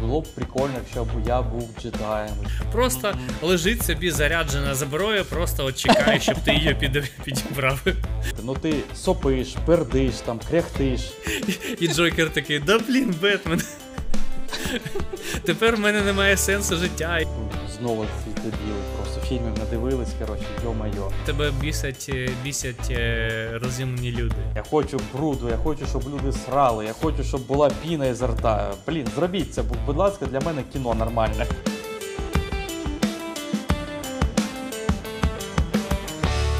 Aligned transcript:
Було 0.00 0.20
б 0.20 0.26
прикольно, 0.34 0.74
якщо 0.78 1.04
б 1.04 1.08
я 1.26 1.42
був 1.42 1.68
джедаєм. 1.82 2.34
Просто 2.72 3.14
лежить 3.42 3.84
собі 3.84 4.10
заряджена 4.10 4.74
зброя, 4.74 5.24
просто 5.24 5.64
от 5.64 5.76
чекає, 5.78 6.20
щоб 6.20 6.36
ти 6.44 6.52
її 6.54 6.74
під- 6.74 7.12
підібрав. 7.24 7.80
Ну 8.44 8.54
ти 8.54 8.74
сопиш, 8.94 9.54
пердиш, 9.66 10.14
там, 10.14 10.40
кряхтиш. 10.50 11.00
І 11.80 11.88
Джокер 11.88 12.30
такий, 12.30 12.58
да 12.58 12.78
блін, 12.78 13.14
Бетмен. 13.22 13.62
Тепер 15.44 15.76
в 15.76 15.80
мене 15.80 16.00
немає 16.00 16.36
сенсу 16.36 16.76
життя. 16.76 17.20
Знову 17.78 18.04
ці 18.04 18.30
дебіли, 18.40 18.80
просто 18.96 19.05
фільмів 19.28 19.58
надивились, 19.58 20.14
коротше, 20.18 20.46
йо-майо. 20.64 21.10
Тебе 21.24 21.50
бісять, 21.60 22.06
е, 22.08 22.28
бісять 22.44 22.90
е, 22.90 23.50
розумні 23.62 24.12
люди. 24.12 24.34
Я 24.56 24.62
хочу 24.70 25.00
бруду, 25.12 25.48
я 25.48 25.56
хочу, 25.56 25.86
щоб 25.86 26.02
люди 26.08 26.32
срали, 26.32 26.84
я 26.84 26.92
хочу, 26.92 27.24
щоб 27.24 27.46
була 27.46 27.70
піна 27.82 28.06
із 28.06 28.22
рта. 28.22 28.74
Блін, 28.86 29.06
зробіть 29.14 29.54
це, 29.54 29.62
бу- 29.62 29.74
будь 29.86 29.96
ласка, 29.96 30.26
для 30.26 30.40
мене 30.40 30.62
кіно 30.72 30.94
нормальне. 30.94 31.46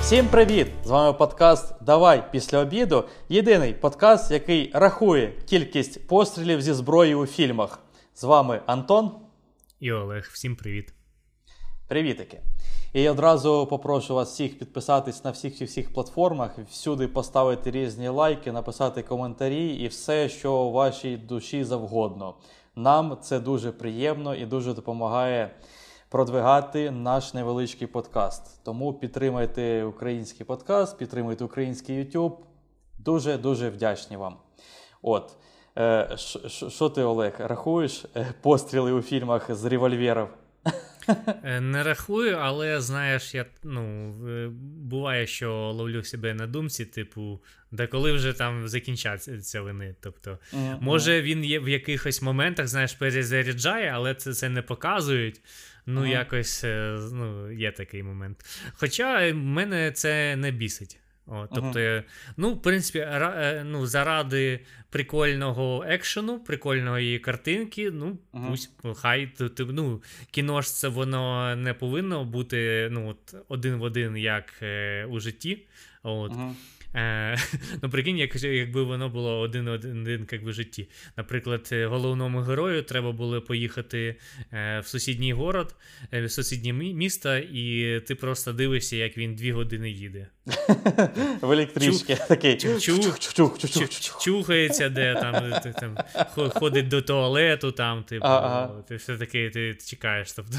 Всім 0.00 0.26
привіт! 0.26 0.66
З 0.84 0.90
вами 0.90 1.12
подкаст 1.12 1.74
Давай 1.80 2.32
після 2.32 2.58
обіду. 2.58 3.04
Єдиний 3.28 3.72
подкаст, 3.74 4.30
який 4.30 4.70
рахує 4.74 5.32
кількість 5.46 6.06
пострілів 6.06 6.62
зі 6.62 6.72
зброї 6.72 7.14
у 7.14 7.26
фільмах. 7.26 7.78
З 8.14 8.24
вами 8.24 8.60
Антон. 8.66 9.10
І 9.80 9.92
Олег, 9.92 10.30
всім 10.32 10.56
привіт. 10.56 10.92
Привітики! 11.88 12.40
І 12.96 13.08
одразу 13.08 13.66
попрошу 13.66 14.14
вас 14.14 14.32
всіх 14.32 14.58
підписатись 14.58 15.24
на 15.24 15.30
всіх 15.30 15.60
і 15.60 15.64
всіх 15.64 15.92
платформах, 15.92 16.58
всюди 16.70 17.08
поставити 17.08 17.70
різні 17.70 18.08
лайки, 18.08 18.52
написати 18.52 19.02
коментарі 19.02 19.68
і 19.68 19.88
все, 19.88 20.28
що 20.28 20.70
вашій 20.70 21.16
душі 21.16 21.64
завгодно. 21.64 22.34
Нам 22.76 23.18
це 23.22 23.40
дуже 23.40 23.72
приємно 23.72 24.34
і 24.34 24.46
дуже 24.46 24.74
допомагає 24.74 25.50
продвигати 26.08 26.90
наш 26.90 27.34
невеличкий 27.34 27.86
подкаст. 27.86 28.64
Тому 28.64 28.92
підтримайте 28.92 29.84
український 29.84 30.46
подкаст, 30.46 30.98
підтримуйте 30.98 31.44
український 31.44 32.04
YouTube. 32.04 32.36
Дуже 32.98 33.38
дуже 33.38 33.70
вдячні 33.70 34.16
вам. 34.16 34.36
От. 35.02 35.32
Е, 35.78 36.16
Що 36.68 36.88
ти, 36.88 37.02
Олег, 37.02 37.34
рахуєш 37.38 38.06
е, 38.16 38.34
постріли 38.40 38.92
у 38.92 39.02
фільмах 39.02 39.54
з 39.54 39.64
револьверів? 39.64 40.28
Е, 41.44 41.60
Не 41.60 41.82
рахую, 41.82 42.36
але 42.36 42.80
знаєш, 42.80 43.34
я 43.34 43.46
ну, 43.64 44.14
е, 44.28 44.48
буває, 44.80 45.26
що 45.26 45.52
ловлю 45.52 46.04
себе 46.04 46.34
на 46.34 46.46
думці, 46.46 46.84
типу, 46.84 47.42
да 47.70 47.86
коли 47.86 48.12
вже 48.12 48.32
там 48.32 48.68
закінчаться 48.68 49.60
вони. 49.60 49.94
Тобто, 50.00 50.38
може 50.80 51.22
він 51.22 51.44
є 51.44 51.60
в 51.60 51.68
якихось 51.68 52.22
моментах, 52.22 52.66
знаєш, 52.66 52.92
перезаряджає, 52.92 53.90
але 53.94 54.14
це, 54.14 54.32
це 54.32 54.48
не 54.48 54.62
показують. 54.62 55.40
Ну, 55.86 56.06
якось 56.06 56.64
е, 56.64 56.98
ну, 57.12 57.52
є 57.52 57.72
такий 57.72 58.02
момент. 58.02 58.44
Хоча 58.72 59.34
мене 59.34 59.92
це 59.92 60.36
не 60.36 60.50
бісить. 60.50 60.98
О, 61.28 61.46
тобто, 61.54 61.80
я- 61.80 62.04
ну, 62.36 62.52
в 62.54 62.62
принципі, 62.62 62.98
ра- 62.98 63.34
е, 63.38 63.64
ну, 63.64 63.86
заради 63.86 64.60
прикольного 64.90 65.84
екшену, 65.88 66.40
прикольної 66.40 67.18
картинки, 67.18 67.90
ну, 67.90 68.18
Мгм. 68.32 68.48
пусть, 68.50 68.70
хай 68.96 69.26
ти- 69.26 69.48
ти- 69.48 69.64
ну, 69.64 70.02
кіно 70.30 70.62
ж 70.62 70.68
це 70.74 70.88
воно 70.88 71.56
не 71.56 71.74
повинно 71.74 72.24
бути 72.24 72.88
ну, 72.92 73.08
от, 73.08 73.34
один 73.48 73.74
в 73.76 73.82
один, 73.82 74.16
як 74.16 74.54
е, 74.62 75.04
у 75.04 75.20
житті. 75.20 75.66
От. 76.02 76.32
Е, 76.94 77.36
ну, 77.82 77.90
прикинь, 77.90 78.18
як, 78.18 78.36
якби 78.42 78.82
воно 78.82 79.08
було 79.08 79.40
один 79.40 79.68
один, 79.68 80.26
як 80.32 80.42
в 80.42 80.52
житті. 80.52 80.88
Наприклад, 81.16 81.68
головному 81.72 82.40
герою 82.40 82.82
треба 82.82 83.12
було 83.12 83.42
поїхати 83.42 84.16
е, 84.52 84.80
в 84.80 84.86
сусідній 84.86 85.32
город, 85.32 85.74
е, 86.12 86.22
в 86.24 86.30
сусіднє 86.30 86.72
мі- 86.72 86.94
місто, 86.94 87.36
і 87.36 88.00
ти 88.00 88.14
просто 88.14 88.52
дивишся, 88.52 88.96
як 88.96 89.18
він 89.18 89.34
дві 89.34 89.52
години 89.52 89.90
їде. 89.90 90.28
В 91.40 91.52
електричці 91.52 92.18
такий 92.28 92.56
Чухається, 94.20 94.88
де 94.88 95.14
там, 95.14 95.34
е, 95.34 95.74
там 95.80 95.98
ходить 96.50 96.88
до 96.88 97.02
туалету, 97.02 97.72
там, 97.72 98.04
типу, 98.04 98.28
ти 98.88 98.96
все 98.96 99.16
таки 99.16 99.50
ти 99.50 99.74
чекаєш. 99.74 100.32
Тобто 100.32 100.56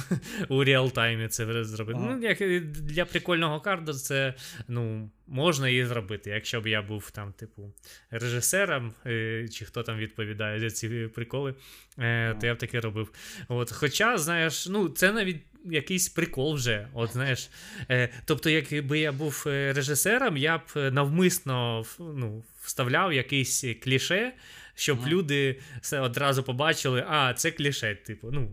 у 0.49 0.63
реал-таймі 0.63 1.27
це 1.27 1.63
зробити. 1.63 1.99
Ну, 2.01 2.19
як 2.21 2.61
для 2.71 3.05
прикольного 3.05 3.61
карду, 3.61 3.93
це 3.93 4.33
ну, 4.67 5.09
можна 5.27 5.69
і 5.69 5.85
зробити. 5.85 6.29
Якщо 6.29 6.61
б 6.61 6.67
я 6.67 6.81
був 6.81 7.11
там, 7.11 7.33
типу, 7.33 7.73
режисером, 8.11 8.93
е, 9.05 9.47
чи 9.51 9.65
хто 9.65 9.83
там 9.83 9.97
відповідає 9.97 10.59
за 10.59 10.69
ці 10.69 10.89
приколи, 10.89 11.55
е, 11.99 12.35
то 12.41 12.47
я 12.47 12.55
б 12.55 12.57
таке 12.57 12.79
робив. 12.79 13.11
От, 13.47 13.71
хоча, 13.71 14.17
знаєш, 14.17 14.67
ну, 14.67 14.89
це 14.89 15.11
навіть. 15.11 15.41
Якийсь 15.71 16.09
прикол 16.09 16.53
вже, 16.53 16.87
от 16.93 17.11
знаєш. 17.11 17.49
Е, 17.89 18.09
тобто, 18.25 18.49
якби 18.49 18.99
я 18.99 19.11
був 19.11 19.43
е, 19.47 19.73
режисером, 19.73 20.37
я 20.37 20.57
б 20.57 20.61
е, 20.75 20.91
навмисно 20.91 21.83
ну, 21.99 22.43
вставляв 22.61 23.13
якийсь 23.13 23.65
кліше, 23.83 24.33
щоб 24.75 24.99
Мгм. 24.99 25.09
люди 25.09 25.59
все 25.81 25.99
одразу 25.99 26.43
побачили, 26.43 27.05
а, 27.09 27.33
це 27.33 27.51
кліше, 27.51 27.95
типу, 27.95 28.31
ну, 28.31 28.49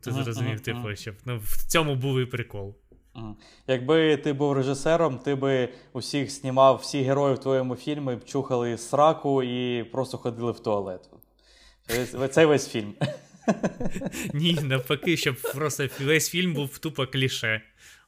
ти 0.00 0.10
Мгм, 0.10 0.24
зрозумів, 0.24 0.50
мгм, 0.50 0.60
типу, 0.60 0.96
щоб 0.96 1.14
ну, 1.24 1.40
в 1.44 1.66
цьому 1.66 1.94
був 1.94 2.20
і 2.20 2.26
прикол. 2.26 2.76
Якби 3.66 4.16
ти 4.16 4.32
був 4.32 4.52
режисером, 4.52 5.18
ти 5.18 5.34
би 5.34 5.68
усіх 5.92 6.30
знімав, 6.30 6.76
всі 6.76 7.02
герої 7.02 7.34
в 7.34 7.38
твоєму 7.38 7.76
фільмі 7.76 8.16
б 8.16 8.24
чухали 8.24 8.78
сраку 8.78 9.42
і 9.42 9.84
просто 9.84 10.18
ходили 10.18 10.52
в 10.52 10.60
туалет. 10.60 11.10
Це 12.30 12.46
весь 12.46 12.68
фільм. 12.68 12.94
Ні, 14.32 14.58
навпаки, 14.62 15.16
щоб 15.16 15.36
просто 15.54 15.88
весь 16.00 16.30
фільм 16.30 16.54
був 16.54 16.78
тупо 16.78 17.06
кліше. 17.06 17.62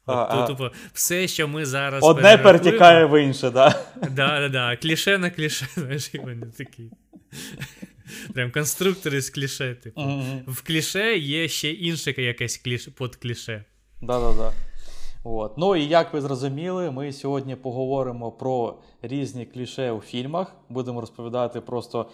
От, 0.06 0.16
А, 0.30 0.46
тупо, 0.46 0.70
все, 0.92 1.28
що 1.28 1.48
ми 1.48 1.66
зараз. 1.66 2.04
Одне 2.04 2.38
перетікає 2.38 3.04
в 3.06 3.22
інше, 3.22 3.50
да? 3.50 3.74
Да, 4.10 4.40
да, 4.40 4.48
да. 4.48 4.76
Кліше 4.76 5.18
на 5.18 5.30
кліше, 5.30 5.66
знаєш, 5.74 6.10
і 6.14 6.18
вони 6.18 6.46
такі. 6.46 6.90
Прям 8.34 8.50
конструктори 8.50 9.20
з 9.20 9.30
кліше, 9.30 9.74
типу. 9.74 10.00
Мгм. 10.00 10.42
В 10.46 10.62
кліше 10.62 11.16
є 11.18 11.48
ще 11.48 11.70
інше 11.70 12.14
якесь 12.22 12.56
кліше, 12.56 12.90
подкліше. 12.90 13.64
Да-да-да. 14.02 14.52
От. 15.24 15.58
Ну 15.58 15.76
і 15.76 15.84
як 15.84 16.14
ви 16.14 16.20
зрозуміли, 16.20 16.90
ми 16.90 17.12
сьогодні 17.12 17.56
поговоримо 17.56 18.32
про 18.32 18.78
різні 19.02 19.46
кліше 19.46 19.90
у 19.90 20.00
фільмах. 20.00 20.54
Будемо 20.68 21.00
розповідати 21.00 21.60
просто 21.60 22.10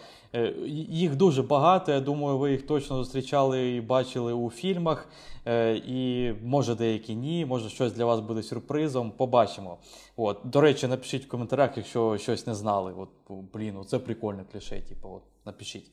їх 0.88 1.16
дуже 1.16 1.42
багато. 1.42 1.92
Я 1.92 2.00
думаю, 2.00 2.38
ви 2.38 2.52
їх 2.52 2.66
точно 2.66 2.96
зустрічали 2.96 3.70
і 3.70 3.80
бачили 3.80 4.32
у 4.32 4.50
фільмах. 4.50 5.08
Е, 5.46 5.76
і 5.76 6.32
може 6.44 6.74
деякі 6.74 7.14
ні, 7.14 7.46
може 7.46 7.68
щось 7.68 7.92
для 7.92 8.04
вас 8.04 8.20
буде 8.20 8.42
сюрпризом. 8.42 9.10
Побачимо. 9.10 9.78
От. 10.16 10.38
До 10.44 10.60
речі, 10.60 10.86
напишіть 10.86 11.24
в 11.24 11.28
коментарях, 11.28 11.76
якщо 11.76 12.18
щось 12.18 12.46
не 12.46 12.54
знали. 12.54 12.94
От, 12.98 13.08
блін, 13.54 13.84
це 13.86 13.98
прикольне 13.98 14.44
кліше, 14.52 14.80
типу, 14.80 15.08
от, 15.08 15.22
напишіть. 15.46 15.90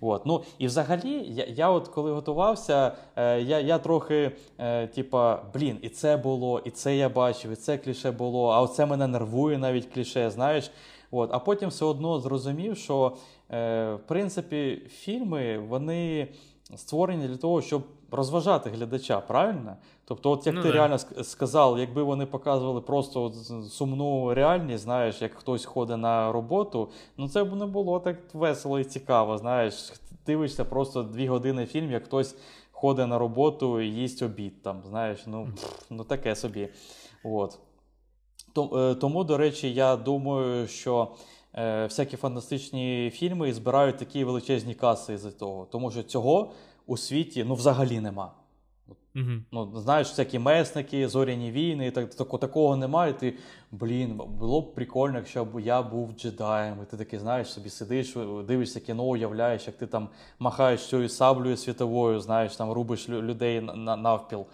От. 0.00 0.26
Ну, 0.26 0.42
і 0.58 0.66
взагалі, 0.66 1.24
я, 1.28 1.44
я 1.44 1.70
от 1.70 1.88
коли 1.88 2.12
готувався, 2.12 2.92
е, 3.16 3.42
я, 3.42 3.60
я 3.60 3.78
трохи, 3.78 4.32
е, 4.58 4.86
типа, 4.86 5.42
блін, 5.54 5.78
і 5.82 5.88
це 5.88 6.16
було, 6.16 6.62
і 6.64 6.70
це 6.70 6.96
я 6.96 7.08
бачив, 7.08 7.50
і 7.50 7.56
це 7.56 7.78
кліше 7.78 8.10
було, 8.10 8.48
а 8.48 8.60
оце 8.60 8.86
мене 8.86 9.06
нервує 9.06 9.58
навіть 9.58 9.86
кліше, 9.86 10.30
знаєш. 10.30 10.70
От. 11.10 11.30
А 11.32 11.38
потім 11.38 11.68
все 11.68 11.84
одно 11.84 12.20
зрозумів, 12.20 12.76
що 12.76 13.12
е, 13.16 13.39
в 13.50 14.00
принципі 14.06 14.82
фільми 14.88 15.58
вони 15.58 16.28
створені 16.76 17.28
для 17.28 17.36
того, 17.36 17.62
щоб 17.62 17.82
розважати 18.10 18.70
глядача, 18.70 19.20
правильно? 19.20 19.76
Тобто, 20.04 20.30
от 20.30 20.46
як 20.46 20.54
Ну 20.54 20.62
ти 20.62 20.68
да. 20.68 20.74
реально 20.74 20.98
сказав, 21.22 21.78
якби 21.78 22.02
вони 22.02 22.26
показували 22.26 22.80
просто 22.80 23.22
от 23.22 23.34
сумну 23.72 24.34
реальність, 24.34 24.84
знаєш, 24.84 25.22
як 25.22 25.34
хтось 25.34 25.64
ходить 25.64 25.98
на 25.98 26.32
роботу, 26.32 26.88
ну 27.16 27.28
це 27.28 27.44
б 27.44 27.56
не 27.56 27.66
було 27.66 28.00
так 28.00 28.16
весело 28.34 28.80
і 28.80 28.84
цікаво. 28.84 29.38
Знаєш, 29.38 29.92
дивишся 30.26 30.64
просто 30.64 31.02
дві 31.02 31.28
години 31.28 31.66
фільм, 31.66 31.90
як 31.90 32.04
хтось 32.04 32.36
ходить 32.72 33.08
на 33.08 33.18
роботу 33.18 33.80
і 33.80 33.86
їсть 33.86 34.22
обід. 34.22 34.62
Там, 34.62 34.82
знаєш, 34.88 35.26
ну, 35.26 35.48
пф, 35.56 35.82
ну 35.90 36.04
таке 36.04 36.36
собі. 36.36 36.68
От. 37.24 37.58
Е, 38.74 38.94
Тому, 38.94 39.24
до 39.24 39.36
речі, 39.36 39.74
я 39.74 39.96
думаю, 39.96 40.68
що 40.68 41.08
е, 41.54 41.84
всякі 41.84 42.16
фантастичні 42.16 43.10
фільми 43.14 43.52
збирають 43.52 43.98
такі 43.98 44.24
величезні 44.24 44.74
каси 44.74 45.14
із-за 45.14 45.30
того. 45.30 45.68
Тому 45.72 45.90
що 45.90 46.02
цього 46.02 46.52
у 46.86 46.96
світі 46.96 47.44
ну, 47.44 47.54
взагалі 47.54 48.00
нема. 48.00 48.32
Угу. 49.16 49.30
Ну, 49.52 49.80
знаєш, 49.80 50.08
всякі 50.08 50.38
месники, 50.38 51.08
зоряні 51.08 51.50
війни, 51.50 51.86
і 51.86 51.90
так, 51.90 52.14
тако, 52.14 52.38
такого 52.38 52.76
немає. 52.76 53.10
І 53.10 53.14
ти, 53.14 53.34
блін, 53.70 54.20
було 54.38 54.60
б 54.60 54.74
прикольно, 54.74 55.16
якщо 55.16 55.44
б 55.44 55.60
я 55.60 55.82
був 55.82 56.12
джедаєм. 56.12 56.78
І 56.82 56.90
ти 56.90 56.96
такий, 56.96 57.18
знаєш, 57.18 57.52
собі 57.52 57.70
сидиш, 57.70 58.16
дивишся 58.46 58.80
кіно, 58.80 59.04
уявляєш, 59.04 59.66
як 59.66 59.76
ти 59.76 59.86
там 59.86 60.08
махаєш 60.38 60.88
цією 60.88 61.08
саблею 61.08 61.56
світовою, 61.56 62.20
знаєш, 62.20 62.56
там 62.56 62.72
рубиш 62.72 63.08
лю- 63.08 63.22
людей 63.22 63.60
на- 63.60 63.74
на- 63.74 63.96
навпіл. 63.96 64.46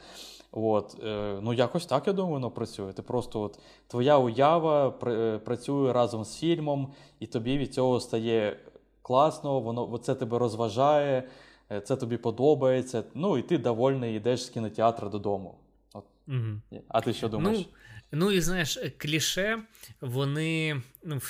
От, 0.59 0.97
е, 1.05 1.39
ну 1.43 1.53
якось 1.53 1.87
так, 1.87 2.07
я 2.07 2.13
думаю, 2.13 2.35
воно 2.35 2.51
працює. 2.51 2.93
Ти 2.93 3.03
просто 3.03 3.41
от, 3.41 3.59
твоя 3.87 4.19
уява 4.19 4.89
пр- 4.91 5.11
е, 5.11 5.39
працює 5.39 5.93
разом 5.93 6.25
з 6.25 6.39
фільмом, 6.39 6.93
і 7.21 7.27
тобі 7.27 7.59
від 7.59 7.75
цього 7.75 8.01
стає 8.01 8.61
класно, 9.03 9.61
воно 9.61 9.99
це 9.99 10.15
тебе 10.15 10.39
розважає. 10.39 11.29
е, 11.73 11.81
це 11.81 11.97
тобі 11.97 12.17
подобається. 12.17 13.05
Ну 13.15 13.39
і 13.39 13.43
ти 13.43 13.59
довольний 13.59 14.17
йдеш 14.17 14.45
з 14.45 14.49
кінотеатру 14.49 15.09
додому. 15.09 15.55
От. 15.95 16.05
Угу. 16.29 16.83
А 16.89 17.01
ти 17.01 17.13
що 17.13 17.29
думаєш? 17.29 17.59
Ну, 17.59 17.67
ну 18.13 18.31
і 18.31 18.41
знаєш, 18.41 18.79
кліше, 18.99 19.63
вони. 20.01 20.83
ну, 21.05 21.21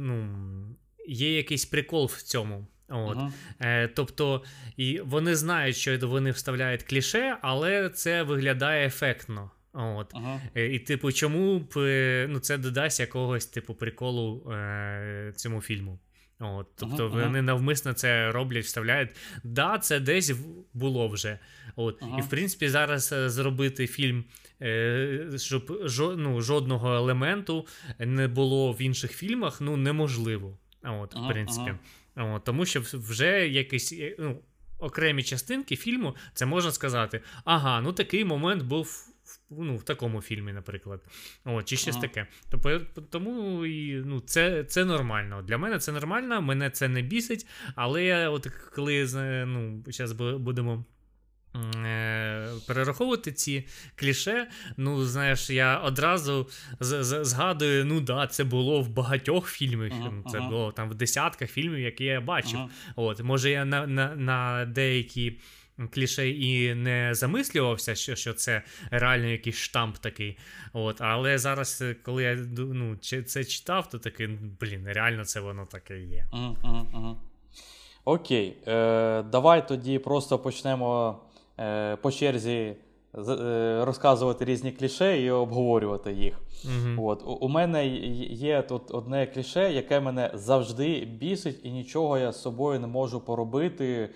ну, 0.00 0.28
Є 1.06 1.36
якийсь 1.36 1.64
прикол 1.64 2.04
в 2.06 2.22
цьому. 2.22 2.66
От. 2.88 3.16
Uh-huh. 3.16 3.32
Е, 3.60 3.88
Тобто 3.88 4.42
і 4.76 5.00
вони 5.00 5.36
знають, 5.36 5.76
що 5.76 5.98
вони 6.08 6.30
вставляють 6.30 6.82
кліше, 6.82 7.36
але 7.42 7.90
це 7.90 8.22
виглядає 8.22 8.86
ефектно. 8.86 9.50
От. 9.72 10.14
Uh-huh. 10.14 10.60
І, 10.60 10.78
типу, 10.78 11.12
чому 11.12 11.58
б 11.58 11.72
е, 11.76 12.26
ну, 12.30 12.38
це 12.38 12.58
додасть 12.58 13.00
якогось 13.00 13.46
типу 13.46 13.74
приколу 13.74 14.52
е, 14.52 15.32
цьому 15.36 15.60
фільму? 15.60 15.98
От, 16.40 16.66
Тобто 16.76 17.08
uh-huh. 17.08 17.24
вони 17.24 17.42
навмисно 17.42 17.92
це 17.92 18.30
роблять, 18.30 18.64
вставляють. 18.64 19.10
Да, 19.44 19.78
це 19.78 20.00
десь 20.00 20.32
було 20.74 21.08
вже. 21.08 21.38
От. 21.76 22.02
І 22.18 22.20
в 22.20 22.28
принципі, 22.28 22.68
зараз 22.68 23.12
е, 23.12 23.30
зробити 23.30 23.86
фільм, 23.86 24.24
е, 24.62 25.28
щоб 25.36 25.88
ну, 26.16 26.40
жодного 26.40 26.94
елементу 26.94 27.66
не 27.98 28.28
було 28.28 28.72
в 28.72 28.82
інших 28.82 29.12
фільмах, 29.12 29.60
ну 29.60 29.76
неможливо. 29.76 30.58
От, 30.82 31.14
в 31.14 31.28
принципі. 31.28 31.74
От, 32.18 32.44
Тому 32.44 32.66
що 32.66 32.80
вже 32.80 33.48
якісь 33.48 33.94
ну, 34.18 34.42
окремі 34.78 35.22
частинки 35.22 35.76
фільму, 35.76 36.16
це 36.34 36.46
можна 36.46 36.72
сказати. 36.72 37.20
Ага, 37.44 37.80
ну 37.80 37.92
такий 37.92 38.24
момент 38.24 38.62
був 38.62 39.08
ну, 39.50 39.76
в 39.76 39.82
такому 39.82 40.22
фільмі, 40.22 40.52
наприклад. 40.52 41.00
О, 41.44 41.62
Чи 41.62 41.76
щось 41.76 41.96
ага. 41.96 42.02
таке. 42.02 42.26
Тобто, 42.50 42.80
тому 43.10 43.66
і, 43.66 44.02
ну, 44.06 44.20
це 44.20 44.64
це 44.64 44.84
нормально. 44.84 45.42
Для 45.42 45.58
мене 45.58 45.78
це 45.78 45.92
нормально, 45.92 46.42
мене 46.42 46.70
це 46.70 46.88
не 46.88 47.02
бісить, 47.02 47.46
але 47.74 48.28
от 48.28 48.46
коли 48.46 49.08
ну, 49.46 49.84
зараз 49.86 50.12
будемо. 50.12 50.84
Е, 51.56 52.48
перераховувати 52.66 53.32
ці 53.32 53.66
кліше, 53.96 54.48
ну, 54.76 55.04
знаєш, 55.04 55.50
я 55.50 55.78
одразу 55.78 56.48
згадую, 56.80 57.84
ну 57.84 58.00
да, 58.00 58.26
це 58.26 58.44
було 58.44 58.80
в 58.82 58.88
багатьох 58.88 59.48
фільмах. 59.50 59.92
Uh-huh, 59.92 60.30
це 60.30 60.40
було 60.40 60.72
там 60.72 60.90
в 60.90 60.94
десятках 60.94 61.50
фільмів, 61.50 61.78
які 61.78 62.04
я 62.04 62.20
бачив. 62.20 62.58
Uh-huh. 62.58 62.92
От, 62.96 63.22
Може, 63.22 63.50
я 63.50 63.64
на 63.64 63.86
на, 63.86 64.16
на 64.16 64.64
деякі 64.64 65.38
кліше 65.90 66.30
і 66.30 66.74
не 66.74 67.14
замислювався, 67.14 67.94
що 67.94 68.16
що 68.16 68.32
це 68.32 68.62
реально 68.90 69.26
якийсь 69.26 69.56
штамп 69.56 69.98
такий. 69.98 70.38
От, 70.72 71.00
Але 71.00 71.38
зараз, 71.38 71.84
коли 72.02 72.22
я 72.22 72.34
ну, 72.58 72.96
це 72.96 73.44
читав, 73.44 73.88
то 73.88 73.98
такий, 73.98 74.26
блін, 74.60 74.84
реально 74.86 75.24
це 75.24 75.40
воно 75.40 75.66
таке 75.66 76.00
є. 76.00 76.26
Окей, 78.04 78.56
е, 78.66 79.22
давай 79.22 79.68
тоді 79.68 79.98
просто 79.98 80.38
почнемо. 80.38 81.20
Е, 81.58 81.96
по 81.96 82.10
черзі 82.10 82.52
е, 82.52 82.74
розказувати 83.84 84.44
різні 84.44 84.72
кліше 84.72 85.22
і 85.22 85.30
обговорювати 85.30 86.12
їх. 86.12 86.40
uh 86.64 87.04
От. 87.04 87.22
У, 87.22 87.32
у 87.32 87.48
мене 87.48 87.86
є 88.30 88.62
тут 88.62 88.82
одне 88.90 89.26
кліше, 89.26 89.72
яке 89.72 90.00
мене 90.00 90.30
завжди 90.34 91.04
бісить, 91.04 91.60
і 91.62 91.70
нічого 91.70 92.18
я 92.18 92.32
з 92.32 92.42
собою 92.42 92.80
не 92.80 92.86
можу 92.86 93.20
поробити. 93.20 94.10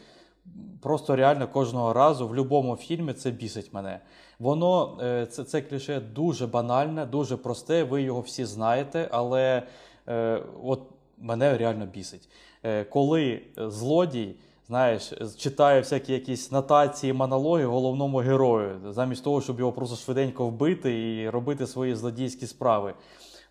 Просто 0.82 1.16
реально 1.16 1.48
кожного 1.48 1.92
разу 1.92 2.26
в 2.26 2.28
будь-якому 2.28 2.76
фільмі 2.76 3.12
це 3.12 3.30
бісить 3.30 3.72
мене. 3.72 4.00
Воно 4.38 4.98
е, 5.02 5.26
це 5.26 5.44
це 5.44 5.60
кліше 5.60 6.00
дуже 6.00 6.46
банальне, 6.46 7.06
дуже 7.06 7.36
просте. 7.36 7.84
Ви 7.84 8.02
його 8.02 8.20
всі 8.20 8.44
знаєте, 8.44 9.08
але 9.10 9.62
е, 10.08 10.42
от 10.64 10.80
мене 11.18 11.58
реально 11.58 11.86
бісить. 11.86 12.28
Е, 12.62 12.84
Коли 12.84 13.42
злодій 13.56 14.34
знаєш, 14.66 15.12
читає 15.38 15.80
всякі 15.80 16.12
якісь 16.12 16.52
нотації, 16.52 17.12
монологи 17.12 17.64
головному 17.64 18.18
герою, 18.18 18.80
замість 18.90 19.24
того, 19.24 19.40
щоб 19.40 19.58
його 19.58 19.72
просто 19.72 19.96
швиденько 19.96 20.46
вбити 20.46 21.14
і 21.16 21.30
робити 21.30 21.66
свої 21.66 21.94
злодійські 21.94 22.46
справи. 22.46 22.94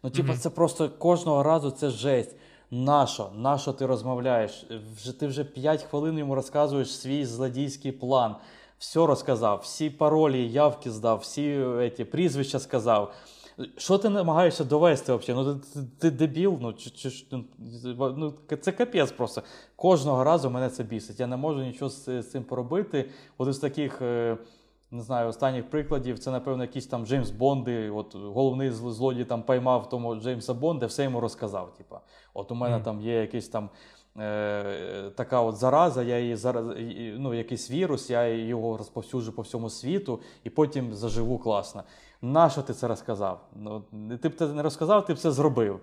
Ну, 0.04 0.10
типу, 0.10 0.32
mm-hmm. 0.32 0.38
це 0.38 0.50
просто 0.50 0.90
кожного 0.90 1.44
разу 1.44 1.72
це 1.72 1.90
жесть. 1.90 2.36
Нащо? 2.72 3.30
Нащо 3.38 3.74
ти 3.74 3.86
розмовляєш? 3.86 4.66
Вже 4.96 5.20
Ти 5.20 5.28
вже 5.28 5.44
5 5.44 5.84
хвилин 5.84 6.18
йому 6.18 6.36
розказуєш 6.36 7.00
свій 7.00 7.26
злодійський 7.26 7.92
план. 7.92 8.36
Все 8.80 9.06
розказав, 9.06 9.60
всі 9.64 9.90
паролі, 9.90 10.52
явки 10.52 10.92
здав, 10.92 11.20
всі 11.20 11.50
еті, 11.80 12.06
прізвища 12.06 12.60
сказав. 12.60 13.14
Що 13.78 13.98
ти 13.98 14.10
намагаєшся 14.10 14.64
довести 14.64 15.16
взагалі? 15.16 15.46
Ну 15.46 15.56
ти, 15.56 15.80
ти, 16.00 16.12
дебіл, 16.12 16.58
ну 16.62 16.74
чи, 16.74 16.90
чи 16.90 17.26
ну, 17.32 17.46
ну, 18.18 18.34
це 18.62 18.72
капець 18.72 19.12
просто. 19.12 19.44
Кожного 19.76 20.24
разу 20.24 20.50
мене 20.50 20.70
це 20.70 20.84
бісить. 20.84 21.20
Я 21.20 21.28
не 21.28 21.38
можу 21.38 21.60
нічого 21.60 21.90
з, 21.90 22.22
з 22.22 22.32
цим 22.32 22.44
поробити. 22.44 23.10
От 23.38 23.50
із 23.50 23.58
таких. 23.58 24.02
Е, 24.02 24.38
не 24.94 25.02
знаю, 25.02 25.28
останніх 25.28 25.70
прикладів 25.70 26.20
це, 26.20 26.32
напевно, 26.32 26.64
якісь 26.64 26.88
там 26.88 27.06
Джеймс 27.06 27.30
Бонди. 27.30 27.90
От 27.90 28.16
головний 28.16 28.72
злодій 28.72 29.26
там 29.26 29.44
поймав 29.44 29.90
тому 29.90 30.16
Джеймса 30.16 30.54
Бонда, 30.54 30.86
все 30.86 31.04
йому 31.04 31.20
розказав. 31.20 31.74
Типа, 31.78 32.02
от 32.34 32.52
у 32.52 32.56
мене 32.56 32.78
mm. 32.78 32.84
там 32.84 33.02
є 33.02 33.22
якийсь 33.22 33.48
там 33.48 33.70
е, 34.18 35.12
така 35.16 35.42
от 35.42 35.56
зараза, 35.56 36.04
я 36.04 36.20
її 36.20 36.36
зараз 36.36 36.66
ну, 37.18 37.34
якийсь 37.34 37.72
вірус, 37.72 38.10
я 38.10 38.28
його 38.28 38.78
розповсюджу 38.78 39.32
по 39.32 39.42
всьому 39.42 39.70
світу 39.70 40.20
і 40.44 40.50
потім 40.50 40.94
заживу 40.94 41.38
класно. 41.38 41.84
Нащо 42.22 42.62
ти 42.62 42.74
це 42.74 42.88
розказав? 42.88 43.50
Ну, 43.56 43.84
Ти 44.22 44.30
б 44.30 44.36
це 44.36 44.48
не 44.48 44.62
розказав, 44.62 45.06
ти 45.06 45.14
б 45.14 45.18
це 45.18 45.32
зробив. 45.32 45.80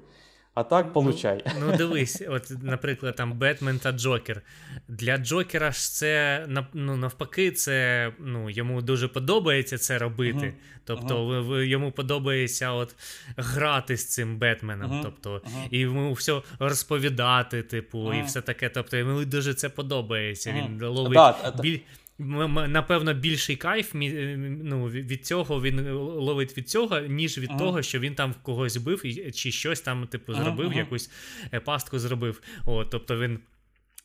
А 0.59 0.63
так 0.63 0.93
получай. 0.93 1.43
Ну, 1.47 1.67
ну 1.67 1.77
дивись, 1.77 2.23
от, 2.29 2.63
наприклад, 2.63 3.17
там 3.17 3.33
Бетмен 3.33 3.79
та 3.79 3.93
Джокер. 3.93 4.43
Для 4.89 5.19
Джокера 5.19 5.73
ж 5.73 5.93
це 5.93 6.45
ну, 6.73 6.97
навпаки, 6.97 7.51
це 7.51 8.13
ну, 8.19 8.51
йому 8.51 8.83
дуже 8.83 9.09
подобається 9.09 9.79
це 9.79 9.99
робити. 9.99 10.47
Uh-huh. 10.47 10.81
Тобто 10.85 11.29
uh-huh. 11.29 11.63
йому 11.63 11.93
подобається 11.93 12.73
от 12.73 12.97
грати 13.37 13.97
з 13.97 14.09
цим 14.09 14.39
Бетменом. 14.39 14.93
Uh-huh. 14.93 15.03
Тобто, 15.03 15.43
І 15.71 15.79
йому 15.79 16.13
все 16.13 16.43
розповідати, 16.59 17.63
типу, 17.63 18.15
і 18.15 18.23
все 18.23 18.41
таке. 18.41 18.69
Тобто 18.69 18.97
йому 18.97 19.25
дуже 19.25 19.55
це 19.55 19.69
подобається. 19.69 20.53
Він 20.53 20.85
ловить 20.85 21.19
біль 21.61 21.79
напевно, 22.19 23.15
більший 23.15 23.57
кайф 23.57 23.95
е, 23.95 24.37
ну, 24.63 24.85
від 24.89 25.27
цього 25.27 25.63
він 25.63 25.91
ловить 25.93 26.57
від 26.57 26.69
цього, 26.69 27.01
ніж 27.01 27.39
від 27.39 27.51
ага. 27.51 27.59
того, 27.59 27.83
що 27.83 27.99
він 27.99 28.15
там 28.15 28.35
когось 28.43 28.77
бив 28.77 29.07
і 29.07 29.33
чи 29.33 29.53
щось 29.53 29.81
там, 29.81 30.07
типу, 30.07 30.35
зробив, 30.35 30.67
ага. 30.67 30.79
якусь 30.79 31.11
е, 31.53 31.61
пастку 31.61 31.99
зробив. 31.99 32.43
О, 32.67 32.85
тобто 32.85 33.19
він. 33.19 33.39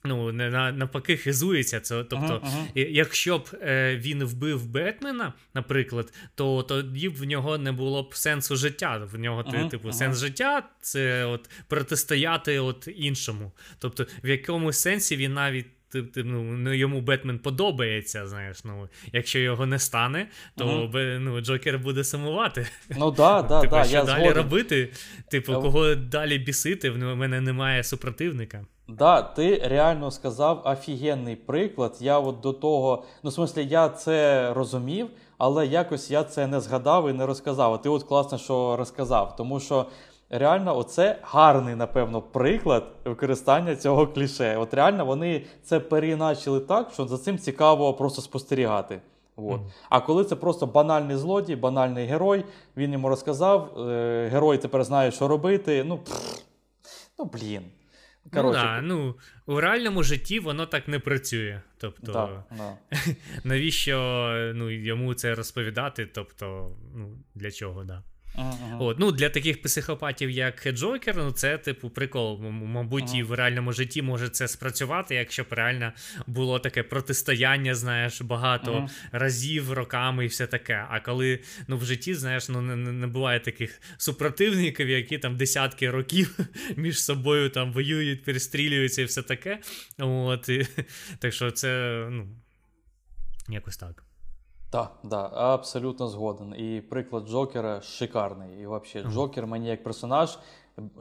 Ну, 0.06 0.32
навпаки, 0.32 1.18
хизується. 1.18 1.80
Це, 1.80 2.04
Тобто, 2.04 2.42
ага, 2.44 2.68
якщо 2.76 3.38
б 3.38 3.50
е, 3.62 3.98
він 3.98 4.24
вбив 4.24 4.66
Бетмена, 4.66 5.34
наприклад, 5.54 6.14
то 6.36 6.64
тоді 6.64 7.08
в 7.08 7.24
нього 7.24 7.58
не 7.58 7.72
було 7.72 8.04
б 8.04 8.16
сенсу 8.16 8.56
життя. 8.56 9.08
В 9.12 9.20
нього, 9.20 9.44
ага, 9.48 9.68
типу, 9.68 9.94
сенс 9.94 10.18
життя 10.18 10.70
це 10.82 11.26
от 11.26 11.50
протистояти 11.68 12.60
от 12.60 12.88
іншому. 12.96 13.52
Тобто, 13.80 14.06
в 14.24 14.30
якомусь 14.30 14.78
сенсі 14.78 15.16
він 15.16 15.34
навіть 15.34 15.68
ну, 16.16 16.44
ну, 16.44 16.74
йому 16.74 17.02
Бетмен 17.02 17.40
подобається. 17.40 18.28
знаєш, 18.28 18.64
ну, 18.64 18.90
Якщо 19.14 19.40
його 19.40 19.66
не 19.66 19.80
стане, 19.80 20.28
то 20.58 20.66
uh-huh. 20.66 21.20
ну, 21.20 21.42
Джокер 21.42 21.80
буде 21.80 22.04
сумувати. 22.04 22.68
Ну 22.90 23.12
да, 23.12 23.42
да, 23.50 23.62
типу, 23.62 23.76
да, 23.76 23.84
що 23.84 23.94
я 23.94 24.04
далі 24.04 24.24
згоден. 24.24 24.44
робити? 24.44 24.92
Типу, 25.32 25.54
кого 25.54 25.96
далі 25.96 26.38
бісити, 26.38 26.90
в 26.90 26.98
мене 26.98 27.42
немає 27.42 27.84
супротивника. 27.84 28.66
Да, 28.88 29.22
ти 29.22 29.62
реально 29.66 30.12
сказав 30.12 30.62
офігенний 30.66 31.36
приклад. 31.36 31.98
Я 32.00 32.20
от 32.20 32.40
до 32.40 32.54
того, 32.54 33.04
ну, 33.24 33.30
в 33.30 33.34
смислі, 33.34 33.66
я 33.66 33.90
це 33.90 34.54
розумів, 34.54 35.08
але 35.38 35.68
якось 35.68 36.12
я 36.12 36.24
це 36.24 36.48
не 36.48 36.60
згадав 36.60 37.10
і 37.10 37.14
не 37.14 37.26
розказав. 37.26 37.74
А 37.74 37.78
ти 37.78 37.90
от 37.90 38.04
класно, 38.04 38.38
що 38.38 38.76
розказав. 38.78 39.36
Тому 39.36 39.60
що 39.60 39.86
реально, 40.38 40.78
оце 40.78 41.20
гарний, 41.22 41.76
напевно, 41.76 42.22
приклад 42.22 42.84
використання 43.06 43.76
цього 43.76 44.08
кліше. 44.08 44.58
От 44.58 44.74
реально 44.74 45.06
вони 45.06 45.46
це 45.64 45.80
переіначили 45.80 46.60
так, 46.60 46.90
що 46.94 47.08
за 47.08 47.18
цим 47.18 47.38
цікаво 47.38 47.94
просто 47.94 48.22
спостерігати. 48.22 49.02
От. 49.36 49.62
Mm. 49.62 49.72
А 49.90 50.00
коли 50.00 50.24
це 50.24 50.36
просто 50.36 50.68
банальний 50.68 51.18
злодій, 51.18 51.56
банальний 51.56 52.06
герой, 52.06 52.46
він 52.78 52.94
йому 52.94 53.10
розказав, 53.10 53.80
е, 53.90 54.30
герой 54.32 54.58
тепер 54.58 54.84
знає, 54.84 55.12
що 55.12 55.28
робити. 55.28 55.84
Ну, 55.84 55.98
пф, 55.98 56.40
ну 57.20 57.26
блін. 57.26 57.62
Короче. 58.34 58.60
Ну, 58.60 58.66
да, 58.66 58.82
ну, 58.82 59.16
У 59.46 59.60
реальному 59.60 60.04
житті 60.04 60.40
воно 60.40 60.66
так 60.66 60.88
не 60.88 61.00
працює. 61.00 61.62
Тобто, 61.78 62.12
да, 62.12 62.44
да. 62.58 62.78
навіщо 63.44 63.98
ну, 64.56 64.72
йому 64.72 65.14
це 65.14 65.36
розповідати? 65.36 66.06
Тобто, 66.06 66.72
ну, 66.96 67.18
для 67.36 67.52
чого, 67.52 67.84
да. 67.84 68.04
Uh-huh. 68.36 68.78
От, 68.80 69.00
ну, 69.00 69.12
Для 69.12 69.30
таких 69.30 69.62
психопатів, 69.62 70.30
як 70.30 70.68
Джокер, 70.72 71.18
ну 71.18 71.32
це 71.32 71.58
типу 71.58 71.90
прикол. 71.90 72.42
Мабуть, 72.42 73.04
uh-huh. 73.04 73.20
і 73.20 73.24
в 73.24 73.34
реальному 73.34 73.74
житті 73.74 74.02
може 74.02 74.30
це 74.30 74.48
спрацювати, 74.48 75.16
якщо 75.16 75.44
б 75.44 75.48
реально 75.50 75.92
було 76.28 76.60
таке 76.60 76.84
протистояння, 76.84 77.76
знаєш, 77.76 78.22
багато 78.22 78.74
uh-huh. 78.74 78.90
разів, 79.12 79.72
роками 79.72 80.26
і 80.26 80.28
все 80.28 80.48
таке. 80.48 80.86
А 80.90 81.00
коли 81.00 81.40
ну, 81.68 81.78
в 81.78 81.86
житті, 81.86 82.16
знаєш, 82.16 82.50
ну 82.50 82.62
не, 82.62 82.76
не 82.76 83.08
буває 83.08 83.40
таких 83.40 83.82
супротивників, 83.98 84.90
які 84.90 85.18
там 85.18 85.38
десятки 85.38 85.92
років 85.92 86.40
між 86.76 87.04
собою 87.04 87.50
там 87.50 87.74
воюють, 87.74 88.24
перестрілюються 88.24 89.02
і 89.02 89.06
все 89.06 89.22
таке. 89.22 89.60
От, 89.98 90.50
і, 90.50 90.68
Так 91.20 91.34
що 91.34 91.52
це, 91.52 92.04
ну, 92.12 92.28
якось 93.50 93.78
так. 93.78 94.04
Так, 94.74 94.92
да, 95.04 95.30
абсолютно 95.34 96.08
згоден. 96.08 96.56
І 96.58 96.82
приклад 96.82 97.28
Джокера 97.28 97.82
шикарний. 97.82 98.62
І 98.62 98.68
взагалі, 98.68 99.14
Джокер 99.14 99.48
мені 99.48 99.68
як 99.68 99.84
персонаж 99.84 100.38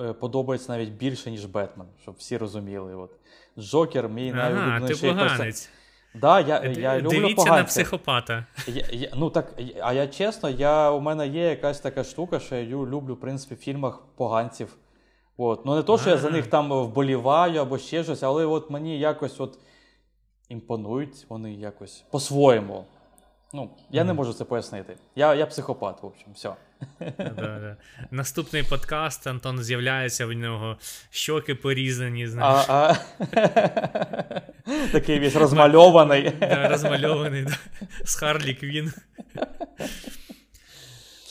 е, 0.01 0.13
подобається 0.13 0.73
навіть 0.73 0.91
більше, 0.91 1.31
ніж 1.31 1.45
Бетмен, 1.45 1.87
щоб 2.03 2.15
всі 2.19 2.37
розуміли. 2.37 2.95
От. 2.95 3.11
Джокер 3.59 4.09
мій 4.09 4.31
ага, 4.31 4.51
найулюбленіший 4.51 5.15
персонаж. 5.15 5.69
Да, 6.15 6.41
я, 6.41 6.63
я 6.65 6.99
люблю 6.99 7.11
Дивіться 7.11 7.35
поганців. 7.35 7.57
на 7.57 7.65
психопата. 7.65 8.47
Я, 8.67 8.85
я, 8.93 9.11
ну 9.17 9.31
так, 9.31 9.55
А 9.81 9.93
я 9.93 10.07
чесно, 10.07 10.51
я, 10.51 10.91
у 10.91 11.01
мене 11.01 11.29
є 11.29 11.43
якась 11.43 11.81
така 11.81 12.05
штука, 12.05 12.41
що 12.41 12.57
я 12.57 12.65
люблю 12.65 13.15
в 13.15 13.21
принципі, 13.21 13.55
в 13.55 13.59
фільмах 13.59 14.03
поганців. 14.17 14.77
От. 15.37 15.67
Ну 15.67 15.77
Не 15.77 15.83
то, 15.83 15.99
що 15.99 16.11
я 16.11 16.17
за 16.17 16.31
них 16.31 16.47
там 16.47 16.73
вболіваю 16.73 17.61
або 17.61 17.79
ще 17.79 18.05
щось, 18.05 18.23
але 18.23 18.47
от 18.47 18.71
мені 18.71 18.99
якось 18.99 19.41
от 19.41 19.59
імпонують 20.49 21.27
вони 21.29 21.55
якось 21.55 22.05
по-своєму. 22.11 22.85
Ну, 23.55 23.71
я 23.91 24.05
не 24.05 24.13
можу 24.13 24.33
це 24.33 24.45
пояснити. 24.45 24.97
Я 25.17 25.35
я 25.35 25.47
психопат, 25.47 26.03
в 26.03 26.07
общем, 26.07 26.33
все. 26.35 26.55
Да-да. 27.19 27.77
Наступний 28.11 28.63
подкаст 28.63 29.27
Антон 29.27 29.63
з'являється 29.63 30.27
в 30.27 30.33
нього 30.33 30.77
щоки 31.11 31.55
порізані. 31.55 32.27
знаєш. 32.27 32.67
А, 32.69 32.95
а... 33.35 34.41
Такий 34.93 35.21
весь 35.21 35.37
розмальований. 35.37 36.33
Да, 36.41 36.69
Розмальований, 36.69 37.43
да. 37.43 37.57
з 38.05 38.15
Харлі 38.15 38.55
Квін. 38.55 38.93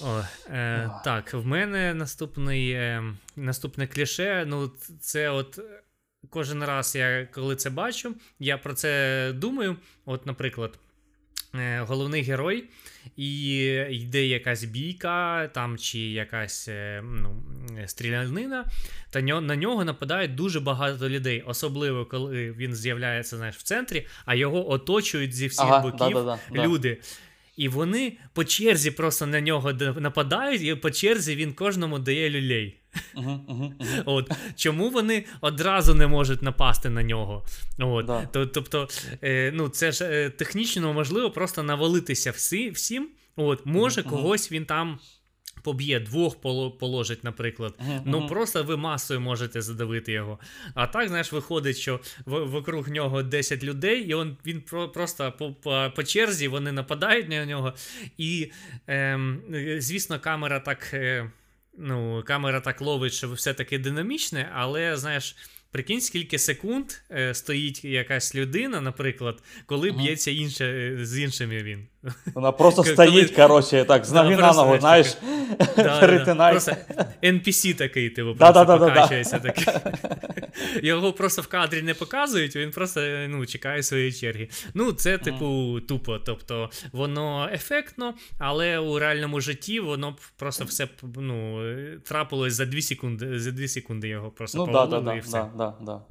О, 0.02 0.22
е, 0.50 0.90
Так, 1.04 1.34
в 1.34 1.46
мене 1.46 1.94
наступний, 1.94 2.72
е, 2.72 3.04
наступне 3.36 3.88
кліше. 3.88 4.46
Ну, 4.48 4.72
це 5.02 5.30
от. 5.30 5.60
Кожен 6.30 6.64
раз, 6.64 6.96
я 6.96 7.28
коли 7.32 7.56
це 7.56 7.70
бачу, 7.70 8.16
я 8.40 8.58
про 8.58 8.74
це 8.74 9.32
думаю. 9.36 9.76
От, 10.06 10.26
наприклад, 10.26 10.80
головний 11.80 12.22
герой, 12.22 12.64
і 13.18 13.58
йде 13.90 14.26
якась 14.26 14.64
бійка 14.64 15.48
там 15.48 15.78
чи 15.78 16.00
якась 16.00 16.68
е, 16.68 17.04
ну, 17.04 17.44
стрілянина, 17.86 18.66
та 19.10 19.22
на 19.22 19.56
нього 19.56 19.86
нападають 19.86 20.36
дуже 20.36 20.60
багато 20.60 21.10
людей, 21.10 21.44
особливо 21.48 22.06
коли 22.06 22.52
він 22.52 22.76
з'являється 22.76 23.38
знаєш, 23.38 23.56
в 23.56 23.64
центрі, 23.64 24.08
а 24.26 24.36
його 24.36 24.72
оточують 24.72 25.34
зі 25.34 25.48
всіх 25.48 25.66
ага, 25.66 25.80
боків 25.80 26.14
да, 26.14 26.24
да, 26.24 26.40
да, 26.52 26.66
люди. 26.66 26.98
І 27.58 27.68
вони 27.68 28.18
по 28.34 28.44
черзі 28.44 28.92
просто 28.92 29.26
на 29.26 29.42
нього 29.42 29.74
нападають, 29.74 30.62
і 30.62 30.76
по 30.76 30.92
черзі 30.92 31.36
він 31.36 31.54
кожному 31.54 32.00
дає 32.00 32.30
люлей. 32.30 32.81
Uh-huh, 33.16 33.46
uh-huh, 33.46 33.78
uh-huh. 33.78 34.04
От 34.06 34.32
Чому 34.56 34.90
вони 34.90 35.26
одразу 35.42 35.94
не 35.96 36.08
можуть 36.08 36.42
напасти 36.42 36.90
на 36.90 37.04
нього? 37.04 37.46
От, 37.80 38.06
да. 38.06 38.26
Тобто, 38.46 38.88
е, 39.24 39.52
ну, 39.54 39.70
це 39.70 39.92
ж 39.92 40.06
е, 40.06 40.30
технічно 40.30 40.94
можливо 40.94 41.32
просто 41.32 41.64
навалитися 41.64 42.32
всі, 42.32 42.70
всім. 42.70 43.10
От, 43.36 43.66
Може, 43.66 44.04
когось 44.04 44.52
він 44.52 44.66
там 44.66 45.00
поб'є, 45.64 46.00
двох 46.00 46.42
положить, 46.80 47.24
наприклад. 47.24 47.74
Uh-huh. 47.80 48.02
Ну 48.06 48.28
просто 48.28 48.64
ви 48.64 48.78
масою 48.78 49.22
можете 49.22 49.62
задавити 49.62 50.12
його. 50.12 50.40
А 50.74 50.88
так, 50.88 51.08
знаєш, 51.08 51.34
виходить, 51.34 51.78
що 51.78 52.00
в- 52.26 52.46
вокруг 52.46 52.90
нього 52.90 53.24
10 53.24 53.64
людей, 53.64 54.02
і 54.04 54.14
он, 54.14 54.38
він 54.46 54.62
про- 54.62 54.90
просто 54.90 55.34
по, 55.40 55.54
по 55.54 55.92
по, 55.96 56.04
черзі 56.04 56.48
вони 56.48 56.72
нападають 56.72 57.30
на 57.30 57.46
нього. 57.46 57.74
І, 58.18 58.52
ем, 58.88 59.42
звісно, 59.80 60.20
камера 60.20 60.60
так. 60.60 60.90
Е, 60.94 61.32
ну, 61.78 62.24
камера 62.26 62.60
так 62.60 62.82
ловить, 62.82 63.14
що 63.14 63.32
все-таки 63.32 63.80
динамічне, 63.80 64.52
але, 64.54 64.98
знаєш. 64.98 65.36
Прикинь, 65.72 66.02
скільки 66.02 66.40
секунд 66.40 66.92
е, 67.12 67.34
стоїть 67.34 67.86
якась 67.86 68.36
людина, 68.36 68.82
наприклад, 68.82 69.44
коли 69.66 69.92
б'ється 69.92 70.32
інше, 70.32 70.66
е, 70.66 71.06
з 71.06 71.20
іншими 71.20 71.64
він. 71.64 71.88
Вона 72.34 72.52
просто 72.52 72.84
стоїть, 72.84 73.32
коротше, 73.36 73.86
так, 73.86 74.06
з 74.06 74.12
ноги 74.12 74.38
на 74.38 74.54
ногу, 74.54 74.78
знаєш, 74.80 75.18
перетинається. 75.76 76.78
NPC 77.24 77.76
такий, 77.76 78.10
типу, 78.10 78.36
просто 78.36 78.66
покачується 78.66 79.40
такий. 79.40 79.66
Його 80.84 81.14
просто 81.14 81.42
в 81.42 81.48
кадрі 81.48 81.82
не 81.82 81.94
показують, 81.94 82.56
він 82.56 82.72
просто 82.72 83.02
ну, 83.28 83.46
чекає 83.46 83.84
своєї 83.84 84.14
черги. 84.14 84.50
Ну, 84.74 84.92
це, 84.92 85.18
типу, 85.18 85.80
тупо. 85.88 86.20
Тобто, 86.20 86.70
воно 86.92 87.50
ефектно, 87.54 88.14
але 88.40 88.80
у 88.80 89.00
реальному 89.00 89.42
житті 89.42 89.80
воно 89.80 90.16
просто 90.38 90.66
все 90.66 90.88
ну, 91.16 91.62
трапилось 92.00 92.54
за 92.54 92.66
2 92.66 92.82
секунди, 92.82 93.40
за 93.40 93.52
2 93.52 93.68
секунди 93.68 94.08
його 94.08 94.30
просто 94.30 94.58
ну, 94.58 94.66
повалили 94.66 95.18
і 95.18 95.20
все. 95.20 95.46
Да, 95.58 95.74
да. 95.82 96.02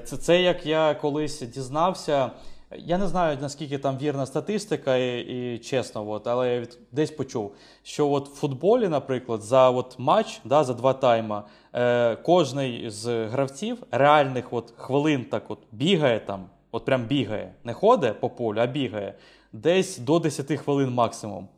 Це, 0.00 0.16
це 0.16 0.42
як 0.42 0.66
я 0.66 0.94
колись 0.94 1.42
дізнався. 1.42 2.30
Я 2.78 2.98
не 2.98 3.06
знаю, 3.06 3.38
наскільки 3.40 3.78
там 3.78 3.98
вірна 3.98 4.26
статистика, 4.26 4.96
і, 4.96 5.20
і 5.20 5.58
чесно, 5.58 6.10
от, 6.10 6.26
але 6.26 6.54
я 6.54 6.66
десь 6.92 7.10
почув, 7.10 7.54
що 7.82 8.10
от 8.10 8.28
в 8.28 8.32
футболі, 8.32 8.88
наприклад, 8.88 9.42
за 9.42 9.70
от 9.70 9.98
матч, 9.98 10.40
да, 10.44 10.64
за 10.64 10.74
два 10.74 10.92
тайма, 10.92 11.44
е, 11.72 12.16
кожний 12.16 12.90
з 12.90 13.26
гравців 13.26 13.82
реальних 13.90 14.52
от 14.52 14.72
хвилин 14.76 15.24
так 15.24 15.50
от 15.50 15.58
бігає 15.72 16.20
там, 16.20 16.46
от 16.70 16.84
прям 16.84 17.04
бігає. 17.04 17.54
Не 17.64 17.72
ходить 17.72 18.20
по 18.20 18.30
полю, 18.30 18.58
а 18.60 18.66
бігає 18.66 19.14
десь 19.54 19.98
до 19.98 20.18
10 20.18 20.60
хвилин 20.60 20.90
максимум. 20.90 21.48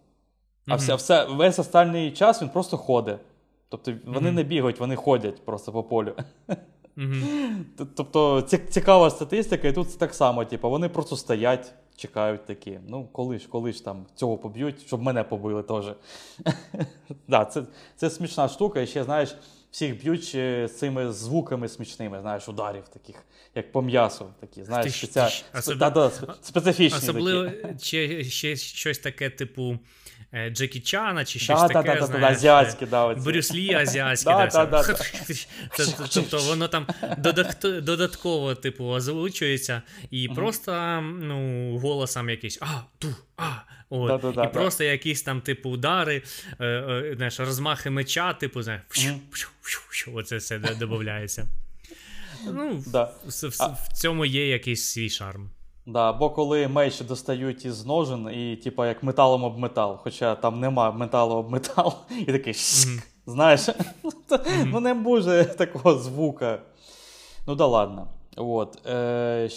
А 0.66 0.72
mm-hmm. 0.72 0.78
вся, 0.78 0.94
вся, 0.94 1.24
весь 1.24 1.58
останній 1.58 2.10
час 2.10 2.42
він 2.42 2.48
просто 2.48 2.76
ходить. 2.76 3.18
Тобто 3.68 3.92
вони 4.06 4.28
mm-hmm. 4.28 4.32
не 4.32 4.42
бігають, 4.42 4.80
вони 4.80 4.96
ходять 4.96 5.44
просто 5.44 5.72
по 5.72 5.82
полю. 5.82 6.14
Mm-hmm. 6.96 7.64
Тобто 7.96 8.42
цікава 8.70 9.10
статистика, 9.10 9.68
і 9.68 9.72
тут 9.72 9.98
так 9.98 10.14
само, 10.14 10.44
типу, 10.44 10.70
вони 10.70 10.88
просто 10.88 11.16
стоять, 11.16 11.72
чекають 11.96 12.46
такі. 12.46 12.78
Ну, 12.88 13.08
коли 13.12 13.38
ж 13.38 13.48
коли 13.48 13.72
ж 13.72 13.84
там 13.84 14.06
цього 14.14 14.38
поб'ють, 14.38 14.86
щоб 14.86 15.02
мене 15.02 15.24
побили 15.24 15.62
теж. 15.62 15.84
да, 17.28 17.44
це 17.44 17.62
це 17.96 18.10
смішна 18.10 18.48
штука, 18.48 18.80
і 18.80 18.86
ще, 18.86 19.04
знаєш, 19.04 19.36
всіх 19.70 20.02
б'ють 20.02 20.24
з 20.24 20.68
цими 20.68 21.12
звуками 21.12 21.68
смішними, 21.68 22.20
знаєш, 22.20 22.48
ударів 22.48 22.88
таких, 22.88 23.16
як 23.54 23.72
по 23.72 23.82
м'ясу. 23.82 24.26
такі, 24.40 24.64
знаєш, 24.64 24.96
спеці... 24.96 25.44
Особ... 25.58 25.78
да, 25.78 25.90
да, 25.90 26.10
специфічні. 26.42 26.98
Особливо 26.98 27.50
ще, 27.80 28.24
ще 28.24 28.56
щось 28.56 28.98
таке, 28.98 29.30
типу. 29.30 29.78
Е, 30.32 30.50
Джекі 30.50 30.80
Чана 30.80 31.24
чи 31.24 31.38
щось 31.38 31.60
да, 31.60 31.68
таке. 31.68 32.00
Да, 32.00 32.06
знаєш, 32.06 32.36
азіатські, 32.36 32.86
да, 32.86 33.14
Брюс 33.14 33.54
Лі 33.54 33.74
азіатські. 33.74 34.30
Тобто 36.14 36.38
воно 36.38 36.68
там 36.68 36.86
додатково 37.82 38.54
типу, 38.54 38.84
озвучується, 38.84 39.82
і 40.10 40.28
просто 40.28 41.00
ну, 41.02 41.78
голосом 41.78 42.30
якийсь 42.30 42.58
а, 42.62 42.66
ту, 42.98 43.14
а. 43.36 43.50
От. 43.90 44.08
Да, 44.08 44.18
да, 44.18 44.28
і 44.30 44.34
да, 44.34 44.46
просто 44.46 44.84
якісь 44.84 45.22
там, 45.22 45.40
типу, 45.40 45.70
удари, 45.70 46.22
е, 46.60 46.66
е, 46.66 47.14
знаєш, 47.16 47.40
розмахи 47.40 47.90
меча, 47.90 48.32
типу, 48.32 48.62
знаєш, 48.62 48.82
оце 50.14 50.36
все 50.36 50.58
додається. 50.58 51.48
Ну, 52.44 52.84
да. 52.86 53.04
в, 53.24 53.48
в, 53.48 53.76
в 53.88 53.92
цьому 53.92 54.24
є 54.24 54.48
якийсь 54.48 54.84
свій 54.84 55.10
шарм. 55.10 55.50
Да, 55.86 56.12
Бо 56.12 56.30
коли 56.30 56.68
меч 56.68 57.00
достають 57.00 57.64
із 57.64 57.86
ножен, 57.86 58.28
і 58.34 58.56
типа 58.56 58.86
як 58.86 59.02
металом 59.02 59.44
об 59.44 59.58
метал, 59.58 59.96
хоча 60.02 60.34
там 60.34 60.60
нема 60.60 60.90
металу 60.90 61.34
об 61.34 61.50
метал, 61.50 61.94
і 62.20 62.24
такий 62.24 62.52
mm-hmm. 62.52 63.02
знаєш, 63.26 63.60
mm-hmm. 64.04 64.64
ну 64.64 64.80
не 64.80 64.94
буде 64.94 65.44
такого 65.44 65.94
звука. 65.94 66.58
Ну 67.46 67.54
да 67.54 67.66
ладно. 67.66 68.06
От. 68.36 68.86
Е, 68.86 69.48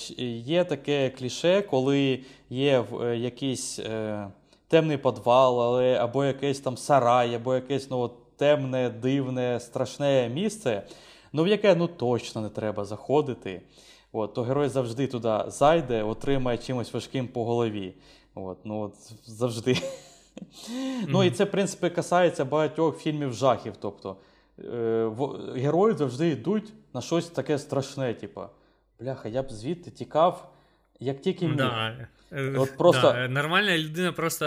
Є 0.45 0.63
таке 0.63 1.09
кліше, 1.09 1.61
коли 1.61 2.19
є 2.49 2.79
в, 2.79 3.01
е, 3.01 3.17
якийсь 3.17 3.79
е, 3.79 4.27
темний 4.67 4.97
підвал, 4.97 5.61
але, 5.61 5.95
або 5.95 6.25
якийсь 6.25 6.59
там 6.59 6.77
сарай, 6.77 7.35
або 7.35 7.55
якесь 7.55 7.89
ну, 7.89 8.11
темне, 8.37 8.89
дивне, 8.89 9.59
страшне 9.59 10.29
місце, 10.29 10.83
ну 11.33 11.43
в 11.43 11.47
яке 11.47 11.75
ну 11.75 11.87
точно 11.87 12.41
не 12.41 12.49
треба 12.49 12.85
заходити. 12.85 13.61
От, 14.11 14.33
то 14.33 14.43
герой 14.43 14.69
завжди 14.69 15.07
туди 15.07 15.39
зайде, 15.47 16.03
отримає 16.03 16.57
чимось 16.57 16.93
важким 16.93 17.27
по 17.27 17.45
голові. 17.45 17.93
От, 18.35 18.57
ну, 18.65 18.81
от, 18.81 18.93
Завжди. 19.25 19.71
Mm-hmm. 19.71 20.05
Ну 21.07 21.23
і 21.23 21.31
це, 21.31 21.43
в 21.43 21.51
принципі, 21.51 21.89
касається 21.89 22.45
багатьох 22.45 22.99
фільмів 22.99 23.33
жахів. 23.33 23.73
Тобто 23.79 24.17
е, 24.59 25.05
в, 25.05 25.51
герої 25.55 25.95
завжди 25.95 26.27
йдуть 26.27 26.73
на 26.93 27.01
щось 27.01 27.27
таке 27.27 27.59
страшне. 27.59 28.13
Типу, 28.13 28.41
бляха, 28.99 29.29
я 29.29 29.43
б 29.43 29.51
звідти 29.51 29.91
тікав, 29.91 30.51
як 30.99 31.21
тільки 31.21 31.47
міг. 31.47 31.55
Да. 31.55 32.07
От 32.57 32.77
просто... 32.77 33.01
Да, 33.01 33.27
Нормальна 33.27 33.77
людина 33.77 34.11
просто 34.11 34.45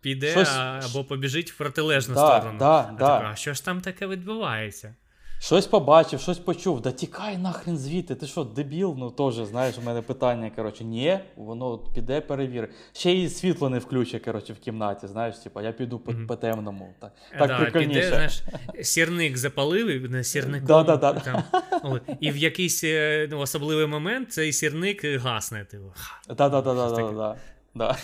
піде 0.00 0.30
Щось... 0.30 0.56
або 0.56 1.04
побіжить 1.04 1.52
в 1.52 1.56
протилежну 1.56 2.14
да, 2.14 2.26
сторону. 2.26 2.58
Да, 2.58 2.80
а 2.80 2.92
да. 2.92 3.18
така, 3.18 3.30
а 3.32 3.36
що 3.36 3.54
ж 3.54 3.64
там 3.64 3.80
таке 3.80 4.06
відбувається? 4.06 4.94
Щось 5.46 5.66
побачив, 5.66 6.20
щось 6.20 6.38
почув. 6.38 6.80
Да 6.80 6.92
тікай 6.92 7.38
нахрен 7.38 7.78
звідти. 7.78 8.14
Ти 8.14 8.26
що, 8.26 8.44
дебіл? 8.44 8.94
Ну 8.98 9.10
теж, 9.10 9.34
знаєш, 9.34 9.78
у 9.78 9.82
мене 9.82 10.02
питання. 10.02 10.50
Коротше, 10.56 10.84
ні, 10.84 11.18
воно 11.36 11.78
піде 11.78 12.20
перевірить. 12.20 12.70
Ще 12.92 13.12
й 13.12 13.28
світло 13.28 13.70
не 13.70 13.78
включить, 13.78 14.24
коротше, 14.24 14.52
в 14.52 14.58
кімнаті. 14.58 15.06
Знаєш, 15.06 15.36
типа, 15.36 15.62
я 15.62 15.72
піду 15.72 15.98
по, 15.98 16.12
по 16.28 16.36
темному. 16.36 16.94
Так, 17.00 17.12
так 17.38 17.48
да, 17.48 17.58
прикольніше. 17.58 18.00
Піде, 18.00 18.08
знаєш, 18.08 18.42
сірник 18.82 19.36
запалив 19.36 20.10
на 20.10 20.24
сірником. 20.24 20.66
Да, 20.66 20.82
да, 20.82 20.96
да. 20.96 21.12
Там, 21.12 21.42
і 22.20 22.30
в 22.30 22.36
якийсь 22.36 22.84
е, 22.84 23.28
ну, 23.30 23.38
особливий 23.38 23.86
момент 23.86 24.32
цей 24.32 24.52
сірник 24.52 25.04
гасне. 25.04 25.64
Типу. 25.64 25.92
Да, 26.28 26.48
да, 26.48 26.60
да, 26.60 26.74
да, 26.74 26.90
да, 26.90 27.36
да. 27.74 27.96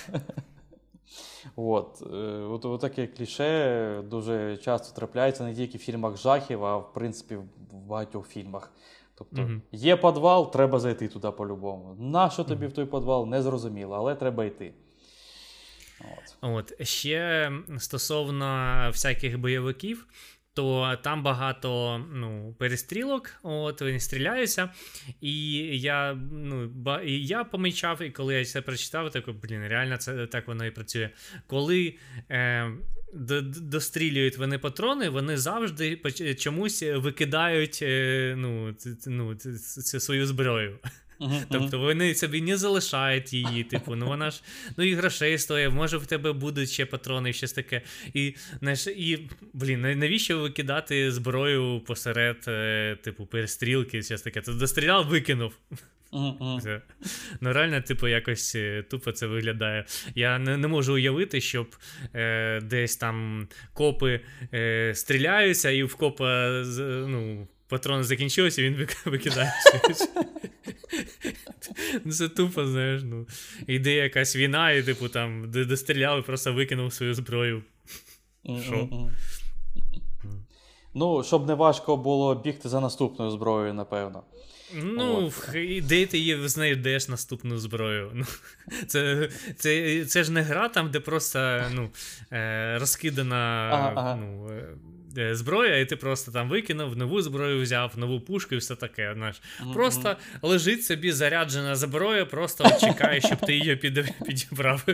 От, 1.56 2.02
е, 2.12 2.16
от, 2.50 2.64
от 2.64 2.80
таке 2.80 3.06
кліше 3.06 4.02
дуже 4.10 4.56
часто 4.56 4.96
трапляється 4.96 5.44
не 5.44 5.54
тільки 5.54 5.78
в 5.78 5.80
фільмах 5.80 6.16
жахів, 6.16 6.64
а 6.64 6.76
в 6.76 6.92
принципі 6.92 7.36
в 7.36 7.46
багатьох 7.74 8.28
фільмах. 8.28 8.72
Тобто 9.14 9.42
mm-hmm. 9.42 9.60
є 9.72 9.96
підвал, 9.96 10.52
треба 10.52 10.78
зайти 10.78 11.08
туди 11.08 11.30
по-любому. 11.30 11.96
Нащо 11.98 12.44
тобі 12.44 12.66
mm-hmm. 12.66 12.68
в 12.68 12.72
той 12.72 12.84
підвал, 12.84 13.26
не 13.26 13.42
зрозуміло, 13.42 13.96
але 13.96 14.14
треба 14.14 14.44
йти. 14.44 14.72
От. 16.00 16.36
От. 16.40 16.88
Ще 16.88 17.52
стосовно 17.78 18.74
всяких 18.88 19.38
бойовиків, 19.38 20.06
то 20.54 20.98
там 21.02 21.22
багато 21.22 21.98
ну, 22.12 22.54
перестрілок, 22.58 23.30
от 23.42 23.80
вони 23.80 24.00
стріляються. 24.00 24.70
І 25.20 25.54
я 25.80 26.14
ну, 26.32 26.68
ба, 26.68 27.02
і 27.02 27.12
я 27.12 27.44
помічав, 27.44 28.02
і 28.02 28.10
коли 28.10 28.34
я 28.34 28.44
це 28.44 28.62
прочитав, 28.62 29.10
так, 29.10 29.24
блін, 29.42 29.66
реально 29.68 29.96
це 29.96 30.26
так 30.26 30.48
воно 30.48 30.66
і 30.66 30.70
працює. 30.70 31.10
Коли 31.46 31.94
е, 32.30 32.70
дострілюють 33.12 34.38
вони 34.38 34.58
патрони, 34.58 35.08
вони 35.08 35.36
завжди 35.36 35.96
чомусь 36.38 36.82
викидають 36.82 37.78
е, 37.82 38.34
ну, 38.38 38.74
ну, 39.06 39.38
свою 39.76 40.26
зброю. 40.26 40.78
Uh-huh, 41.22 41.44
тобто 41.50 41.78
вони 41.78 42.14
собі 42.14 42.42
не 42.42 42.56
залишають 42.56 43.32
її, 43.32 43.64
типу, 43.64 43.94
ну 43.94 44.06
вона 44.06 44.30
ж 44.30 44.42
ну 44.76 44.84
і 44.84 44.94
грошей 44.94 45.38
стоїть, 45.38 45.72
може 45.72 45.96
в 45.96 46.06
тебе 46.06 46.32
будуть 46.32 46.70
ще 46.70 46.86
патрони, 46.86 47.30
і 47.30 47.32
щось 47.32 47.52
таке. 47.52 47.82
І 48.14 48.34
знаєш, 48.60 48.86
і 48.86 49.28
блін, 49.52 49.80
навіщо 49.80 50.38
викидати 50.38 51.12
зброю 51.12 51.80
посеред, 51.80 52.44
е, 52.48 52.96
типу, 53.02 53.26
перестрілки, 53.26 54.02
щось 54.02 54.22
таке? 54.22 54.40
Ти 54.40 54.52
достріляв, 54.52 55.06
викинув. 55.06 55.52
Uh-huh. 56.12 56.80
Ну, 57.40 57.52
реально, 57.52 57.80
типу, 57.80 58.08
якось 58.08 58.54
е, 58.54 58.84
тупо 58.90 59.12
це 59.12 59.26
виглядає. 59.26 59.84
Я 60.14 60.38
не 60.38 60.56
не 60.56 60.68
можу 60.68 60.94
уявити, 60.94 61.40
щоб 61.40 61.76
е, 62.14 62.60
десь 62.60 62.96
там 62.96 63.48
копи 63.72 64.20
е, 64.54 64.92
стріляються, 64.94 65.70
і 65.70 65.82
в 65.82 65.94
копа 65.94 66.48
ну, 67.06 67.48
патрон 67.68 68.04
закінчився, 68.04 68.62
він 68.62 68.88
викидає. 69.04 69.52
Ну, 72.04 72.12
це 72.12 72.28
тупо, 72.28 72.66
знаєш, 72.66 73.02
ну. 73.04 73.26
Йде 73.66 73.92
якась 73.92 74.36
війна, 74.36 74.72
і 74.72 74.82
типу 74.82 75.08
там 75.08 75.50
достріляв 75.50 76.18
і 76.18 76.22
просто 76.22 76.52
викинув 76.52 76.92
свою 76.92 77.14
зброю. 77.14 77.62
Що? 78.62 78.88
Ну, 80.94 81.24
щоб 81.24 81.46
не 81.46 81.54
важко 81.54 81.96
було 81.96 82.34
бігти 82.34 82.68
за 82.68 82.80
наступною 82.80 83.30
зброєю, 83.30 83.74
напевно. 83.74 84.22
Ну, 84.74 85.32
і 85.54 85.80
де 85.80 86.06
ти 86.06 86.18
її 86.18 86.48
знайдеш 86.48 87.08
наступну 87.08 87.58
зброю. 87.58 88.10
Ну, 88.14 88.24
Це 88.86 89.28
це, 89.56 90.04
це 90.04 90.24
ж 90.24 90.32
не 90.32 90.42
гра 90.42 90.68
там, 90.68 90.90
де 90.90 91.00
просто 91.00 91.62
ну, 91.74 91.90
е, 92.32 92.78
розкидана. 92.78 93.70
Ага, 93.72 93.92
ага. 93.96 94.16
ну, 94.16 94.48
Е, 94.50 94.68
зброя, 95.32 95.78
і 95.78 95.86
ти 95.86 95.96
просто 95.96 96.32
там 96.32 96.48
викинув, 96.48 96.96
нову 96.96 97.22
зброю 97.22 97.62
взяв, 97.62 97.92
нову 97.96 98.20
пушку 98.20 98.54
і 98.54 98.58
все 98.58 98.76
таке. 98.76 99.12
знаєш. 99.14 99.42
Mm-hmm. 99.42 99.72
Просто 99.72 100.16
лежить 100.42 100.84
собі 100.84 101.12
заряджена 101.12 101.76
зброя, 101.76 102.26
просто 102.26 102.64
чекає, 102.80 103.20
щоб 103.20 103.38
ти 103.38 103.56
її 103.56 103.76
підібрав. 104.26 104.84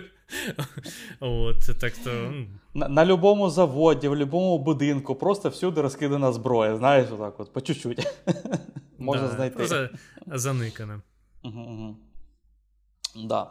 От, 1.21 1.57
так 1.81 1.93
то... 2.05 2.33
На 2.75 2.89
на 2.89 3.05
любому 3.05 3.51
заводі, 3.51 4.09
в 4.09 4.11
будь-якому 4.11 4.59
будинку, 4.59 5.15
просто 5.15 5.49
всюди 5.49 5.81
розкидана 5.81 6.33
зброя, 6.33 6.77
знаєш, 6.77 7.09
отак 7.13 7.41
от, 7.41 7.53
по 7.53 7.61
чуть-чуть. 7.61 8.07
Можна 8.99 9.29
да, 9.29 9.35
знайти. 9.35 9.57
Просто 9.57 9.89
заникана. 10.27 11.03
Угу, 11.45 11.97
Да. 13.25 13.51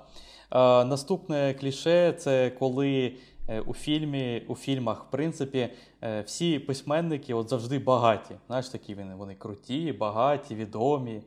Е, 0.51 0.85
Наступне 0.85 1.53
кліше 1.53 2.13
це 2.13 2.49
коли 2.49 3.13
Е, 3.36 3.36
у 3.65 3.73
фільмі, 3.73 4.43
у 4.47 4.55
фільмах, 4.55 5.05
в 5.07 5.11
принципі, 5.11 5.69
е, 6.03 6.21
всі 6.21 6.59
письменники 6.59 7.33
от 7.33 7.49
завжди 7.49 7.79
багаті. 7.79 8.37
Знаєш, 8.47 8.69
такі 8.69 8.95
вони 8.95 9.15
вони 9.15 9.35
круті, 9.35 9.93
багаті, 9.99 10.55
відомі. 10.55 11.21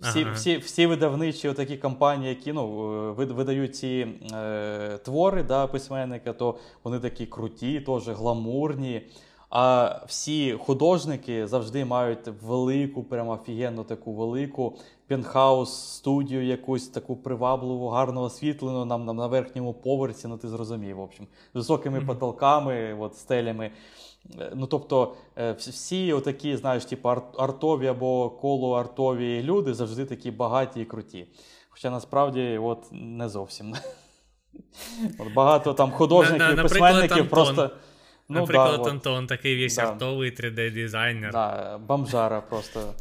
Всі 0.00 0.22
ага. 0.22 0.32
всі, 0.32 0.56
всі 0.56 0.86
видавничі 0.86 1.52
такі 1.52 1.76
компанії, 1.76 2.28
які 2.28 2.52
ну, 2.52 2.92
е, 3.20 3.24
видають 3.24 3.76
ці 3.76 4.06
е, 4.34 4.98
твори 5.04 5.42
да, 5.42 5.66
письменника, 5.66 6.32
то 6.32 6.58
вони 6.84 6.98
такі 6.98 7.26
круті, 7.26 7.80
теж 7.80 8.08
гламурні. 8.08 9.02
А 9.50 9.96
всі 10.06 10.52
художники 10.52 11.46
завжди 11.46 11.84
мають 11.84 12.28
велику, 12.42 13.02
прямо 13.02 13.32
офігенну 13.32 13.84
таку 13.84 14.14
велику 14.14 14.76
пентхаус, 15.06 15.94
студію, 15.94 16.46
якусь 16.46 16.88
таку 16.88 17.16
привабливу, 17.16 17.88
гарно 17.88 18.22
освітлену 18.22 18.84
нам, 18.84 19.04
нам 19.04 19.16
на 19.16 19.26
верхньому 19.26 19.74
поверсі, 19.74 20.28
ну 20.28 20.36
ти 20.38 20.48
зрозумів, 20.48 20.96
в 20.96 21.00
общем, 21.00 21.26
з 21.54 21.56
високими 21.56 21.98
mm-hmm. 21.98 22.06
потолками, 22.06 22.96
от, 23.00 23.16
стелями. 23.16 23.70
Е, 24.40 24.52
ну, 24.54 24.66
Тобто 24.66 25.14
е, 25.38 25.52
всі 25.52 26.12
отакі, 26.12 26.56
знаєш, 26.56 26.84
типу 26.84 27.08
артові 27.38 27.86
або 27.86 28.30
колоартові 28.30 29.42
люди 29.42 29.74
завжди 29.74 30.04
такі 30.04 30.30
багаті 30.30 30.68
і 30.76 30.84
круті. 30.84 31.26
Хоча 31.68 31.90
насправді 31.90 32.58
от 32.58 32.86
не 32.92 33.28
зовсім. 33.28 33.74
От 35.18 35.34
Багато 35.34 35.74
там 35.74 35.90
художників, 35.90 36.62
письменників 36.62 37.30
просто. 37.30 37.70
Ну, 38.30 38.40
Наприклад, 38.40 38.82
да, 38.82 38.90
Антон 38.90 39.24
от. 39.24 39.28
такий 39.28 39.56
весь 39.56 39.76
да. 39.76 39.82
артовий 39.82 40.30
3D-дизайнер. 40.30 41.32
Да, 41.32 41.78
Бомжара 41.78 42.40
просто. 42.40 42.94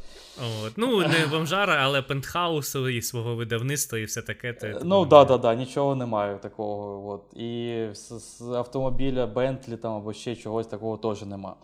От. 0.66 0.78
Ну, 0.78 1.00
не 1.00 1.28
бомжара, 1.32 1.78
але 1.82 2.02
пентхаусу 2.02 2.90
і 2.90 3.02
свого 3.02 3.36
видавництва, 3.36 4.00
і 4.00 4.04
все 4.04 4.22
таке. 4.22 4.54
То, 4.54 4.68
ну, 4.84 5.06
так, 5.06 5.28
да, 5.28 5.38
да, 5.38 5.56
нічого 5.56 5.96
немає 5.96 6.38
такого. 6.38 7.10
От. 7.12 7.38
І 7.42 7.86
з, 7.94 8.20
з 8.20 8.42
автомобіля 8.42 9.28
Бентлі 9.28 9.78
там 9.78 9.94
або 9.94 10.14
ще 10.14 10.36
чогось 10.36 10.68
такого 10.68 10.98
теж 10.98 11.22
нема. 11.22 11.56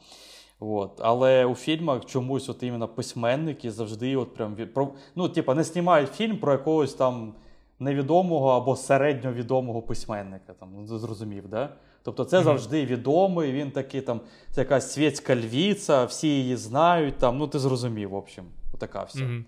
От. 0.59 0.91
Але 0.99 1.45
у 1.45 1.55
фільмах 1.55 2.05
чомусь 2.05 2.49
от 2.49 2.63
іменно 2.63 2.87
письменники 2.87 3.71
завжди 3.71 4.15
от 4.15 4.35
прям 4.35 4.55
про, 4.73 4.93
ну, 5.15 5.29
типа, 5.29 5.55
не 5.55 5.63
знімають 5.63 6.13
фільм 6.13 6.37
про 6.37 6.51
якогось 6.51 6.93
там 6.93 7.33
невідомого 7.79 8.49
або 8.49 8.75
середньовідомого 8.75 9.81
письменника. 9.81 10.53
Там, 10.59 10.69
ну, 10.75 10.97
Зрозумів, 10.97 11.47
да? 11.47 11.69
Тобто 12.03 12.25
це 12.25 12.43
завжди 12.43 12.85
відомий, 12.85 13.51
він 13.51 13.71
такий 13.71 14.01
там, 14.01 14.21
це 14.51 14.61
якась 14.61 14.93
світська 14.93 15.35
львіця, 15.35 16.05
всі 16.05 16.27
її 16.27 16.55
знають. 16.55 17.17
там, 17.17 17.37
Ну, 17.37 17.47
ти 17.47 17.59
зрозумів, 17.59 18.09
в 18.09 18.13
общем, 18.13 18.45
отака 18.73 19.03
вся. 19.03 19.19
Mm-hmm. 19.19 19.43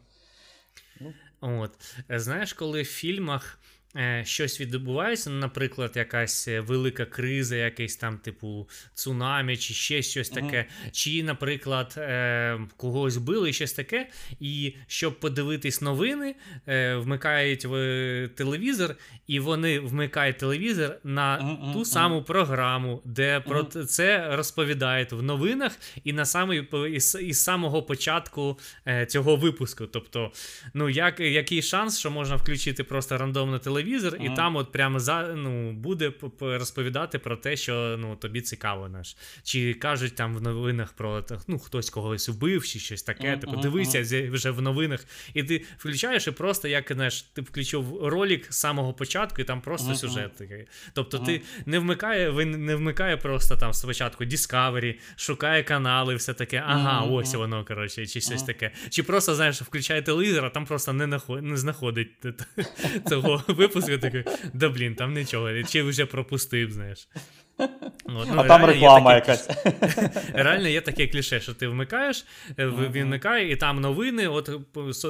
Ну. 1.02 1.14
От. 1.42 1.72
Знаєш, 2.10 2.54
коли 2.54 2.82
в 2.82 2.86
фільмах 2.86 3.60
Е, 3.60 3.75
щось 4.24 4.62
відбувається, 4.62 5.30
наприклад, 5.30 5.92
якась 5.96 6.48
е, 6.48 6.60
велика 6.60 7.06
криза, 7.06 7.56
якийсь 7.56 7.96
там, 7.96 8.18
типу, 8.18 8.70
цунамі, 8.94 9.58
чи 9.58 9.74
ще 9.74 10.02
щось 10.02 10.30
таке, 10.30 10.58
uh-huh. 10.58 10.92
чи, 10.92 11.24
наприклад, 11.24 11.96
е, 11.98 12.60
когось 12.78 13.18
били, 13.18 13.54
щось 13.54 13.74
таке, 13.74 14.10
і 14.40 14.74
щоб 14.88 15.20
подивитись 15.20 15.82
новини, 15.82 16.36
вмикають 16.96 17.66
в 17.66 17.76
телевізор, 18.36 18.96
і 19.28 19.40
вони 19.40 19.80
вмикають 19.80 20.38
телевізор 20.38 20.98
на 21.04 21.38
uh-huh. 21.38 21.74
ту 21.74 21.86
саму 21.86 22.24
програму, 22.24 23.02
де 23.06 23.40
про 23.40 23.64
це 23.64 24.36
розповідають 24.36 25.12
в 25.12 25.22
новинах, 25.22 25.78
і 26.04 26.14
на 26.14 26.26
самий 26.26 26.68
із, 26.92 27.18
із 27.22 27.44
самого 27.44 27.84
початку 27.84 28.60
цього 29.08 29.36
випуску. 29.36 29.86
Тобто, 29.86 30.32
ну, 30.74 30.90
як, 30.90 31.20
який 31.20 31.62
шанс, 31.62 32.00
що 32.00 32.12
можна 32.12 32.36
включити 32.36 32.84
просто 32.84 33.18
рандомно 33.18 33.60
телевізор? 33.60 33.85
Телевізор, 33.86 34.14
mm. 34.14 34.34
і 34.34 34.36
там 34.36 34.56
от 34.56 34.72
прямо 34.72 35.00
за 35.00 35.34
ну, 35.36 35.72
буде 35.72 36.14
розповідати 36.42 37.20
про 37.20 37.38
те, 37.38 37.58
що 37.58 37.96
ну, 38.00 38.16
тобі 38.16 38.42
цікаво 38.42 38.90
наш. 38.90 39.16
Чи 39.44 39.74
кажуть 39.74 40.16
там 40.16 40.36
в 40.36 40.42
новинах 40.42 40.94
про 40.94 41.26
ну, 41.48 41.60
хтось 41.60 41.90
когось 41.90 42.30
вбив, 42.30 42.68
чи 42.68 42.80
щось 42.80 43.04
таке. 43.04 43.24
Mm-hmm. 43.24 43.40
Типу, 43.40 43.56
дивися 43.56 44.30
вже 44.32 44.52
в 44.52 44.62
новинах. 44.62 45.06
І 45.34 45.44
ти 45.44 45.64
включаєш 45.78 46.28
і 46.28 46.32
просто 46.32 46.68
як 46.68 46.92
знаєш, 46.92 47.22
ти 47.22 47.42
включив 47.42 48.08
ролик 48.08 48.54
з 48.54 48.58
самого 48.58 48.94
початку, 48.94 49.42
і 49.42 49.44
там 49.44 49.62
просто 49.62 49.96
сюжет 49.96 50.36
такий. 50.36 50.68
Тобто 50.94 51.20
ти 51.20 51.42
не 51.66 51.80
вмикає, 51.80 52.30
ви 52.30 52.46
не 52.46 52.76
вмикає 52.76 53.18
просто 53.18 53.56
там 53.56 53.74
спочатку 53.74 54.24
Discovery, 54.24 54.96
шукає 55.16 55.64
канали, 55.64 56.16
все 56.16 56.34
таке. 56.34 56.64
Ага, 56.68 57.02
ось 57.02 57.34
воно, 57.34 57.66
коротше, 57.66 58.06
чи 58.06 58.22
щось 58.22 58.44
таке. 58.44 58.72
Чи 58.90 59.04
просто, 59.04 59.36
знаєш, 59.36 59.62
включає 59.62 60.02
телевізор, 60.02 60.46
а 60.46 60.50
там 60.50 60.66
просто 60.66 60.94
не, 60.94 61.08
наход... 61.08 61.44
не 61.44 61.58
знаходить 61.58 62.10
цього 63.10 63.44
випуску 63.76 63.98
такий, 63.98 64.24
да 64.54 64.70
блін, 64.70 64.96
там 64.96 65.14
нічого, 65.14 65.64
чи 65.64 65.84
вже 65.84 66.06
пропустив, 66.06 66.72
знаєш. 66.72 67.08
От, 67.58 67.70
ну, 68.08 68.34
а 68.38 68.44
там 68.48 68.66
реклама 68.66 69.20
таке, 69.20 69.32
якась. 69.32 69.66
Реально 70.34 70.68
є 70.68 70.82
таке 70.82 71.08
кліше, 71.08 71.40
що 71.40 71.54
ти 71.54 71.68
вмикаєш, 71.68 72.26
uh-huh. 72.58 72.92
він 72.92 73.06
вмикає, 73.06 73.52
і 73.52 73.56
там 73.56 73.82
новини 73.82 74.28
от, 74.28 74.50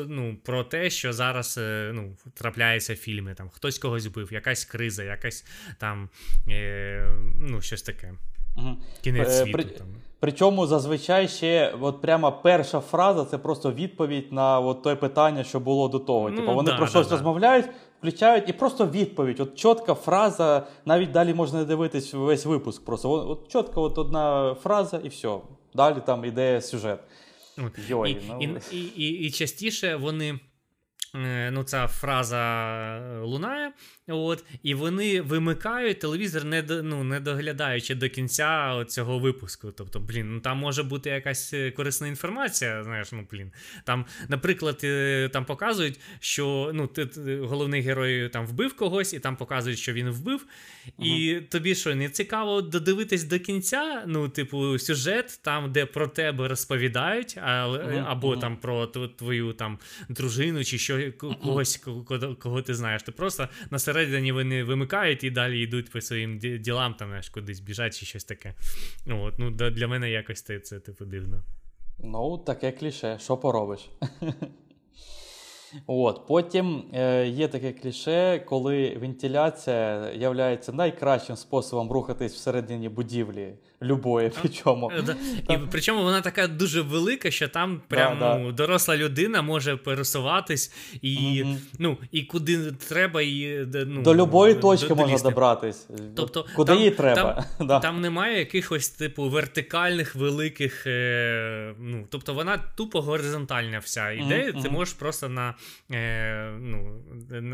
ну, 0.07 0.37
про 0.43 0.63
те, 0.63 0.89
що 0.89 1.13
зараз 1.13 1.57
е, 1.57 1.91
ну, 1.93 2.17
трапляються 2.33 2.93
в 2.93 2.97
фільми. 2.97 3.33
Там, 3.33 3.49
Хтось 3.49 3.79
когось 3.79 4.05
вбив, 4.05 4.33
якась 4.33 4.65
криза, 4.65 5.03
якась 5.03 5.45
там 5.79 6.09
е, 6.49 7.07
ну, 7.41 7.61
щось 7.61 7.81
таке. 7.81 8.13
Uh-huh. 8.57 8.75
Кінець 9.01 9.37
світу. 9.37 9.51
При... 9.51 9.63
там. 9.63 9.87
Причому 10.19 10.67
зазвичай 10.67 11.27
ще 11.27 11.73
от 11.81 12.01
прямо 12.01 12.31
перша 12.31 12.79
фраза 12.79 13.25
це 13.25 13.37
просто 13.37 13.71
відповідь 13.71 14.31
на 14.31 14.59
от 14.59 14.83
те 14.83 14.95
питання, 14.95 15.43
що 15.43 15.59
було 15.59 15.87
до 15.87 15.99
того. 15.99 16.29
Ну, 16.29 16.35
типу, 16.35 16.53
вони 16.53 16.71
да, 16.71 16.77
про 16.77 16.87
щось 16.87 17.07
да, 17.07 17.15
розмовляють, 17.15 17.65
включають 17.99 18.49
і 18.49 18.53
просто 18.53 18.87
відповідь. 18.87 19.39
От 19.39 19.55
чітка 19.55 19.93
фраза, 19.93 20.67
навіть 20.85 21.11
далі 21.11 21.33
можна 21.33 21.63
дивитись 21.63 22.13
весь 22.13 22.45
випуск. 22.45 22.85
Просто 22.85 23.11
от, 23.11 23.29
от 23.29 23.51
чітко 23.51 23.81
от 23.81 23.97
одна 23.97 24.55
фраза, 24.63 25.01
і 25.03 25.07
все. 25.07 25.37
Далі 25.73 25.97
там 26.05 26.25
іде 26.25 26.61
сюжет. 26.61 26.99
Йой, 27.87 28.11
і, 28.11 28.47
ну... 28.47 28.59
і, 28.71 28.77
і, 28.77 28.85
і, 28.95 29.27
і 29.27 29.31
частіше 29.31 29.95
вони. 29.95 30.39
Е, 31.15 31.51
ну, 31.51 31.63
ця 31.63 31.87
фраза 31.87 33.21
лунає, 33.23 33.71
от, 34.13 34.45
і 34.63 34.73
вони 34.73 35.21
вимикають 35.21 35.99
телевізор, 35.99 36.45
не 36.45 36.61
ну, 36.83 37.03
не 37.03 37.19
доглядаючи 37.19 37.95
до 37.95 38.09
кінця 38.09 38.85
цього 38.87 39.19
випуску. 39.19 39.71
Тобто, 39.71 39.99
блін, 39.99 40.33
ну 40.33 40.39
там 40.39 40.57
може 40.57 40.83
бути 40.83 41.09
якась 41.09 41.53
е, 41.53 41.71
корисна 41.71 42.07
інформація. 42.07 42.83
Знаєш, 42.83 43.11
ну 43.11 43.27
блін. 43.31 43.51
Там, 43.83 44.05
наприклад, 44.27 44.81
е, 44.83 45.29
там 45.33 45.45
показують, 45.45 45.99
що 46.19 46.71
ну, 46.73 46.87
ти, 46.87 47.09
головний 47.37 47.81
герой 47.81 48.29
там 48.29 48.47
вбив 48.47 48.75
когось, 48.75 49.13
і 49.13 49.19
там 49.19 49.35
показують, 49.35 49.79
що 49.79 49.93
він 49.93 50.09
вбив. 50.09 50.45
Угу. 50.97 51.07
І 51.07 51.41
тобі 51.41 51.75
що, 51.75 51.95
не 51.95 52.09
цікаво 52.09 52.61
додивитись 52.61 53.23
до 53.23 53.39
кінця? 53.39 54.03
Ну, 54.07 54.29
типу, 54.29 54.79
сюжет, 54.79 55.39
там, 55.43 55.71
де 55.71 55.85
про 55.85 56.07
тебе 56.07 56.47
розповідають, 56.47 57.37
а, 57.41 57.67
угу. 57.67 58.05
або 58.07 58.27
угу. 58.27 58.37
там 58.37 58.57
про 58.57 58.87
твою 58.87 59.53
там 59.53 59.79
дружину 60.09 60.63
чи 60.63 60.77
що 60.77 61.11
когось, 61.17 61.77
кого, 61.77 62.35
кого 62.35 62.61
ти 62.61 62.73
знаєш. 62.73 63.03
Ти 63.03 63.11
просто 63.11 63.49
на 63.69 63.79
всередині 63.95 64.31
вони 64.31 64.63
вимикають 64.63 65.23
і 65.23 65.31
далі 65.31 65.61
йдуть 65.61 65.91
по 65.91 66.01
своїм 66.01 66.37
ділам, 66.39 66.93
там 66.93 67.13
аж 67.13 67.29
кудись 67.29 67.59
біжать 67.59 67.97
чи 67.97 68.05
щось 68.05 68.23
таке. 68.23 68.53
От, 69.07 69.39
ну, 69.39 69.51
Для 69.51 69.87
мене 69.87 70.11
якось 70.11 70.41
це, 70.41 70.59
це 70.59 70.79
типу 70.79 71.05
дивно. 71.05 71.43
Ну, 71.99 72.37
таке 72.37 72.71
кліше, 72.71 73.17
що 73.21 73.37
поробиш? 73.37 73.89
От, 75.87 76.27
Потім 76.27 76.83
е, 76.93 77.27
є 77.27 77.47
таке 77.47 77.71
кліше, 77.71 78.39
коли 78.45 78.97
вентиляція 79.01 80.11
є 80.15 80.73
найкращим 80.73 81.35
способом 81.35 81.91
рухатись 81.91 82.33
всередині 82.33 82.89
будівлі. 82.89 83.53
Любої, 83.81 84.31
причому. 84.41 84.91
Е. 84.91 85.15
І 85.49 85.57
Причому 85.71 86.03
вона 86.03 86.21
така 86.21 86.47
дуже 86.47 86.81
велика, 86.81 87.31
що 87.31 87.47
там 87.47 87.81
прям 87.87 88.19
да, 88.19 88.37
ну, 88.37 88.51
доросла 88.51 88.97
людина 88.97 89.41
може 89.41 89.77
пересуватись 89.77 90.73
і 91.01 91.17
mm 91.17 91.55
ну, 91.79 91.97
і 92.11 92.23
куди 92.23 92.71
треба, 92.71 93.21
і 93.21 93.65
ну, 93.87 94.01
до 94.01 94.15
любої 94.15 94.55
точки 94.55 94.87
до, 94.87 94.95
можна 94.95 95.17
добратись. 95.17 95.87
Тобто, 96.15 96.45
Куди 96.55 96.73
там, 96.73 96.81
їй 96.81 96.91
треба. 96.91 97.45
Там, 97.57 97.67
да. 97.67 97.79
там 97.79 98.01
немає 98.01 98.39
якихось 98.39 98.89
типу 98.89 99.29
вертикальних 99.29 100.15
великих. 100.15 100.87
Е, 100.87 101.73
ну, 101.79 102.07
Тобто 102.09 102.33
вона 102.33 102.57
тупо 102.77 103.01
горизонтальна 103.01 103.79
вся 103.79 104.11
іде, 104.11 104.51
mm 104.51 104.61
ти 104.61 104.69
можеш 104.69 104.93
просто 104.93 105.29
на 105.29 105.53
е, 105.91 106.49
ну, 106.59 107.03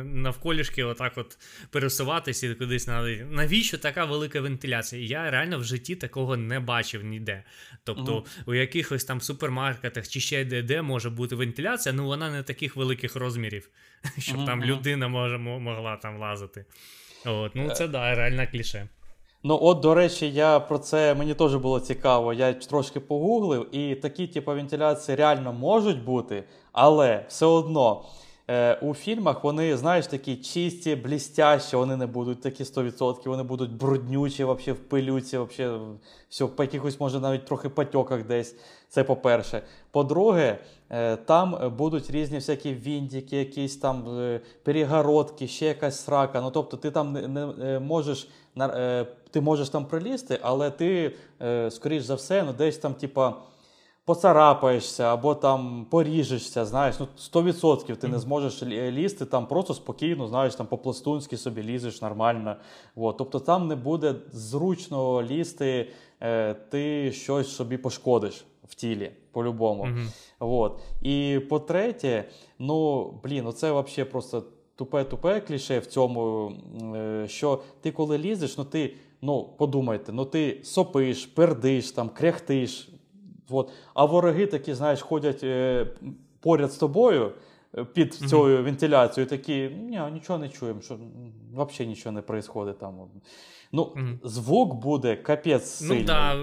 навколішки 0.04 0.84
отак 0.84 1.14
от 1.16 1.38
пересуватись 1.70 2.44
і 2.44 2.56
кудись 2.56 2.88
навіщо 3.32 3.78
така 3.78 4.06
велика 4.06 4.42
вентиляція? 4.42 5.24
Я 5.24 5.32
реально 5.32 5.60
в 5.60 5.64
житті 5.64 5.96
такого 5.96 6.11
такого 6.12 6.38
не 6.38 6.60
бачив 6.60 7.04
ніде. 7.04 7.44
Тобто 7.84 8.12
uh 8.12 8.26
у 8.46 8.54
якихось 8.54 9.04
там 9.04 9.22
супермаркетах 9.22 10.08
чи 10.08 10.20
ще 10.20 10.46
де 10.46 10.62
де 10.62 10.82
може 10.82 11.10
бути 11.10 11.36
вентиляція, 11.36 11.94
ну 11.94 12.06
вона 12.06 12.32
не 12.32 12.44
таких 12.44 12.76
великих 12.76 13.16
розмірів, 13.16 13.70
щоб 14.18 14.38
uh 14.38 14.46
там 14.46 14.64
людина 14.64 15.08
може, 15.08 15.38
могла 15.38 15.98
там 15.98 16.18
лазити. 16.18 16.66
От, 17.26 17.56
Ну 17.56 17.70
це 17.70 17.88
да, 17.88 18.16
реальна 18.16 18.48
кліше. 18.48 18.88
Ну, 19.44 19.60
от, 19.62 19.80
до 19.80 19.96
речі, 19.96 20.32
я 20.32 20.60
про 20.60 20.80
це 20.80 21.16
мені 21.16 21.34
теж 21.34 21.56
було 21.56 21.80
цікаво. 21.80 22.34
Я 22.34 22.54
трошки 22.54 23.00
погуглив, 23.00 23.76
і 23.76 23.96
такі 23.96 24.28
типу 24.28 24.52
вентиляції 24.52 25.16
реально 25.16 25.54
можуть 25.54 26.04
бути, 26.04 26.44
але 26.72 27.26
все 27.28 27.46
одно 27.46 28.06
е, 28.52 28.78
у 28.82 28.94
фільмах 28.94 29.44
вони, 29.44 29.78
знаєш, 29.78 30.08
такі 30.08 30.36
чисті, 30.36 30.96
блістящі, 30.96 31.76
вони 31.76 31.98
не 31.98 32.06
будуть 32.06 32.42
такі 32.42 32.64
100%, 32.64 33.16
вони 33.26 33.44
будуть 33.44 33.72
бруднючі, 33.72 34.44
вообще 34.44 34.74
в 34.74 34.80
пилюці, 34.80 35.38
вообще, 35.38 35.80
все, 36.30 36.46
по 36.46 36.64
якихось, 36.64 37.00
може, 37.00 37.20
навіть 37.20 37.46
трохи 37.46 37.70
потьоках 37.70 38.24
десь. 38.24 38.56
Це 38.90 39.04
по-перше. 39.04 39.62
По-друге, 39.92 40.58
е, 40.90 41.16
там 41.16 41.74
будуть 41.78 42.12
різні 42.12 42.38
всякі 42.38 42.74
віндики, 42.74 43.38
якісь 43.38 43.78
там 43.78 44.20
е, 44.20 44.42
перегородки, 44.64 45.48
ще 45.48 45.66
якась 45.66 46.04
срака. 46.04 46.42
Ну, 46.42 46.52
тобто, 46.52 46.78
ти 46.78 46.92
там 46.92 47.14
не, 47.14 47.46
не 47.46 47.80
можеш. 47.80 48.30
Ти 49.32 49.42
можеш 49.42 49.70
там 49.70 49.86
прилізти, 49.86 50.40
але 50.42 50.72
ти, 50.72 51.16
скоріш 51.70 52.04
за 52.04 52.16
все, 52.16 52.44
ну, 52.44 52.54
десь 52.54 52.78
там, 52.78 52.94
типа 52.94 53.34
поцарапаєшся 54.06 55.04
або 55.04 55.36
там 55.36 55.86
поріжешся, 55.90 56.66
знаєш, 56.66 56.96
ну 57.00 57.08
100% 57.18 57.96
ти 57.96 58.08
не 58.08 58.20
зможеш 58.20 58.64
лізти 58.64 59.26
там 59.26 59.48
просто 59.48 59.74
спокійно, 59.74 60.28
знаєш, 60.28 60.56
там 60.56 60.68
по-пластунськи 60.68 61.38
собі 61.38 61.64
лізеш 61.64 62.02
нормально. 62.02 62.56
От. 62.96 63.18
Тобто 63.18 63.40
там 63.40 63.68
не 63.68 63.76
буде 63.76 64.16
зручно 64.32 65.24
лізти, 65.24 65.90
е, 66.22 66.54
ти 66.54 67.12
щось 67.12 67.56
собі 67.56 67.78
пошкодиш 67.78 68.46
в 68.64 68.76
тілі, 68.76 69.12
по-любому. 69.32 69.88
От. 70.40 70.80
І 71.02 71.40
по-третє, 71.50 72.30
ну, 72.60 73.08
блін, 73.24 73.48
оце 73.48 73.72
взагалі 73.72 74.12
просто 74.12 74.44
тупе-тупе 74.78 75.48
кліше 75.48 75.80
в 75.80 75.86
цьому, 75.86 76.52
е, 76.96 77.26
що 77.28 77.62
ти 77.82 77.92
коли 77.92 78.18
лізеш, 78.18 78.58
ну 78.58 78.64
ти. 78.64 78.94
Ну, 79.24 79.50
подумайте, 79.58 80.12
ну 80.12 80.26
ти 80.26 80.60
сопиш, 80.64 81.26
пердиш, 81.26 81.92
там, 81.92 82.10
кряхтиш, 82.10 82.90
От. 83.52 83.72
А 83.94 84.06
вороги 84.06 84.48
такі, 84.48 84.74
знаєш, 84.74 85.02
ходять 85.02 85.44
е, 85.44 85.88
поряд 86.40 86.72
з 86.72 86.78
тобою 86.78 87.32
е, 87.78 87.84
під 87.84 88.14
mm-hmm. 88.14 88.28
цією 88.28 88.64
вентиляцією, 88.64 89.30
такі, 89.30 89.70
ні, 89.70 90.02
нічого 90.14 90.40
не 90.40 90.50
чуємо, 90.50 90.82
що 90.82 90.98
взагалі 91.54 91.88
нічого 91.88 92.14
не 92.14 92.22
відбувається 92.22 92.80
там. 92.80 92.96
Ну, 93.72 93.84
mm-hmm. 93.84 94.18
Звук 94.24 94.76
буде 94.76 95.16
капець 95.16 95.82
ну 95.82 95.88
сильний. 95.88 96.00
Ну, 96.00 96.06
да, 96.06 96.36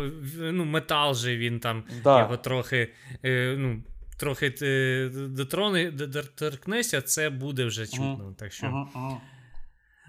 ну, 0.52 0.64
метал 0.64 1.14
же 1.14 1.36
він 1.36 1.60
там 1.60 1.84
да. 2.04 2.20
його 2.20 2.36
трохи. 2.36 2.92
Е, 3.24 3.56
ну, 3.58 3.82
Трохи 4.18 4.54
е, 4.62 5.10
дотрони, 5.28 5.90
доторкнешся, 5.90 7.02
це 7.02 7.30
буде 7.30 7.64
вже 7.64 7.86
чутно. 7.86 8.24
Mm-hmm. 8.24 8.34
Так 8.34 8.52
що, 8.52 8.88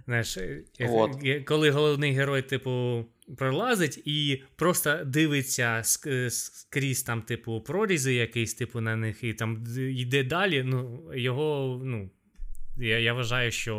знаєш, 0.06 0.38
е, 0.38 1.44
коли 1.48 1.72
головний 1.72 2.12
герой, 2.12 2.42
типу, 2.42 3.06
пролазить 3.38 4.02
і 4.06 4.44
просто 4.56 5.04
дивиться 5.06 5.82
скрізь 6.30 7.04
там, 7.04 7.22
типу, 7.22 7.62
прорізи 7.62 8.14
якийсь, 8.14 8.54
типу, 8.54 8.82
на 8.82 8.96
них, 8.96 9.24
і 9.24 9.34
там 9.34 9.64
йде 9.78 10.24
далі. 10.24 10.64
Ну, 10.64 11.02
його, 11.14 11.80
ну, 11.84 12.10
я 12.78 13.00
я 13.00 13.14
вважаю, 13.14 13.52
що 13.52 13.76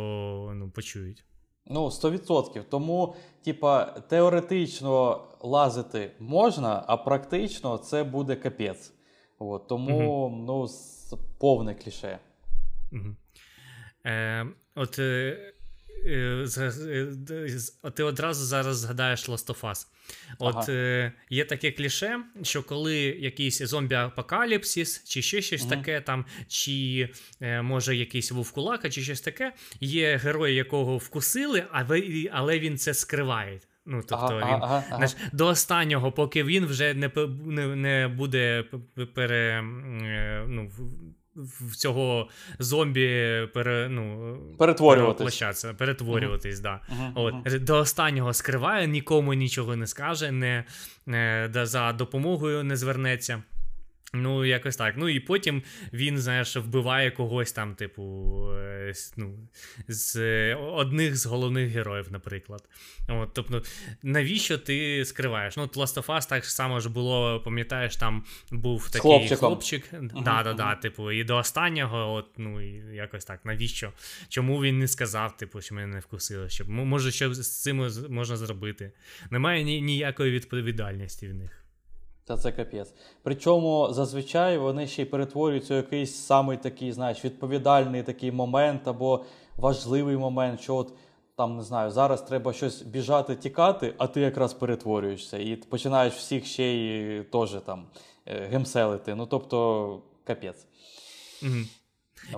ну, 0.55 0.69
почують. 0.69 1.23
Ну, 1.65 1.85
100%. 1.85 2.63
Тому, 2.69 3.15
типа, 3.43 3.85
теоретично 3.85 5.23
лазити 5.41 6.11
можна, 6.19 6.83
а 6.87 6.97
практично 6.97 7.77
це 7.77 8.03
буде 8.03 8.35
капець. 8.35 8.93
От, 9.39 9.67
Тому, 9.67 10.25
угу. 10.25 10.43
ну, 10.47 10.67
повне 11.39 11.75
кліше. 11.75 12.19
Угу. 12.91 13.15
Е, 14.05 14.47
От. 14.75 14.99
Е... 16.05 16.47
Е, 17.83 17.91
ти 17.93 18.03
одразу 18.03 18.45
зараз 18.45 18.77
згадаєш 18.77 19.29
Last 19.29 19.47
of 19.47 19.61
Us. 19.61 19.87
От 20.39 20.55
ага. 20.55 20.65
е, 20.69 21.11
є 21.29 21.45
таке 21.45 21.71
кліше, 21.71 22.19
що 22.43 22.63
коли 22.63 22.97
якийсь 22.97 23.61
зомбі-апокаліпсис, 23.61 25.09
чи 25.09 25.21
ще 25.21 25.41
щось 25.41 25.61
ага. 25.61 25.75
таке, 25.75 26.01
там, 26.01 26.25
чи 26.47 27.09
е, 27.41 27.61
може 27.61 27.95
якийсь 27.95 28.31
вовкулака, 28.31 28.89
чи 28.89 29.01
щось 29.01 29.21
таке, 29.21 29.53
є 29.79 30.17
герой, 30.17 30.55
якого 30.55 30.97
вкусили, 30.97 31.65
але 32.31 32.59
він 32.59 32.77
це 32.77 32.93
скриває. 32.93 33.59
Ну, 33.85 34.01
тобто 34.07 34.25
ага, 34.25 34.37
він 34.37 34.63
ага, 34.63 34.83
ага. 34.89 35.07
до 35.33 35.47
останнього, 35.47 36.11
поки 36.11 36.43
він 36.43 36.65
вже 36.65 36.93
не 36.93 37.11
не, 37.45 37.75
не 37.75 38.07
буде 38.07 38.65
пере, 39.13 39.61
ну, 40.47 40.71
в 41.35 41.75
цього 41.75 42.29
зомбі 42.59 43.47
пере, 43.53 43.89
ну, 43.89 44.37
перетворюватись. 44.57 45.65
перетворюватись, 45.77 46.59
uh-huh. 46.59 46.61
да. 46.61 46.81
Uh-huh. 47.15 47.45
От, 47.45 47.63
До 47.63 47.77
останнього 47.77 48.33
скриває, 48.33 48.87
нікому 48.87 49.33
нічого 49.33 49.75
не 49.75 49.87
скаже, 49.87 50.31
не, 50.31 50.63
не 51.05 51.49
за 51.53 51.93
допомогою 51.93 52.63
не 52.63 52.77
звернеться. 52.77 53.43
Ну, 54.13 54.45
якось 54.45 54.75
так. 54.75 54.93
Ну 54.97 55.09
і 55.09 55.19
потім 55.19 55.63
він, 55.93 56.17
знаєш, 56.17 56.55
вбиває 56.57 57.11
когось 57.11 57.51
там, 57.51 57.75
типу, 57.75 58.03
е, 58.55 58.93
ну, 59.17 59.39
з 59.87 60.55
одних 60.55 61.17
з 61.17 61.25
головних 61.25 61.71
героїв, 61.71 62.11
наприклад. 62.11 62.63
От, 63.07 63.33
Тобто, 63.33 63.63
навіщо 64.03 64.57
ти 64.57 65.05
скриваєш? 65.05 65.57
Ну, 65.57 65.65
Last 65.65 65.97
of 65.97 66.05
Us 66.05 66.29
так 66.29 66.45
само 66.45 66.79
ж 66.79 66.89
було, 66.89 67.39
пам'ятаєш, 67.39 67.95
там 67.95 68.23
був 68.51 68.85
такий 68.85 69.01
Хлопчиком. 69.01 69.37
хлопчик. 69.37 69.93
Uh-huh, 69.93 70.23
да, 70.23 70.43
да, 70.43 70.53
да, 70.53 70.75
типу, 70.75 71.11
і 71.11 71.23
до 71.23 71.37
останнього, 71.37 72.13
от, 72.13 72.27
ну, 72.37 72.61
і 72.61 72.95
якось 72.95 73.25
так, 73.25 73.45
навіщо? 73.45 73.93
Чому 74.29 74.61
він 74.61 74.79
не 74.79 74.87
сказав, 74.87 75.37
типу, 75.37 75.61
що 75.61 75.75
мене 75.75 75.87
не 75.87 75.99
вкусило? 75.99 76.49
Щоб, 76.49 76.69
може, 76.69 77.11
що 77.11 77.33
з 77.33 77.61
цим 77.61 77.89
можна 78.09 78.37
зробити? 78.37 78.91
Немає 79.29 79.63
ні, 79.63 79.81
ніякої 79.81 80.31
відповідальності 80.31 81.27
в 81.27 81.33
них. 81.33 81.60
Та 82.25 82.37
це 82.37 82.51
капець. 82.51 82.93
Причому 83.23 83.87
зазвичай 83.91 84.57
вони 84.57 84.87
ще 84.87 85.01
й 85.01 85.05
перетворюються 85.05 85.73
в 85.73 85.77
якийсь 85.77 86.15
самий 86.15 86.57
такий, 86.57 86.91
знаєш, 86.91 87.25
відповідальний 87.25 88.03
такий 88.03 88.31
момент 88.31 88.87
або 88.87 89.25
важливий 89.57 90.17
момент, 90.17 90.61
що 90.61 90.75
от 90.75 90.93
там 91.37 91.57
не 91.57 91.63
знаю, 91.63 91.91
зараз 91.91 92.21
треба 92.21 92.53
щось 92.53 92.81
біжати, 92.81 93.35
тікати, 93.35 93.93
а 93.97 94.07
ти 94.07 94.21
якраз 94.21 94.53
перетворюєшся 94.53 95.37
і 95.37 95.55
починаєш 95.55 96.13
всіх 96.13 96.45
ще 96.45 96.63
й 96.63 97.23
теж 97.23 97.51
там 97.65 97.87
е, 98.25 98.47
гемселити. 98.51 99.15
Ну 99.15 99.25
тобто, 99.25 100.01
капець. 100.23 100.65
Угу. 101.43 101.55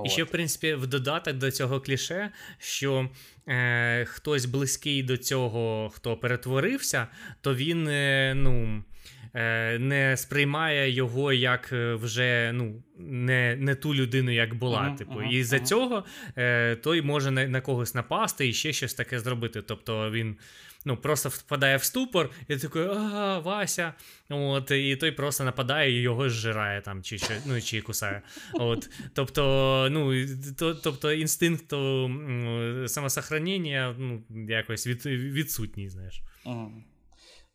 І 0.06 0.10
ще, 0.10 0.24
в 0.24 0.30
принципі, 0.30 0.74
в 0.74 0.88
додаток 0.88 1.38
до 1.38 1.52
цього 1.52 1.82
кліше, 1.82 2.32
що 2.58 3.10
е, 3.48 4.06
хтось 4.06 4.46
близький 4.46 5.04
до 5.04 5.18
цього, 5.18 5.92
хто 5.94 6.18
перетворився, 6.18 7.08
то 7.42 7.56
він, 7.56 7.88
е, 7.88 8.34
ну. 8.36 8.84
Е, 9.36 9.80
не 9.80 10.18
сприймає 10.18 10.92
його 10.92 11.34
як 11.34 11.70
е, 11.74 11.94
вже 11.94 12.52
ну, 12.54 12.84
не 12.98 13.56
не 13.56 13.76
ту 13.76 13.96
людину, 13.96 14.32
як 14.32 14.54
була. 14.54 14.82
Uh-huh, 14.82 14.98
типу. 14.98 15.14
Uh-huh, 15.14 15.32
І 15.32 15.44
за 15.44 15.56
uh-huh. 15.56 15.64
цього 15.64 16.04
е, 16.38 16.76
той 16.76 17.02
може 17.02 17.32
на, 17.32 17.48
на 17.48 17.62
когось 17.62 17.96
напасти 17.96 18.48
і 18.48 18.54
ще 18.54 18.74
щось 18.74 18.94
таке 18.94 19.20
зробити. 19.20 19.62
Тобто 19.62 20.12
він 20.12 20.36
ну, 20.86 20.98
просто 20.98 21.30
впадає 21.30 21.78
в 21.78 21.84
ступор 21.84 22.30
і 22.48 22.56
такий, 22.56 22.82
ага, 22.82 23.40
Вася. 23.40 23.94
От, 24.30 24.72
І 24.72 24.96
той 24.96 25.12
просто 25.12 25.44
нападає 25.44 25.92
і 25.92 26.02
його 26.02 26.30
зжирає 26.30 26.82
там, 26.82 27.04
чи 27.04 27.18
ну, 27.46 27.62
чи 27.62 27.82
кусає. 27.82 28.22
От, 28.54 28.90
Тобто 29.14 29.88
ну, 29.92 30.26
то, 30.60 30.76
тобто 30.76 31.12
інстинкт 31.12 31.70
самосохранення 32.90 33.96
ну, 33.98 34.24
якось 34.50 34.88
від, 34.88 35.06
відсутній, 35.06 35.90
знаєш. 35.90 36.22
Uh-huh. 36.46 36.70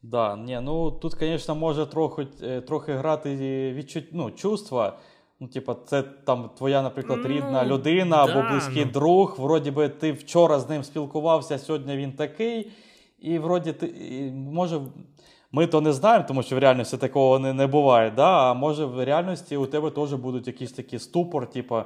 Да, 0.03 0.37
ні, 0.37 0.61
ну 0.63 0.91
тут, 0.91 1.17
звісно, 1.21 1.55
може 1.55 1.87
трохи 1.87 2.27
е, 2.43 2.61
трохи 2.61 2.93
грати 2.93 3.37
відчут, 3.73 4.05
ну, 4.13 4.31
чувства. 4.31 4.99
Ну, 5.41 5.49
типа, 5.49 5.77
це 5.87 6.03
там 6.03 6.51
твоя, 6.59 6.83
наприклад, 6.83 7.19
ну, 7.23 7.29
рідна 7.29 7.65
людина 7.65 8.27
да, 8.27 8.33
або 8.33 8.49
близький 8.51 8.85
ну. 8.85 8.91
друг. 8.91 9.37
Вроді 9.39 9.71
би, 9.71 9.89
ти 9.89 10.13
вчора 10.13 10.59
з 10.59 10.69
ним 10.69 10.85
спілкувався, 10.85 11.59
сьогодні 11.59 11.97
він 11.97 12.13
такий. 12.13 12.71
І 13.19 13.39
вроді 13.39 13.73
ти 13.73 13.87
і, 13.87 14.31
може. 14.33 14.81
Ми 15.53 15.67
то 15.67 15.81
не 15.81 15.93
знаємо, 15.93 16.25
тому 16.29 16.43
що 16.43 16.57
в 16.57 16.59
реальності 16.59 16.97
такого 16.97 17.39
не 17.39 17.53
не 17.53 17.67
буває. 17.67 18.11
да? 18.11 18.51
А 18.51 18.55
може 18.55 18.85
в 18.85 19.05
реальності 19.05 19.57
у 19.57 19.67
тебе 19.67 19.91
теж 19.91 20.15
будуть 20.15 20.47
якісь 20.47 20.73
такі 20.73 20.99
ступор, 20.99 21.51
типу, 21.51 21.83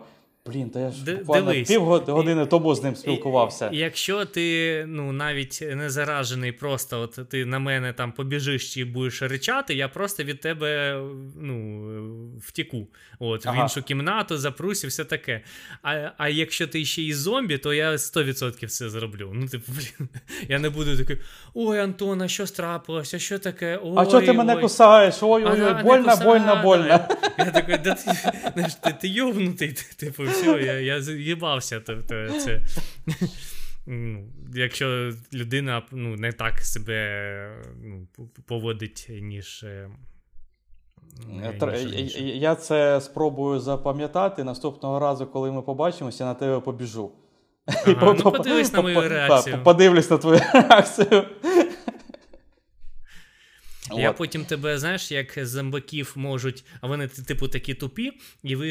Блін, 0.46 0.70
та 0.70 0.81
я 0.81 0.90
ж 0.90 1.16
буквально 1.16 1.52
півгодини 1.64 2.46
тому 2.46 2.74
з 2.74 2.83
ним 2.83 2.96
спілкувався. 2.96 3.70
Якщо 3.72 4.24
ти 4.24 4.85
ну 4.88 5.12
навіть 5.12 5.64
не 5.76 5.90
заражений, 5.90 6.52
просто 6.52 7.00
от 7.00 7.28
ти 7.28 7.46
на 7.46 7.59
мене 7.59 7.92
там 7.92 8.12
побіжиш 8.12 8.74
чи 8.74 8.85
будеш 8.85 9.22
речати, 9.22 9.74
я 9.74 9.88
просто 9.88 10.24
від 10.24 10.40
тебе 10.40 11.02
ну, 11.40 12.02
втіку. 12.40 12.87
От, 13.18 13.46
ага. 13.46 13.61
В 13.61 13.62
іншу 13.62 13.83
кімнату, 13.83 14.38
запрусь 14.38 14.85
і 14.85 14.87
все 14.87 15.05
таке. 15.05 15.40
А 15.83 16.11
а 16.18 16.28
якщо 16.28 16.66
ти 16.66 16.85
ще 16.85 17.02
і 17.02 17.14
зомбі, 17.14 17.59
то 17.59 17.74
я 17.74 17.92
100% 17.92 18.66
це 18.66 18.90
зроблю. 18.90 19.31
Ну, 19.35 19.48
типу, 19.48 19.72
блін, 19.72 20.09
я 20.48 20.59
не 20.59 20.70
буду 20.70 20.96
такий: 20.96 21.16
ой, 21.55 21.78
Антона, 21.78 22.28
що 22.28 22.46
страпилося, 22.46 23.18
що 23.18 23.38
таке? 23.38 23.81
Ой, 23.83 23.94
А 23.96 24.07
чого 24.07 24.20
ти 24.20 24.33
мене 24.33 24.57
кусаєш? 24.57 25.14
Ой, 25.20 25.44
ой, 25.44 25.62
ой, 25.62 25.83
больно, 25.83 26.16
больно, 26.24 26.61
больно. 26.62 27.09
Я 27.38 27.50
такий, 27.50 27.78
да 27.78 27.94
ти, 27.94 28.66
ти, 28.85 28.94
ти 29.00 29.09
йовнутий, 29.09 29.72
типу 29.96 30.32
все, 30.33 30.62
я 30.62 30.81
я 30.81 31.03
з'їбався. 31.03 31.81
Тобто 31.81 32.29
це. 32.29 32.61
Ну, 33.87 34.25
якщо 34.55 35.12
людина 35.33 35.83
ну, 35.92 36.16
не 36.16 36.33
так 36.33 36.61
себе 36.61 37.51
ну, 37.83 38.07
поводить, 38.47 39.07
ніж. 39.11 39.62
Е, 39.62 39.90
я 42.16 42.55
це 42.55 43.01
спробую 43.01 43.61
запам'ятати. 43.61 44.45
Наступного 44.45 44.99
разу, 44.99 45.27
коли 45.27 45.53
ми 45.53 45.62
побачимося, 45.62 46.25
я 46.25 46.31
на 46.31 46.35
тебе 46.35 46.61
побіжу. 46.61 47.12
Ага, 47.66 48.14
ну 48.25 48.31
Подивись 48.31 48.73
на 48.73 48.83
мою 48.83 49.09
реакцію. 49.09 49.59
Подивлюсь 49.64 50.11
на 50.11 50.18
твою 50.18 50.40
реакцію. 50.55 51.25
Я 53.98 54.11
От. 54.11 54.16
потім 54.16 54.44
тебе, 54.44 54.78
знаєш, 54.78 55.12
як 55.12 55.46
зомбаків 55.46 56.12
можуть, 56.16 56.64
а 56.81 56.87
вони, 56.87 57.09
типу, 57.09 57.48
такі 57.48 57.74
тупі, 57.74 58.12
і 58.42 58.57
ви 58.57 58.68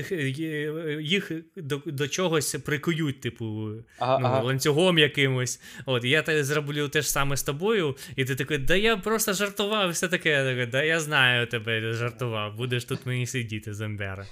їх 1.02 1.32
до 1.56 1.82
до 1.86 2.08
чогось 2.08 2.56
прикують, 2.66 3.22
типу, 3.22 3.70
ага, 4.00 4.20
ну, 4.20 4.26
ага. 4.26 4.42
ланцюгом 4.42 4.98
якимось. 4.98 5.62
От, 5.86 6.04
Я 6.04 6.22
те 6.22 6.44
зроблю 6.44 6.88
те 6.88 7.02
ж 7.02 7.12
саме 7.12 7.38
з 7.38 7.44
тобою, 7.44 7.96
і 8.16 8.26
ти 8.26 8.36
такий, 8.36 8.58
да 8.58 8.76
я 8.76 8.98
просто 8.98 9.34
жартував, 9.34 9.90
все 9.90 10.08
таке. 10.08 10.30
Я 10.30 10.44
такий, 10.44 10.66
да 10.66 10.84
я 10.84 11.00
знаю 11.00 11.48
тебе, 11.48 11.94
жартував, 11.94 12.56
будеш 12.56 12.86
тут 12.86 13.06
мені 13.06 13.28
сидіти, 13.28 13.74
зомбяра. 13.74 14.26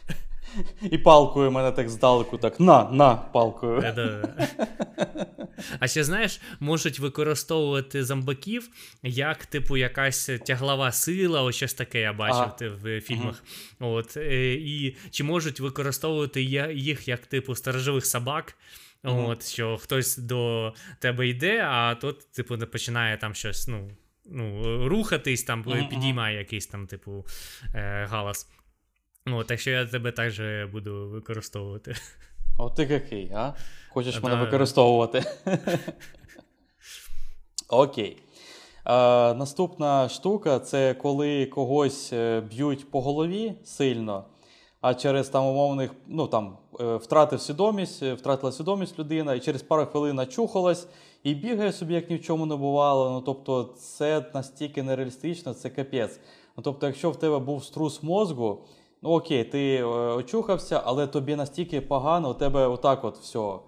І 0.92 0.98
палкою 0.98 1.52
мене 1.52 1.72
так 1.72 1.90
здалеку, 1.90 2.38
так 2.38 2.60
на, 2.60 2.84
на, 2.92 3.16
палкою. 3.16 3.84
А 5.80 5.88
ще 5.88 6.04
знаєш, 6.04 6.42
можуть 6.60 7.00
використовувати 7.00 8.04
зомбаків 8.04 8.70
як, 9.04 9.46
типу, 9.46 9.78
якась 9.78 10.30
тяглова 10.46 10.92
сила, 10.92 11.42
ось 11.42 11.56
щось 11.56 11.74
таке 11.74 12.02
я 12.02 12.14
бачив 12.14 12.38
ага. 12.62 12.80
в 12.84 13.02
фільмах. 13.02 13.44
Ага. 13.80 13.92
От, 13.92 14.18
е, 14.18 14.54
І 14.54 14.98
чи 15.12 15.24
можуть 15.24 15.60
використовувати 15.60 16.44
їх 16.74 17.08
як, 17.08 17.26
типу, 17.26 17.56
сторожових 17.56 18.06
собак. 18.06 18.56
Ага. 19.04 19.22
От, 19.22 19.46
Що 19.46 19.78
хтось 19.78 20.18
до 20.18 20.74
тебе 21.00 21.28
йде, 21.28 21.64
а 21.64 21.96
тут, 21.96 22.32
типу, 22.32 22.58
не 22.58 22.66
починає 22.66 23.18
там 23.18 23.34
щось, 23.34 23.68
ну. 23.68 23.92
Ну, 24.32 24.88
рухатись, 24.88 25.44
там, 25.44 25.64
підіймає 25.90 26.38
якийсь 26.38 26.68
там, 26.68 26.88
типу, 26.88 27.26
е, 27.76 28.08
галас. 28.10 28.48
Ну, 29.30 29.44
так 29.44 29.60
що 29.60 29.70
я 29.72 29.86
тебе 29.86 30.12
також 30.12 30.42
буду 30.72 31.08
використовувати. 31.08 31.96
О, 32.58 32.70
ти 32.70 32.84
який, 32.84 33.32
а? 33.36 33.54
Хочеш 33.90 34.18
а 34.18 34.20
мене 34.20 34.36
да. 34.36 34.44
використовувати? 34.44 35.24
Окей. 37.70 38.18
А, 38.84 39.34
Наступна 39.38 40.10
штука 40.10 40.60
це 40.60 40.94
коли 40.94 41.46
когось 41.46 42.14
е, 42.14 42.42
б'ють 42.42 42.92
по 42.92 43.02
голові 43.02 43.54
сильно, 43.64 44.24
а 44.82 44.94
через 44.94 45.30
там 45.30 45.46
умовних, 45.46 45.92
ну 46.08 46.28
там 46.28 46.58
е, 46.80 46.96
втратив 46.96 47.42
свідомість, 47.42 48.04
е, 48.04 48.14
втратила 48.14 48.52
свідомість 48.52 49.00
людина, 49.00 49.34
і 49.36 49.40
через 49.40 49.62
пару 49.62 49.86
хвилин 49.86 50.16
начухалась 50.16 50.88
і 51.24 51.36
бігає 51.36 51.74
собі, 51.74 51.94
як 51.94 52.10
ні 52.10 52.16
в 52.16 52.22
чому 52.22 52.46
не 52.46 52.56
бувало. 52.56 53.12
Ну 53.12 53.22
тобто, 53.22 53.64
це 53.78 54.26
настільки 54.34 54.84
нереалістично, 54.84 55.54
це 55.54 55.70
капець. 55.70 56.20
Ну 56.58 56.64
тобто, 56.64 56.88
якщо 56.88 57.12
в 57.12 57.16
тебе 57.16 57.40
був 57.40 57.64
струс 57.64 58.04
мозку. 58.04 58.60
Ну 59.02 59.10
окей, 59.10 59.44
ти 59.44 59.76
е, 59.76 59.84
очухався, 59.84 60.82
але 60.86 61.08
тобі 61.08 61.36
настільки 61.36 61.82
погано, 61.82 62.32
у 62.32 62.34
тебе 62.34 62.68
отак 62.68 63.04
от 63.04 63.18
все. 63.18 63.60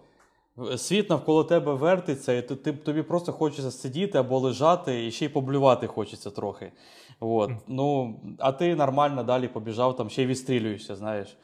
Світ 0.77 1.09
навколо 1.09 1.43
тебе 1.43 1.73
вертиться, 1.73 2.33
і 2.33 2.41
ти, 2.41 2.73
тобі 2.73 3.01
просто 3.03 3.31
хочеться 3.31 3.71
сидіти 3.71 4.17
або 4.17 4.39
лежати, 4.39 5.07
і 5.07 5.11
ще 5.11 5.25
й 5.25 5.29
поблювати 5.29 5.87
хочеться 5.87 6.29
трохи. 6.29 6.71
От. 7.19 7.51
Ну, 7.67 8.19
А 8.39 8.51
ти 8.51 8.75
нормально 8.75 9.23
далі 9.23 9.47
побіжав, 9.47 9.95
там 9.95 10.09
ще 10.09 10.23
й 10.23 10.25
відстрілюєшся, 10.25 10.95
знаєш. 10.95 11.37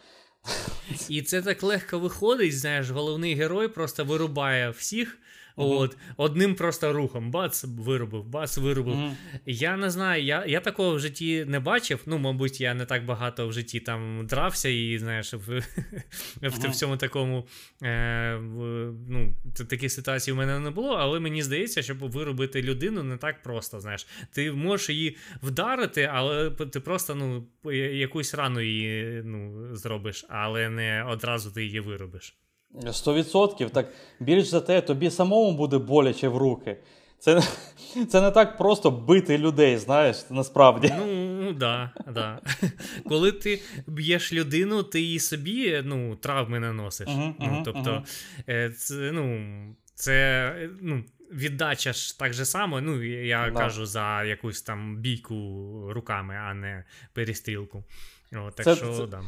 І 1.09 1.21
це 1.21 1.41
так 1.41 1.63
легко 1.63 1.99
виходить, 1.99 2.59
знаєш, 2.59 2.89
головний 2.89 3.35
герой 3.35 3.67
просто 3.67 4.05
вирубає 4.05 4.69
всіх. 4.69 5.17
От, 5.57 5.97
Одним 6.17 6.55
просто 6.55 6.93
рухом, 6.93 7.31
бац, 7.31 7.63
виробив, 7.63 8.23
бац, 8.25 8.57
виробив. 8.57 8.97
Я 9.45 9.77
не 9.77 9.89
знаю, 9.89 10.23
я 10.23 10.45
я 10.45 10.59
такого 10.59 10.95
в 10.95 10.99
житті 10.99 11.45
не 11.47 11.59
бачив. 11.59 12.01
Ну, 12.05 12.17
мабуть, 12.17 12.61
я 12.61 12.73
не 12.73 12.85
так 12.85 13.05
багато 13.05 13.47
в 13.47 13.53
житті 13.53 13.79
там 13.79 14.27
дрався, 14.27 14.69
і 14.69 14.97
знаєш, 14.97 15.33
в 15.33 15.63
в, 16.41 16.75
цьому 16.75 16.97
такому 16.97 17.47
е, 17.83 18.35
в, 18.35 18.61
ну, 19.09 19.33
такі 19.69 19.89
ситуації 19.89 20.33
в 20.33 20.37
мене 20.37 20.59
не 20.59 20.69
було, 20.69 20.93
але 20.93 21.19
мені 21.19 21.43
здається, 21.43 21.81
щоб 21.81 22.11
виробити 22.11 22.61
людину 22.61 23.03
не 23.03 23.17
так 23.17 23.43
просто. 23.43 23.79
знаєш. 23.79 24.07
Ти 24.31 24.51
можеш 24.51 24.89
її 24.89 25.17
вдарити, 25.41 26.09
але 26.13 26.49
ти 26.49 26.79
просто 26.79 27.15
ну, 27.15 27.47
якусь 27.73 28.33
рану 28.33 28.61
її 28.61 29.21
ну, 29.25 29.67
зробиш, 29.75 30.25
але 30.29 30.69
не 30.69 31.03
одразу 31.03 31.51
ти 31.51 31.63
її 31.63 31.79
виробиш. 31.79 32.35
Сто 32.91 33.13
відсотків. 33.13 33.69
Так 33.69 33.93
більш 34.19 34.47
за 34.47 34.61
те, 34.61 34.81
тобі 34.81 35.11
самому 35.11 35.57
буде 35.57 35.77
боляче 35.77 36.27
в 36.27 36.37
руки. 36.37 36.77
Це 37.19 37.41
це 38.09 38.21
не 38.21 38.31
так 38.31 38.57
просто 38.57 38.91
бити 38.91 39.37
людей, 39.37 39.77
знаєш, 39.77 40.25
насправді. 40.29 40.93
Ну, 40.97 41.53
да, 41.53 41.91
да. 42.13 42.39
Коли 43.05 43.31
ти 43.31 43.61
б'єш 43.87 44.33
людину, 44.33 44.83
ти 44.83 45.01
і 45.01 45.19
собі 45.19 45.81
ну, 45.85 46.15
травми 46.15 46.59
наносиш. 46.59 47.07
Uh-huh, 47.07 47.33
ну, 47.39 47.61
Тобто, 47.65 48.03
uh-huh. 48.47 48.71
це, 48.71 49.11
ну, 49.13 49.75
це 49.93 50.69
ну, 50.81 51.03
віддача 51.31 51.93
ж 51.93 52.19
так 52.19 52.33
же 52.33 52.45
само. 52.45 52.81
Ну, 52.81 53.03
я 53.03 53.49
да. 53.49 53.59
кажу 53.59 53.85
за 53.85 54.23
якусь 54.23 54.61
там 54.61 54.97
бійку 54.97 55.35
руками, 55.89 56.35
а 56.35 56.53
не 56.53 56.83
перестрілку. 57.13 57.83
О, 58.33 58.51
так 58.51 58.63
це, 58.63 58.75
що, 58.75 58.93
це, 58.93 59.07
да. 59.07 59.23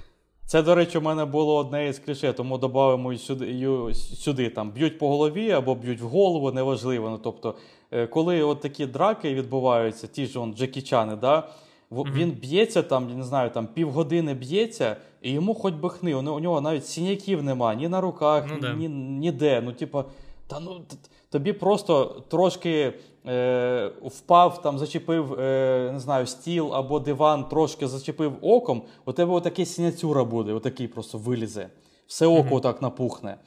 Це, 0.50 0.62
до 0.62 0.76
речі, 0.76 0.98
у 0.98 1.02
мене 1.02 1.26
було 1.26 1.56
одне 1.56 1.88
із 1.88 2.00
кліше, 2.00 2.34
тому 2.34 2.58
додамо 2.58 3.18
сюди, 3.18 3.68
сюди 3.94 4.50
там 4.50 4.72
б'ють 4.72 4.98
по 4.98 5.10
голові 5.10 5.52
або 5.52 5.76
б'ють 5.76 6.02
в 6.02 6.06
голову, 6.06 6.52
неважливо. 6.52 7.10
Ну, 7.10 7.20
тобто, 7.24 7.56
е, 7.92 8.08
коли 8.08 8.44
от 8.44 8.62
такі 8.62 8.86
драки 8.86 9.34
відбуваються, 9.34 10.08
ті 10.08 10.26
ж 10.26 10.40
он 10.40 10.54
Джекі 10.54 10.82
Чани, 10.82 11.16
да, 11.16 11.50
він 11.92 12.32
б'ється 12.32 12.82
там, 12.82 13.10
я 13.10 13.16
не 13.16 13.24
знаю, 13.24 13.50
там 13.50 13.68
півгодини 13.68 14.34
б'ється, 14.34 14.96
і 15.22 15.32
йому 15.32 15.54
хоч 15.54 15.74
би 15.74 15.90
хни. 15.90 16.16
У 16.16 16.22
нього 16.22 16.62
навіть 16.62 16.86
синяків 16.86 17.44
немає 17.44 17.78
ні 17.78 17.88
на 17.88 18.02
руках, 18.02 18.46
ну, 18.50 18.70
ні, 18.74 18.88
ні, 18.88 18.96
ніде. 19.20 19.62
Ну, 19.66 19.72
типу, 19.72 20.04
та 20.48 20.60
ну 20.60 20.82
тобі 21.30 21.54
просто 21.54 22.24
трошки 22.28 22.94
е, 23.26 23.92
впав, 24.06 24.62
там 24.62 24.80
зачепив 24.80 25.40
е, 25.40 25.90
не 25.94 26.00
знаю, 26.00 26.28
стіл 26.28 26.76
або 26.76 27.00
диван, 27.00 27.48
трошки 27.48 27.88
зачепив 27.88 28.34
оком, 28.42 28.82
у 29.06 29.12
тебе 29.14 29.34
отаке 29.34 29.66
сіняцюра 29.66 30.24
буде, 30.24 30.54
отакий 30.54 30.88
просто 30.88 31.18
вилізе. 31.18 31.70
Все 32.08 32.26
око 32.26 32.56
mm-hmm. 32.56 32.62
так 32.62 32.82
напухне. 32.82 33.38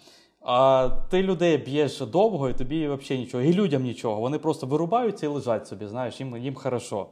А 0.41 0.89
ти 1.11 1.23
людей 1.23 1.57
б'єш 1.57 1.99
довго, 1.99 2.49
і 2.51 2.55
тобі 2.55 2.89
взагалі 2.89 3.21
нічого. 3.21 3.43
І 3.43 3.53
людям 3.53 3.83
нічого. 3.83 4.21
Вони 4.21 4.39
просто 4.39 4.67
вирубаються 4.67 5.27
і 5.27 5.29
лежать 5.29 5.69
собі, 5.69 5.87
знаєш, 5.87 6.21
їм 6.21 6.37
їм 6.37 6.55
хорошо. 6.55 7.07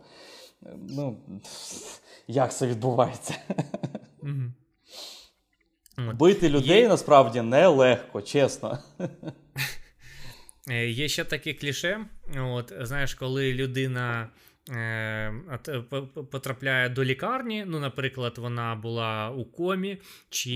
Ну, 0.77 1.17
Як 2.29 2.53
це 2.55 2.67
відбувається? 2.67 3.35
Mm-hmm. 4.23 4.51
Бити 6.17 6.49
людей 6.49 6.81
Є... 6.81 6.89
насправді 6.89 7.43
нелегко, 7.43 8.23
чесно. 8.23 8.79
Е, 10.69 10.87
є 10.87 11.09
ще 11.09 11.25
таке 11.25 11.55
кліше. 11.55 12.07
От, 12.39 12.73
Знаєш, 12.81 13.15
коли 13.15 13.55
людина 13.55 14.29
е, 14.71 15.33
потрапляє 16.31 16.89
до 16.89 17.05
лікарні, 17.05 17.65
ну, 17.67 17.81
наприклад, 17.81 18.39
вона 18.39 18.75
була 18.75 19.31
у 19.31 19.45
комі, 19.45 19.99
чи 20.31 20.55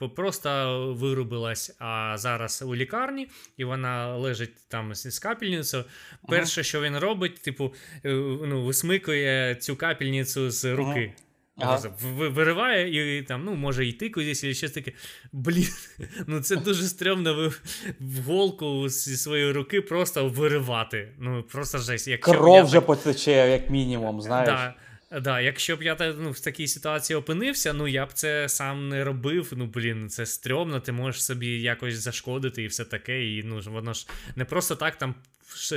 ага. 0.00 0.08
просто 0.08 0.94
вирубилась, 0.94 1.76
а 1.78 2.14
зараз 2.18 2.62
у 2.66 2.74
лікарні, 2.74 3.28
і 3.56 3.64
вона 3.64 4.16
лежить 4.16 4.68
там 4.68 4.94
з 4.94 5.18
капельницею. 5.18 5.84
Перше, 6.28 6.60
ага. 6.60 6.64
що 6.64 6.80
він 6.80 6.98
робить, 6.98 7.42
типу, 7.42 7.74
е, 8.04 8.12
ну, 8.46 8.64
висмикує 8.64 9.54
цю 9.54 9.76
капельницю 9.76 10.50
з 10.50 10.64
руки. 10.74 11.12
Ага. 11.16 11.29
Ага. 11.60 11.92
Вириває 12.28 13.18
і 13.18 13.22
там, 13.22 13.44
ну, 13.44 13.54
може 13.54 13.86
йти 13.86 14.10
кудись, 14.10 14.44
і 14.44 14.54
щось 14.54 14.72
таке. 14.72 14.92
Блін, 15.32 15.68
ну 16.26 16.40
це 16.40 16.56
дуже 16.56 16.82
стрьомно 16.82 17.52
в 18.00 18.20
голку 18.26 18.88
зі 18.88 19.16
своєї 19.16 19.52
руки 19.52 19.80
просто 19.80 20.28
виривати. 20.28 21.08
Ну, 21.18 21.42
просто 21.42 21.78
жесть. 21.78 22.08
Якщо 22.08 22.32
Кров 22.32 22.64
вже 22.64 22.80
потече, 22.80 23.50
як 23.50 23.70
мінімум, 23.70 24.22
знаєш. 24.22 24.48
Да. 24.48 24.74
Да, 25.10 25.40
Якщо 25.40 25.76
б 25.76 25.82
я 25.82 26.14
ну, 26.18 26.30
в 26.30 26.40
такій 26.40 26.66
ситуації 26.66 27.16
опинився, 27.16 27.72
ну 27.72 27.88
я 27.88 28.06
б 28.06 28.12
це 28.12 28.48
сам 28.48 28.88
не 28.88 29.04
робив. 29.04 29.52
Ну, 29.56 29.66
блін, 29.66 30.08
це 30.08 30.26
стрьомно, 30.26 30.80
ти 30.80 30.92
можеш 30.92 31.24
собі 31.24 31.60
якось 31.60 31.94
зашкодити 31.94 32.62
і 32.62 32.66
все 32.66 32.84
таке. 32.84 33.26
І 33.26 33.42
ну, 33.42 33.60
воно 33.60 33.92
ж 33.92 34.06
не 34.36 34.44
просто 34.44 34.76
так 34.76 34.96
там 34.96 35.14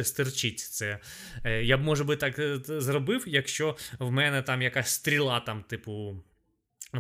стерчить 0.04 0.60
це. 0.60 1.00
Е, 1.44 1.64
я 1.64 1.78
б, 1.78 1.82
може 1.82 2.04
би, 2.04 2.16
так 2.16 2.40
е, 2.40 2.60
зробив, 2.66 3.24
якщо 3.28 3.78
в 4.00 4.12
мене 4.12 4.42
там 4.42 4.62
якась 4.62 4.90
стріла, 4.90 5.40
там, 5.40 5.64
типу, 5.64 6.24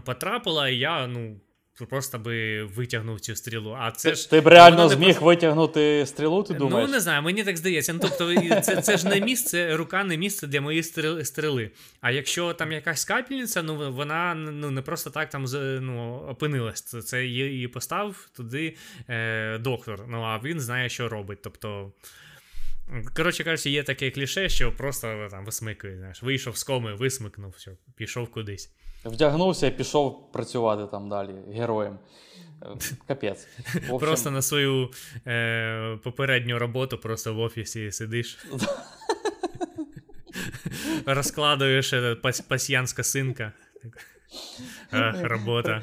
потрапила, 0.05 0.69
і 0.69 0.77
я, 0.77 1.07
ну. 1.07 1.41
Просто 1.89 2.19
би 2.19 2.63
витягнув 2.63 3.19
цю 3.19 3.35
стрілу. 3.35 3.77
А 3.79 3.91
це 3.91 4.09
ти, 4.09 4.15
ж 4.15 4.29
ти 4.29 4.41
б 4.41 4.47
реально 4.47 4.89
зміг 4.89 5.05
просто... 5.05 5.25
витягнути 5.25 6.05
стрілу, 6.05 6.43
ти 6.43 6.53
думаєш? 6.53 6.87
Ну, 6.87 6.93
не 6.93 6.99
знаю, 6.99 7.21
мені 7.21 7.43
так 7.43 7.57
здається. 7.57 7.93
Ну, 7.93 7.99
тобто, 8.01 8.35
це 8.61 8.81
це 8.81 8.97
ж 8.97 9.07
не 9.07 9.21
місце, 9.21 9.75
рука 9.75 10.03
не 10.03 10.17
місце 10.17 10.47
для 10.47 10.61
моєї 10.61 10.83
стріли. 11.23 11.71
А 12.01 12.11
якщо 12.11 12.53
там 12.53 12.71
якась 12.71 13.05
капельниця, 13.05 13.63
ну 13.63 13.91
вона 13.91 14.35
ну, 14.35 14.71
не 14.71 14.81
просто 14.81 15.09
так 15.09 15.29
там 15.29 15.45
ну, 15.81 16.25
опинилась. 16.29 16.81
Це 16.81 17.25
її 17.25 17.67
поставив 17.67 18.29
туди 18.35 18.75
е, 19.09 19.57
доктор. 19.57 20.05
Ну 20.07 20.21
а 20.21 20.39
він 20.43 20.59
знає, 20.59 20.89
що 20.89 21.09
робить. 21.09 21.39
Тобто. 21.43 21.91
Коротше 23.15 23.43
кажучи, 23.43 23.69
є 23.69 23.83
таке 23.83 24.11
кліше, 24.11 24.49
що 24.49 24.71
просто 24.71 25.27
там 25.31 25.45
висмикує, 25.45 25.97
знаєш, 25.97 26.23
вийшов 26.23 26.57
з 26.57 26.63
коми, 26.63 26.93
висмикнув, 26.93 27.53
все, 27.57 27.71
пішов 27.95 28.31
кудись. 28.31 28.71
Вдягнувся 29.05 29.67
і 29.67 29.71
пішов 29.71 30.31
працювати 30.31 30.91
там 30.91 31.09
далі 31.09 31.35
героєм. 31.51 31.99
Е, 32.61 32.67
капець. 33.07 33.47
Общем... 33.75 33.99
Просто 33.99 34.31
на 34.31 34.41
свою 34.41 34.89
е, 35.27 35.97
попередню 36.03 36.59
роботу 36.59 36.97
просто 36.97 37.33
в 37.33 37.39
офісі 37.39 37.91
сидиш. 37.91 38.37
Розкладуєш 41.05 41.93
е, 41.93 42.15
пасьянська 42.47 43.03
синка. 43.03 43.51
Робота 45.21 45.81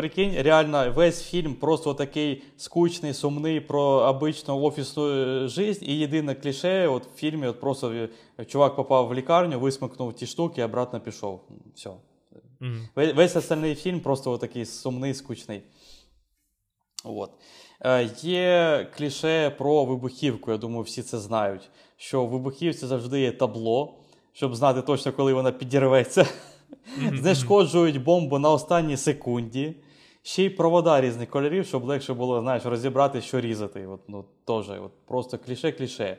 прикинь, 0.00 0.42
реально 0.42 0.92
весь 0.92 1.22
фільм 1.22 1.54
просто 1.54 1.94
такий 1.94 2.42
скучний, 2.56 3.14
сумний 3.14 3.60
про 3.60 3.82
обичну 3.82 4.60
офісну 4.60 5.08
е, 5.10 5.48
життя. 5.48 5.86
І 5.86 5.94
єдине 5.94 6.34
кліше, 6.34 6.88
от 6.88 7.06
в 7.06 7.14
фільмі 7.16 7.46
от 7.46 7.60
просто 7.60 7.92
е, 7.92 8.08
чувак 8.44 8.76
попав 8.76 9.08
в 9.08 9.14
лікарню, 9.14 9.60
висмикнув 9.60 10.14
ті 10.14 10.26
штуки, 10.26 10.60
і 10.60 10.64
обратно 10.64 11.00
пішов. 11.00 11.40
Все. 11.74 11.90
Mm-hmm. 12.60 13.14
Весь 13.14 13.36
остальний 13.36 13.74
фільм 13.74 14.00
просто 14.00 14.38
такий 14.38 14.66
сумний, 14.66 15.14
скучний. 15.14 15.62
От. 17.04 17.30
Е, 17.80 18.10
Є 18.22 18.86
кліше 18.96 19.50
про 19.50 19.84
вибухівку, 19.84 20.50
я 20.50 20.56
думаю, 20.56 20.82
всі 20.82 21.02
це 21.02 21.18
знають. 21.18 21.70
Що 21.96 22.24
в 22.24 22.28
вибухівці 22.28 22.86
завжди 22.86 23.20
є 23.20 23.32
табло, 23.32 23.98
щоб 24.32 24.54
знати 24.54 24.82
точно, 24.82 25.12
коли 25.12 25.32
вона 25.32 25.52
підірветься. 25.52 26.22
Mm-hmm. 26.22 27.20
Знешкоджують 27.20 28.02
бомбу 28.02 28.38
на 28.38 28.50
останній 28.50 28.96
секунді. 28.96 29.74
Ще 30.22 30.44
й 30.44 30.50
провода 30.50 31.00
різних 31.00 31.30
кольорів, 31.30 31.66
щоб 31.66 31.84
легше 31.84 32.14
було 32.14 32.40
знаєш, 32.40 32.64
розібрати, 32.64 33.20
що 33.20 33.40
різати. 33.40 33.86
От, 33.86 34.00
ну, 34.08 34.24
теж, 34.46 34.70
от, 34.70 34.92
Просто 35.06 35.38
кліше-кліше. 35.38 36.16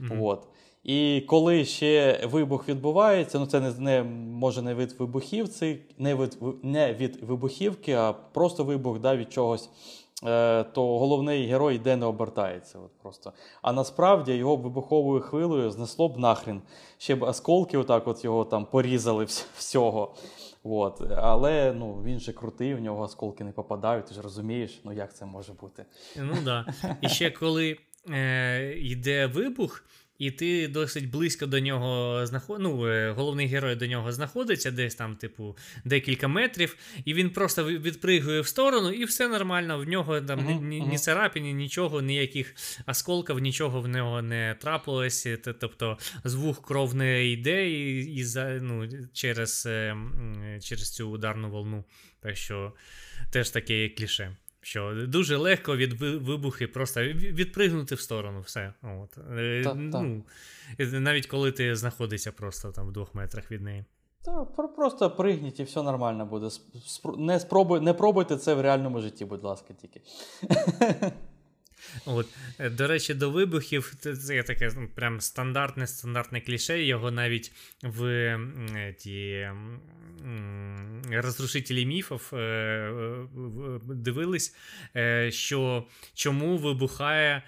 Mm-hmm. 0.00 0.24
От. 0.24 0.46
І 0.84 1.20
коли 1.20 1.64
ще 1.64 2.20
вибух 2.26 2.68
відбувається, 2.68 3.38
ну 3.38 3.46
це 3.46 3.60
не 3.60 3.70
не 3.78 4.02
може 4.02 4.62
не 4.62 4.74
від 4.74 4.92
вибухівці, 4.92 5.78
не 5.98 6.14
від 6.14 6.38
не 6.62 6.94
від 6.94 7.22
вибухівки, 7.22 7.92
а 7.92 8.12
просто 8.12 8.64
вибух 8.64 8.98
да, 8.98 9.16
від 9.16 9.32
чогось, 9.32 9.70
е, 10.24 10.64
то 10.64 10.98
головний 10.98 11.46
герой 11.46 11.76
йде 11.76 11.96
не 11.96 12.06
обертається. 12.06 12.78
От 12.78 12.90
просто. 13.02 13.32
А 13.62 13.72
насправді 13.72 14.32
його 14.32 14.56
вибуховою 14.56 15.20
хвилею 15.20 15.70
знесло 15.70 16.08
б 16.08 16.18
нахрен. 16.18 16.62
Ще 16.98 17.14
б 17.14 17.22
осколки 17.22 17.78
отак 17.78 18.08
от 18.08 18.24
його 18.24 18.44
там 18.44 18.66
порізали 18.66 19.24
всього. 19.56 20.14
От. 20.64 21.02
Але 21.16 21.72
ну, 21.72 22.02
він 22.04 22.20
же 22.20 22.32
крутий, 22.32 22.74
в 22.74 22.80
нього 22.80 23.02
осколки 23.02 23.44
не 23.44 23.52
попадають, 23.52 24.06
ти 24.06 24.14
ж 24.14 24.22
розумієш, 24.22 24.80
ну 24.84 24.92
як 24.92 25.14
це 25.14 25.26
може 25.26 25.52
бути. 25.52 25.84
Ну 26.16 26.34
так. 26.34 26.44
Да. 26.44 26.96
І 27.00 27.08
ще 27.08 27.30
коли 27.30 27.78
е, 28.10 28.72
йде 28.76 29.26
вибух, 29.26 29.84
і 30.22 30.30
ти 30.30 30.68
досить 30.68 31.10
близько 31.10 31.46
до 31.46 31.60
нього 31.60 32.20
знаход... 32.26 32.60
ну, 32.60 32.86
е, 32.86 33.10
головний 33.10 33.46
герой 33.46 33.76
до 33.76 33.86
нього 33.86 34.12
знаходиться, 34.12 34.70
десь 34.70 34.94
там, 34.94 35.16
типу, 35.16 35.56
декілька 35.84 36.28
метрів, 36.28 36.76
і 37.04 37.14
він 37.14 37.30
просто 37.30 37.64
відпригує 37.64 38.40
в 38.40 38.46
сторону, 38.46 38.90
і 38.90 39.04
все 39.04 39.28
нормально. 39.28 39.78
В 39.78 39.88
нього 39.88 40.20
там 40.20 40.40
uh-huh, 40.40 40.62
ні, 40.62 40.80
ні, 40.80 40.86
ні 40.86 40.98
царапіні, 40.98 41.54
нічого, 41.54 42.02
ніяких 42.02 42.54
осколків, 42.86 43.38
нічого 43.38 43.80
в 43.80 43.88
нього 43.88 44.22
не 44.22 44.56
трапилось. 44.60 45.28
Тобто 45.60 45.98
звук 46.24 46.66
кров 46.66 46.94
не 46.94 47.26
йде 47.26 47.70
і, 47.70 48.16
і 48.16 48.24
ну, 48.60 48.88
через, 49.12 49.66
е, 49.66 49.96
через 50.60 50.94
цю 50.94 51.10
ударну 51.10 51.50
волну. 51.50 51.84
Так 52.20 52.36
що 52.36 52.72
теж 53.30 53.50
таке 53.50 53.88
кліше. 53.88 54.36
Що 54.62 55.06
дуже 55.08 55.36
легко 55.36 55.76
від 55.76 55.92
вибухи 56.02 56.66
просто 56.66 57.02
відпригнути 57.04 57.94
в 57.94 58.00
сторону, 58.00 58.40
все. 58.40 58.72
От. 58.82 59.18
Е, 59.38 59.62
та, 59.64 59.74
ну, 59.74 60.24
та. 60.78 60.84
Навіть 60.84 61.26
коли 61.26 61.52
ти 61.52 61.76
знаходишся 61.76 62.32
просто 62.32 62.72
там 62.72 62.88
в 62.88 62.92
двох 62.92 63.14
метрах 63.14 63.50
від 63.50 63.62
неї. 63.62 63.84
Та, 64.24 64.44
просто 64.44 65.10
пригніть 65.10 65.60
і 65.60 65.64
все 65.64 65.82
нормально 65.82 66.26
буде. 66.26 66.48
Не 67.18 67.40
спробуй, 67.40 67.80
не 67.80 67.94
пробуйте 67.94 68.36
це 68.36 68.54
в 68.54 68.60
реальному 68.60 69.00
житті, 69.00 69.24
будь 69.24 69.44
ласка, 69.44 69.74
тільки. 69.74 70.00
От. 72.04 72.26
Е, 72.58 72.70
до 72.70 72.86
речі, 72.86 73.14
до 73.14 73.30
вибухів 73.30 73.94
це 74.00 74.42
таке 74.42 74.72
ну, 74.76 74.88
прям 74.94 75.20
стандартне 75.20 75.86
стандартне 75.86 76.40
кліше. 76.40 76.84
Його 76.84 77.10
навіть 77.10 77.52
в 77.82 78.38
ті 78.98 79.48
розрушителі 81.10 81.86
міфів 81.86 82.30
е, 82.34 82.92
дивились, 83.84 84.56
е, 84.96 85.30
що 85.32 85.86
чому 86.14 86.58
вибухає 86.58 87.42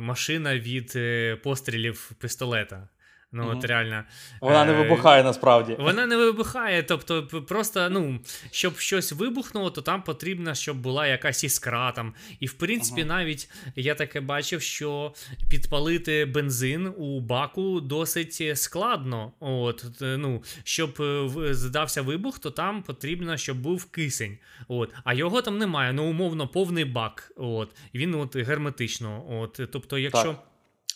машина 0.00 0.58
від 0.58 0.98
пострілів 1.42 2.12
пістолета. 2.20 2.88
Ну, 3.32 3.42
mm-hmm. 3.42 3.58
от 3.58 3.64
реально. 3.64 4.04
Вона 4.40 4.64
не 4.64 4.72
е, 4.72 4.76
вибухає 4.76 5.24
насправді. 5.24 5.76
Вона 5.78 6.06
не 6.06 6.16
вибухає. 6.16 6.82
Тобто, 6.82 7.26
просто, 7.26 7.90
ну, 7.90 8.20
щоб 8.50 8.78
щось 8.78 9.12
вибухнуло, 9.12 9.70
то 9.70 9.82
там 9.82 10.02
потрібно, 10.02 10.54
щоб 10.54 10.76
була 10.76 11.06
якась 11.06 11.44
іскра 11.44 11.92
там. 11.92 12.14
І 12.40 12.46
в 12.46 12.52
принципі, 12.52 13.02
uh-huh. 13.02 13.06
навіть 13.06 13.50
я 13.76 13.94
таке 13.94 14.20
бачив, 14.20 14.62
що 14.62 15.14
підпалити 15.50 16.24
бензин 16.24 16.86
у 16.96 17.20
баку 17.20 17.80
досить 17.80 18.58
складно. 18.58 19.32
От, 19.40 19.84
ну, 20.00 20.42
Щоб 20.64 20.96
е, 21.00 21.54
здався 21.54 22.02
вибух, 22.02 22.38
то 22.38 22.50
там 22.50 22.82
потрібно, 22.82 23.36
щоб 23.36 23.58
був 23.60 23.84
кисень. 23.84 24.38
От, 24.68 24.92
А 25.04 25.14
його 25.14 25.42
там 25.42 25.58
немає. 25.58 25.92
Ну, 25.92 26.04
умовно, 26.10 26.48
повний 26.48 26.84
бак. 26.84 27.32
От, 27.36 27.70
Він 27.94 28.14
от 28.14 28.36
герметично. 28.36 29.24
От, 29.40 29.60
Тобто, 29.72 29.98
якщо. 29.98 30.28
Так 30.28 30.47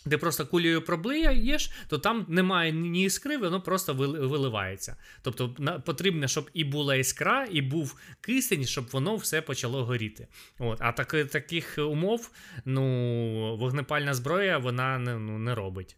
де 0.06 0.18
просто 0.18 0.46
кулею 0.46 0.82
проблиєш, 0.82 1.70
то 1.88 1.98
там 1.98 2.26
немає 2.28 2.72
ні 2.72 3.04
іскри, 3.04 3.36
воно 3.36 3.60
просто 3.60 3.94
виливається. 3.94 4.96
Тобто 5.22 5.54
потрібно, 5.84 6.28
щоб 6.28 6.50
і 6.54 6.64
була 6.64 6.94
іскра, 6.94 7.46
і 7.50 7.62
був 7.62 7.98
кисень, 8.20 8.64
щоб 8.64 8.88
воно 8.92 9.16
все 9.16 9.42
почало 9.42 9.84
горіти. 9.84 10.28
От. 10.58 10.78
А 10.80 10.92
так, 10.92 11.30
таких 11.30 11.78
умов 11.78 12.30
ну, 12.64 13.56
вогнепальна 13.56 14.14
зброя 14.14 14.58
вона 14.58 14.98
не, 14.98 15.18
ну, 15.18 15.38
не 15.38 15.54
робить. 15.54 15.96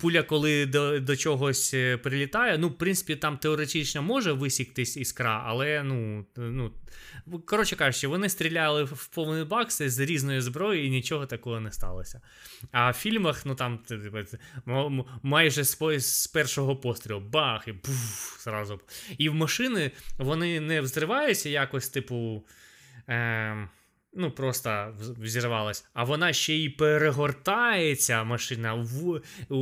Пуля, 0.00 0.22
коли 0.22 0.66
до 0.66 1.00
до 1.00 1.16
чогось 1.16 1.74
е, 1.74 1.96
прилітає, 1.96 2.58
ну, 2.58 2.68
в 2.68 2.78
принципі, 2.78 3.16
там 3.16 3.38
теоретично 3.38 4.02
може 4.02 4.32
висіктись 4.32 4.96
іскра, 4.96 5.42
але 5.46 5.82
ну, 5.82 6.26
ну 6.36 6.72
коротше 7.46 7.76
кажучи, 7.76 8.06
вони 8.06 8.28
стріляли 8.28 8.84
в 8.84 9.06
повний 9.06 9.44
бак 9.44 9.72
з 9.72 9.98
різної 9.98 10.40
зброї 10.40 10.86
і 10.86 10.90
нічого 10.90 11.26
такого 11.26 11.60
не 11.60 11.72
сталося. 11.72 12.20
А 12.72 12.90
в 12.90 12.94
фільмах, 12.94 13.46
ну 13.46 13.54
там 13.54 13.78
майже 15.22 15.64
з 15.64 16.26
першого 16.26 16.76
пострілу 16.76 17.20
бах, 17.20 17.68
і 17.68 17.72
пуф, 17.72 18.44
зразу. 18.44 18.80
І 19.18 19.28
в 19.28 19.34
машини 19.34 19.90
вони 20.18 20.60
не 20.60 20.80
взриваються 20.80 21.48
якось, 21.48 21.88
типу. 21.88 22.44
Е- 23.08 23.68
ну, 24.16 24.30
просто 24.30 24.94
взірвалась, 25.20 25.86
а 25.94 26.04
вона 26.04 26.32
ще 26.32 26.54
й 26.54 26.68
перегортається 26.68 28.24
машина 28.24 28.74
в. 28.74 29.20
у, 29.48 29.60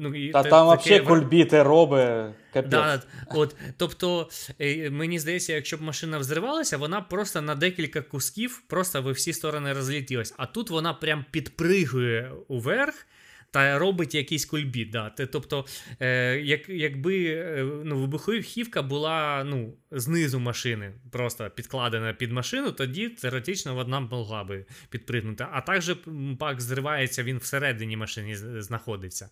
ну, 0.00 0.14
і 0.14 0.30
Та 0.30 0.42
та, 0.42 0.50
там 0.50 0.68
таке... 0.68 0.82
взагалі 0.82 1.06
кульбіти 1.06 1.62
робить. 1.62 2.34
Да, 2.66 3.02
от, 3.34 3.56
Тобто, 3.76 4.28
е, 4.60 4.90
мені 4.90 5.18
здається, 5.18 5.52
якщо 5.52 5.76
б 5.76 5.82
машина 5.82 6.18
взривалася, 6.18 6.76
вона 6.76 7.00
просто 7.00 7.40
на 7.40 7.54
декілька 7.54 8.02
кусків 8.02 8.62
просто 8.66 9.02
в 9.02 9.10
всі 9.10 9.32
сторони 9.32 9.72
розлітілась. 9.72 10.34
А 10.36 10.46
тут 10.46 10.70
вона 10.70 10.94
прям 10.94 11.24
підпригує 11.30 12.32
уверх 12.48 13.06
та 13.54 13.78
робить 13.78 14.14
якийсь 14.14 14.44
кульбіт. 14.44 14.90
Да. 14.90 15.10
Тобто, 15.10 15.64
е, 16.00 16.40
як, 16.40 16.68
якби 16.68 17.24
е, 17.24 17.64
ну, 17.84 17.98
вибухівка 17.98 18.82
була 18.82 19.44
ну, 19.44 19.74
знизу 19.90 20.40
машини, 20.40 20.92
просто 21.12 21.50
підкладена 21.50 22.12
під 22.12 22.32
машину, 22.32 22.72
тоді 22.72 23.08
теоретично 23.08 23.74
вона 23.74 24.00
могла 24.00 24.44
би 24.44 24.66
підпригнути. 24.90 25.46
А 25.52 25.60
також 25.60 25.96
пак 26.38 26.60
зривається, 26.60 27.22
він 27.22 27.38
всередині 27.38 27.96
машини 27.96 28.36
знаходиться. 28.62 29.28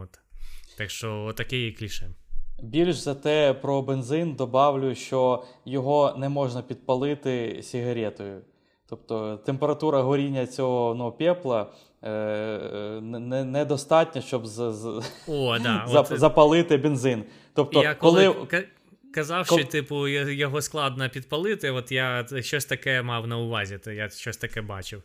От. 0.00 0.18
Так 0.78 0.90
що 0.90 1.34
таке 1.36 1.66
і 1.66 1.72
кліше. 1.72 2.10
Більш 2.62 2.96
за 2.96 3.14
те 3.14 3.54
про 3.54 3.82
бензин 3.82 4.34
добавлю, 4.34 4.94
що 4.94 5.44
його 5.64 6.16
не 6.18 6.28
можна 6.28 6.62
підпалити 6.62 7.60
сигаретою. 7.62 8.42
Тобто 8.88 9.36
температура 9.36 10.02
горіння 10.02 10.46
цього 10.46 10.94
ну, 10.94 11.12
пепла 11.12 11.72
е, 12.06 13.00
недостатня, 13.44 14.20
не 14.20 14.26
щоб 14.26 14.46
з, 14.46 14.72
з, 14.72 15.02
О, 15.28 15.58
да, 15.58 15.84
зап, 15.88 16.12
от... 16.12 16.18
запалити 16.18 16.76
бензин. 16.76 17.24
Тобто, 17.54 17.82
я 17.82 17.94
коли, 17.94 18.32
коли... 18.32 18.68
Казав, 19.14 19.46
що 19.46 19.64
типу 19.64 20.08
його 20.08 20.62
складно 20.62 21.10
підпалити, 21.10 21.70
от 21.70 21.92
я 21.92 22.26
щось 22.40 22.64
таке 22.64 23.02
мав 23.02 23.26
на 23.26 23.38
увазі, 23.38 23.78
то 23.78 23.92
я 23.92 24.08
щось 24.08 24.36
таке 24.36 24.62
бачив. 24.62 25.02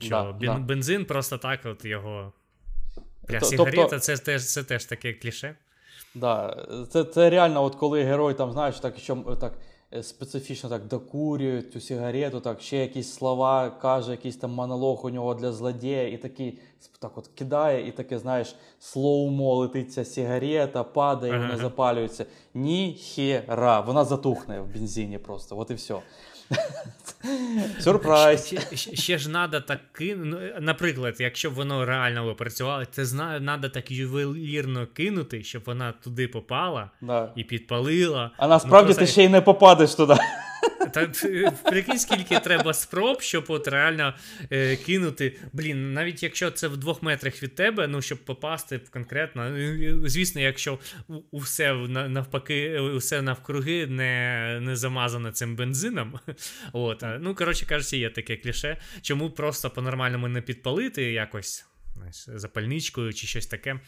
Що 0.00 0.08
да, 0.08 0.32
бен, 0.32 0.48
да. 0.48 0.58
бензин 0.58 1.04
просто 1.04 1.38
так, 1.38 1.60
от 1.64 1.84
його 1.84 2.32
Для 3.28 3.40
сигарета, 3.40 3.82
тобто... 3.82 3.98
це 3.98 4.16
теж 4.16 4.46
це 4.46 4.64
теж 4.64 4.84
таке 4.84 5.12
кліше. 5.12 5.56
Да, 6.14 6.66
Це 6.90 7.04
це 7.04 7.30
реально, 7.30 7.64
от 7.64 7.74
коли 7.74 8.02
герой 8.02 8.34
там, 8.34 8.52
знаєш, 8.52 8.80
так 8.80 8.98
що 8.98 9.16
так 9.40 9.52
специфічно 10.02 10.70
так 10.70 10.86
докурює 10.86 11.62
цю 11.62 11.80
сигарету, 11.80 12.40
так 12.40 12.60
ще 12.60 12.76
якісь 12.76 13.12
слова 13.12 13.70
каже, 13.70 14.10
якийсь 14.10 14.36
там 14.36 14.50
монолог 14.50 15.06
у 15.06 15.10
нього 15.10 15.34
для 15.34 15.52
злодія, 15.52 16.08
і 16.08 16.16
такий 16.16 16.58
так 16.98 17.18
от 17.18 17.28
кидає, 17.28 17.88
і 17.88 17.92
таке, 17.92 18.18
знаєш, 18.18 18.56
слоумо 18.78 19.54
летить 19.54 19.92
ця 19.92 20.04
сигарета, 20.04 20.84
падає, 20.84 21.38
вона 21.38 21.56
запалюється. 21.56 22.26
Ніхера, 22.54 23.80
вона 23.80 24.04
затухне 24.04 24.60
в 24.60 24.74
бензині 24.74 25.18
просто. 25.18 25.58
От 25.58 25.70
і 25.70 25.74
все. 25.74 25.94
Сюрприз. 27.80 28.46
Ще, 28.46 28.76
ще, 28.76 28.96
ще 28.96 29.18
ж 29.18 29.28
треба 29.28 29.60
так 29.60 29.80
кинути. 29.92 30.52
Ну, 30.54 30.60
наприклад, 30.60 31.16
якщо 31.18 31.50
б 31.50 31.54
воно 31.54 31.84
реально 31.84 32.24
випрацювало, 32.24 32.84
це 32.84 33.06
треба 33.06 33.68
так 33.68 33.90
ювелірно 33.90 34.86
кинути, 34.86 35.42
щоб 35.42 35.62
вона 35.66 35.92
туди 35.92 36.28
попала 36.28 36.90
да. 37.00 37.32
і 37.36 37.44
підпалила. 37.44 38.30
А 38.36 38.48
насправді 38.48 38.88
ну, 38.88 38.94
просто... 38.94 39.00
ти 39.00 39.06
ще 39.06 39.24
й 39.24 39.28
не 39.28 39.40
попадеш 39.40 39.94
туди. 39.94 40.14
Та 40.92 41.06
прикинь, 41.70 41.98
скільки 41.98 42.38
треба 42.40 42.74
спроб, 42.74 43.22
щоб 43.22 43.44
от 43.48 43.68
реально 43.68 44.14
е, 44.50 44.76
кинути. 44.76 45.36
Блін, 45.52 45.92
навіть 45.92 46.22
якщо 46.22 46.50
це 46.50 46.68
в 46.68 46.76
двох 46.76 47.02
метрах 47.02 47.42
від 47.42 47.54
тебе, 47.54 47.86
ну 47.86 48.02
щоб 48.02 48.18
попасти 48.18 48.80
конкретно. 48.90 49.50
Ну, 49.50 50.08
звісно, 50.08 50.40
якщо 50.40 50.78
усе 51.30 51.74
навпаки, 51.88 52.78
усе 52.80 53.22
навкруги 53.22 53.86
не 53.86 54.58
не 54.60 54.76
замазано 54.76 55.30
цим 55.30 55.56
бензином. 55.56 56.20
От, 56.72 57.04
Ну, 57.20 57.34
коротше 57.34 57.66
кажучи, 57.66 57.96
є 57.96 58.10
таке 58.10 58.36
кліше. 58.36 58.80
Чому 59.02 59.30
просто 59.30 59.70
по-нормальному 59.70 60.28
не 60.28 60.40
підпалити 60.40 61.12
якось 61.12 61.66
знаєш, 61.96 62.24
запальничкою 62.40 63.12
чи 63.12 63.26
щось 63.26 63.46
таке. 63.46 63.80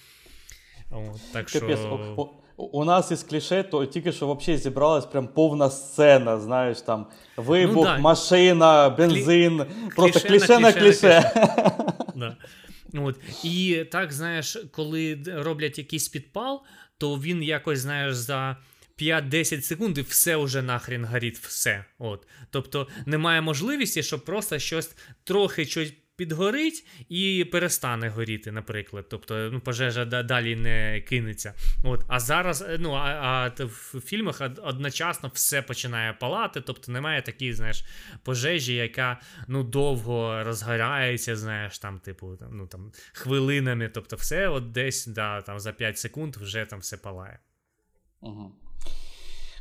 Так 1.33 1.49
що... 1.49 2.31
У 2.57 2.85
нас 2.85 3.11
із 3.11 3.23
кліше, 3.23 3.63
то 3.63 3.87
тільки 3.87 4.13
що 4.13 4.35
взагалі 4.35 4.63
зібралась 4.63 5.07
прям 5.07 5.29
повна 5.29 5.71
сцена. 5.71 6.41
Знаєш, 6.41 6.81
там 6.81 7.07
вибух, 7.37 7.77
ну, 7.77 7.83
да. 7.83 7.99
машина, 7.99 8.89
бензин. 8.89 9.59
Клі... 9.59 9.67
Просто 9.97 10.21
кліше, 10.21 10.47
кліше 10.47 10.59
на 10.59 10.73
кліше. 10.73 11.33
Да. 12.17 12.37
От. 12.95 13.17
І 13.45 13.85
так, 13.93 14.13
знаєш, 14.13 14.59
коли 14.71 15.23
роблять 15.27 15.79
якийсь 15.79 16.09
підпал, 16.09 16.63
то 16.99 17.15
він 17.15 17.43
якось, 17.43 17.79
знаєш, 17.79 18.15
за. 18.15 18.57
5-10 18.99 19.63
секунд 19.63 19.99
і 19.99 20.03
все 20.03 20.37
вже 20.37 20.63
нахрен 20.63 21.05
горить, 21.05 21.39
все. 21.39 21.85
От. 21.99 22.27
Тобто 22.51 22.89
немає 23.07 23.41
можливості, 23.41 24.03
щоб 24.03 24.25
просто 24.25 24.59
щось 24.59 24.97
трохи 25.25 25.65
щось 25.65 25.93
підгорить 26.17 26.87
і 27.09 27.45
перестане 27.53 28.09
горіти, 28.09 28.53
наприклад. 28.53 29.07
Тобто 29.11 29.51
ну, 29.53 29.61
пожежа 29.61 30.05
далі 30.05 30.57
не 30.57 31.01
кинеться. 31.01 31.55
От. 31.85 32.05
А 32.09 32.21
зараз 32.21 32.63
е, 32.63 32.77
ну, 32.81 32.93
а, 32.93 33.53
а 33.59 33.65
в 33.65 34.01
фільмах 34.01 34.41
одночасно 34.63 35.31
все 35.35 35.63
починає 35.63 36.13
палати, 36.13 36.61
тобто 36.61 36.93
немає 36.93 37.23
такої, 37.23 37.53
знаєш, 37.53 37.85
пожежі, 38.23 38.75
яка 38.75 39.21
ну, 39.49 39.63
довго 39.65 40.43
розгорається, 40.45 41.37
знаєш, 41.37 41.79
там, 41.79 41.99
типу, 41.99 42.37
там, 42.37 42.57
ну, 42.57 42.67
там, 42.67 42.93
хвилинами. 43.13 43.89
Тобто, 43.89 44.17
все 44.17 44.49
от 44.49 44.73
десь 44.73 45.07
да, 45.07 45.43
там, 45.43 45.61
за 45.61 45.73
5 45.73 45.99
секунд 45.99 46.37
вже 46.37 46.65
там 46.65 46.79
все 46.79 46.97
палає. 46.97 47.39
Угу. 48.21 48.66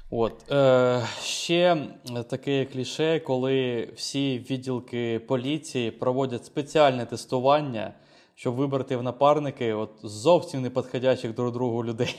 От 0.10 0.52
е, 0.52 1.02
ще 1.22 1.88
таке 2.30 2.66
кліше, 2.66 3.20
коли 3.20 3.90
всі 3.96 4.40
відділки 4.50 5.20
поліції 5.20 5.92
проводять 5.92 6.46
спеціальне 6.46 7.06
тестування, 7.06 7.94
щоб 8.36 8.56
вибрати 8.56 8.98
в 8.98 9.04
напарники 9.04 9.74
от 9.74 9.92
зовсім 10.04 10.62
не 10.62 10.70
підходячих 10.70 11.36
друг 11.36 11.54
другу 11.54 11.86
людей. 11.86 12.16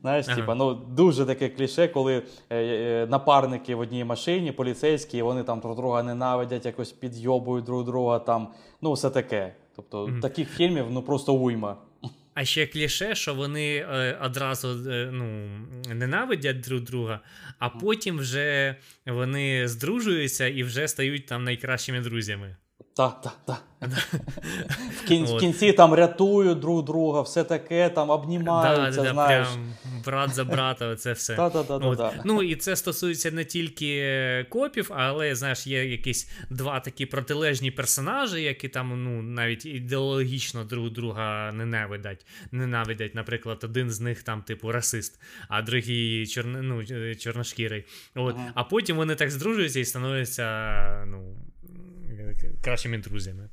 Знаєш, 0.00 0.26
ага. 0.28 0.36
типа, 0.36 0.54
ну 0.54 0.74
дуже 0.74 1.26
таке 1.26 1.48
кліше, 1.48 1.88
коли 1.88 2.16
е, 2.16 2.22
е, 2.50 3.06
напарники 3.10 3.74
в 3.74 3.80
одній 3.80 4.04
машині, 4.04 4.52
поліцейські, 4.52 5.22
вони 5.22 5.42
там 5.42 5.60
друг 5.60 5.76
друга 5.76 6.02
ненавидять, 6.02 6.66
якось 6.66 6.92
підйобують 6.92 7.64
друг 7.64 7.84
друга. 7.84 8.18
там, 8.18 8.48
Ну, 8.80 8.92
все 8.92 9.10
таке. 9.10 9.54
Тобто, 9.76 10.06
mm 10.06 10.20
таких 10.20 10.50
фільмів 10.50 10.86
ну 10.90 11.02
просто 11.02 11.34
уйма. 11.34 11.76
А 12.34 12.44
ще 12.44 12.66
кліше, 12.66 13.14
що 13.14 13.34
вони 13.34 13.76
е, 13.76 14.18
одразу 14.22 14.90
е, 14.90 15.10
ну, 15.12 15.48
ненавидять 15.94 16.60
друг 16.60 16.80
друга, 16.80 17.20
а 17.58 17.68
потім 17.68 18.18
вже 18.18 18.76
вони 19.06 19.68
здружуються 19.68 20.46
і 20.46 20.62
вже 20.62 20.88
стають 20.88 21.26
там 21.26 21.44
найкращими 21.44 22.00
друзями. 22.00 22.56
Так, 22.96 23.20
так, 23.20 23.38
так. 23.46 23.62
В 25.02 25.04
кінці, 25.08 25.34
в 25.34 25.38
кінці 25.38 25.72
там 25.72 25.94
рятують 25.94 26.58
друг 26.58 26.84
друга, 26.84 27.20
все 27.20 27.44
таке, 27.44 27.88
там 27.88 28.10
обнімаються. 28.10 29.00
Да, 29.00 29.06
да, 29.06 29.12
знаєш. 29.12 29.48
Прям 29.48 29.72
брат 30.04 30.34
за 30.34 30.44
брата, 30.44 30.96
це 30.96 31.12
все. 31.12 31.50
Ну 32.24 32.42
і 32.42 32.56
це 32.56 32.76
стосується 32.76 33.30
не 33.30 33.44
тільки 33.44 34.46
копів, 34.48 34.90
але 34.94 35.34
знаєш, 35.34 35.66
є 35.66 35.84
якісь 35.84 36.30
два 36.50 36.80
такі 36.80 37.06
протилежні 37.06 37.70
персонажі, 37.70 38.42
які 38.42 38.68
там 38.68 39.04
ну 39.04 39.22
навіть 39.22 39.66
ідеологічно 39.66 40.64
друг 40.64 40.90
друга 40.90 41.52
ненавидять. 41.52 42.26
Ненавидять, 42.52 43.14
наприклад, 43.14 43.60
один 43.64 43.90
з 43.90 44.00
них 44.00 44.22
там, 44.22 44.42
типу, 44.42 44.72
расист, 44.72 45.20
а 45.48 45.62
другий 45.62 46.26
чорно, 46.26 46.62
ну, 46.62 46.84
чорношкірий. 47.16 47.84
От. 48.14 48.34
Ага. 48.38 48.52
А 48.54 48.64
потім 48.64 48.96
вони 48.96 49.14
так 49.14 49.30
здружуються 49.30 49.80
і 49.80 49.84
становляться 49.84 51.04
ну, 51.06 51.36
кращими 52.62 52.98
друзями. 52.98 53.48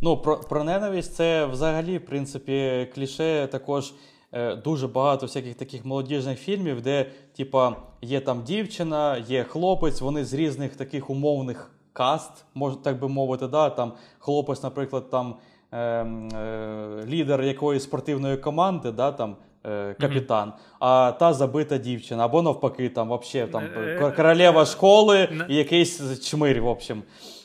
Ну, 0.00 0.16
про 0.16 0.40
про 0.40 0.64
ненависть 0.64 1.14
це 1.14 1.46
взагалі, 1.46 1.98
в 1.98 2.04
принципі, 2.04 2.88
кліше 2.94 3.48
також 3.52 3.94
е, 4.32 4.56
дуже 4.56 4.88
багато 4.88 5.26
всяких 5.26 5.54
таких 5.54 5.84
молодіжних 5.84 6.38
фільмів, 6.38 6.82
де, 6.82 7.10
типа, 7.36 7.76
є 8.02 8.20
там 8.20 8.42
дівчина, 8.42 9.16
є 9.16 9.44
хлопець, 9.44 10.00
вони 10.00 10.24
з 10.24 10.34
різних 10.34 10.76
таких 10.76 11.10
умовних 11.10 11.70
каст, 11.92 12.44
можна 12.54 12.82
так 12.82 13.00
би 13.00 13.08
мовити. 13.08 13.46
да, 13.46 13.70
там 13.70 13.92
Хлопець, 14.18 14.62
наприклад, 14.62 15.10
там 15.10 15.36
е, 15.72 15.78
е, 15.78 17.04
лідер 17.06 17.42
якоїсь 17.42 17.82
спортивної 17.82 18.36
команди, 18.36 18.92
да, 18.92 19.12
там. 19.12 19.36
Е, 19.66 19.94
капітан, 20.00 20.48
mm-hmm. 20.48 20.76
а 20.80 21.12
та 21.12 21.32
забита 21.32 21.78
дівчина, 21.78 22.24
або 22.24 22.42
навпаки, 22.42 22.88
там 22.88 23.08
вообще 23.08 23.46
там 23.46 23.64
е, 23.64 24.12
королева 24.16 24.66
школи 24.66 25.28
і 25.48 25.56
якийсь 25.56 26.20
чмирь, 26.28 26.60
в 26.60 26.66
общем. 26.66 27.02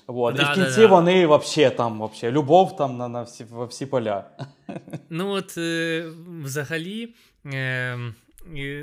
Вот. 0.08 0.36
Да, 0.36 0.41
І 0.41 0.45
в 0.45 0.56
кінці 0.56 0.82
да, 0.82 0.88
вони 0.88 1.26
вообще 1.26 1.70
там 1.70 1.99
вообще, 1.99 2.32
любов 2.32 2.76
там 2.76 2.97
на 2.97 3.08
на 3.08 3.22
всі 3.22 3.43
во 3.43 3.66
всі 3.66 3.86
поля. 3.86 4.26
Ну, 5.10 5.30
от 5.30 5.58
е, 5.58 6.06
взагалі. 6.43 7.14
Е, 7.45 7.97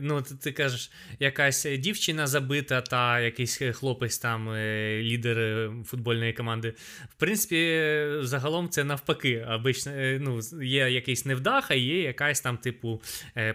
Ну, 0.03 0.23
ти, 0.23 0.35
ти 0.35 0.53
кажеш, 0.53 0.91
якась 1.21 1.67
дівчина 1.79 2.27
забита, 2.27 2.81
та 2.81 3.21
якийсь 3.21 3.63
хлопець 3.73 4.19
там, 4.19 4.51
е, 4.51 5.01
лідер 5.03 5.39
е, 5.39 5.71
футбольної 5.87 6.33
команди. 6.33 6.75
В 7.11 7.15
принципі, 7.15 7.83
загалом 8.21 8.69
це 8.69 8.85
навпаки. 8.85 9.47
Обично, 9.51 9.93
е, 9.93 10.19
ну, 10.23 10.41
Є 10.63 10.91
якийсь 10.91 11.27
невдаха, 11.27 11.75
є 11.75 12.03
якась 12.03 12.41
там, 12.41 12.57
типу, 12.57 13.01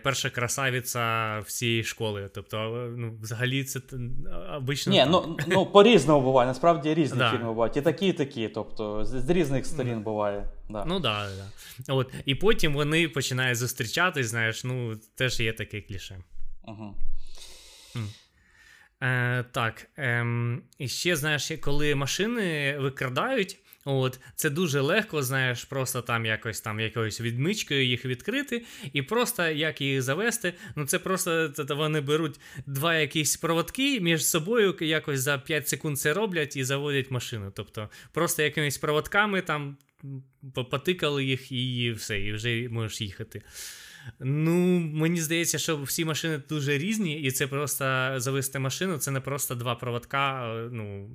перша 0.03 0.29
красавиця 0.29 1.39
всієї 1.39 1.83
школи. 1.83 2.29
Тобто, 2.33 2.89
ну, 2.97 3.13
взагалі, 3.21 3.63
це 3.63 3.79
обично. 4.57 4.93
Ні, 4.93 5.05
ну 5.09 5.37
ну 5.47 5.65
по-різному 5.65 6.21
буває. 6.21 6.47
Насправді 6.47 6.93
різні 6.93 7.17
да. 7.17 7.31
фільми 7.31 7.45
бувають. 7.45 7.77
І 7.77 7.81
такі, 7.81 8.07
і 8.07 8.13
такі. 8.13 8.47
Тобто, 8.47 9.05
з, 9.05 9.09
з 9.09 9.29
різних 9.29 9.65
сторін 9.65 10.01
буває. 10.01 10.49
Да. 10.69 10.85
Ну. 10.85 10.99
Да, 10.99 11.29
да. 11.37 11.93
От. 11.93 12.13
І 12.25 12.35
потім 12.35 12.73
вони 12.73 13.09
починають 13.09 13.57
зустрічатись, 13.57 14.27
знаєш, 14.27 14.63
ну, 14.63 14.95
теж 15.15 15.39
є 15.39 15.53
такий 15.53 15.81
кліше. 15.81 16.19
Угу. 16.63 16.95
Е, 19.03 19.45
Так. 19.51 19.87
Е, 19.97 20.25
І 20.77 20.87
ще, 20.87 21.15
знаєш, 21.15 21.51
коли 21.61 21.95
машини 21.95 22.77
викрадають, 22.79 23.57
от, 23.85 24.19
це 24.35 24.49
дуже 24.49 24.81
легко, 24.81 25.23
знаєш, 25.23 25.63
просто 25.63 26.01
там 26.01 26.25
якось 26.25 26.61
там 26.61 26.79
якоюсь 26.79 27.21
відмичкою 27.21 27.85
їх 27.85 28.05
відкрити, 28.05 28.65
і 28.93 29.01
просто 29.01 29.47
як 29.47 29.81
їх 29.81 30.01
завести. 30.01 30.53
Ну, 30.75 30.85
це 30.85 30.99
просто 30.99 31.49
це, 31.49 31.63
вони 31.63 32.01
беруть 32.01 32.39
два 32.65 32.95
якісь 32.95 33.37
проводки 33.37 33.99
між 33.99 34.25
собою, 34.25 34.75
якось 34.81 35.19
за 35.19 35.37
5 35.37 35.67
секунд 35.67 35.99
це 35.99 36.13
роблять 36.13 36.55
і 36.55 36.63
заводять 36.63 37.11
машину. 37.11 37.51
Тобто, 37.55 37.89
просто 38.11 38.43
якимись 38.43 38.77
проводками 38.77 39.41
там 39.41 39.77
потикали 40.53 41.25
їх 41.25 41.51
і 41.51 41.91
все, 41.91 42.19
і 42.19 42.33
вже 42.33 42.67
можеш 42.71 43.01
їхати. 43.01 43.41
Ну, 44.19 44.79
мені 44.79 45.21
здається, 45.21 45.57
що 45.57 45.77
всі 45.77 46.05
машини 46.05 46.41
дуже 46.49 46.77
різні, 46.77 47.21
і 47.21 47.31
це 47.31 47.47
просто 47.47 48.13
завести 48.17 48.59
машину, 48.59 48.97
це 48.97 49.11
не 49.11 49.19
просто 49.19 49.55
два 49.55 49.75
проводка, 49.75 50.53
ну, 50.71 51.09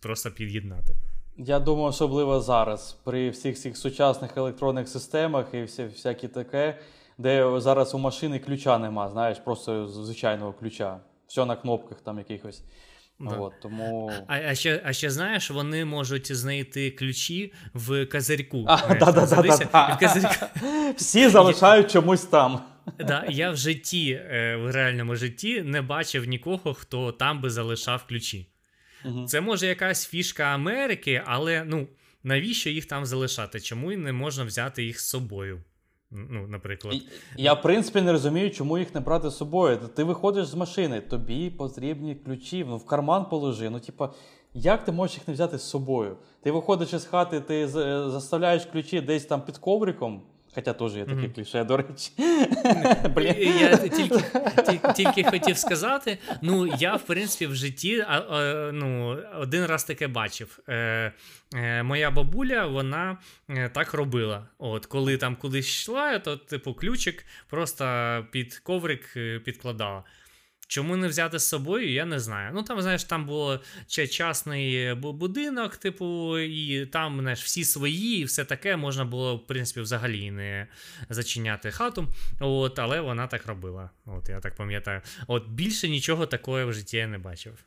просто 0.00 0.30
під'єднати. 0.30 0.94
Я 1.36 1.60
думаю, 1.60 1.86
особливо 1.86 2.40
зараз, 2.40 2.98
при 3.04 3.30
всіх 3.30 3.58
цих 3.58 3.76
сучасних 3.76 4.36
електронних 4.36 4.88
системах 4.88 5.46
і 5.52 5.62
всі, 5.62 5.84
всякі 5.84 6.28
таке, 6.28 6.78
де 7.18 7.60
зараз 7.60 7.94
у 7.94 7.98
машини 7.98 8.38
ключа 8.38 8.78
нема, 8.78 9.08
знаєш, 9.08 9.38
просто 9.38 9.88
звичайного 9.88 10.52
ключа. 10.52 11.00
Все 11.26 11.44
на 11.44 11.56
кнопках 11.56 12.00
там 12.00 12.18
якихось. 12.18 12.62
Да. 13.20 13.36
От, 13.36 13.60
тому... 13.60 14.12
А 14.26 14.36
а, 14.36 14.54
ще 14.54 14.82
а 14.84 14.92
ще 14.92 15.10
знаєш, 15.10 15.50
вони 15.50 15.84
можуть 15.84 16.36
знайти 16.36 16.90
ключі 16.90 17.52
в 17.74 18.06
казарьку. 18.06 18.64
А, 18.68 18.94
да, 18.94 19.12
да, 19.12 19.26
да, 19.26 19.96
казарьку. 20.00 20.46
Всі 20.96 21.28
залишають 21.28 21.90
чомусь 21.90 22.24
там. 22.24 22.60
Да, 22.98 23.24
Я 23.28 23.50
в 23.50 23.56
житті, 23.56 24.10
е, 24.10 24.56
в 24.56 24.70
реальному 24.70 25.16
житті 25.16 25.62
не 25.62 25.82
бачив 25.82 26.24
нікого, 26.24 26.74
хто 26.74 27.12
там 27.12 27.40
би 27.40 27.50
залишав 27.50 28.06
ключі. 28.06 28.46
Угу. 29.04 29.24
Це 29.24 29.40
може 29.40 29.66
якась 29.66 30.06
фішка 30.06 30.44
Америки, 30.44 31.22
але 31.26 31.64
ну, 31.64 31.88
навіщо 32.22 32.70
їх 32.70 32.84
там 32.84 33.06
залишати? 33.06 33.60
Чому 33.60 33.90
не 33.90 34.12
можна 34.12 34.44
взяти 34.44 34.84
їх 34.84 35.00
з 35.00 35.08
собою? 35.08 35.62
Ну, 36.10 36.46
наприклад. 36.46 36.94
Я, 37.36 37.52
в 37.52 37.62
принципі, 37.62 38.00
не 38.00 38.12
розумію, 38.12 38.50
чому 38.50 38.78
їх 38.78 38.94
не 38.94 39.00
брати 39.00 39.30
з 39.30 39.36
собою. 39.36 39.78
Ти 39.94 40.04
виходиш 40.04 40.46
з 40.46 40.54
машини, 40.54 41.00
тобі 41.00 41.50
потрібні 41.50 42.14
ключі, 42.14 42.64
ну 42.68 42.76
в 42.76 42.86
карман 42.86 43.28
положи. 43.28 43.70
Ну, 43.70 43.80
типа, 43.80 44.10
як 44.54 44.84
ти 44.84 44.92
можеш 44.92 45.16
їх 45.16 45.28
не 45.28 45.34
взяти 45.34 45.58
з 45.58 45.62
собою? 45.62 46.16
Ти 46.42 46.50
виходиш 46.50 46.92
із 46.92 47.04
хати, 47.04 47.40
ти 47.40 47.68
заставляєш 47.68 48.64
ключі 48.64 49.00
десь 49.00 49.24
там 49.24 49.42
під 49.42 49.58
ковриком. 49.58 50.22
Хоча 50.54 50.72
теж 50.72 50.94
є 50.94 51.04
таке 51.04 51.16
mm-hmm. 51.16 51.34
кліше, 51.34 51.64
до 51.64 51.76
речі. 51.76 52.10
Я 53.60 53.76
тільки 53.76 54.24
тільки 54.96 55.24
хотів 55.24 55.58
сказати: 55.58 56.18
ну, 56.42 56.66
я, 56.66 56.96
в 56.96 57.02
принципі, 57.02 57.46
в 57.46 57.54
житті 57.54 58.04
а, 58.08 58.18
а, 58.18 58.70
ну, 58.72 59.18
один 59.40 59.66
раз 59.66 59.84
таке 59.84 60.08
бачив. 60.08 60.58
Е, 60.68 61.12
е, 61.54 61.82
Моя 61.82 62.10
бабуля 62.10 62.66
вона 62.66 63.18
е, 63.48 63.68
так 63.68 63.94
робила. 63.94 64.46
От, 64.58 64.86
Коли 64.86 65.16
там 65.16 65.36
кудись 65.36 65.68
йшла, 65.68 66.18
то 66.18 66.36
типу 66.36 66.74
ключик 66.74 67.24
просто 67.48 67.84
під 68.30 68.58
коврик 68.58 69.16
е, 69.16 69.38
підкладала. 69.38 70.04
Чому 70.70 70.96
не 70.96 71.08
взяти 71.08 71.38
з 71.38 71.48
собою, 71.48 71.92
я 71.92 72.04
не 72.04 72.20
знаю. 72.20 72.50
Ну 72.54 72.62
там, 72.62 72.82
знаєш, 72.82 73.04
там 73.04 73.26
було 73.26 73.60
частний 73.86 74.94
будинок, 74.94 75.76
типу, 75.76 76.38
і 76.38 76.86
там 76.86 77.20
знаєш, 77.20 77.44
всі 77.44 77.64
свої, 77.64 78.20
і 78.20 78.24
все 78.24 78.44
таке 78.44 78.76
можна 78.76 79.04
було, 79.04 79.36
в 79.36 79.46
принципі, 79.46 79.80
взагалі 79.80 80.30
не 80.30 80.66
зачиняти 81.08 81.70
хату. 81.70 82.06
От, 82.40 82.78
Але 82.78 83.00
вона 83.00 83.26
так 83.26 83.46
робила. 83.46 83.90
От 84.06 84.28
Я 84.28 84.40
так 84.40 84.56
пам'ятаю. 84.56 85.00
От 85.26 85.48
Більше 85.48 85.88
нічого 85.88 86.26
такого 86.26 86.66
в 86.66 86.72
житті 86.72 86.96
я 86.96 87.06
не 87.06 87.18
бачив. 87.18 87.64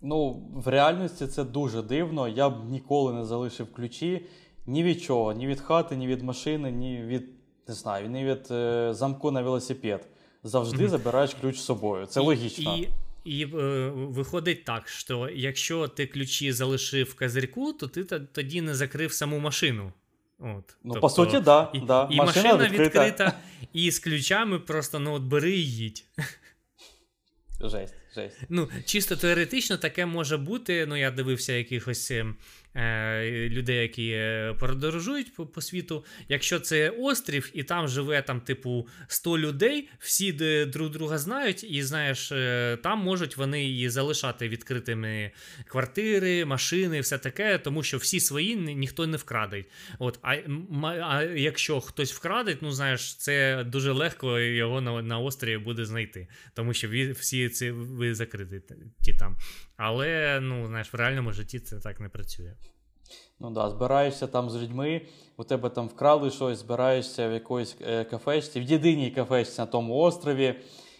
Ну, 0.00 0.32
в 0.54 0.68
реальності 0.68 1.26
це 1.26 1.44
дуже 1.44 1.82
дивно. 1.82 2.28
Я 2.28 2.50
б 2.50 2.70
ніколи 2.70 3.12
не 3.12 3.24
залишив 3.24 3.72
ключі 3.72 4.26
ні 4.66 4.82
від 4.82 5.02
чого, 5.02 5.32
ні 5.32 5.46
від 5.46 5.60
хати, 5.60 5.96
ні 5.96 6.06
від 6.06 6.22
машини, 6.22 6.70
ні 6.70 7.02
від 7.02 7.24
не 7.68 7.74
знаю, 7.74 8.08
ні 8.08 8.24
від 8.24 8.50
е, 8.50 8.94
замку 8.94 9.30
на 9.30 9.42
велосипед 9.42 10.08
завжди 10.42 10.88
забираєш 10.88 11.34
ключ 11.40 11.56
з 11.56 11.64
собою. 11.64 12.06
Це 12.06 12.20
логічно. 12.20 12.76
І, 12.76 12.88
і 13.24 13.44
е, 13.44 13.90
виходить 13.94 14.64
так, 14.64 14.88
що 14.88 15.28
якщо 15.34 15.88
ти 15.88 16.06
ключі 16.06 16.52
залишив 16.52 17.06
в 17.06 17.14
козирьку, 17.14 17.72
то 17.72 17.88
ти 17.88 18.04
тоді 18.04 18.60
не 18.60 18.74
закрив 18.74 19.12
саму 19.12 19.38
машину. 19.38 19.92
От, 20.38 20.46
Ну, 20.48 20.64
тобто, 20.84 21.00
По 21.00 21.08
суті, 21.08 21.40
да, 21.40 21.70
і, 21.74 21.80
да. 21.80 22.08
і 22.10 22.16
машина, 22.16 22.24
машина 22.54 22.68
відкрита. 22.68 23.06
відкрита, 23.06 23.32
і 23.72 23.90
з 23.90 23.98
ключами 23.98 24.58
просто 24.58 24.98
ну, 24.98 25.12
от 25.12 25.22
бери 25.22 25.52
і 25.52 25.66
їдь. 25.70 26.04
Жесть, 27.60 27.94
жесть. 28.14 28.38
Ну, 28.48 28.68
чисто 28.84 29.16
теоретично 29.16 29.76
таке 29.76 30.06
може 30.06 30.36
бути. 30.36 30.86
Ну, 30.86 30.96
я 30.96 31.10
дивився 31.10 31.52
якихось 31.52 32.10
ем, 32.10 32.36
людей, 33.50 33.82
які 33.82 34.10
е, 34.10 34.54
подорожують 34.58 35.34
по, 35.34 35.46
по 35.46 35.60
світу. 35.60 36.04
Якщо 36.28 36.60
це 36.60 36.90
острів, 36.90 37.50
і 37.54 37.62
там 37.62 37.88
живе 37.88 38.22
там, 38.22 38.40
типу, 38.40 38.88
100 39.06 39.38
людей, 39.38 39.88
всі 39.98 40.32
друг 40.66 40.90
друга 40.90 41.18
знають, 41.18 41.64
і 41.64 41.82
знаєш, 41.82 42.32
е, 42.32 42.78
там 42.82 42.98
можуть 42.98 43.36
вони 43.36 43.70
і 43.70 43.88
залишати 43.88 44.48
відкритими 44.48 45.30
квартири, 45.66 46.44
машини, 46.44 47.00
все 47.00 47.18
таке, 47.18 47.58
тому 47.58 47.82
що 47.82 47.98
всі 47.98 48.20
свої 48.20 48.56
ніхто 48.56 49.06
не 49.06 49.16
вкрадить. 49.16 49.66
От, 49.98 50.18
А 50.22 50.36
а 51.02 51.22
якщо 51.22 51.80
хтось 51.80 52.12
вкрадить, 52.12 52.62
ну 52.62 52.72
знаєш, 52.72 53.16
це 53.16 53.64
дуже 53.64 53.92
легко 53.92 54.38
його 54.38 54.80
на 54.80 55.02
на 55.02 55.18
острові 55.18 55.58
буде 55.58 55.84
знайти, 55.84 56.28
тому 56.54 56.74
що 56.74 56.88
всі 57.12 57.48
ці 57.48 57.70
ви 57.70 58.14
закриті 58.14 58.62
там. 59.18 59.36
Але 59.76 60.40
ну, 60.42 60.66
знаєш, 60.66 60.92
в 60.92 60.96
реальному 60.96 61.32
житті 61.32 61.60
це 61.60 61.80
так 61.80 62.00
не 62.00 62.08
працює. 62.08 62.52
Ну 63.40 63.50
да, 63.50 63.70
збираєшся 63.70 64.26
там 64.26 64.50
з 64.50 64.62
людьми, 64.62 65.00
у 65.36 65.44
тебе 65.44 65.70
там 65.70 65.88
вкрали 65.88 66.30
щось, 66.30 66.58
збираєшся 66.58 67.28
в 67.28 67.32
якоїсь 67.32 67.76
е, 67.80 68.04
кафешці, 68.04 68.60
в 68.60 68.62
єдиній 68.62 69.10
кафешці 69.10 69.60
на 69.60 69.66
тому 69.66 69.96
острові, 69.96 70.54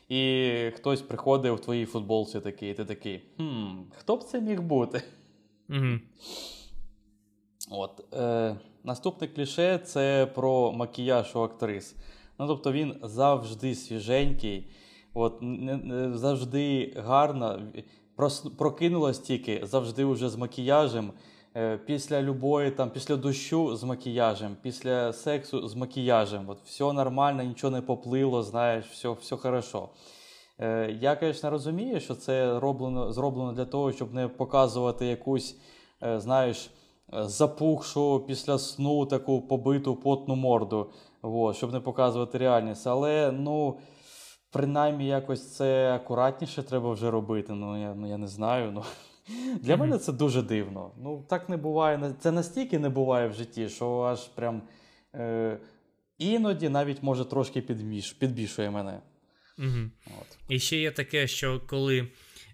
і 0.09 0.53
хтось 0.75 1.03
приходить 1.03 1.53
в 1.53 1.61
твоїй 1.61 1.87
футболці 1.87 2.41
такий, 2.41 2.71
і 2.71 2.75
ти 2.75 2.85
такий. 2.85 3.23
хм, 3.37 3.69
Хто 3.99 4.17
б 4.17 4.23
це 4.25 4.41
міг 4.41 4.63
бути? 4.63 5.03
Угу. 5.71 5.99
От, 7.71 8.15
е, 8.15 8.57
Наступне 8.85 9.29
кліше 9.29 9.79
це 9.79 10.27
про 10.35 10.73
макіяж 10.73 11.37
у 11.37 11.41
актрис. 11.41 11.97
Ну, 12.39 12.47
тобто 12.47 12.73
він 12.73 12.95
завжди 13.03 13.75
свіженький, 13.75 14.71
от, 15.15 15.43
завжди 16.15 16.93
гарно. 16.97 17.63
Прокинулось 18.59 19.19
тільки 19.19 19.61
завжди 19.67 20.05
вже 20.05 20.29
з 20.29 20.37
макіяжем. 20.37 21.13
Е, 21.57 21.79
після 21.87 22.23
любої, 22.23 22.71
там, 22.71 22.91
після 22.91 23.17
дощу 23.17 23.77
з 23.77 23.85
макіяжем, 23.85 24.57
після 24.63 25.13
сексу 25.13 25.69
з 25.69 25.75
макіяжем. 25.75 26.49
От 26.49 26.59
Все 26.65 26.93
нормально, 26.93 27.43
нічого 27.43 27.71
не 27.71 27.83
поплило, 27.83 28.43
знаєш, 28.43 28.87
все 28.87 29.11
все 29.11 29.37
хорошо. 29.37 29.89
Е, 30.59 30.97
я, 31.01 31.19
звісно, 31.21 31.51
розумію, 31.51 32.01
що 32.01 32.15
це 32.15 32.61
роблено, 32.61 33.13
зроблено 33.13 33.53
для 33.53 33.65
того, 33.65 33.93
щоб 33.93 34.15
не 34.15 34.29
показувати 34.29 35.07
якусь, 35.07 35.57
е, 36.03 36.21
знаєш, 36.21 36.71
запухшу 37.13 38.25
після 38.27 38.59
сну 38.59 39.07
таку 39.07 39.41
побиту 39.41 39.97
потну 39.97 40.37
морду, 40.37 40.91
от, 41.23 41.57
щоб 41.57 41.73
не 41.73 41.81
показувати 41.81 42.39
реальність. 42.39 42.87
Але, 42.87 43.33
ну. 43.33 43.79
Принаймні, 44.53 45.07
якось 45.07 45.57
це 45.57 45.93
акуратніше 45.95 46.63
треба 46.63 46.93
вже 46.93 47.11
робити. 47.11 47.53
Ну, 47.53 47.83
я 47.83 47.95
ну, 47.95 48.09
я 48.09 48.19
не 48.19 48.27
знаю. 48.27 48.73
Ну. 48.73 48.83
Для 49.61 49.77
мене 49.77 49.99
це 49.99 50.13
дуже 50.13 50.43
дивно. 50.43 50.91
Ну, 51.03 51.25
так 51.29 51.49
не 51.49 51.57
буває. 51.57 52.15
Це 52.21 52.33
настільки 52.33 52.79
не 52.79 52.89
буває 52.89 53.29
в 53.29 53.33
житті, 53.33 53.69
що 53.69 54.01
аж 54.01 54.29
прям 54.29 54.63
е, 55.15 55.59
іноді 56.19 56.69
навіть 56.69 57.03
може 57.03 57.25
трошки 57.25 57.61
підміш, 57.61 58.13
підбішує 58.13 58.71
мене. 58.71 59.01
Угу. 59.59 59.91
От. 60.07 60.39
І 60.49 60.59
ще 60.59 60.77
є 60.77 60.91
таке, 60.91 61.27
що 61.27 61.61
коли 61.67 62.09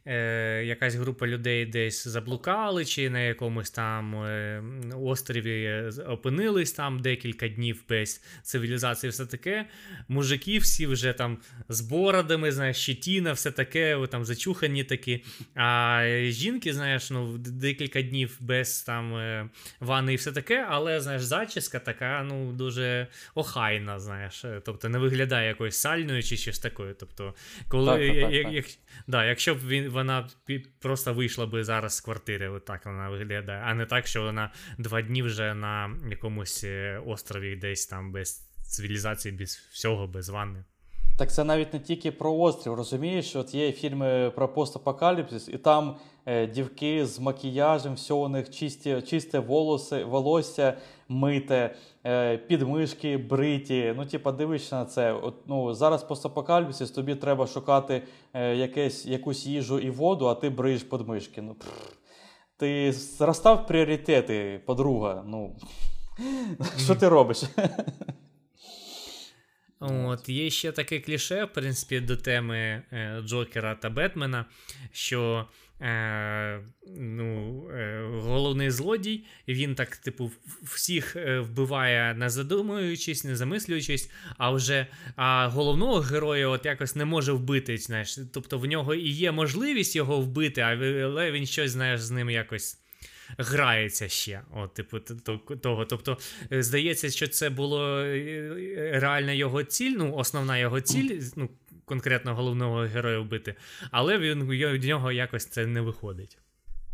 е, 0.07 0.65
якась 0.65 0.95
група 0.95 1.27
людей 1.27 1.67
десь 1.67 2.09
заблукали, 2.09 2.85
чи 2.85 3.11
на 3.11 3.21
якомусь 3.21 3.71
там 3.71 4.15
е, 4.15 4.63
острові 5.03 5.83
опинились 6.07 6.73
там 6.73 6.99
декілька 7.01 7.49
днів 7.49 7.85
без 7.89 8.25
цивілізації, 8.43 9.11
все 9.11 9.27
таке. 9.27 9.67
Мужики 10.09 10.59
всі 10.59 10.87
вже 10.87 11.13
там 11.13 11.39
з 11.69 11.81
бородами, 11.81 12.53
знаєш, 12.53 12.77
щетіна, 12.77 13.33
все 13.33 13.51
таке, 13.51 14.07
там 14.11 14.25
зачухані 14.25 14.85
такі. 14.85 15.25
А 15.55 16.03
жінки, 16.25 16.73
знаєш, 16.73 17.11
ну, 17.11 17.39
декілька 17.39 18.03
днів 18.03 18.37
без 18.41 18.83
там 18.83 19.17
е, 19.17 19.49
ванни 19.81 20.13
і 20.13 20.17
все 20.17 20.33
таке, 20.33 20.67
але 20.69 21.01
знаєш, 21.01 21.23
зачіска 21.23 21.79
така, 21.79 22.23
ну, 22.29 22.53
дуже 22.53 23.07
охайна, 23.35 23.99
знаєш. 23.99 24.45
Тобто 24.65 24.89
не 24.89 24.99
виглядає 24.99 25.49
якоюсь 25.49 25.77
сальною 25.77 26.23
чи 26.23 26.37
щось 26.37 26.59
такою. 26.59 26.95
Тобто, 27.01 27.35
коли 27.69 28.11
так, 28.11 28.21
так, 28.21 28.43
так, 28.43 28.53
як, 28.53 28.65
да, 29.07 29.25
якщо 29.25 29.55
б 29.55 29.59
він 29.69 29.89
вона 29.97 30.29
просто 30.81 31.15
вийшла 31.15 31.47
би 31.47 31.65
зараз 31.65 31.97
з 31.97 32.01
квартири, 32.01 32.49
отак 32.49 32.87
вона 32.87 33.09
виглядає, 33.09 33.63
а 33.65 33.75
не 33.75 33.87
так, 33.87 34.07
що 34.07 34.23
вона 34.23 34.53
два 34.79 35.03
дні 35.03 35.23
вже 35.23 35.55
на 35.55 35.91
якомусь 36.11 36.65
е, 36.65 37.03
острові 37.07 37.57
десь 37.57 37.87
там 37.87 38.13
без 38.13 38.49
цивілізації, 38.63 39.35
без 39.35 39.57
всього, 39.73 40.07
без 40.07 40.29
ванни. 40.29 40.65
Так 41.19 41.33
це 41.33 41.45
навіть 41.45 41.73
не 41.73 41.81
тільки 41.81 42.13
про 42.13 42.35
острів, 42.35 42.75
розумієш? 42.75 43.37
От 43.37 43.55
є 43.55 43.73
фільми 43.73 44.33
про 44.35 44.49
постапокаліпсис, 44.49 45.49
і 45.49 45.59
там 45.59 45.97
е, 46.27 46.47
дівки 46.47 47.07
з 47.07 47.19
макіяжем, 47.19 47.95
все 47.95 48.15
у 48.15 48.29
них 48.29 48.51
чисті, 48.51 49.03
чисте 49.03 49.39
волоси, 49.39 50.05
волосся 50.05 50.77
мите, 51.09 51.75
е, 52.07 52.37
підмишки 52.37 53.17
бриті. 53.17 53.95
Ну, 53.97 54.07
типа, 54.07 54.33
дивишся 54.33 54.77
на 54.77 54.85
це. 54.85 55.13
От, 55.13 55.35
ну, 55.47 55.75
Зараз 55.75 56.05
постапокаліпсис, 56.05 56.91
тобі 56.91 57.15
треба 57.15 57.47
шукати 57.47 58.03
е, 58.35 58.57
якесь, 58.57 59.07
якусь 59.07 59.47
їжу 59.47 59.79
і 59.79 59.91
воду, 59.91 60.27
а 60.27 60.35
ти 60.35 60.51
бриєш 60.51 60.83
подмишки. 60.83 61.43
Ну, 61.43 61.57
Ти 62.57 62.95
розстав 63.21 63.67
пріоритети, 63.67 64.61
подруга. 64.67 65.25
Ну, 65.27 65.57
Що 66.85 66.95
ти 66.95 67.09
робиш? 67.09 67.43
От, 69.81 70.29
Є 70.29 70.51
ще 70.51 70.73
таке 70.73 71.01
кліше, 71.01 71.45
в 71.45 71.53
принципі, 71.53 72.01
до 72.01 72.17
теми 72.17 72.57
е, 72.59 73.23
Джокера 73.25 73.75
та 73.75 73.91
Бетмена, 73.91 74.45
що 74.93 75.47
е, 75.81 76.61
ну, 76.97 77.63
е, 77.71 78.03
головний 78.13 78.71
злодій, 78.71 79.25
він 79.49 79.75
так, 79.75 79.97
типу, 79.97 80.31
всіх 80.63 81.17
е, 81.17 81.41
вбиває, 81.41 82.15
не 82.15 82.31
задумуючись, 82.31 83.25
не 83.25 83.37
замислюючись, 83.37 84.11
а 84.39 84.51
вже 84.51 84.87
а 85.17 85.49
головного 85.49 86.01
героя 86.01 86.49
от 86.49 86.65
якось 86.65 86.97
не 86.97 87.05
може 87.05 87.33
вбити. 87.33 87.79
знаєш, 87.79 88.19
Тобто 88.33 88.59
в 88.59 88.67
нього 88.67 88.95
і 88.95 89.09
є 89.09 89.33
можливість 89.33 89.97
його 89.97 90.21
вбити, 90.21 90.61
але 90.61 91.33
він 91.33 91.47
щось 91.47 91.71
знаєш, 91.71 92.01
з 92.01 92.11
ним 92.11 92.31
якось 92.31 92.86
грається 93.39 94.09
ще. 94.09 94.43
От, 94.55 94.75
типу, 94.75 95.01
того. 95.63 95.85
Тобто, 95.85 96.19
е, 96.53 96.63
здається, 96.63 97.11
що 97.11 97.29
це 97.29 97.51
було 97.51 97.99
е, 97.99 98.19
е, 98.19 99.01
реальна 99.01 99.33
його 99.33 99.65
ціль, 99.65 99.95
ну, 99.99 100.15
основна 100.15 100.59
його 100.59 100.81
ціль, 100.81 101.21
ну, 101.37 101.51
конкретно 101.85 102.35
головного 102.35 102.81
героя 102.81 103.19
вбити, 103.19 103.55
але 103.91 104.19
він, 104.19 104.43
в 104.43 104.87
нього 104.87 105.13
якось 105.13 105.47
це 105.47 105.67
не 105.67 105.81
виходить. 105.81 106.39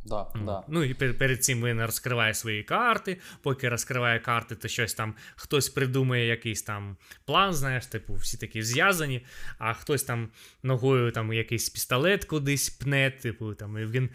Да, 0.05 0.17
mm. 0.17 0.45
да. 0.45 0.63
Ну 0.69 0.85
і 0.85 0.95
перед 0.95 1.45
цим 1.45 1.65
він 1.65 1.85
розкриває 1.85 2.35
свої 2.35 2.63
карти. 2.63 3.19
Поки 3.43 3.69
розкриває 3.69 4.19
карти, 4.19 4.55
то 4.55 4.69
щось 4.69 4.95
там 4.95 5.15
хтось 5.37 5.69
придумає 5.69 6.27
якийсь 6.27 6.63
там 6.63 6.97
план, 7.25 7.53
знаєш, 7.55 7.87
типу, 7.87 8.15
всі 8.15 8.37
такі 8.37 8.63
зв'язані, 8.63 9.27
а 9.59 9.73
хтось 9.73 10.03
там 10.03 10.29
ногою 10.63 11.11
там 11.11 11.33
якийсь 11.33 11.69
пістолет 11.69 12.25
кудись 12.25 12.71
пне, 12.71 13.11
типу, 13.11 13.55
там, 13.55 13.79
і 13.79 13.87
він 13.87 14.11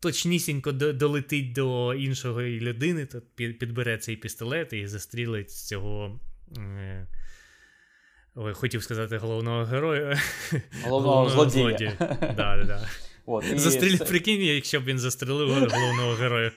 точнісінько 0.00 0.72
долетить 0.72 1.52
до 1.52 1.94
іншої 1.94 2.60
людини, 2.60 3.06
то 3.06 3.20
підбере 3.34 3.98
цей 3.98 4.16
пістолет 4.16 4.72
і 4.72 4.86
застрілить 4.86 5.50
цього. 5.50 6.20
Е, 6.58 7.06
ой, 8.34 8.52
хотів 8.52 8.82
сказати 8.82 9.18
головного 9.18 9.64
героя. 9.64 10.18
Головного, 10.84 11.16
головного 11.16 11.50
злодія. 11.50 11.92
Да, 12.20 12.56
да, 12.56 12.64
да. 12.64 12.88
От, 13.30 13.44
і 13.54 13.58
Застріль, 13.58 13.98
прикинь, 13.98 14.42
якщо 14.42 14.80
б 14.80 14.84
він 14.84 14.98
застрелив 14.98 15.48
головного 15.48 16.12
героя. 16.12 16.50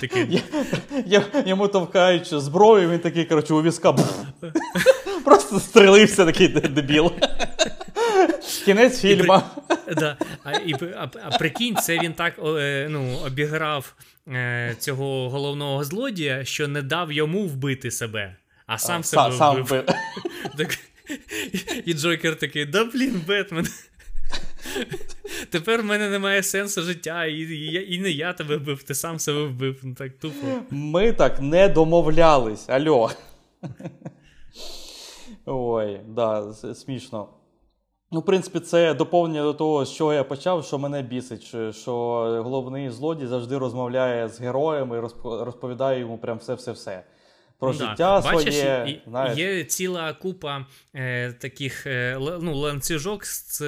Такий... 0.00 0.26
Я, 0.30 0.42
я, 1.06 1.44
йому 1.46 1.68
товкають 1.68 2.26
зброю, 2.26 2.90
він 2.90 2.98
такий, 2.98 3.24
коротше, 3.24 3.54
у 3.54 3.62
візка. 3.62 3.96
Просто 5.24 5.60
стрілився 5.60 6.24
такий 6.24 6.48
дебіл. 6.48 7.12
Кінець 8.64 9.00
фільму. 9.00 9.42
Да. 9.96 10.16
А 10.44 10.52
і, 10.52 10.74
а, 10.96 11.08
а 11.22 11.38
прикинь, 11.38 11.76
це 11.76 11.98
він 11.98 12.12
так 12.12 12.34
е, 12.46 12.86
ну, 12.90 13.18
обіграв 13.26 13.94
е, 14.28 14.76
цього 14.78 15.30
головного 15.30 15.84
злодія, 15.84 16.44
що 16.44 16.68
не 16.68 16.82
дав 16.82 17.12
йому 17.12 17.46
вбити 17.46 17.90
себе, 17.90 18.36
а 18.66 18.78
сам 18.78 19.00
а, 19.00 19.02
себе 19.02 19.32
сам 19.32 19.62
вбив. 19.62 19.84
Так, 20.58 20.78
І 21.84 21.94
Джокер 21.94 22.36
такий: 22.36 22.64
да 22.64 22.84
блін, 22.84 23.22
Бетмен. 23.26 23.68
Тепер 25.50 25.82
в 25.82 25.84
мене 25.84 26.10
немає 26.10 26.42
сенсу 26.42 26.82
життя, 26.82 27.24
і 27.24 27.38
і, 27.38 27.94
і 27.94 27.98
не 27.98 28.10
я 28.10 28.32
тебе 28.32 28.56
вбив, 28.56 28.82
ти 28.82 28.94
сам 28.94 29.18
себе 29.18 29.42
вбив. 29.42 29.80
Ну 29.82 29.94
так 29.94 30.18
тупо. 30.18 30.46
Ми 30.70 31.12
так 31.12 31.40
не 31.40 31.68
домовлялись. 31.68 32.68
Альо. 32.68 33.10
Ой, 35.46 36.00
да, 36.08 36.52
смішно. 36.52 37.28
Ну, 38.14 38.20
в 38.20 38.24
принципі, 38.24 38.60
це 38.60 38.94
доповнення 38.94 39.42
до 39.42 39.54
того, 39.54 39.84
з 39.84 39.94
чого 39.94 40.14
я 40.14 40.24
почав, 40.24 40.64
що 40.64 40.78
мене 40.78 41.02
бісить, 41.02 41.54
що 41.76 41.94
головний 42.44 42.90
злодій 42.90 43.26
завжди 43.26 43.58
розмовляє 43.58 44.28
з 44.28 44.40
героями 44.40 45.00
розповідає 45.24 46.00
йому 46.00 46.18
прям 46.18 46.38
все-все-все. 46.38 47.02
Про 47.58 47.72
да. 47.72 47.78
життя 47.78 48.20
Бачиш, 48.20 48.54
своє. 48.54 49.00
Знаєш. 49.06 49.38
Є 49.38 49.64
ціла 49.64 50.12
купа 50.12 50.66
е, 50.94 51.32
таких 51.32 51.86
е, 51.86 52.16
ну, 52.40 52.56
ланцюжок 52.56 53.26
з, 53.26 53.58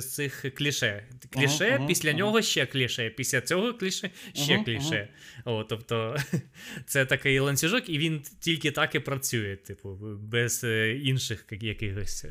з 0.00 0.14
цих 0.14 0.54
кліше. 0.54 1.04
Кліше, 1.30 1.64
uh-huh, 1.64 1.86
після 1.86 2.10
uh-huh. 2.10 2.16
нього 2.16 2.42
ще 2.42 2.66
кліше, 2.66 3.10
після 3.10 3.40
цього 3.40 3.74
кліше 3.74 4.10
ще 4.34 4.56
uh-huh, 4.56 4.64
кліше. 4.64 5.08
О, 5.44 5.64
Тобто 5.64 6.16
це 6.86 7.06
такий 7.06 7.38
ланцюжок, 7.38 7.88
і 7.88 7.98
він 7.98 8.22
тільки 8.40 8.70
так 8.70 8.94
і 8.94 9.00
працює, 9.00 9.56
типу, 9.56 9.98
без 10.20 10.64
е, 10.64 10.92
інших 10.92 11.46
якихось 11.50 12.26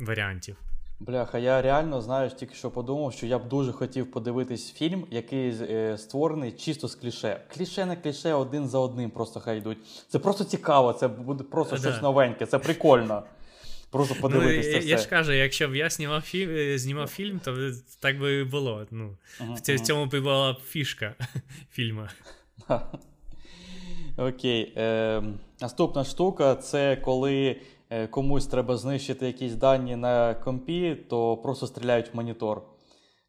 варіантів. 0.00 0.56
Бляха, 1.00 1.38
я 1.38 1.62
реально 1.62 2.02
знаєш, 2.02 2.32
тільки 2.32 2.54
що 2.54 2.70
подумав, 2.70 3.12
що 3.12 3.26
я 3.26 3.38
б 3.38 3.48
дуже 3.48 3.72
хотів 3.72 4.10
подивитись 4.10 4.72
фільм, 4.72 5.06
який 5.10 5.50
е, 5.50 5.98
створений 5.98 6.52
чисто 6.52 6.88
з 6.88 6.94
кліше. 6.94 7.40
Кліше 7.54 7.86
на 7.86 7.96
кліше 7.96 8.34
один 8.34 8.68
за 8.68 8.78
одним 8.78 9.10
просто 9.10 9.40
хай 9.40 9.58
йдуть. 9.58 9.78
Це 10.08 10.18
просто 10.18 10.44
цікаво, 10.44 10.92
це 10.92 11.08
буде 11.08 11.44
просто 11.44 11.76
да. 11.76 11.82
щось 11.82 12.02
новеньке, 12.02 12.46
це 12.46 12.58
прикольно. 12.58 13.22
Просто 13.90 14.14
подивитися. 14.14 14.70
Ну, 14.72 14.78
все. 14.78 14.88
Я 14.88 14.98
ж 14.98 15.08
кажу, 15.08 15.32
якщо 15.32 15.68
б 15.68 15.74
я 15.76 15.90
знімав 15.90 16.22
фільм, 16.22 16.50
е, 16.50 16.78
знімав 16.78 17.08
фільм, 17.08 17.40
то 17.44 17.70
так 18.00 18.18
би 18.18 18.34
і 18.34 18.44
було. 18.44 18.86
Ну, 18.90 19.04
uh-huh, 19.40 19.52
В 19.52 19.56
uh-huh. 19.56 19.78
цьому 19.78 20.06
б 20.06 20.20
була 20.20 20.56
фішка 20.66 21.14
фільму. 21.72 22.06
Окей. 24.16 24.72
Е, 24.76 25.22
Наступна 25.60 26.04
штука 26.04 26.54
це 26.54 26.96
коли. 26.96 27.56
Е, 27.90 28.06
комусь 28.06 28.46
треба 28.46 28.76
знищити 28.76 29.26
якісь 29.26 29.54
дані 29.54 29.96
на 29.96 30.34
компі, 30.34 30.94
то 31.10 31.36
просто 31.36 31.66
стріляють 31.66 32.14
в 32.14 32.16
монітор. 32.16 32.62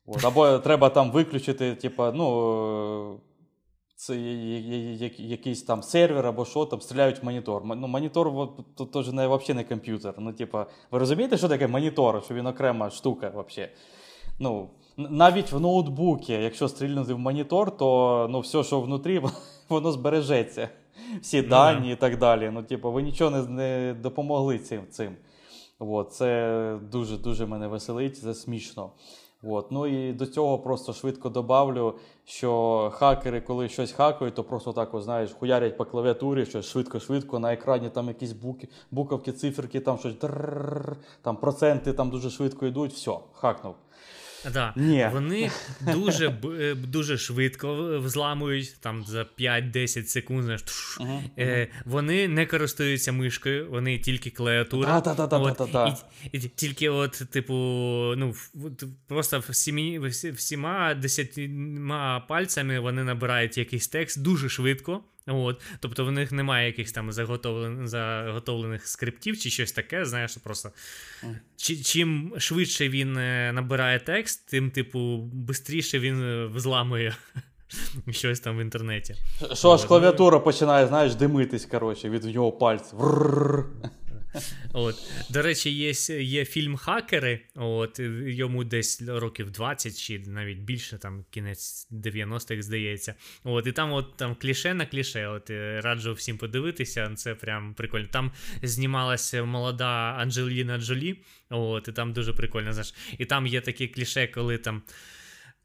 От. 0.06 0.26
Або 0.26 0.60
треба 0.60 0.90
там 0.90 1.12
виключити, 1.12 1.76
типу, 1.76 2.04
ну. 2.14 3.20
це 3.96 4.16
якийсь 5.18 5.64
там 5.64 5.84
сервер 5.84 6.28
або 6.28 6.46
що 6.46 6.66
там 6.66 6.82
стріляють 6.82 7.22
в 7.22 7.26
монітор. 7.26 7.66
Ну, 7.66 7.88
Монітор 7.88 8.50
то, 8.76 8.86
то 8.86 9.02
не, 9.02 9.28
взагалі 9.28 9.54
не 9.54 9.64
комп'ютер. 9.64 10.14
Ну, 10.18 10.34
типа, 10.34 10.66
ви 10.92 11.00
розумієте, 11.00 11.38
що 11.38 11.48
таке 11.48 11.68
монітор? 11.68 12.24
Що 12.24 12.34
він 12.34 12.48
окрема 12.48 12.90
штука 12.90 13.30
взагалі. 13.30 13.72
Ну, 14.40 14.70
навіть 14.98 15.52
в 15.52 15.60
ноутбуці, 15.60 16.34
якщо 16.34 16.68
стрільнути 16.68 17.14
в 17.14 17.20
монітор, 17.20 17.78
то 17.78 18.28
ну, 18.30 18.40
все, 18.40 18.64
що 18.64 18.82
внутрі, 18.82 19.22
воно 19.70 19.92
збережеться. 19.92 20.70
Всі 21.22 21.42
дані 21.42 21.92
і 21.92 21.96
так 21.96 22.18
далі. 22.18 22.52
Ну, 22.54 22.64
типу, 22.64 22.92
ви 22.92 23.02
нічого 23.02 23.32
не 23.32 23.48
не 23.48 23.94
допомогли 23.94 24.60
цим. 24.60 24.82
цим. 24.90 25.16
От, 25.80 26.14
Це 26.14 26.80
дуже-дуже 26.92 27.46
мене 27.46 27.68
веселить, 27.68 28.18
це 28.18 28.34
смішно. 28.34 28.92
От. 29.44 29.72
Ну 29.72 29.88
і 29.88 30.14
до 30.14 30.26
цього 30.26 30.60
просто 30.60 30.94
швидко 30.94 31.30
добавлю, 31.30 31.94
що 32.26 32.92
хакери, 32.94 33.42
коли 33.42 33.70
щось 33.70 33.92
хакають, 33.92 34.36
то 34.36 34.44
просто 34.44 34.74
так, 34.74 34.90
знаєш, 34.94 35.34
хуярять 35.40 35.78
по 35.78 35.86
клавіатурі, 35.86 36.46
щось 36.46 36.66
швидко-швидко, 36.66 37.40
на 37.40 37.54
екрані 37.54 37.90
там 37.90 38.08
якісь 38.08 38.32
буки, 38.32 38.68
буковки, 38.92 39.32
циферки, 39.32 39.80
там 39.80 39.98
щось 39.98 40.14
там 41.22 41.38
проценти 41.38 41.94
там 41.94 42.10
дуже 42.10 42.30
швидко 42.30 42.66
йдуть, 42.66 42.94
все, 42.94 43.12
хакнув. 43.34 43.76
Да. 44.54 44.74
Ні. 44.76 45.10
Вони 45.14 45.52
дуже 45.82 46.34
е, 46.60 46.76
дуже 46.76 47.18
швидко 47.18 48.00
взламують 48.00 48.76
там 48.80 49.06
за 49.06 49.26
5-10 49.40 50.04
секунд. 50.04 50.44
Знаєш, 50.44 50.62
uh-huh. 50.62 51.22
Е, 51.38 51.68
Вони 51.86 52.28
не 52.28 52.46
користуються 52.46 53.12
мишкою, 53.12 53.68
вони 53.72 54.00
тільки 54.00 54.30
клавіатура. 54.30 55.02
Да, 55.02 55.14
да, 55.14 55.28
да, 55.28 55.38
от, 55.38 55.58
да, 55.58 55.66
да, 55.66 55.98
і, 56.32 56.38
і, 56.38 56.40
Тільки, 56.40 56.90
от, 56.90 57.12
типу, 57.32 57.54
ну, 58.18 58.34
просто 59.08 59.44
всімі, 59.50 60.00
всіма 60.36 60.94
десятьма 60.94 62.20
пальцями 62.20 62.80
вони 62.80 63.04
набирають 63.04 63.58
якийсь 63.58 63.88
текст 63.88 64.22
дуже 64.22 64.50
швидко. 64.50 65.04
От, 65.30 65.62
Тобто 65.80 66.06
в 66.06 66.12
них 66.12 66.32
немає 66.32 66.68
якихось 66.68 66.92
там 66.92 67.12
заготовлених 67.12 67.88
заготовлених 67.88 68.88
скриптів 68.88 69.40
чи 69.40 69.50
щось 69.50 69.72
таке. 69.72 70.06
Знаєш, 70.06 70.38
просто 70.38 70.72
Чи, 71.58 71.78
чим 71.78 72.34
швидше 72.38 72.90
він 72.90 73.18
е, 73.18 73.52
набирає 73.54 74.00
текст, 74.00 74.50
тим, 74.50 74.72
типу, 74.72 75.30
швидше 75.66 76.00
він 76.00 76.24
е, 76.24 76.46
взламує 76.46 77.16
щось 78.10 78.40
там 78.40 78.58
в 78.58 78.62
інтернеті. 78.62 79.16
Що 79.54 79.72
аж 79.72 79.86
клавіатура 79.86 80.40
починає, 80.40 80.88
знаєш, 80.88 81.16
димитись, 81.16 81.66
коротше, 81.66 82.10
від 82.10 82.26
його 82.26 82.52
пальців. 82.52 83.00
От. 84.74 84.96
До 85.30 85.42
речі, 85.42 85.70
є 85.70 85.92
є 86.24 86.46
фільм 86.46 86.78
Хакери. 86.78 87.40
От, 87.56 88.00
Йому 88.26 88.64
десь 88.64 89.02
років 89.08 89.52
20 89.52 90.00
чи 90.00 90.20
навіть 90.20 90.60
більше, 90.60 90.98
там 90.98 91.26
кінець 91.30 91.88
90-х, 91.92 92.62
здається. 92.62 93.16
От, 93.44 93.68
І 93.68 93.72
там 93.72 93.92
от, 93.92 94.18
там 94.18 94.36
кліше 94.36 94.74
на 94.74 94.86
кліше. 94.86 95.28
От, 95.28 95.50
е, 95.50 95.82
Раджу 95.82 96.14
всім 96.14 96.38
подивитися. 96.38 97.12
Це 97.16 97.36
прям 97.36 97.74
прикольно. 97.74 98.08
Там 98.12 98.32
знімалася 98.64 99.44
молода 99.44 100.16
Анджеліна 100.20 100.78
Джолі. 100.78 101.22
От, 101.50 101.88
І 101.88 101.92
там 101.92 102.14
дуже 102.14 102.34
прикольно. 102.34 102.74
знаєш. 102.74 102.94
І 103.18 103.26
там 103.26 103.48
є 103.48 103.62
такі 103.62 103.88
кліше, 103.88 104.28
коли 104.28 104.58
там. 104.58 104.82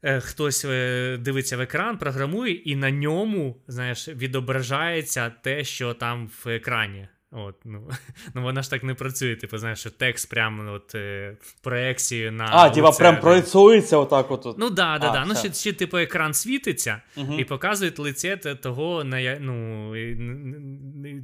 Е, 0.03 0.19
хтось 0.19 0.65
е, 0.65 1.17
дивиться 1.17 1.57
в 1.57 1.61
екран, 1.61 1.97
програмує, 1.97 2.53
і 2.53 2.75
на 2.75 2.91
ньому, 2.91 3.63
знаєш, 3.67 4.07
відображається 4.07 5.29
те, 5.29 5.63
що 5.63 5.93
там 5.93 6.27
в 6.27 6.49
екрані. 6.49 7.07
От, 7.35 7.55
ну, 7.65 7.89
ну 8.33 8.41
Вона 8.43 8.61
ж 8.61 8.69
так 8.69 8.83
не 8.83 8.93
працює. 8.93 9.35
Типу, 9.35 9.57
знаєш, 9.57 9.79
що 9.79 9.89
текст 9.89 10.29
прямо 10.29 10.73
от, 10.73 10.95
е, 10.95 11.37
проекцію 11.61 12.31
на. 12.31 12.49
А, 12.51 12.69
типа 12.69 12.91
прям 12.91 13.19
проєцюється 13.19 13.97
отак. 13.97 14.31
от. 14.31 14.57
Ну 14.57 14.69
да, 14.69 14.97
да, 14.97 15.09
а, 15.09 15.13
да. 15.13 15.25
Ну, 15.25 15.35
ще, 15.35 15.53
ще, 15.53 15.73
типу, 15.73 15.97
екран 15.97 16.33
світиться 16.33 17.01
угу. 17.17 17.33
і 17.39 17.43
показує 17.43 17.91
лице 17.97 18.37
того, 18.37 19.03
на, 19.03 19.39
ну, 19.39 19.93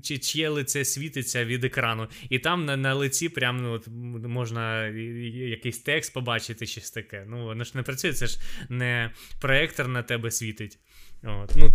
чи, 0.03 0.17
чиє 0.17 0.49
лице 0.49 0.85
світиться 0.85 1.45
від 1.45 1.63
екрану. 1.63 2.07
І 2.29 2.39
там 2.39 2.65
на 2.65 2.77
на 2.77 2.93
лиці 2.93 3.29
прям 3.29 3.57
ну, 3.57 3.73
от, 3.73 3.87
можна 4.27 4.87
якийсь 4.87 5.79
текст 5.79 6.13
побачити, 6.13 6.65
щось 6.65 6.91
таке. 6.91 7.25
Ну, 7.27 7.45
воно 7.45 7.63
ж 7.63 7.71
не 7.75 7.83
працює, 7.83 8.13
це 8.13 8.27
ж 8.27 8.39
не 8.69 9.11
проектор 9.41 9.87
на 9.87 10.03
тебе 10.03 10.31
світить. 10.31 10.79
От, 11.23 11.51
Ну, 11.55 11.67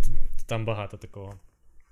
Там 0.48 0.64
багато 0.64 0.96
такого. 0.96 1.40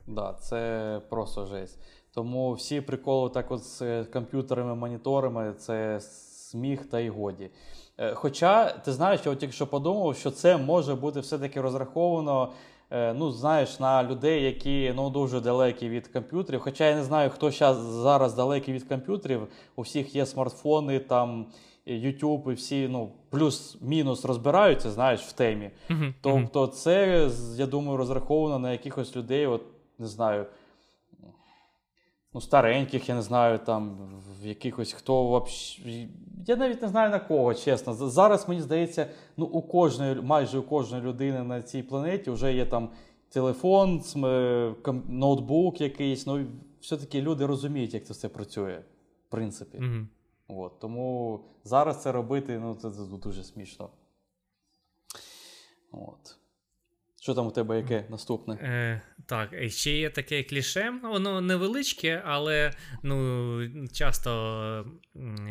Да, 0.06 0.32
це 0.32 1.00
просто 1.10 1.46
жесть. 1.46 1.78
Тому 2.14 2.52
всі 2.52 2.80
приколи 2.80 3.30
так 3.30 3.50
от 3.50 3.64
з 3.64 4.04
комп'ютерами, 4.04 4.74
моніторами 4.74 5.54
це 5.58 6.00
сміх 6.00 6.86
та 6.86 7.00
й 7.00 7.08
годі. 7.08 7.50
Е, 7.98 8.14
хоча 8.14 8.72
ти 8.72 8.92
знаєш, 8.92 9.20
я 9.24 9.32
от 9.32 9.38
тільки 9.38 9.52
що 9.52 9.66
подумав, 9.66 10.16
що 10.16 10.30
це 10.30 10.56
може 10.56 10.94
бути 10.94 11.20
все-таки 11.20 11.60
розраховано. 11.60 12.52
Е, 12.90 13.14
ну, 13.14 13.30
знаєш, 13.30 13.80
на 13.80 14.04
людей, 14.04 14.42
які 14.42 14.92
ну 14.96 15.10
дуже 15.10 15.40
далекі 15.40 15.88
від 15.88 16.08
комп'ютерів. 16.08 16.60
Хоча 16.60 16.88
я 16.88 16.94
не 16.94 17.04
знаю, 17.04 17.30
хто 17.30 17.50
зараз 17.50 17.76
зараз 17.76 18.34
далекий 18.34 18.74
від 18.74 18.84
комп'ютерів. 18.84 19.48
У 19.76 19.82
всіх 19.82 20.16
є 20.16 20.26
смартфони, 20.26 20.98
там 20.98 21.46
YouTube 21.86 22.50
і 22.50 22.54
всі 22.54 22.88
ну 22.88 23.12
плюс-мінус 23.30 24.24
розбираються, 24.24 24.90
знаєш, 24.90 25.20
в 25.20 25.32
темі. 25.32 25.70
Uh-huh. 25.90 26.12
Тобто, 26.20 26.66
це 26.66 27.28
я 27.56 27.66
думаю, 27.66 27.96
розраховано 27.96 28.58
на 28.58 28.72
якихось 28.72 29.16
людей, 29.16 29.46
от 29.46 29.62
не 29.98 30.06
знаю 30.06 30.46
ну, 32.34 32.40
стареньких, 32.40 33.08
я 33.08 33.14
не 33.14 33.22
знаю, 33.22 33.58
там, 33.58 33.98
в 34.42 34.46
якихось 34.46 34.92
хто 34.92 35.24
вообще. 35.24 36.08
Я 36.46 36.56
навіть 36.56 36.82
не 36.82 36.88
знаю 36.88 37.10
на 37.10 37.20
кого, 37.20 37.54
чесно. 37.54 37.94
Зараз 37.94 38.48
мені 38.48 38.62
здається, 38.62 39.10
ну, 39.36 39.46
у 39.46 39.62
кожної, 39.62 40.14
майже 40.14 40.58
у 40.58 40.62
кожної 40.62 41.02
людини 41.02 41.42
на 41.42 41.62
цій 41.62 41.82
планеті 41.82 42.30
вже 42.30 42.54
є 42.54 42.66
там 42.66 42.90
телефон, 43.28 44.02
ноутбук 45.08 45.80
якийсь. 45.80 46.26
Ну, 46.26 46.46
все-таки 46.80 47.22
люди 47.22 47.46
розуміють, 47.46 47.94
як 47.94 48.06
це 48.06 48.12
все 48.12 48.28
працює, 48.28 48.82
в 49.28 49.30
принципі. 49.30 49.78
Mm-hmm. 49.78 50.06
От, 50.48 50.78
Тому 50.78 51.40
зараз 51.64 52.02
це 52.02 52.12
робити 52.12 52.58
ну, 52.58 52.74
це, 52.74 52.90
це 52.90 53.02
дуже 53.22 53.44
смішно. 53.44 53.90
От. 55.92 56.36
Що 57.24 57.34
там 57.34 57.46
у 57.46 57.50
тебе 57.50 57.76
яке 57.76 58.04
наступне? 58.10 58.54
Е, 58.54 59.00
Так, 59.26 59.50
ще 59.68 59.92
є 59.92 60.10
таке 60.10 60.42
кліше, 60.42 60.92
воно 61.02 61.40
невеличке, 61.40 62.22
але 62.24 62.70
ну, 63.02 63.88
часто 63.92 64.86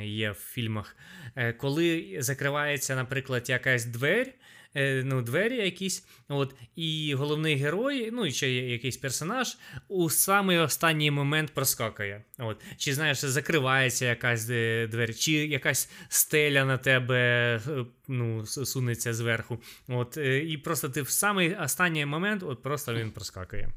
є 0.03 0.31
в 0.31 0.35
фільмах. 0.35 0.95
Е, 1.35 1.53
Коли 1.53 2.17
закривається, 2.19 2.95
наприклад, 2.95 3.49
якась 3.49 3.85
двері. 3.85 4.33
Е, 4.75 5.03
ну, 5.05 5.21
двері 5.21 5.55
якісь. 5.55 6.07
От, 6.29 6.55
І 6.75 7.15
головний 7.15 7.55
герой, 7.55 8.09
ну 8.11 8.25
і 8.25 8.31
ще 8.31 8.51
якийсь 8.51 8.97
персонаж, 8.97 9.57
у 9.87 10.09
самий 10.09 10.57
останній 10.57 11.11
момент 11.11 11.51
проскакує. 11.53 12.23
От. 12.39 12.57
Чи 12.77 12.93
знаєш, 12.93 13.17
закривається 13.17 14.05
якась 14.05 14.49
е, 14.49 14.87
двері, 14.87 15.13
чи 15.13 15.31
якась 15.31 15.91
стеля 16.09 16.65
на 16.65 16.77
тебе 16.77 17.19
е, 17.67 17.85
ну, 18.07 18.45
сунеться 18.45 19.13
зверху. 19.13 19.57
От, 19.87 20.17
І 20.17 20.57
просто 20.57 20.89
ти 20.89 21.01
в 21.01 21.09
самий 21.09 21.55
останній 21.55 22.05
момент 22.05 22.43
от 22.43 22.61
просто 22.61 22.93
він 22.93 23.11
проскакує. 23.11 23.69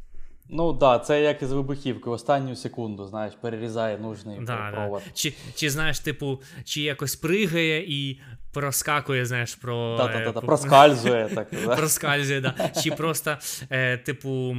Ну 0.48 0.72
так, 0.72 0.78
да, 0.78 1.04
це 1.04 1.22
як 1.22 1.42
із 1.42 1.52
вибухівки, 1.52 2.10
останню 2.10 2.56
секунду, 2.56 3.06
знаєш, 3.06 3.34
перерізає 3.40 3.98
нужний 3.98 4.38
да, 4.40 4.70
провод. 4.70 5.02
Да. 5.04 5.10
Чи, 5.14 5.34
чи 5.54 5.70
знаєш, 5.70 6.00
типу, 6.00 6.42
чи 6.64 6.80
якось 6.80 7.16
пригає 7.16 7.84
і 7.88 8.20
проскакує, 8.60 9.26
знаєш, 9.26 9.54
про. 9.54 9.98
Е, 10.14 10.32
проскальзує 10.32 11.28
так. 11.34 11.50
Проскальзує, 11.76 12.40
да. 12.40 12.70
Чи 12.82 12.90
просто, 12.90 13.36
е, 13.70 13.98
типу, 13.98 14.56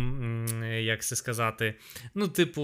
як 0.80 1.04
це 1.04 1.16
сказати, 1.16 1.76
ну, 2.16 2.28
типу, 2.28 2.62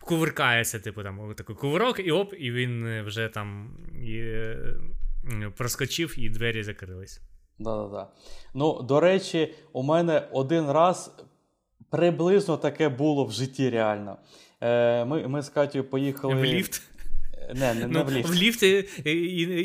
кувиркається, 0.00 0.78
типу, 0.78 1.02
там, 1.02 1.34
такий 1.36 1.56
кувирок, 1.56 2.00
і 2.00 2.12
оп, 2.12 2.34
і 2.38 2.50
він 2.50 3.02
вже 3.06 3.28
там 3.28 3.76
е, 3.94 4.56
проскочив, 5.56 6.14
і 6.18 6.28
двері 6.28 6.62
закрились. 6.62 7.20
Да-да-да. 7.58 8.08
Ну, 8.54 8.82
до 8.82 9.00
речі, 9.00 9.54
у 9.72 9.82
мене 9.82 10.28
один 10.32 10.70
раз 10.70 11.16
приблизно 11.90 12.56
таке 12.56 12.88
було 12.88 13.24
в 13.24 13.32
житті 13.32 13.70
реально. 13.70 14.16
Е, 14.60 15.04
Ми 15.04 15.28
ми 15.28 15.42
з 15.42 15.48
Катю 15.48 15.84
поїхали. 15.84 16.34
В 16.34 16.44
ліфт? 16.44 16.89
Не, 17.54 17.74
не, 17.74 17.86
не 17.86 17.86
ну, 17.86 18.04
в 18.04 18.10
ліфт. 18.10 18.28
В 18.28 18.32
ліфт 18.32 18.62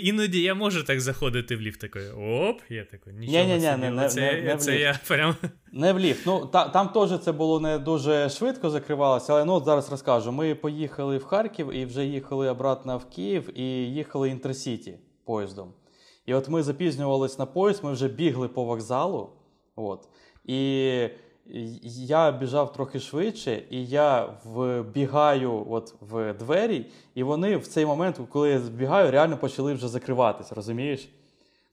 іноді 0.04 0.42
я 0.42 0.56
можу 0.56 0.84
так 0.84 1.02
заходити 1.02 1.56
в 1.56 1.62
ліфт 1.62 1.82
такий. 1.82 2.10
Оп, 2.10 2.62
я 2.70 2.86
такий, 2.86 3.14
нічого 3.14 3.44
ні, 3.44 3.54
ні, 3.54 3.60
ні, 3.60 3.78
не, 3.78 3.92
не, 3.92 4.10
це, 4.10 4.22
не, 4.22 4.42
не 4.42 4.58
це 4.58 4.80
я 4.80 5.00
прям... 5.08 5.36
Не 5.72 5.94
в 5.94 6.00
ліфт. 6.00 6.26
Ну, 6.26 6.46
та, 6.46 6.70
Там 6.70 6.90
теж 6.90 7.20
це 7.20 7.32
було 7.32 7.60
не 7.60 7.80
дуже 7.80 8.30
швидко 8.30 8.70
закривалося, 8.70 9.34
але 9.34 9.46
ну, 9.46 9.54
от 9.54 9.66
зараз 9.66 9.92
розкажу. 9.92 10.32
Ми 10.32 10.56
поїхали 10.56 11.18
в 11.18 11.24
Харків 11.24 11.76
і 11.76 11.86
вже 11.86 12.06
їхали 12.06 12.50
обратно 12.50 12.98
в 12.98 13.06
Київ 13.06 13.60
і 13.60 13.64
їхали 13.94 14.30
Інтерсіті 14.30 14.94
поїздом. 15.26 15.74
І 16.26 16.34
от 16.34 16.50
ми 16.50 16.64
запізнювалися 16.64 17.36
на 17.40 17.46
поїзд, 17.46 17.84
ми 17.84 17.92
вже 17.92 18.08
бігли 18.08 18.48
по 18.48 18.64
вокзалу. 18.64 19.30
От, 19.76 20.08
І 20.46 21.10
я 22.08 22.32
біжав 22.32 22.74
трохи 22.74 23.00
швидше, 23.00 23.62
і 23.70 23.86
я 23.86 24.30
вбігаю 24.43 25.68
от 25.70 25.93
в 26.02 26.34
двері, 26.34 26.86
і 27.16 27.24
вони 27.24 27.58
в 27.58 27.68
цей 27.68 27.86
момент, 27.86 28.20
коли 28.30 28.50
я 28.50 28.60
збігаю, 28.60 29.12
реально 29.12 29.38
почали 29.38 29.74
вже 29.74 29.88
закриватися, 29.88 30.56
розумієш? 30.56 31.10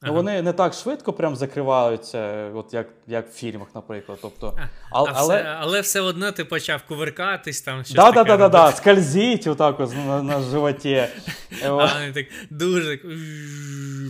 Ну, 0.05 0.15
Вони 0.15 0.43
не 0.43 0.53
так 0.53 0.75
швидко 0.75 1.13
прям 1.13 1.37
закриваються, 1.37 2.51
от 2.55 2.75
як 2.75 2.89
як 3.07 3.29
в 3.29 3.33
фільмах, 3.33 3.69
наприклад. 3.75 4.19
Тобто, 4.23 4.59
а, 4.93 5.03
а 5.03 5.13
але... 5.15 5.37
Все, 5.37 5.57
але 5.61 5.81
все 5.81 6.01
одно 6.01 6.33
ти 6.33 6.45
почав 6.45 6.83
кувиркатись 6.89 7.63
там. 7.63 7.85
щось 7.85 7.97
Да, 7.97 8.13
да, 8.13 8.25
да, 8.25 8.49
да, 8.49 8.73
скользіть 8.73 9.47
отак 9.47 9.81
от 9.81 9.97
на, 10.07 10.23
на 10.23 10.41
животі. 10.41 11.05
А 11.65 11.71
вони 11.71 12.13
так 12.15 12.27
дуже 12.51 12.99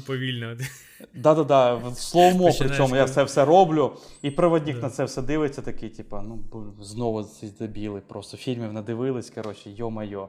повільно. 0.07 0.57
Да-да-да, 1.15 1.75
в 1.75 1.97
слоумо, 1.97 2.51
причому 2.59 2.97
я 2.97 3.09
це 3.09 3.25
все 3.25 3.45
роблю. 3.45 3.93
І 4.23 4.31
проводник 4.31 4.83
на 4.83 4.91
це 4.91 5.05
все 5.05 5.23
дивиться, 5.23 5.63
такий, 5.63 5.89
типу, 5.89 6.17
ну 6.25 6.39
знову 6.81 7.23
ці 7.23 7.47
дебіли, 7.59 8.01
просто 8.01 8.37
фільмів 8.37 8.73
надивились, 8.73 9.31
коротше, 9.31 9.71
йо-майо. 9.71 10.29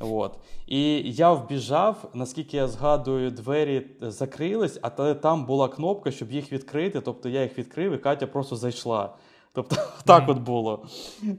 От. 0.00 0.38
І 0.66 1.12
я 1.12 1.32
вбіжав, 1.32 2.10
наскільки 2.14 2.56
я 2.56 2.68
згадую, 2.68 3.30
двері 3.30 3.86
закрились, 4.00 4.78
а 4.82 4.90
там 5.14 5.46
була 5.46 5.68
кнопка, 5.68 6.10
щоб 6.10 6.32
їх 6.32 6.52
відкрити. 6.52 7.00
Тобто 7.00 7.28
я 7.28 7.42
їх 7.42 7.58
відкрив, 7.58 7.92
і 7.92 7.98
Катя 7.98 8.26
просто 8.26 8.56
зайшла. 8.56 9.14
Тобто, 9.52 9.76
так 10.04 10.28
от 10.28 10.38
було. 10.38 10.86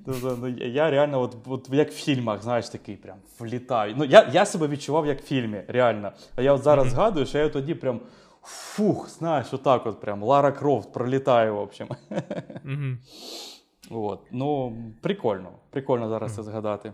Тобто, 0.06 0.38
ну, 0.42 0.48
Я 0.50 0.90
реально, 0.90 1.22
от, 1.22 1.36
от 1.46 1.70
як 1.72 1.92
в 1.92 1.94
фільмах, 1.94 2.44
знаєш, 2.44 2.70
такий 2.70 2.96
прям 2.96 3.18
влітаю. 3.40 3.96
Ну, 3.98 4.06
Я 4.06 4.30
я 4.34 4.46
себе 4.46 4.68
відчував 4.68 5.08
як 5.08 5.22
в 5.22 5.26
фільмі, 5.26 5.62
реально. 5.68 6.12
А 6.36 6.42
я 6.42 6.54
от 6.54 6.64
зараз 6.64 6.90
згадую, 6.90 7.26
що 7.26 7.38
я 7.38 7.50
тоді 7.50 7.76
прям 7.76 8.00
фух, 8.44 9.10
знаєш, 9.10 9.54
отак 9.54 9.86
от 9.86 10.02
прям 10.02 10.24
Лара 10.24 10.52
Крофт 10.52 10.94
пролітає, 10.94 11.52
в 11.52 11.58
общем. 11.58 11.88
От. 13.90 14.20
Ну, 14.32 14.78
прикольно. 15.02 15.52
Прикольно 15.70 16.10
зараз 16.10 16.36
це 16.36 16.44
згадати. 16.44 16.94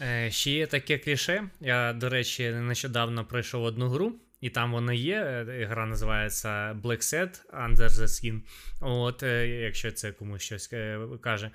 Е, 0.00 0.30
Ще 0.30 0.50
є 0.50 0.66
таке 0.66 0.98
кліше. 0.98 1.48
Я, 1.60 1.92
до 1.92 2.08
речі, 2.08 2.50
нещодавно 2.50 3.24
пройшов 3.24 3.62
одну 3.62 3.88
гру. 3.88 4.12
І 4.40 4.50
там 4.50 4.72
воно 4.72 4.92
є. 4.92 5.16
Е, 5.16 5.66
гра 5.70 5.86
називається 5.86 6.48
Black 6.82 6.98
Set 6.98 7.44
Under 7.52 7.88
the 7.88 8.06
Skin. 8.06 8.40
От, 8.80 9.22
е, 9.22 9.48
якщо 9.48 9.92
це 9.92 10.12
комусь 10.12 10.42
щось 10.42 10.72
е, 10.72 11.00
каже. 11.20 11.50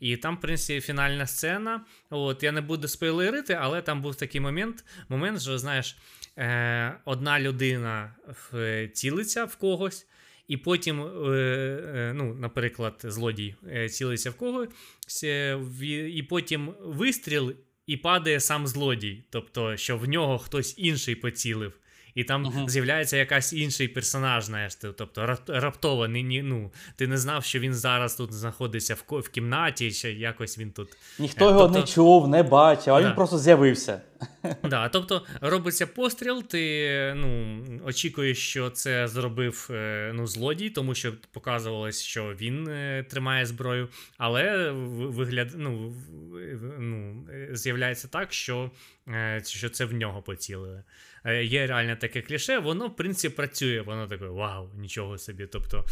І 0.00 0.16
там, 0.16 0.36
в 0.36 0.40
принципі, 0.40 0.80
фінальна 0.80 1.26
сцена. 1.26 1.84
От, 2.10 2.42
Я 2.42 2.52
не 2.52 2.60
буду 2.60 2.88
спойлерити, 2.88 3.54
але 3.60 3.82
там 3.82 4.02
був 4.02 4.16
такий 4.16 4.40
момент, 4.40 4.84
момент, 5.08 5.42
що 5.42 5.58
знаєш, 5.58 5.96
одна 7.04 7.40
людина 7.40 8.14
цілиться 8.92 9.44
в 9.44 9.56
когось. 9.56 10.06
І 10.48 10.56
потім, 10.56 10.96
ну, 12.14 12.34
наприклад, 12.34 13.00
злодій 13.04 13.54
цілиться 13.90 14.30
в 14.30 14.34
когось, 14.34 14.68
і 16.14 16.26
потім 16.28 16.74
вистріл 16.80 17.54
і 17.86 17.96
падає 17.96 18.40
сам 18.40 18.66
злодій. 18.66 19.24
Тобто, 19.30 19.76
що 19.76 19.96
в 19.96 20.08
нього 20.08 20.38
хтось 20.38 20.74
інший 20.78 21.14
поцілив 21.14 21.72
і 22.18 22.24
там 22.24 22.46
uh-huh. 22.46 22.68
з'являється 22.68 23.16
якась 23.16 23.52
інший 23.52 23.88
персонаж, 23.88 24.44
знаєш, 24.44 24.74
тобто 24.74 25.38
раптово 25.48 26.06
ні, 26.06 26.42
ну, 26.42 26.70
ти 26.96 27.06
не 27.06 27.18
знав, 27.18 27.44
що 27.44 27.58
він 27.58 27.74
зараз 27.74 28.14
тут 28.14 28.32
знаходиться 28.32 28.94
в 28.94 29.20
в 29.20 29.28
кімнаті, 29.28 29.92
чи 29.92 30.12
якось 30.12 30.58
він 30.58 30.70
тут. 30.70 30.88
Ніхто 31.18 31.44
е, 31.44 31.48
його 31.48 31.60
тобто... 31.60 31.78
не 31.78 31.86
чув, 31.86 32.28
не 32.28 32.42
бачив, 32.42 32.94
а 32.94 33.00
да. 33.00 33.08
він 33.08 33.14
просто 33.14 33.38
з'явився. 33.38 34.00
Да, 34.62 34.88
Тобто 34.88 35.22
робиться 35.40 35.86
постріл, 35.86 36.42
ти 36.42 37.12
ну, 37.16 37.62
очікуєш, 37.84 38.38
що 38.38 38.70
це 38.70 39.08
зробив 39.08 39.68
е, 39.70 40.12
ну, 40.14 40.26
злодій, 40.26 40.70
тому 40.70 40.94
що 40.94 41.12
показувалось, 41.32 42.02
що 42.02 42.34
він 42.40 42.68
е, 42.68 43.04
тримає 43.10 43.46
зброю, 43.46 43.88
але 44.18 44.70
вигляд, 44.70 45.48
ну, 45.56 45.92
ну, 46.78 47.24
з'являється 47.52 48.08
так, 48.08 48.32
що, 48.32 48.70
що 49.44 49.70
це 49.70 49.84
в 49.84 49.92
нього 49.92 50.22
поцілили. 50.22 50.84
Е, 51.24 51.44
є 51.44 51.66
реально 51.66 51.96
таке 51.96 52.22
кліше, 52.22 52.58
воно, 52.58 52.88
в 52.88 52.96
принципі, 52.96 53.36
працює, 53.36 53.80
воно 53.80 54.06
таке 54.06 54.26
вау, 54.26 54.68
нічого 54.74 55.18
собі. 55.18 55.46
Тобто 55.46 55.84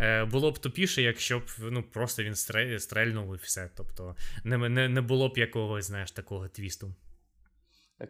е, 0.00 0.24
було 0.24 0.50
б 0.50 0.58
тупіше, 0.58 1.02
якщо 1.02 1.38
б 1.38 1.42
ну, 1.58 1.82
просто 1.82 2.22
він 2.22 2.34
стрельнув 2.78 3.34
і 3.34 3.38
все. 3.42 3.70
Тобто 3.76 4.16
не 4.44 4.68
не, 4.68 4.88
не 4.88 5.00
було 5.00 5.28
б 5.28 5.38
якогось, 5.38 5.84
знаєш, 5.84 6.10
такого 6.10 6.48
твісту. 6.48 6.94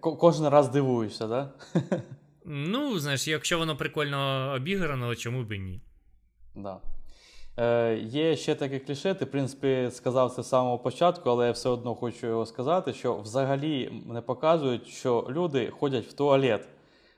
Кожен 0.00 0.48
раз 0.48 0.68
дивуєшся, 0.68 1.28
так? 1.28 1.58
Да? 1.74 2.02
Ну, 2.46 2.98
знаєш, 2.98 3.28
якщо 3.28 3.58
воно 3.58 3.76
прикольно 3.76 4.52
обіграно, 4.56 5.14
чому 5.14 5.44
б 5.44 5.52
і 5.52 5.58
ні? 5.58 5.80
Да. 6.54 6.80
Е, 7.56 7.94
Є 7.96 8.36
ще 8.36 8.54
таке 8.54 8.78
кліше, 8.78 9.14
ти, 9.14 9.24
в 9.24 9.30
принципі, 9.30 9.88
сказав 9.90 10.32
це 10.32 10.42
з 10.42 10.48
самого 10.48 10.78
початку, 10.78 11.30
але 11.30 11.46
я 11.46 11.52
все 11.52 11.68
одно 11.68 11.94
хочу 11.94 12.26
його 12.26 12.46
сказати, 12.46 12.92
що 12.92 13.16
взагалі 13.16 14.02
не 14.06 14.20
показують, 14.20 14.86
що 14.86 15.26
люди 15.30 15.70
ходять 15.80 16.06
в 16.06 16.12
туалет. 16.12 16.68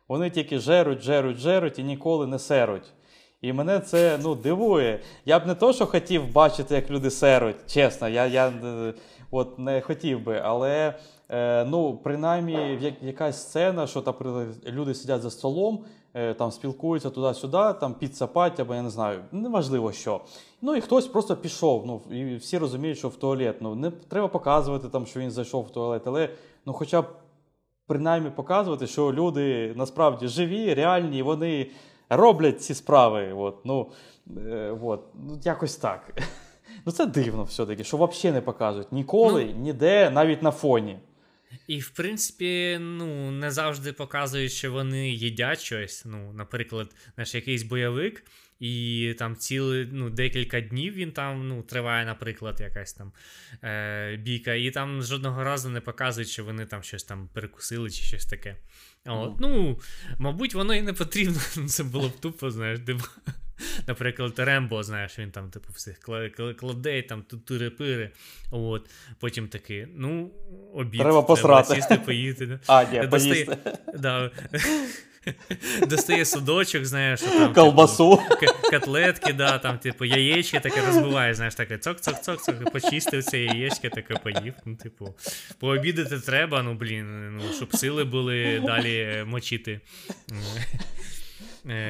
Вони 0.08 0.30
тільки 0.30 0.58
жеруть, 0.58 1.00
жеруть, 1.00 1.36
жеруть 1.36 1.78
і 1.78 1.82
ніколи 1.84 2.26
не 2.26 2.38
серуть. 2.38 2.92
І 3.40 3.52
мене 3.52 3.80
це 3.80 4.18
ну, 4.22 4.34
дивує. 4.34 5.00
Я 5.24 5.38
б 5.38 5.46
не 5.46 5.54
то, 5.54 5.72
що 5.72 5.86
хотів 5.86 6.32
бачити, 6.32 6.74
як 6.74 6.90
люди 6.90 7.10
серуть, 7.10 7.56
чесно, 7.66 8.08
я 8.08 8.26
я 8.26 8.48
е, 8.48 8.94
от 9.30 9.58
не 9.58 9.80
хотів 9.80 10.24
би, 10.24 10.40
але 10.44 10.94
е, 11.28 11.64
ну, 11.64 12.00
принаймні 12.04 12.94
якась 13.02 13.42
сцена, 13.42 13.86
що 13.86 14.00
там 14.00 14.14
люди 14.66 14.94
сидять 14.94 15.22
за 15.22 15.30
столом, 15.30 15.84
там 16.38 16.50
спілкуються 16.50 17.10
туди-сюди, 17.10 17.74
там 17.80 17.94
підсапать, 17.94 18.60
або 18.60 18.74
я 18.74 18.82
не 18.82 18.90
знаю, 18.90 19.24
неважливо 19.32 19.92
що. 19.92 20.20
Ну 20.62 20.76
і 20.76 20.80
хтось 20.80 21.06
просто 21.06 21.36
пішов. 21.36 21.86
Ну, 21.86 22.16
І 22.16 22.36
всі 22.36 22.58
розуміють, 22.58 22.98
що 22.98 23.08
в 23.08 23.16
туалет. 23.16 23.56
Ну, 23.60 23.74
Не 23.74 23.90
треба 23.90 24.28
показувати, 24.28 24.88
там, 24.88 25.06
що 25.06 25.20
він 25.20 25.30
зайшов 25.30 25.64
в 25.64 25.70
туалет, 25.70 26.02
але 26.06 26.28
ну, 26.66 26.72
хоча 26.72 27.02
б 27.02 27.06
принаймні 27.86 28.30
показувати, 28.30 28.86
що 28.86 29.12
люди 29.12 29.74
насправді 29.76 30.28
живі, 30.28 30.74
реальні, 30.74 31.22
вони 31.22 31.70
роблять 32.08 32.62
ці 32.62 32.74
справи. 32.74 33.32
От, 33.32 33.56
ну, 33.64 33.86
е, 34.36 34.78
от, 34.82 35.00
ну, 35.14 35.38
Якось 35.42 35.76
так. 35.76 36.22
Ну 36.86 36.92
Це 36.92 37.06
дивно 37.06 37.42
все-таки, 37.42 37.84
що 37.84 37.96
взагалі 37.96 38.34
не 38.34 38.40
показують 38.40 38.92
ніколи, 38.92 39.44
ну, 39.44 39.62
ніде, 39.62 40.10
навіть 40.10 40.42
на 40.42 40.50
фоні. 40.50 40.98
І, 41.66 41.80
в 41.80 41.90
принципі, 41.90 42.78
ну, 42.80 43.30
не 43.30 43.50
завжди 43.50 43.92
показують, 43.92 44.52
що 44.52 44.72
вони 44.72 45.10
їдять 45.10 45.60
щось. 45.60 46.04
Ну, 46.04 46.32
Наприклад, 46.32 46.94
наш 47.16 47.34
якийсь 47.34 47.62
бойовик, 47.62 48.24
і 48.60 49.14
там 49.18 49.36
цілий 49.36 49.88
ну, 49.92 50.10
декілька 50.10 50.60
днів 50.60 50.94
він 50.94 51.12
там 51.12 51.48
ну, 51.48 51.62
триває, 51.62 52.06
наприклад, 52.06 52.60
якась 52.60 52.92
там 52.92 53.12
е, 53.64 54.16
бійка, 54.16 54.54
і 54.54 54.70
там 54.70 55.02
жодного 55.02 55.44
разу 55.44 55.68
не 55.68 55.80
показують, 55.80 56.28
що 56.28 56.44
вони 56.44 56.66
там 56.66 56.82
щось 56.82 57.04
там 57.04 57.28
перекусили 57.32 57.90
чи 57.90 58.02
щось 58.02 58.26
таке. 58.26 58.56
От, 59.06 59.32
mm. 59.32 59.36
Ну, 59.40 59.80
мабуть, 60.18 60.54
воно 60.54 60.74
і 60.74 60.82
не 60.82 60.92
потрібно. 60.92 61.40
Це 61.66 61.84
було 61.84 62.08
б 62.08 62.20
тупо, 62.20 62.50
знаєш, 62.50 62.78
де. 62.78 62.96
Наприклад, 63.86 64.38
Рембо, 64.38 64.82
знаєш, 64.82 65.18
він 65.18 65.30
там, 65.30 65.50
типу, 65.50 65.72
всіх 65.72 65.98
кладей, 66.56 67.02
там 67.02 67.22
тури-пири. 67.22 68.10
От. 68.50 68.90
Потім 69.20 69.48
такий, 69.48 69.86
ну, 69.94 70.30
обід, 70.74 71.00
треба, 71.00 71.22
треба 71.22 71.64
сісти, 71.64 71.96
поїти. 71.96 72.58
А, 72.66 72.84
ні, 72.84 73.08
поїсти. 73.08 73.56
Да. 73.98 74.30
Достає 75.88 76.24
судочок, 76.24 76.84
знаєш, 76.84 77.20
там, 77.20 77.40
типу, 77.40 77.54
колбасу. 77.54 78.22
Типу, 78.40 78.52
котлетки, 78.70 79.32
да, 79.32 79.58
там, 79.58 79.78
типу, 79.78 80.04
яєчки 80.04 80.60
таке 80.60 80.86
розбиває, 80.86 81.34
знаєш, 81.34 81.54
таке 81.54 81.76
цок-цок-цок, 81.76 82.70
почистив 82.70 83.24
це 83.24 83.38
яєчки, 83.38 83.88
таке 83.88 84.14
поїв. 84.14 84.54
Ну, 84.64 84.76
типу, 84.76 85.14
пообідати 85.58 86.18
треба, 86.20 86.62
ну, 86.62 86.74
блін, 86.74 87.36
ну, 87.36 87.42
щоб 87.56 87.76
сили 87.76 88.04
були 88.04 88.62
далі 88.66 89.24
мочити. 89.26 89.80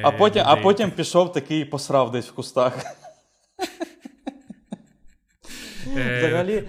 А 0.03 0.11
потім, 0.11 0.43
а 0.45 0.55
потім 0.55 0.91
пішов 0.91 1.33
такий 1.33 1.65
посрав 1.65 2.11
десь 2.11 2.27
в 2.27 2.33
кустах. 2.33 2.85
Е, 5.97 6.17
Взагалі... 6.17 6.63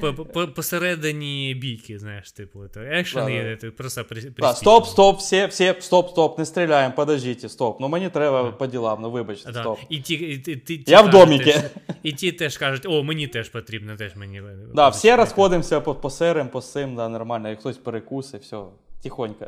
Посередині 0.57 1.55
бійки, 1.55 1.99
знаєш, 1.99 2.33
типу, 2.33 2.61
екшен 2.77 3.29
є, 3.29 3.57
ти 3.57 3.71
просто 3.71 4.05
да, 4.39 4.55
Стоп, 4.55 4.87
стоп, 4.87 5.19
всі, 5.19 5.47
всі, 5.47 5.75
стоп, 5.81 6.11
стоп, 6.11 6.39
не 6.39 6.45
стріляємо, 6.45 6.95
подождіть, 6.95 7.51
стоп. 7.51 7.81
Ну 7.81 7.89
мені 7.89 8.09
треба 8.09 8.53
по 8.53 8.67
ділам, 8.67 8.99
ну 9.03 9.11
вибачте, 9.11 9.53
да. 9.53 9.61
стоп. 9.61 9.79
І 9.89 9.99
ті, 9.99 10.15
і, 10.15 10.39
ті, 10.39 10.57
ті, 10.57 10.85
Я 10.87 11.01
в 11.01 11.11
доміки. 11.11 11.63
І 12.03 12.13
ті 12.13 12.33
теж 12.33 12.59
кажуть, 12.59 12.87
о, 12.87 13.03
мені 13.03 13.27
теж 13.27 13.49
потрібно, 13.49 13.97
теж 13.97 14.17
мені. 14.17 14.43
Да, 14.75 14.89
всі 14.89 15.15
розходимося 15.15 15.81
по, 15.81 15.95
по 15.95 16.11
серим, 16.11 16.49
по 16.49 16.63
сим, 16.63 16.97
да, 16.97 17.09
нормально, 17.09 17.49
як 17.49 17.61
хтось 17.61 17.77
перекусить, 17.77 18.43
все, 18.43 18.63
тихонько. 19.03 19.47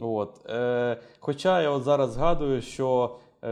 От. 0.00 0.50
Е, 0.50 0.96
Хоча 1.18 1.62
я 1.62 1.70
от 1.70 1.82
зараз 1.82 2.12
згадую, 2.12 2.62
що 2.62 3.16
е, 3.44 3.48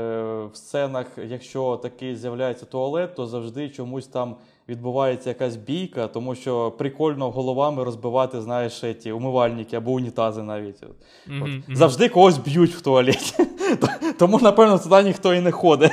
в 0.53 0.57
сценах, 0.57 1.07
якщо 1.29 1.77
такий 1.77 2.17
з'являється 2.17 2.67
туалет, 2.67 3.15
то 3.15 3.27
завжди 3.27 3.69
чомусь 3.69 4.07
там 4.07 4.37
відбувається 4.69 5.31
якась 5.31 5.57
бійка, 5.57 6.09
тому 6.09 6.35
що 6.35 6.71
прикольно 6.71 7.31
головами 7.31 7.85
розбивати, 7.85 8.41
знаєш, 8.41 8.85
ті 9.03 9.13
умивальники 9.13 9.77
або 9.77 9.93
унітази 9.93 10.43
навіть. 10.43 10.83
От. 10.83 10.91
Mm-hmm, 11.29 11.43
mm-hmm. 11.43 11.75
Завжди 11.75 12.09
когось 12.09 12.39
б'ють 12.39 12.75
в 12.75 12.81
туалеті. 12.81 13.47
Тому, 14.19 14.39
напевно, 14.39 14.79
туди 14.79 15.03
ніхто 15.03 15.35
і 15.35 15.41
не 15.41 15.53
ходить. 15.53 15.93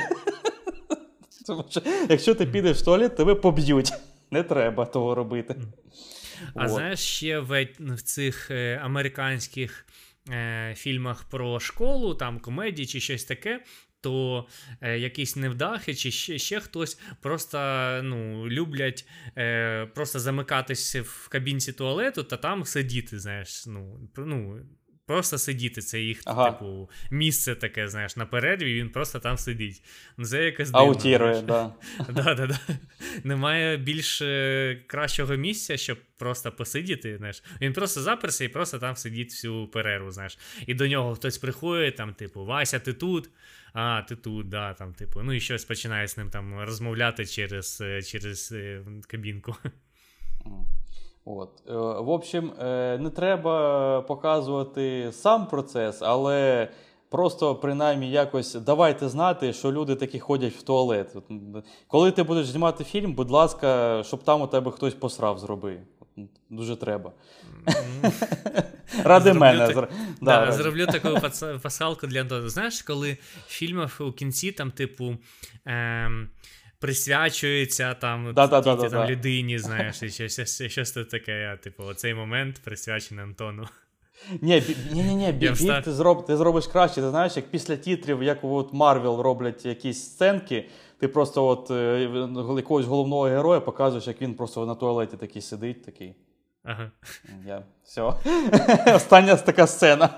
Тому 1.46 1.64
що 1.68 1.80
Якщо 2.08 2.34
ти 2.34 2.46
підеш 2.46 2.78
в 2.78 2.84
туалет, 2.84 3.16
тебе 3.16 3.34
поб'ють. 3.34 3.92
Не 4.30 4.42
треба 4.42 4.86
того 4.86 5.14
робити. 5.14 5.56
А 6.54 6.64
От. 6.64 6.70
знаєш, 6.70 7.00
ще 7.00 7.38
в, 7.38 7.68
в 7.80 8.02
цих 8.02 8.50
е, 8.50 8.80
американських 8.84 9.86
е, 10.30 10.74
фільмах 10.76 11.24
про 11.24 11.60
школу, 11.60 12.14
там 12.14 12.40
комедії 12.40 12.86
чи 12.86 13.00
щось 13.00 13.24
таке. 13.24 13.64
То 14.00 14.46
е, 14.80 14.98
якісь 14.98 15.36
невдахи, 15.36 15.94
чи 15.94 16.10
ще 16.10 16.38
ще 16.38 16.60
хтось 16.60 17.00
просто 17.20 17.58
ну, 18.04 18.48
люблять 18.48 19.08
е, 19.38 19.86
просто 19.86 20.20
замикатися 20.20 21.02
в 21.02 21.28
кабінці 21.28 21.72
туалету 21.72 22.22
та 22.22 22.36
там 22.36 22.64
сидіти, 22.64 23.18
знаєш. 23.18 23.66
ну, 23.66 24.10
ну 24.16 24.60
Просто 25.06 25.38
сидіти, 25.38 25.80
це 25.80 26.00
їх, 26.00 26.20
ага. 26.24 26.50
типу, 26.50 26.90
місце 27.10 27.54
таке, 27.54 27.88
знаєш, 27.88 28.16
на 28.16 28.26
перерві, 28.26 28.74
він 28.74 28.90
просто 28.90 29.18
там 29.18 29.38
сидить. 29.38 29.82
Ну, 30.16 30.24
це 30.24 30.44
якось 30.44 30.70
дивно. 30.70 30.86
Аутірує, 30.86 31.42
да. 31.42 31.72
да, 32.08 32.34
да, 32.34 32.46
да. 32.46 32.58
Немає 33.24 33.76
більш 33.76 34.22
е, 34.22 34.82
кращого 34.86 35.36
місця, 35.36 35.76
щоб 35.76 35.98
просто 36.16 36.52
посидіти. 36.52 37.16
знаєш. 37.16 37.42
Він 37.60 37.72
просто 37.72 38.00
заперся 38.00 38.44
і 38.44 38.48
просто 38.48 38.78
там 38.78 38.96
сидить 38.96 39.30
всю 39.30 39.66
перерву, 39.66 40.10
знаєш. 40.10 40.38
І 40.66 40.74
до 40.74 40.88
нього 40.88 41.14
хтось 41.14 41.38
приходить, 41.38 41.96
там, 41.96 42.14
типу, 42.14 42.44
Вася, 42.44 42.78
ти 42.78 42.92
тут? 42.92 43.30
А, 43.72 44.02
ти 44.02 44.16
тут, 44.16 44.48
да, 44.48 44.74
там, 44.74 44.94
типу, 44.94 45.22
ну 45.22 45.32
і 45.32 45.40
щось 45.40 45.64
починає 45.64 46.08
з 46.08 46.16
ним 46.16 46.30
там 46.30 46.60
розмовляти 46.60 47.26
через, 47.26 47.80
е, 47.80 48.02
через 48.02 48.52
е, 48.52 48.82
кабінку. 49.06 49.56
От. 51.24 51.50
Е, 51.68 51.72
в 52.02 52.10
общем, 52.10 52.52
е, 52.60 52.98
не 52.98 53.10
треба 53.10 54.02
показувати 54.02 55.12
сам 55.12 55.46
процес, 55.46 56.02
але 56.02 56.68
просто 57.10 57.54
принаймні 57.54 58.10
якось 58.10 58.54
давайте 58.54 59.08
знати, 59.08 59.52
що 59.52 59.72
люди 59.72 59.94
такі 59.94 60.18
ходять 60.18 60.52
в 60.52 60.62
туалет. 60.62 61.16
Коли 61.88 62.10
ти 62.10 62.22
будеш 62.22 62.46
знімати 62.46 62.84
фільм, 62.84 63.14
будь 63.14 63.30
ласка, 63.30 64.02
щоб 64.06 64.22
там 64.22 64.42
у 64.42 64.46
тебе 64.46 64.70
хтось 64.70 64.94
посрав, 64.94 65.38
зроби. 65.38 65.78
Дуже 66.50 66.76
треба. 66.76 67.12
Ради 69.04 69.32
мене. 69.32 69.86
Зроблю 70.52 70.86
таку 70.86 71.28
пасалку 71.62 72.06
для 72.06 72.24
того. 72.24 72.48
Знаєш, 72.48 72.82
коли 72.82 73.18
в 73.46 73.50
фільмах 73.50 74.00
у 74.00 74.12
кінці 74.12 74.52
там, 74.52 74.70
типу. 74.70 75.16
Ем, 75.64 76.28
присвячується 76.82 77.94
там 77.94 78.32
да, 78.34 78.48
там 78.60 79.10
людині, 79.10 79.58
знаєш, 79.66 80.02
і 80.02 80.10
щось, 80.10 80.62
щось 80.62 80.92
таке. 80.92 81.58
Типу, 81.62 81.84
оцей 81.84 82.14
момент 82.14 82.60
присвячений 82.64 83.24
Антону. 83.24 83.66
Ні, 84.40 84.62
ні, 84.92 85.02
ні, 85.02 85.14
ні, 85.14 85.32
біль, 85.38 85.52
біль 85.52 85.80
ти, 85.82 85.92
зроб, 85.92 86.26
ти 86.26 86.36
зробиш 86.36 86.66
краще. 86.66 87.00
Ти 87.00 87.10
знаєш, 87.10 87.36
як 87.36 87.50
після 87.50 87.76
тітрів, 87.76 88.22
як 88.22 88.38
от 88.42 88.72
Марвел 88.72 89.20
роблять 89.20 89.66
якісь 89.66 90.02
сценки, 90.02 90.68
ти 90.98 91.08
просто 91.08 91.46
от 91.46 91.70
е, 91.70 92.00
якогось 92.56 92.86
головного 92.86 93.22
героя 93.22 93.60
показуєш, 93.60 94.06
як 94.06 94.22
він 94.22 94.34
просто 94.34 94.66
на 94.66 94.74
туалеті 94.74 95.16
такий 95.16 95.42
сидить, 95.42 95.84
такий. 95.84 96.14
Ага. 96.64 96.90
Я, 97.46 97.62
Все. 97.84 98.12
Остання 98.94 99.36
така 99.36 99.66
сцена. 99.66 100.10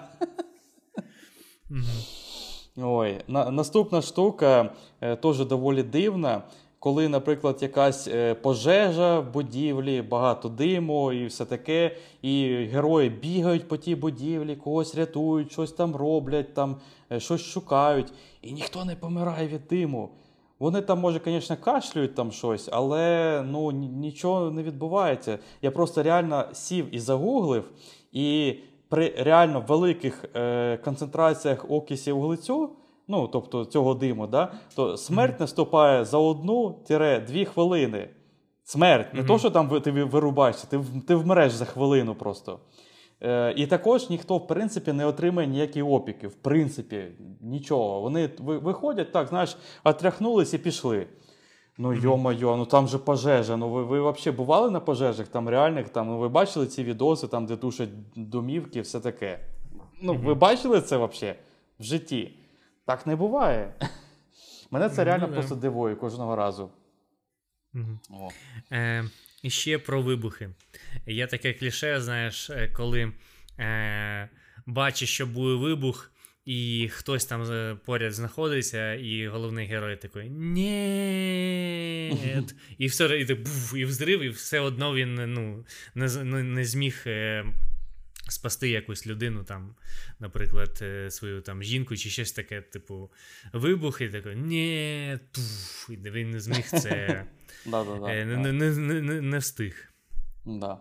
Ой, 2.77 3.21
на, 3.29 3.51
Наступна 3.51 4.03
штука 4.03 4.71
е, 5.01 5.17
теж 5.17 5.47
доволі 5.47 5.83
дивна. 5.83 6.43
Коли, 6.79 7.09
наприклад, 7.09 7.59
якась 7.63 8.09
е, 8.09 8.35
пожежа 8.35 9.21
в 9.21 9.33
будівлі, 9.33 10.03
багато 10.03 10.49
диму 10.49 11.13
і 11.13 11.27
все 11.27 11.45
таке, 11.45 11.97
і 12.23 12.55
герої 12.55 13.11
бігають 13.11 13.69
по 13.69 13.77
тій 13.77 13.95
будівлі, 13.95 14.57
когось 14.57 14.95
рятують, 14.95 15.53
щось 15.53 15.73
там 15.73 15.97
роблять, 15.97 16.55
там, 16.55 16.77
е, 17.13 17.21
щось 17.21 17.41
шукають, 17.41 18.13
і 18.43 18.53
ніхто 18.53 18.85
не 18.85 18.97
помирає 18.97 19.49
від 19.49 19.67
диму. 19.71 20.09
Вони 20.59 20.81
там, 20.81 21.01
може, 21.01 21.21
звісно, 21.25 21.57
кашлюють 21.57 22.15
там 22.15 22.33
щось, 22.33 22.69
але 22.73 23.43
ну, 23.47 23.71
нічого 23.73 24.51
не 24.51 24.63
відбувається. 24.63 25.39
Я 25.63 25.71
просто 25.71 26.03
реально 26.03 26.45
сів 26.53 26.95
і 26.95 26.99
загуглив, 26.99 27.71
і 28.13 28.55
при 28.95 29.15
реально 29.19 29.61
великих 29.69 30.25
е, 30.35 30.77
концентраціях 30.77 31.71
окисів 31.71 32.17
вуглецю, 32.17 32.71
ну, 33.09 33.29
тобто 33.29 33.65
цього 33.65 33.95
диму, 33.95 34.27
да, 34.27 34.53
то 34.77 34.97
смерть 34.97 35.41
наступає 35.41 36.05
за 36.05 36.19
одну-дві 36.19 37.45
хвилини. 37.45 38.09
Смерть, 38.65 39.15
не 39.15 39.21
mm-hmm. 39.21 39.27
то, 39.27 39.39
що 39.39 39.51
там 39.51 39.81
ти 39.81 39.91
вирубаєшся, 39.91 40.67
ти 40.67 40.81
ти 41.09 41.15
вмреш 41.15 41.53
за 41.53 41.65
хвилину 41.65 42.15
просто. 42.15 42.59
Е, 43.21 43.55
І 43.57 43.67
також 43.67 44.11
ніхто, 44.11 44.37
в 44.37 44.47
принципі, 44.47 44.93
не 44.93 45.07
отримає 45.07 45.49
ніякі 45.49 45.83
опіки. 45.83 46.29
В 46.29 46.35
принципі, 46.35 47.05
нічого. 47.41 48.01
Вони 48.01 48.31
виходять, 48.39 49.13
так, 49.13 49.29
знаєш, 49.29 49.57
отряхнулись 49.85 50.55
і 50.55 50.59
пішли. 50.59 51.07
Ну, 51.79 51.95
йо-моє, 51.95 52.41
ну 52.41 52.67
там 52.67 52.89
же 52.89 52.99
пожежа. 52.99 53.57
Ну 53.57 53.71
ви 53.71 53.85
ви 53.85 54.11
взагалі 54.13 54.37
бували 54.37 54.71
на 54.71 54.81
пожежах 54.81 55.29
там 55.29 55.49
реальних? 55.49 55.89
Там, 55.89 56.07
ну, 56.07 56.19
Ви 56.19 56.29
бачили 56.29 56.67
ці 56.67 56.85
відоси, 56.85 57.29
там, 57.29 57.47
де 57.47 57.57
тушать 57.57 57.91
домівки, 58.17 58.81
все 58.81 59.01
таке. 59.01 59.41
Ну, 60.03 60.15
ви 60.15 60.35
бачили 60.35 60.81
це 60.81 60.97
взагалі 60.97 61.39
в 61.79 61.85
житті? 61.85 62.39
Так 62.87 63.07
не 63.07 63.17
буває. 63.17 63.75
Мене 64.71 64.89
це 64.89 65.05
реально 65.05 65.27
ну, 65.27 65.35
просто 65.35 65.55
дивує 65.55 65.95
кожного 65.95 66.37
разу. 66.37 66.71
Угу. 67.75 68.31
Е, 68.73 69.05
І 69.43 69.51
ще 69.51 69.79
про 69.79 70.03
вибухи. 70.03 70.51
Є 71.07 71.27
таке 71.27 71.53
кліше, 71.53 72.01
знаєш, 72.01 72.51
е, 72.51 72.69
коли 72.69 73.13
е, 73.59 74.29
бачиш, 74.67 75.15
що 75.15 75.27
буде 75.27 75.55
вибух. 75.55 76.11
І 76.45 76.89
хтось 76.93 77.25
там 77.25 77.43
е, 77.43 77.77
поряд 77.85 78.13
знаходиться, 78.13 78.95
і 78.95 79.29
головний 79.29 79.67
герой 79.67 79.97
такий 79.97 80.31
ні. 80.31 82.09
І 82.79 82.87
все 82.87 83.21
і, 83.21 83.35
буф, 83.35 83.75
і 83.77 83.85
взрив, 83.85 84.23
і 84.23 84.29
все 84.29 84.61
одно 84.61 84.95
він 84.95 85.15
ну, 85.15 85.65
не 85.95 86.09
не 86.43 86.65
зміг 86.65 87.03
е, 87.07 87.45
спасти 88.29 88.69
якусь 88.69 89.07
людину, 89.07 89.45
там, 89.45 89.75
наприклад, 90.21 90.79
е, 90.83 91.11
свою 91.11 91.41
там 91.41 91.63
жінку 91.63 91.97
чи 91.97 92.11
щось 92.11 92.33
таке, 92.33 92.61
типу, 92.61 93.11
вибух, 93.53 94.01
і 94.01 94.09
такий 94.09 94.37
ні, 94.37 95.19
туф, 95.33 95.91
і 95.91 95.97
він 96.11 96.31
не 96.31 96.41
зміг 96.41 96.67
це 96.67 97.25
не 99.21 99.39
встиг. 99.39 99.93
Да. 100.45 100.81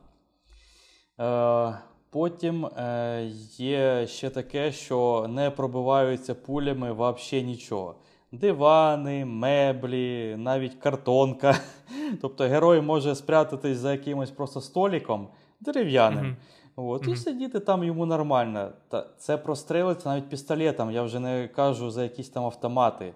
Потім 2.13 2.65
е, 2.65 3.31
є 3.57 4.07
ще 4.07 4.29
таке, 4.29 4.71
що 4.71 5.25
не 5.29 5.51
пробиваються 5.51 6.35
пулями 6.35 6.93
взагалі 6.93 7.45
нічого. 7.45 7.95
Дивани, 8.31 9.25
меблі, 9.25 10.35
навіть 10.37 10.73
картонка. 10.73 11.59
Тобто 12.21 12.43
герой 12.43 12.81
може 12.81 13.15
спрятатись 13.15 13.77
за 13.77 13.91
якимось 13.91 14.31
просто 14.31 14.61
століком 14.61 15.27
дерев'яним. 15.59 16.25
Mm-hmm. 16.25 16.35
От, 16.75 17.07
mm-hmm. 17.07 17.13
І 17.13 17.17
сидіти 17.17 17.59
там 17.59 17.83
йому 17.83 18.05
нормально. 18.05 18.71
Та 18.89 19.05
Це 19.17 19.37
прострелиться 19.37 20.09
навіть 20.09 20.29
пістолетом. 20.29 20.91
Я 20.91 21.03
вже 21.03 21.19
не 21.19 21.47
кажу 21.55 21.91
за 21.91 22.03
якісь 22.03 22.29
там 22.29 22.45
автомати. 22.45 23.13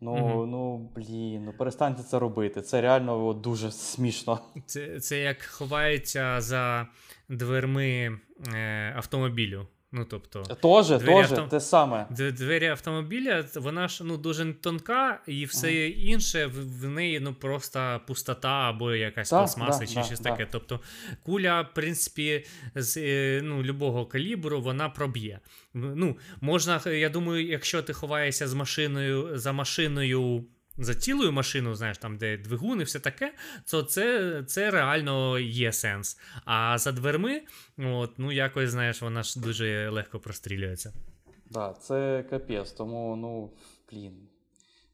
Ну, 0.00 0.14
mm-hmm. 0.14 0.46
ну 0.46 0.90
блін, 0.96 1.44
ну 1.44 1.52
перестаньте 1.58 2.02
це 2.02 2.18
робити. 2.18 2.62
Це 2.62 2.80
реально 2.80 3.26
от, 3.26 3.40
дуже 3.40 3.70
смішно. 3.70 4.38
Це 4.66 5.00
це 5.00 5.18
як 5.18 5.42
ховається 5.42 6.40
за 6.40 6.86
дверми 7.30 8.18
е, 8.54 8.92
автомобілю. 8.96 9.66
Ну, 9.92 10.04
тобто, 10.04 10.42
Тоже, 10.42 10.98
тоже, 10.98 11.34
авто... 11.34 11.46
те 11.50 11.60
саме. 11.60 12.06
Двері 12.10 12.66
автомобіля, 12.66 13.44
вона 13.56 13.88
ж 13.88 14.04
ну, 14.04 14.16
дуже 14.16 14.52
тонка, 14.52 15.20
і 15.26 15.44
все 15.44 15.68
mm. 15.68 15.94
інше 15.94 16.46
в, 16.46 16.80
в 16.80 16.88
неї 16.88 17.20
ну, 17.20 17.34
просто 17.34 18.00
пустота 18.06 18.48
або 18.48 18.94
якась 18.94 19.30
пластмаса 19.30 19.80
да, 19.80 19.86
чи 19.86 19.94
да, 19.94 20.02
щось 20.02 20.20
да. 20.20 20.30
таке. 20.30 20.46
Тобто 20.50 20.80
куля, 21.22 21.60
в 21.60 21.74
принципі, 21.74 22.46
з 22.74 22.96
е, 22.96 23.40
ну, 23.44 23.62
любого 23.62 24.06
калібру 24.06 24.60
вона 24.60 24.88
проб'є. 24.88 25.40
Ну, 25.74 26.18
Можна, 26.40 26.80
я 26.86 27.08
думаю, 27.08 27.46
якщо 27.46 27.82
ти 27.82 27.92
ховаєшся 27.92 28.48
з 28.48 28.54
машиною 28.54 29.38
за 29.38 29.52
машиною 29.52 30.44
за 30.80 30.94
цілою 30.94 31.32
машиною, 31.32 31.74
знаєш, 31.74 31.98
там, 31.98 32.16
де 32.16 32.36
двигун 32.36 32.80
і 32.80 32.84
все 32.84 33.00
таке, 33.00 33.34
то 33.70 33.82
це 33.82 34.42
це 34.46 34.70
реально 34.70 35.38
є 35.38 35.72
сенс. 35.72 36.20
А 36.44 36.78
за 36.78 36.92
дверми, 36.92 37.42
от, 37.78 38.18
ну 38.18 38.32
якось, 38.32 38.70
знаєш, 38.70 39.02
вона 39.02 39.22
ж 39.22 39.40
дуже 39.40 39.88
легко 39.88 40.18
прострілюється. 40.18 40.92
Так, 40.92 41.32
да, 41.50 41.72
це 41.80 42.24
капець, 42.30 42.72
тому, 42.72 43.16
ну, 43.16 43.52
блін, 43.92 44.12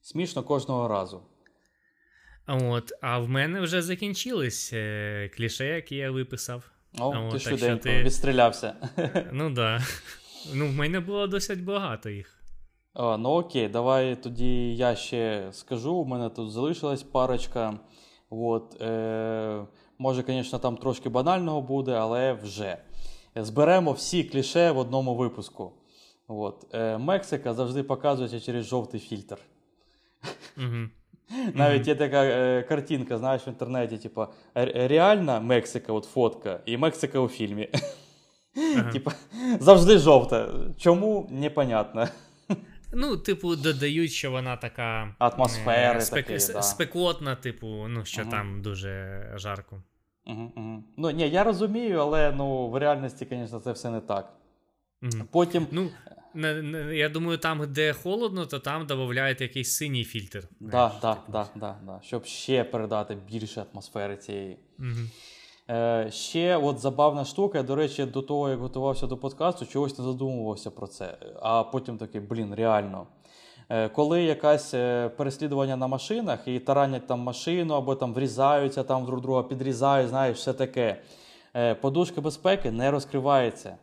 смішно 0.03 0.43
кожного 0.43 0.89
разу. 0.89 1.23
От, 2.47 2.93
А 3.01 3.19
в 3.19 3.29
мене 3.29 3.61
вже 3.61 3.83
закінчились 3.83 4.71
е, 4.73 5.31
кліше, 5.37 5.67
які 5.67 5.97
я 5.97 6.11
виписав. 6.11 6.71
О, 6.99 7.27
От, 7.27 7.33
ти 7.33 7.39
швиденько 7.39 7.83
ти... 7.83 8.03
відстрілявся. 8.03 8.75
Ну 9.33 9.45
так. 9.45 9.55
Да. 9.55 9.83
Ну, 10.55 10.69
в 10.69 10.73
мене 10.73 11.01
було 11.01 11.27
досить 11.27 11.65
багато 11.65 12.11
їх. 12.11 12.36
А, 12.99 13.17
Ну 13.17 13.29
окей, 13.29 13.69
давай 13.69 14.17
тоді 14.23 14.77
я 14.77 14.95
ще 14.97 15.49
скажу. 15.53 15.95
У 15.95 16.05
мене 16.05 16.29
тут 16.29 16.51
залишилась 16.51 17.03
парочка. 17.03 17.75
От, 18.31 18.81
е, 18.81 19.65
Може, 19.99 20.25
звісно, 20.27 20.59
там 20.59 20.77
трошки 20.77 21.09
банального 21.09 21.61
буде, 21.61 21.93
але 21.93 22.33
вже. 22.33 22.77
Зберемо 23.35 23.93
всі 23.93 24.25
кліше 24.25 24.71
в 24.71 24.79
одному 24.79 25.15
випуску. 25.15 25.73
От, 26.29 26.75
е, 26.75 26.99
Мексика 26.99 27.55
завжди 27.55 27.83
показується 27.83 28.41
через 28.41 28.67
жовтий 28.67 29.01
фільтр. 29.01 29.39
Mm-hmm. 30.59 30.89
Навіть 31.55 31.89
є 31.89 31.95
така 31.95 32.25
е, 32.25 32.63
картинка, 32.63 33.19
знаєш, 33.19 33.47
в 33.47 33.49
інтернеті, 33.49 33.99
типу, 33.99 34.27
реальна 34.55 35.41
Мексика, 35.41 35.93
от 35.93 36.05
фотка, 36.05 36.61
і 36.67 36.77
Мексика 36.77 37.19
у 37.19 37.29
фільмі. 37.29 37.69
Ага. 38.77 38.93
Типа, 38.93 39.13
завжди 39.61 39.99
жовта. 39.99 40.51
Чому 40.79 41.29
непонятно. 41.31 42.09
Ну, 42.99 43.17
типу, 43.17 43.57
додають, 43.57 44.13
що 44.13 44.31
вона 44.31 44.57
така 44.57 45.15
атмосфера, 45.19 46.01
спек... 46.01 46.27
да. 46.29 46.63
спекотна, 46.63 47.35
типу, 47.35 47.67
ну, 47.89 48.05
що 48.05 48.23
угу. 48.23 48.31
там 48.31 48.63
дуже 48.63 49.23
жарко. 49.37 49.83
Угу, 50.27 50.53
угу. 50.57 50.85
Ну, 50.97 51.11
ні, 51.11 51.31
я 51.31 51.45
розумію, 51.45 51.99
але 51.99 52.33
ну, 52.33 52.69
в 52.69 52.77
реальності, 52.77 53.27
звісно, 53.31 53.61
це 53.61 53.73
все 53.73 53.91
не 53.91 54.01
так. 54.01 54.33
Потім. 55.31 55.67
Ну, 55.71 55.91
не, 56.35 56.63
не, 56.63 56.97
Я 56.97 57.09
думаю, 57.09 57.39
там, 57.39 57.73
де 57.73 57.93
холодно, 57.93 58.47
то 58.47 58.59
там 58.59 58.87
додають 58.87 59.41
якийсь 59.41 59.73
синій 59.73 60.05
фільтр. 60.05 60.49
Так, 60.73 60.93
да, 61.03 61.49
да, 61.55 61.77
да, 61.87 62.01
щоб 62.03 62.25
ще 62.25 62.65
передати 62.65 63.17
більше 63.33 63.65
атмосфери 63.73 64.17
цієї. 64.17 64.59
Угу. 64.79 65.09
Е, 65.71 66.11
Ще 66.11 66.57
от 66.57 66.79
забавна 66.79 67.25
штука. 67.25 67.63
До 67.63 67.75
речі, 67.75 68.05
до 68.05 68.23
того, 68.23 68.49
як 68.49 68.59
готувався 68.59 69.07
до 69.07 69.17
подкасту, 69.17 69.67
чогось 69.67 69.99
не 69.99 70.05
задумувався 70.05 70.71
про 70.71 70.87
це. 70.87 71.19
А 71.43 71.65
потім 71.65 71.99
такий, 71.99 72.21
блін, 72.21 72.55
реально. 72.55 73.07
Е, 73.69 73.89
Коли 73.89 74.23
якесь 74.23 74.75
е, 74.75 75.09
переслідування 75.09 75.77
на 75.77 75.87
машинах 75.87 76.49
і 76.49 76.59
таранять 76.59 77.07
там 77.07 77.21
машину, 77.21 77.75
або 77.75 77.95
там 77.95 78.15
врізаються, 78.15 78.83
там 78.83 79.05
друг 79.05 79.21
друга 79.21 79.43
підрізають, 79.43 80.09
знаєш, 80.09 80.39
все 80.39 80.53
таке. 80.53 81.03
Подушка 81.81 82.21
безпеки 82.21 82.71
не 82.71 82.91
розкривається. 82.91 83.77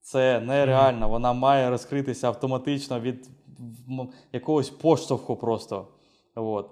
Це 0.00 0.40
нереально. 0.40 1.08
Вона 1.08 1.32
має 1.32 1.70
розкритися 1.70 2.28
автоматично 2.28 3.00
від 3.00 3.30
якогось 4.32 4.70
поштовху 4.70 5.36
просто. 5.36 5.88
От. 6.34 6.70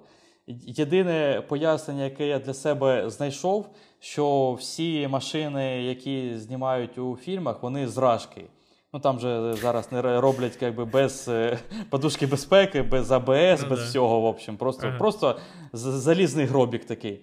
Єдине 0.67 1.43
пояснення, 1.49 2.05
яке 2.05 2.27
я 2.27 2.39
для 2.39 2.55
себе 2.55 3.11
знайшов, 3.11 3.67
що 4.01 4.53
всі 4.53 5.09
машини, 5.09 5.83
які 5.83 6.39
знімають 6.39 6.99
у 6.99 7.19
фільмах, 7.25 7.63
вони 7.63 7.89
зражки. 7.89 8.45
Ну 8.93 9.01
там 9.01 9.21
же 9.21 9.55
зараз 9.61 9.93
не 9.93 10.21
роблять 10.21 10.59
якби, 10.61 10.85
без 10.85 11.29
е, 11.29 11.59
подушки 11.91 12.27
безпеки, 12.27 12.83
без 12.83 13.11
АБС, 13.11 13.63
ну, 13.63 13.69
без 13.69 13.79
да. 13.79 13.85
всього. 13.85 14.21
в 14.21 14.25
общем. 14.25 14.57
Просто 14.57 14.87
ага. 14.87 14.99
просто 14.99 15.41
залізний 15.73 16.47
гробік 16.47 16.85
такий. 16.85 17.21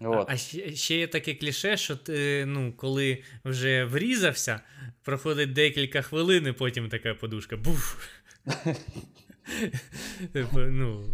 От. 0.00 0.30
А 0.30 0.36
ще, 0.36 0.74
ще 0.74 0.96
є 0.96 1.06
таке 1.06 1.34
кліше, 1.34 1.76
що 1.76 1.96
ти, 1.96 2.44
ну, 2.46 2.72
коли 2.76 3.22
вже 3.44 3.84
врізався, 3.84 4.60
проходить 5.02 5.52
декілька 5.52 6.02
хвилин, 6.02 6.46
і 6.46 6.52
потім 6.52 6.88
така 6.88 7.14
подушка. 7.14 7.56
Буф. 7.56 8.06
Типу, 10.32 10.58
ну, 10.58 11.04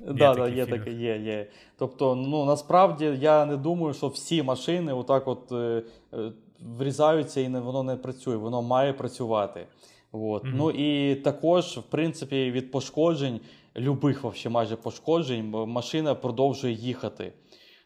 Да, 0.00 0.34
да, 0.34 0.48
є 0.48 0.66
таке, 0.66 0.92
є, 0.92 1.18
є. 1.18 1.46
Тобто, 1.78 2.14
ну 2.14 2.44
насправді 2.44 3.04
я 3.20 3.46
не 3.46 3.56
думаю, 3.56 3.94
що 3.94 4.08
всі 4.08 4.42
машини 4.42 4.92
отак 4.92 5.28
от 5.28 5.52
е, 5.52 5.82
е, 6.14 6.32
врізаються 6.78 7.40
і 7.40 7.48
не, 7.48 7.60
воно 7.60 7.82
не 7.82 7.96
працює, 7.96 8.36
воно 8.36 8.62
має 8.62 8.92
працювати. 8.92 9.66
От. 10.12 10.44
Mm-hmm. 10.44 10.52
Ну 10.54 10.70
і 10.70 11.14
також, 11.14 11.78
в 11.78 11.82
принципі, 11.82 12.50
від 12.50 12.70
пошкоджень, 12.70 13.40
любих 13.76 14.22
вообще 14.22 14.48
майже 14.48 14.76
пошкоджень, 14.76 15.50
машина 15.50 16.14
продовжує 16.14 16.72
їхати. 16.72 17.32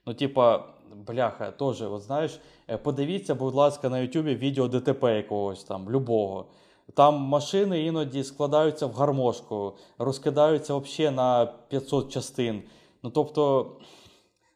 Ну, 0.07 0.15
типа, 0.15 0.65
бляха, 1.07 1.51
теж, 1.51 1.83
от 1.83 2.03
знаєш, 2.03 2.41
е, 2.69 2.77
подивіться, 2.77 3.35
будь 3.35 3.55
ласка, 3.55 3.89
на 3.89 3.99
Ютубі 3.99 4.35
відео 4.35 4.69
ДТП 4.69 5.17
якогось 5.17 5.65
там, 5.65 5.91
любого. 5.91 6.47
Там 6.95 7.15
машини 7.15 7.83
іноді 7.83 8.25
складаються 8.25 8.87
в 8.87 8.93
гармошку, 8.93 9.77
розкидаються 9.99 10.77
взагалі 10.77 11.17
на 11.17 11.47
500 11.47 12.13
частин. 12.13 12.63
Ну 13.03 13.11
тобто, 13.11 13.71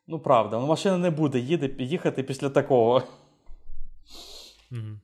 ну 0.06 0.18
правда, 0.18 0.58
ну, 0.58 0.66
машина 0.66 0.98
не 0.98 1.10
буде 1.10 1.38
їде, 1.38 1.84
їхати 1.84 2.22
після 2.22 2.50
такого. 2.50 3.02
Mm-hmm. 4.72 4.96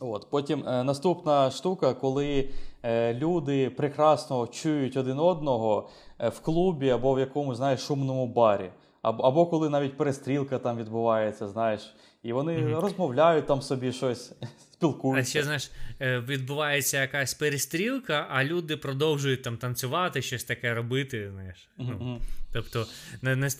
От. 0.00 0.30
Потім 0.30 0.64
е, 0.68 0.84
наступна 0.84 1.50
штука, 1.50 1.94
коли 1.94 2.48
е, 2.82 3.14
люди 3.14 3.70
прекрасно 3.70 4.46
чують 4.46 4.96
один 4.96 5.18
одного 5.18 5.88
е, 6.18 6.28
в 6.28 6.40
клубі 6.40 6.90
або 6.90 7.14
в 7.14 7.18
якомусь 7.18 7.56
знаєш, 7.56 7.80
шумному 7.80 8.26
барі. 8.26 8.70
Або, 9.02 9.22
або 9.22 9.46
коли 9.46 9.68
навіть 9.68 9.96
перестрілка 9.96 10.58
там 10.58 10.76
відбувається, 10.76 11.48
знаєш, 11.48 11.94
і 12.22 12.32
вони 12.32 12.52
mm-hmm. 12.52 12.80
розмовляють 12.80 13.46
там 13.46 13.62
собі 13.62 13.92
щось, 13.92 14.32
спілкуються. 14.72 15.20
А 15.20 15.24
ще 15.30 15.42
знаєш, 15.42 15.70
е, 16.00 16.20
відбувається 16.20 17.00
якась 17.00 17.34
перестрілка, 17.34 18.26
а 18.30 18.44
люди 18.44 18.76
продовжують 18.76 19.42
там 19.42 19.56
танцювати, 19.56 20.22
щось 20.22 20.44
таке 20.44 20.74
робити. 20.74 21.30
знаєш. 21.30 21.70
Mm-hmm. 21.78 21.96
Ну, 22.00 22.20
Тобто 22.52 22.86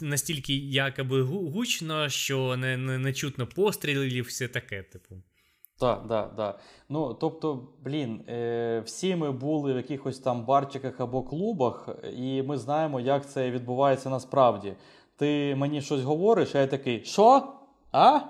настільки 0.01 0.55
якоби 0.57 1.23
гучно, 1.23 2.09
що 2.09 2.57
не, 2.57 2.77
не, 2.77 2.99
не 2.99 3.13
чутно 3.13 3.47
пострілів, 3.47 4.25
все 4.25 4.49
таке, 4.49 4.83
типу. 4.83 5.15
Так, 5.79 6.09
так, 6.09 6.37
так. 6.37 6.61
Ну, 6.89 7.15
тобто, 7.15 7.69
блін, 7.85 8.23
е, 8.29 8.83
всі 8.87 9.17
ми 9.17 9.33
були 9.33 9.73
в 9.73 9.77
якихось 9.77 10.19
там 10.19 10.45
барчиках 10.45 11.01
або 11.01 11.23
клубах, 11.23 11.89
і 12.17 12.43
ми 12.43 12.59
знаємо, 12.59 13.01
як 13.01 13.31
це 13.31 13.51
відбувається 13.51 14.11
насправді 14.11 14.75
ти 15.21 15.55
мені 15.57 15.83
щось 15.83 16.03
говориш, 16.03 16.55
а 16.55 16.59
я 16.59 16.67
такий, 16.67 17.05
що? 17.05 17.53
А? 17.93 18.21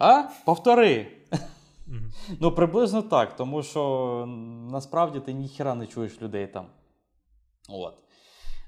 А? 0.00 0.22
Повтори. 0.44 1.06
Mm-hmm. 1.32 2.36
Ну, 2.40 2.52
приблизно 2.52 3.02
так, 3.02 3.36
тому 3.36 3.62
що 3.62 4.24
насправді 4.72 5.20
ти 5.20 5.32
ніхіра 5.32 5.74
не 5.74 5.86
чуєш 5.86 6.22
людей 6.22 6.46
там. 6.46 6.66
От. 7.68 7.94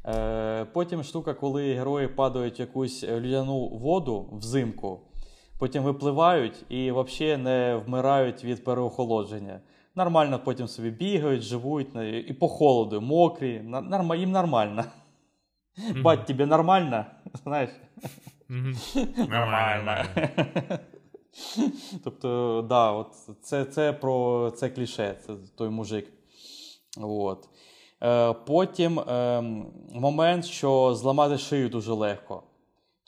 Е, 0.07 0.65
Потім 0.65 1.03
штука, 1.03 1.35
коли 1.35 1.75
герої 1.75 2.09
падають 2.09 2.59
в 2.59 2.61
якусь 2.61 3.05
людяну 3.05 3.69
воду 3.69 4.29
взимку, 4.33 5.01
потім 5.59 5.83
випливають 5.83 6.65
і 6.69 6.93
взагалі 6.93 7.37
не 7.37 7.83
вмирають 7.87 8.45
від 8.45 8.65
переохолодження. 8.65 9.61
Нормально 9.95 10.41
потім 10.45 10.69
собі 10.69 10.91
бігають, 10.91 11.43
живуть 11.43 11.89
і 12.29 12.33
по 12.33 12.49
холоду, 12.49 13.01
мокрі, 13.01 13.65
їм 14.17 14.31
нормально. 14.31 14.85
Mm-hmm. 15.79 16.03
Бать, 16.03 16.27
тебе 16.27 16.47
нормально? 16.47 17.07
Знаєш? 17.45 17.71
Mm-hmm. 18.51 19.29
Нормально. 19.29 20.05
Тобто, 22.05 22.65
да, 22.69 22.93
от 22.93 23.09
це 23.43 23.65
це 23.65 23.93
про 23.93 24.51
це 24.57 24.69
кліше, 24.69 25.19
це 25.27 25.35
той 25.57 25.69
мужик. 25.69 26.13
От. 27.01 27.49
Е, 28.03 28.33
Потім 28.33 29.01
е, 29.01 29.41
момент, 29.93 30.45
що 30.45 30.95
зламати 30.95 31.39
шию 31.39 31.69
дуже 31.69 31.93
легко. 31.93 32.43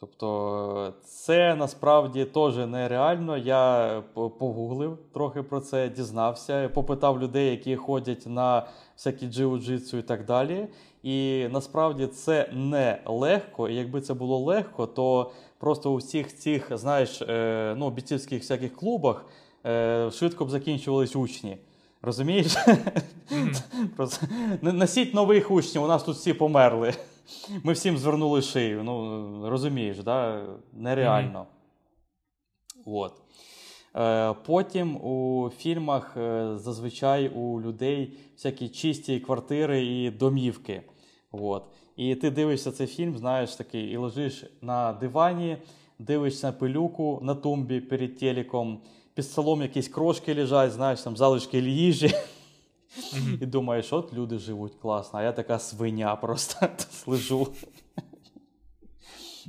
Тобто, 0.00 0.92
це 1.04 1.54
насправді 1.54 2.24
теж 2.24 2.56
нереально. 2.56 3.36
Я 3.36 4.02
погуглив 4.14 4.98
трохи 5.14 5.42
про 5.42 5.60
це, 5.60 5.88
дізнався, 5.88 6.70
попитав 6.74 7.22
людей, 7.22 7.50
які 7.50 7.76
ходять 7.76 8.26
на 8.26 8.66
всякі 8.96 9.26
джиу-джитсу 9.26 9.98
і 9.98 10.02
так 10.02 10.24
далі. 10.24 10.68
І 11.02 11.48
насправді 11.52 12.06
це 12.06 12.50
не 12.52 13.02
легко. 13.06 13.68
І 13.68 13.74
якби 13.74 14.00
це 14.00 14.14
було 14.14 14.38
легко, 14.38 14.86
то 14.86 15.32
просто 15.64 15.92
у 15.92 15.96
всіх 15.96 16.36
цих, 16.36 16.78
знаєш, 16.78 17.22
е, 17.22 17.74
ну, 17.78 17.90
бійцівських 17.90 18.42
всяких 18.42 18.76
клубах 18.76 19.26
е, 19.66 20.10
швидко 20.12 20.44
б 20.44 20.50
закінчувались 20.50 21.16
учні. 21.16 21.56
Розумієш? 22.02 22.56
Mm-hmm. 22.56 23.88
Просто 23.96 24.26
Носіть 24.62 25.14
нових 25.14 25.50
учнів, 25.50 25.82
у 25.82 25.86
нас 25.86 26.02
тут 26.02 26.16
всі 26.16 26.32
померли. 26.32 26.94
Ми 27.62 27.72
всім 27.72 27.98
звернули 27.98 28.42
шию. 28.42 28.82
Ну, 28.84 29.48
розумієш, 29.50 29.98
да? 29.98 30.46
нереально. 30.72 31.46
Mm-hmm. 32.86 32.92
От. 32.94 33.12
Е, 33.96 34.34
потім 34.46 34.96
у 34.96 35.50
фільмах 35.58 36.16
зазвичай 36.54 37.28
у 37.28 37.60
людей 37.60 38.18
всякі 38.36 38.68
чисті 38.68 39.20
квартири 39.20 39.84
і 39.84 40.10
домівки. 40.10 40.82
От. 41.32 41.64
І 41.96 42.14
ти 42.14 42.30
дивишся 42.30 42.72
цей 42.72 42.86
фільм, 42.86 43.18
знаєш, 43.18 43.54
такий, 43.54 43.90
і 43.90 43.96
лежиш 43.96 44.44
на 44.62 44.92
дивані, 44.92 45.56
дивишся 45.98 46.46
на 46.46 46.52
пилюку 46.52 47.18
на 47.22 47.34
тумбі 47.34 47.80
перед 47.80 48.18
телеком, 48.18 48.78
під 49.14 49.24
столом 49.24 49.62
якісь 49.62 49.88
крошки 49.88 50.34
лежать, 50.34 50.72
знаєш, 50.72 51.00
там 51.02 51.16
залишки 51.16 51.58
їжі. 51.58 52.14
І 53.40 53.46
думаєш, 53.46 53.92
от 53.92 54.14
люди 54.14 54.38
живуть 54.38 54.74
класно, 54.74 55.18
а 55.18 55.22
я 55.22 55.32
така 55.32 55.58
свиня 55.58 56.16
просто 56.16 56.66
лежу. 57.06 57.48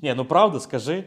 Ні, 0.01 0.13
ну 0.17 0.25
правда, 0.25 0.59
скажи. 0.59 1.03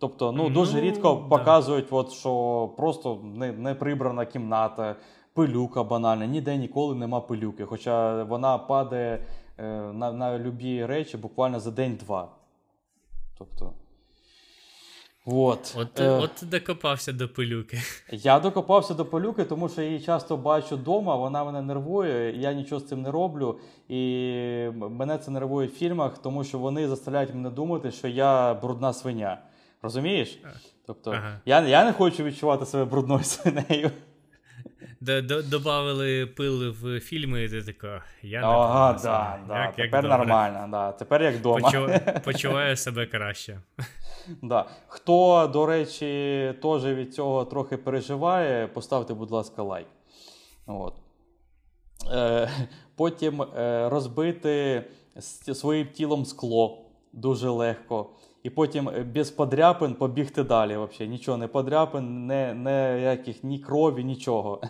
Тобто, 0.00 0.32
ну, 0.32 0.50
дуже 0.50 0.80
рідко 0.80 1.14
да. 1.22 1.36
показують, 1.36 1.86
от, 1.90 2.12
що 2.12 2.70
просто 2.76 3.20
не, 3.34 3.52
не 3.52 3.74
прибрана 3.74 4.26
кімната, 4.26 4.96
пилюка 5.34 5.84
банальна, 5.84 6.26
ніде 6.26 6.56
ніколи 6.56 6.94
нема 6.94 7.20
пилюки. 7.20 7.64
Хоча 7.64 8.24
вона 8.24 8.58
падає 8.58 9.26
на 9.62 10.12
на 10.12 10.38
любі 10.38 10.86
речі 10.86 11.16
буквально 11.16 11.60
за 11.60 11.70
день-два. 11.70 12.28
Тобто. 13.38 13.72
От 15.30 15.74
От, 15.78 16.00
е, 16.00 16.08
от 16.08 16.30
докопався 16.42 17.12
до 17.12 17.28
пилюки. 17.28 17.78
Я 18.12 18.40
докопався 18.40 18.94
до 18.94 19.04
пилюки, 19.04 19.44
тому 19.44 19.68
що 19.68 19.82
я 19.82 19.88
її 19.88 20.00
часто 20.00 20.36
бачу 20.36 20.76
вдома, 20.76 21.16
вона 21.16 21.44
мене 21.44 21.62
нервує, 21.62 22.40
я 22.40 22.52
нічого 22.52 22.80
з 22.80 22.88
цим 22.88 23.02
не 23.02 23.10
роблю. 23.10 23.58
І 23.88 24.02
мене 24.74 25.18
це 25.18 25.30
нервує 25.30 25.68
в 25.68 25.70
фільмах, 25.70 26.18
тому 26.18 26.44
що 26.44 26.58
вони 26.58 26.88
заставляють 26.88 27.34
мене 27.34 27.50
думати, 27.50 27.90
що 27.90 28.08
я 28.08 28.54
брудна 28.54 28.92
свиня. 28.92 29.38
Розумієш? 29.82 30.38
Тобто, 30.86 31.10
ага. 31.10 31.40
я 31.44 31.60
я 31.60 31.84
не 31.84 31.92
хочу 31.92 32.24
відчувати 32.24 32.66
себе 32.66 32.84
брудною 32.84 33.24
свинею. 33.24 33.90
Добавили 35.50 36.26
пил 36.26 36.70
в 36.70 37.00
фільми, 37.00 37.44
і 37.44 37.48
ти 37.48 37.62
така. 37.62 38.04
Я 38.22 38.40
не 38.40 38.46
Ага, 38.46 38.92
да, 39.02 39.38
да, 39.48 39.62
як, 39.62 39.76
Тепер 39.76 40.04
як 40.04 40.18
нормально, 40.18 40.68
да, 40.70 40.92
тепер 40.92 41.22
як 41.22 41.34
вдома. 41.34 41.60
Почу... 41.60 41.88
Почуваю 42.24 42.76
себе 42.76 43.06
краще. 43.06 43.60
Да. 44.42 44.64
Хто, 44.86 45.50
до 45.52 45.66
речі, 45.66 46.54
теж 46.62 46.84
від 46.84 47.14
цього 47.14 47.44
трохи 47.44 47.76
переживає, 47.76 48.66
поставте, 48.66 49.14
будь 49.14 49.30
ласка, 49.30 49.62
лайк. 49.62 49.86
От. 50.66 50.94
Е, 52.12 52.50
Потім 52.96 53.42
е, 53.42 53.88
розбити 53.88 54.84
своїм 55.52 55.88
тілом 55.88 56.24
скло 56.24 56.84
дуже 57.12 57.48
легко. 57.48 58.10
І 58.48 58.50
потім 58.50 58.88
е, 58.88 59.04
без 59.14 59.30
подряпин 59.30 59.94
побігти 59.94 60.42
далі. 60.42 60.76
Взагалі. 60.76 61.10
Нічого 61.10 61.38
не 61.38 61.48
подряпин, 61.48 62.26
не, 62.26 62.54
не 62.54 63.18
ні 63.42 63.58
крові, 63.58 64.04
нічого. 64.04 64.60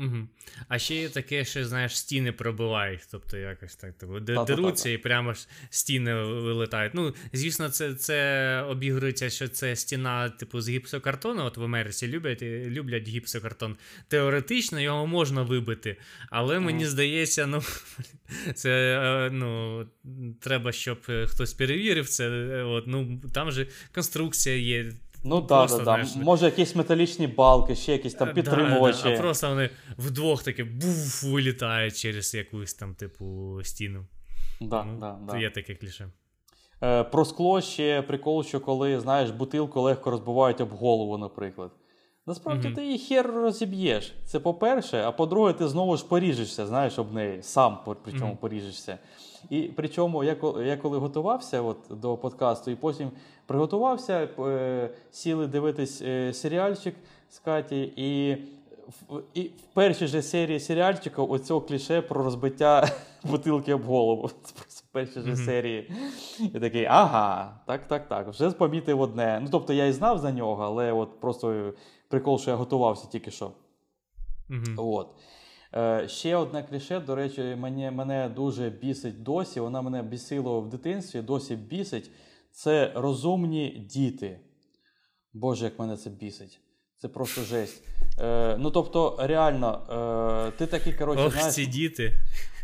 Угу. 0.00 0.28
А 0.68 0.78
ще 0.78 0.94
є 0.94 1.08
таке, 1.08 1.44
що 1.44 1.64
знаєш, 1.64 1.98
стіни 1.98 2.32
пробивають, 2.32 3.00
тобто 3.10 3.36
якось 3.36 3.76
так 3.76 3.98
типу, 3.98 4.20
деруться 4.20 4.90
і 4.90 4.98
прямо 4.98 5.32
ж 5.32 5.48
стіни 5.70 6.14
вилетають. 6.14 6.94
Ну, 6.94 7.14
звісно, 7.32 7.68
це 7.68 7.94
це 7.94 8.62
обігрується, 8.68 9.30
що 9.30 9.48
це 9.48 9.76
стіна, 9.76 10.28
типу, 10.28 10.60
з 10.60 10.68
гіпсокартону. 10.68 11.44
От 11.44 11.56
в 11.56 11.64
Америці 11.64 12.08
люблять 12.08 12.42
люблять 12.42 13.08
гіпсокартон. 13.08 13.76
Теоретично 14.08 14.80
його 14.80 15.06
можна 15.06 15.42
вибити, 15.42 15.96
але 16.30 16.56
mm. 16.56 16.60
мені 16.60 16.86
здається, 16.86 17.46
ну 17.46 17.62
це 18.54 19.00
е, 19.02 19.30
ну, 19.30 19.86
треба, 20.40 20.72
щоб 20.72 20.98
хтось 21.26 21.54
перевірив 21.54 22.08
це. 22.08 22.28
От, 22.64 22.86
ну, 22.86 23.20
Там 23.34 23.50
же 23.50 23.66
конструкція 23.92 24.56
є. 24.56 24.92
Ну 25.24 25.42
так, 25.42 25.70
да, 25.70 25.84
да. 25.84 26.06
може 26.16 26.44
якісь 26.44 26.76
металічні 26.76 27.26
балки, 27.26 27.74
ще 27.74 27.92
якісь 27.92 28.14
там 28.14 28.34
підтримувачі. 28.34 29.02
Да, 29.02 29.08
да. 29.08 29.14
А 29.14 29.18
просто 29.18 29.48
вони 29.48 29.70
вдвох 29.98 30.42
таки 30.42 30.64
буф, 30.64 31.24
вилітають 31.24 31.96
через 31.96 32.34
якусь 32.34 32.74
там, 32.74 32.94
типу, 32.94 33.58
стіну. 33.64 34.06
Да, 34.60 34.84
ну, 34.84 34.98
да, 35.00 35.18
да. 35.28 35.38
Є 35.38 35.50
таке 35.50 35.74
кліше. 35.74 36.10
Е, 36.82 37.04
Про 37.04 37.24
скло 37.24 37.60
ще 37.60 38.02
прикол, 38.02 38.44
що 38.44 38.60
коли, 38.60 39.00
знаєш, 39.00 39.30
бутилку 39.30 39.80
легко 39.80 40.10
розбивають 40.10 40.60
об 40.60 40.70
голову, 40.70 41.18
наприклад. 41.18 41.70
Насправді 42.26 42.68
mm-hmm. 42.68 42.74
ти 42.74 42.84
її 42.84 42.98
хер 42.98 43.26
розіб'єш. 43.30 44.14
Це 44.24 44.40
по-перше, 44.40 45.02
а 45.06 45.12
по-друге, 45.12 45.52
ти 45.52 45.68
знову 45.68 45.96
ж 45.96 46.08
поріжешся, 46.08 46.66
знаєш, 46.66 46.98
об 46.98 47.12
неї, 47.12 47.42
сам 47.42 47.78
причому 48.04 48.32
mm-hmm. 48.32 48.36
поріжешся. 48.36 48.98
І 49.50 49.62
причому 49.62 50.24
я 50.24 50.36
я 50.64 50.76
коли 50.76 50.98
готувався 50.98 51.62
от, 51.62 51.78
до 51.90 52.16
подкасту, 52.16 52.70
і 52.70 52.76
потім 52.76 53.10
приготувався, 53.50 54.28
е, 54.38 54.90
сіли 55.10 55.46
дивитись 55.46 56.02
е, 56.02 56.32
серіальчик 56.32 56.94
з 57.30 57.38
Каті, 57.38 57.92
і 57.96 58.34
в, 58.88 59.22
і 59.34 59.42
в 59.42 59.74
першій 59.74 60.06
же 60.06 60.22
серії 60.22 60.60
серіальчика 60.60 61.22
оцього 61.22 61.60
кліше 61.60 62.02
про 62.02 62.22
розбиття 62.24 62.88
бутилки 63.24 63.74
об 63.74 63.82
голову. 63.82 64.26
В 64.68 64.92
першій 64.92 65.20
же 65.20 65.36
серії. 65.36 65.92
І 66.54 66.60
такий, 66.60 66.84
ага, 66.84 67.60
так, 67.66 67.88
так, 67.88 68.08
так. 68.08 68.28
Вже 68.28 68.50
помітив 68.50 69.00
одне. 69.00 69.40
Ну, 69.42 69.48
тобто 69.50 69.72
я 69.72 69.86
і 69.86 69.92
знав 69.92 70.18
за 70.18 70.32
нього, 70.32 70.64
але 70.64 70.92
от 70.92 71.20
просто 71.20 71.72
прикол, 72.08 72.38
що 72.38 72.50
я 72.50 72.56
готувався 72.56 73.08
тільки 73.08 73.30
що. 73.30 73.50
От. 74.76 75.08
Е, 75.74 76.08
Ще 76.08 76.36
одне 76.36 76.62
кліше, 76.62 77.00
до 77.00 77.14
речі, 77.14 77.56
мене 77.58 77.90
мене 77.90 78.28
дуже 78.28 78.70
бісить 78.70 79.22
досі. 79.22 79.60
Вона 79.60 79.82
мене 79.82 80.02
бісила 80.02 80.58
в 80.58 80.68
дитинстві, 80.68 81.22
досі 81.22 81.56
бісить. 81.56 82.10
Це 82.52 82.92
розумні 82.94 83.86
діти. 83.90 84.40
Боже, 85.32 85.64
як 85.64 85.78
мене 85.78 85.96
це 85.96 86.10
бісить. 86.10 86.60
Це 86.98 87.08
просто 87.08 87.42
жесть. 87.42 87.82
Е, 88.20 88.56
Ну, 88.58 88.70
тобто, 88.70 89.16
реально, 89.18 89.80
е, 90.48 90.58
ти 90.58 90.66
такий, 90.66 90.92
коротше, 90.92 91.24
Ох, 91.24 91.32
знаєш... 91.32 91.54
ці 91.54 91.66
діти. 91.66 92.12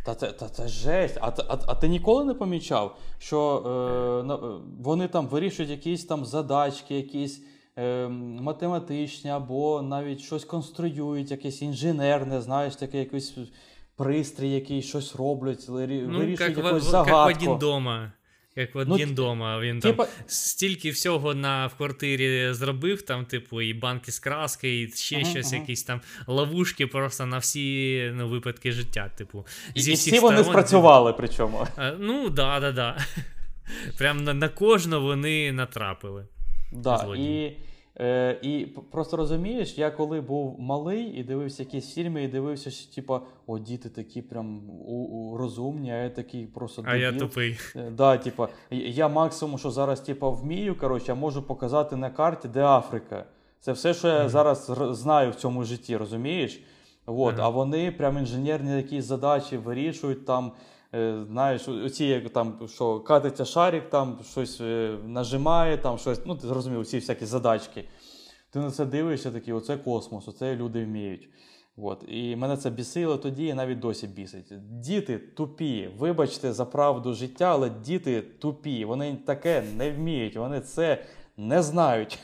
Та 0.06 0.14
це 0.14 0.32
та, 0.32 0.48
та 0.48 0.68
жесть. 0.68 1.18
А 1.20 1.28
а, 1.48 1.58
а 1.66 1.74
ти 1.74 1.88
ніколи 1.88 2.24
не 2.24 2.34
помічав, 2.34 2.96
що 3.18 3.62
е, 4.28 4.48
вони 4.80 5.08
там 5.08 5.26
вирішують 5.26 5.70
якісь 5.70 6.04
там 6.04 6.24
задачки, 6.24 6.96
якісь 6.96 7.42
е, 7.78 8.08
математичні, 8.08 9.30
або 9.30 9.82
навіть 9.82 10.20
щось 10.20 10.44
конструюють, 10.44 11.30
якесь 11.30 11.62
інженерне, 11.62 12.40
знаєш, 12.40 12.76
таке 12.76 12.98
якийсь 12.98 13.34
пристрій, 13.96 14.50
який 14.50 14.82
щось 14.82 15.16
роблять, 15.16 15.64
ну, 15.68 15.74
вирішують 15.74 16.40
як 16.40 16.56
якусь 16.56 16.82
в, 16.82 16.90
загадку. 16.90 17.30
Як 17.30 17.42
один 17.42 17.58
дома. 17.58 18.12
Як 18.56 18.74
в 18.74 18.78
один 18.78 19.08
ну, 19.08 19.14
дома. 19.14 19.60
Він 19.60 19.80
типа... 19.80 20.04
там 20.04 20.14
стільки 20.26 20.90
всього 20.90 21.34
на 21.34 21.66
в 21.66 21.74
квартирі 21.74 22.48
зробив, 22.52 23.02
там, 23.02 23.24
типу, 23.24 23.62
і 23.62 23.74
банки 23.74 24.12
з 24.12 24.18
краски, 24.18 24.82
і 24.82 24.88
ще 24.88 25.16
ага, 25.16 25.30
щось, 25.30 25.52
ага. 25.52 25.60
якісь 25.60 25.82
там 25.82 26.00
ловушки 26.26 26.86
просто 26.86 27.26
на 27.26 27.38
всі 27.38 28.10
ну, 28.14 28.28
випадки 28.28 28.72
життя. 28.72 29.10
Типу, 29.16 29.46
зі 29.76 29.90
І 29.90 29.94
всі 29.94 30.18
вони 30.18 30.44
спрацювали 30.44 31.12
причому. 31.12 31.66
А, 31.76 31.90
ну, 31.90 32.30
да, 32.30 32.60
да, 32.60 32.72
да. 32.72 32.98
Прям 33.98 34.24
на, 34.24 34.34
на 34.34 34.48
кожну 34.48 35.02
вони 35.02 35.52
натрапили. 35.52 36.26
Да, 36.72 37.14
і 37.16 37.52
Е, 38.00 38.38
І 38.42 38.66
просто 38.90 39.16
розумієш, 39.16 39.78
я 39.78 39.90
коли 39.90 40.20
був 40.20 40.60
малий 40.60 41.04
і 41.04 41.22
дивився 41.22 41.62
якісь 41.62 41.94
фільми, 41.94 42.24
і 42.24 42.28
дивився, 42.28 42.70
що 42.70 42.94
типа, 42.94 43.20
о, 43.46 43.58
діти 43.58 43.88
такі 43.88 44.22
прям 44.22 44.70
у, 44.70 44.94
у, 44.94 45.36
розумні, 45.36 45.90
а 45.90 46.02
я 46.02 46.10
такий 46.10 46.46
просто 46.46 46.82
дебіл. 46.82 46.94
А 46.94 46.96
я 46.96 47.12
тупий. 47.12 47.58
Е, 47.76 47.90
да, 47.90 48.16
типа, 48.16 48.48
Я 48.70 49.08
максимум, 49.08 49.58
що 49.58 49.70
зараз 49.70 50.00
типа, 50.00 50.30
вмію, 50.30 50.78
коротше, 50.78 51.06
я 51.08 51.14
можу 51.14 51.42
показати 51.42 51.96
на 51.96 52.10
карті, 52.10 52.48
де 52.48 52.64
Африка. 52.64 53.24
Це 53.60 53.72
все, 53.72 53.94
що 53.94 54.08
я 54.08 54.24
mm-hmm. 54.24 54.28
зараз 54.28 54.72
знаю 54.90 55.30
в 55.30 55.34
цьому 55.34 55.64
житті, 55.64 55.96
розумієш? 55.96 56.60
От, 57.06 57.36
mm-hmm. 57.36 57.42
А 57.42 57.48
вони 57.48 57.92
прям 57.92 58.18
інженерні 58.18 58.76
якісь 58.76 59.04
задачі 59.04 59.56
вирішують 59.56 60.26
там. 60.26 60.52
Е, 60.96 61.24
знаєш, 61.30 61.68
оці 61.68 62.30
там, 62.34 62.68
що 62.68 63.00
катиться 63.00 63.44
шарик, 63.44 63.90
там 63.90 64.18
щось 64.30 64.60
е, 64.60 64.98
нажимає, 65.04 65.78
там 65.78 65.98
щось, 65.98 66.20
ну 66.26 66.36
ти 66.36 66.46
зрозумів, 66.46 66.86
ці 66.86 66.98
всякі 66.98 67.26
задачки. 67.26 67.88
Ти 68.50 68.58
на 68.58 68.70
це 68.70 68.86
дивишся, 68.86 69.30
такий, 69.30 69.54
оце 69.54 69.76
космос, 69.76 70.28
оце 70.28 70.56
люди 70.56 70.84
вміють. 70.84 71.28
От. 71.76 72.04
І 72.08 72.36
мене 72.36 72.56
це 72.56 72.70
бісило 72.70 73.16
тоді 73.16 73.46
і 73.46 73.54
навіть 73.54 73.78
досі 73.78 74.06
бісить. 74.06 74.52
Діти 74.80 75.18
тупі, 75.18 75.90
вибачте 75.98 76.52
за 76.52 76.64
правду 76.64 77.14
життя, 77.14 77.44
але 77.44 77.70
діти 77.70 78.22
тупі. 78.22 78.84
Вони 78.84 79.16
таке 79.16 79.62
не 79.76 79.90
вміють, 79.92 80.36
вони 80.36 80.60
це 80.60 81.04
не 81.36 81.62
знають. 81.62 82.18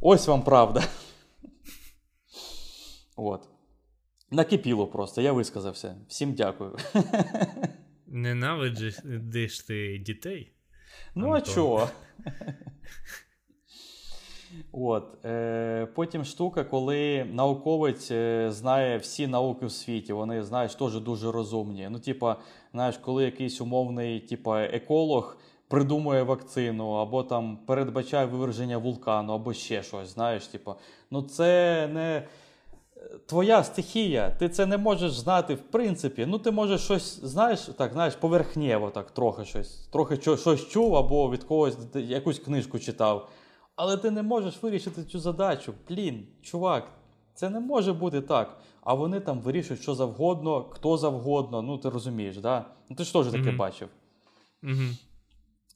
Ось 0.00 0.28
вам 0.28 0.42
правда. 0.42 0.82
От. 3.16 3.48
Накипіло 4.30 4.86
просто, 4.86 5.20
я 5.22 5.32
висказався. 5.32 5.96
Всім 6.08 6.32
дякую. 6.32 6.76
Ненавидиш 8.06 9.60
ти 9.66 9.98
дітей? 9.98 10.52
Ну, 11.14 11.26
Антон. 11.26 11.42
а 11.42 11.54
чого? 11.54 11.88
От, 14.72 15.24
е, 15.24 15.88
Потім 15.94 16.24
штука, 16.24 16.64
коли 16.64 17.24
науковець 17.24 18.10
е, 18.10 18.50
знає 18.50 18.98
всі 18.98 19.26
науки 19.26 19.66
в 19.66 19.72
світі, 19.72 20.12
вони, 20.12 20.42
знаєш, 20.42 20.74
теж 20.74 21.00
дуже 21.00 21.32
розумні. 21.32 21.88
Ну, 21.90 21.98
типа, 21.98 22.36
знаєш, 22.72 22.98
коли 22.98 23.24
якийсь 23.24 23.60
умовний, 23.60 24.20
типа, 24.20 24.62
еколог 24.62 25.38
придумує 25.68 26.22
вакцину, 26.22 26.90
або 26.90 27.22
там 27.22 27.58
передбачає 27.66 28.26
виверження 28.26 28.78
вулкану, 28.78 29.32
або 29.32 29.52
ще 29.52 29.82
щось, 29.82 30.08
знаєш, 30.08 30.46
типа, 30.46 30.76
ну 31.10 31.22
це 31.22 31.88
не 31.92 32.26
твоя 33.26 33.64
стихія, 33.64 34.30
ти 34.30 34.48
це 34.48 34.66
не 34.66 34.78
можеш 34.78 35.12
знати 35.12 35.54
в 35.54 35.60
принципі. 35.60 36.26
Ну, 36.26 36.38
ти 36.38 36.50
можеш 36.50 36.80
щось, 36.80 37.20
знаєш, 37.22 37.60
так, 37.60 37.92
знаєш, 37.92 38.14
поверхнєво, 38.14 38.90
так, 38.90 39.10
трохи 39.10 39.44
щось, 39.44 39.86
трохи 39.86 40.16
щось 40.36 40.68
чув 40.68 40.96
або 40.96 41.30
від 41.30 41.44
когось 41.44 41.76
якусь 41.94 42.38
книжку 42.38 42.78
читав. 42.78 43.30
Але 43.76 43.96
ти 43.96 44.10
не 44.10 44.22
можеш 44.22 44.62
вирішити 44.62 45.04
цю 45.04 45.18
задачу. 45.18 45.74
Блін, 45.88 46.26
чувак, 46.42 46.92
це 47.34 47.50
не 47.50 47.60
може 47.60 47.92
бути 47.92 48.20
так. 48.20 48.60
А 48.82 48.94
вони 48.94 49.20
там 49.20 49.40
вирішують, 49.40 49.82
що 49.82 49.94
завгодно, 49.94 50.62
хто 50.70 50.96
завгодно. 50.96 51.62
Ну, 51.62 51.78
ти 51.78 51.88
розумієш, 51.88 52.36
да? 52.36 52.64
Ну 52.90 52.96
ти 52.96 53.04
ж 53.04 53.12
теж 53.12 53.26
таке 53.26 53.38
mm-hmm. 53.38 53.56
бачив. 53.56 53.88
Mm-hmm. 54.62 54.94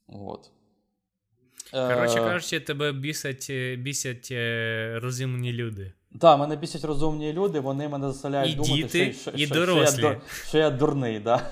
От. 0.09 0.51
Коротше 1.71 2.19
е, 2.19 2.25
кажучи, 2.25 2.61
тебе 2.61 2.93
бісять 2.93 3.51
бісять 3.79 4.29
е, 4.31 4.99
розумні 5.03 5.53
люди. 5.53 5.93
Так, 6.21 6.39
мене 6.39 6.57
бісять 6.57 6.85
розумні 6.85 7.33
люди, 7.33 7.61
вони 7.61 7.89
мене 7.89 8.07
заставляють 8.13 8.53
і 8.53 8.55
думати, 8.55 8.75
діти, 8.75 9.13
що, 9.13 9.31
і 9.31 9.47
що, 9.47 9.55
дорослі. 9.55 9.99
що, 9.99 10.09
я, 10.09 10.21
що 10.47 10.59
я 10.59 10.71
дурний. 10.71 11.21
Да? 11.21 11.51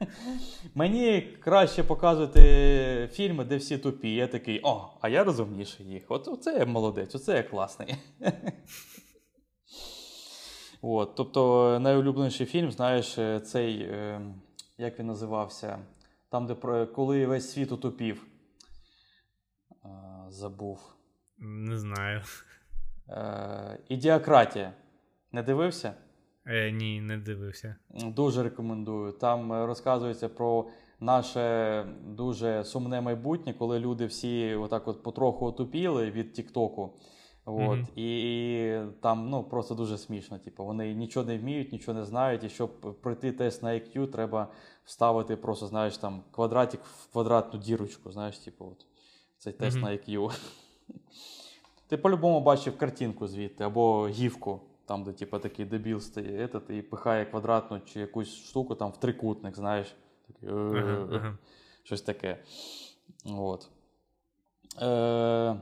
Мені 0.74 1.20
краще 1.20 1.84
показувати 1.84 3.08
фільми, 3.12 3.44
де 3.44 3.56
всі 3.56 3.78
тупі. 3.78 4.14
Я 4.14 4.26
такий, 4.26 4.60
о, 4.62 4.88
а 5.00 5.08
я 5.08 5.24
розумніший 5.24 5.86
їх. 5.86 6.02
От 6.08 6.28
Оце 6.28 6.58
я 6.58 6.66
молодець, 6.66 7.14
оце 7.14 7.36
я 7.36 7.42
класний. 7.42 7.94
От, 10.82 11.14
Тобто 11.14 11.78
найулюбленіший 11.80 12.46
фільм, 12.46 12.72
знаєш, 12.72 13.18
е, 13.18 13.40
цей, 13.40 13.80
е, 13.82 14.20
як 14.78 14.98
він 14.98 15.06
називався, 15.06 15.78
там, 16.30 16.46
де 16.46 16.54
коли 16.86 17.26
весь 17.26 17.52
світ 17.52 17.72
утопів. 17.72 18.26
Забув. 20.28 20.80
Не 21.38 21.78
знаю. 21.78 22.22
Е, 23.10 23.78
Ідіократія. 23.88 24.72
Не 25.32 25.42
дивився? 25.42 25.94
Е, 26.46 26.70
Ні, 26.70 27.00
не 27.00 27.18
дивився. 27.18 27.76
Дуже 28.04 28.42
рекомендую. 28.42 29.12
Там 29.12 29.52
е, 29.52 29.66
розказується 29.66 30.28
про 30.28 30.68
наше 31.00 31.84
дуже 32.04 32.64
сумне 32.64 33.00
майбутнє, 33.00 33.54
коли 33.54 33.78
люди 33.78 34.06
всі 34.06 34.54
отак 34.54 34.88
от 34.88 35.02
потроху 35.02 35.46
отупіли 35.46 36.10
від 36.10 36.32
Тіктоку. 36.32 37.00
От, 37.44 37.60
mm-hmm. 37.60 37.94
і, 37.96 38.22
і 38.58 38.80
там 39.00 39.30
ну, 39.30 39.44
просто 39.44 39.74
дуже 39.74 39.98
смішно. 39.98 40.38
Типу, 40.38 40.64
Вони 40.64 40.94
нічого 40.94 41.26
не 41.26 41.38
вміють, 41.38 41.72
нічого 41.72 41.98
не 41.98 42.04
знають. 42.04 42.44
І 42.44 42.48
щоб 42.48 43.00
пройти 43.00 43.32
тест 43.32 43.62
на 43.62 43.68
IQ, 43.68 44.10
треба 44.10 44.52
вставити 44.84 45.36
просто, 45.36 45.66
знаєш, 45.66 45.98
там 45.98 46.22
квадратик 46.30 46.80
в 46.84 47.12
квадратну 47.12 47.60
дірочку. 47.60 48.12
Знаєш, 48.12 48.38
типу, 48.38 48.64
от, 48.64 48.86
цей 49.38 49.52
тест 49.52 49.76
mm-hmm. 49.76 49.80
на 49.80 49.90
IQ. 49.90 50.38
Ти 51.90 51.96
по-любому 51.96 52.40
бачив 52.40 52.78
картинку 52.78 53.26
звідти 53.26 53.64
або 53.64 54.08
гівку, 54.08 54.60
там, 54.86 55.04
де 55.04 55.12
типу, 55.12 55.38
такий 55.38 55.64
дебіл 55.64 56.00
стає, 56.00 56.46
этот, 56.46 56.72
і 56.72 56.82
пихає 56.82 57.24
квадратну 57.24 57.80
чи 57.80 58.00
якусь 58.00 58.34
штуку 58.34 58.74
там 58.74 58.90
в 58.90 58.96
трикутник, 58.96 59.56
знаєш. 59.56 59.96
Такий, 60.26 60.48
uh-huh, 60.48 61.08
uh-huh. 61.08 61.36
Щось 61.82 62.02
таке. 62.02 62.38
От. 63.26 63.68
Е, 64.82 65.56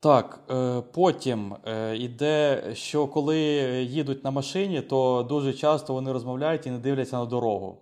Так, 0.00 0.40
е, 0.50 0.82
потім 0.92 1.56
е, 1.64 1.96
іде, 1.96 2.70
що 2.74 3.06
коли 3.06 3.38
їдуть 3.82 4.24
на 4.24 4.30
машині, 4.30 4.82
то 4.82 5.26
дуже 5.28 5.52
часто 5.52 5.94
вони 5.94 6.12
розмовляють 6.12 6.66
і 6.66 6.70
не 6.70 6.78
дивляться 6.78 7.18
на 7.18 7.26
дорогу. 7.26 7.78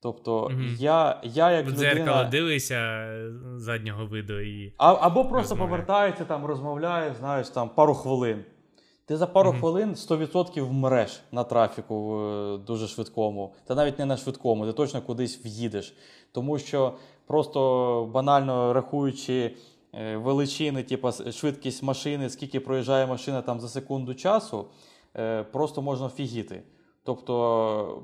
Тобто 0.00 0.44
mm-hmm. 0.44 0.76
я 0.78 1.20
я 1.22 1.50
як 1.50 1.66
людина... 1.66 1.94
дзеркало 1.94 2.24
дивися 2.24 3.08
заднього 3.56 4.06
виду 4.06 4.40
і. 4.40 4.74
А, 4.78 4.94
Або 4.94 5.24
просто 5.24 5.54
розмовляє. 5.54 5.70
повертається, 5.70 6.24
там, 6.24 6.44
розмовляє, 6.44 7.14
знаєш, 7.18 7.48
там 7.48 7.68
пару 7.68 7.94
хвилин. 7.94 8.44
Ти 9.06 9.16
за 9.16 9.26
пару 9.26 9.50
mm-hmm. 9.50 9.60
хвилин 9.60 9.90
100% 9.90 10.60
вмреш 10.60 11.20
на 11.32 11.44
трафіку 11.44 12.20
е, 12.20 12.58
дуже 12.58 12.88
швидкому, 12.88 13.54
та 13.66 13.74
навіть 13.74 13.98
не 13.98 14.06
на 14.06 14.16
швидкому, 14.16 14.66
ти 14.66 14.72
точно 14.72 15.02
кудись 15.02 15.46
в'їдеш. 15.46 15.94
Тому 16.32 16.58
що 16.58 16.92
просто 17.26 18.10
банально 18.12 18.72
рахуючи 18.72 19.54
е, 19.94 20.16
величини, 20.16 20.82
типу 20.82 21.10
швидкість 21.12 21.82
машини, 21.82 22.30
скільки 22.30 22.60
проїжджає 22.60 23.06
машина 23.06 23.42
там 23.42 23.60
за 23.60 23.68
секунду 23.68 24.14
часу, 24.14 24.66
е, 25.16 25.42
просто 25.42 25.82
можна 25.82 26.06
офігіти. 26.06 26.62
Тобто 27.04 28.02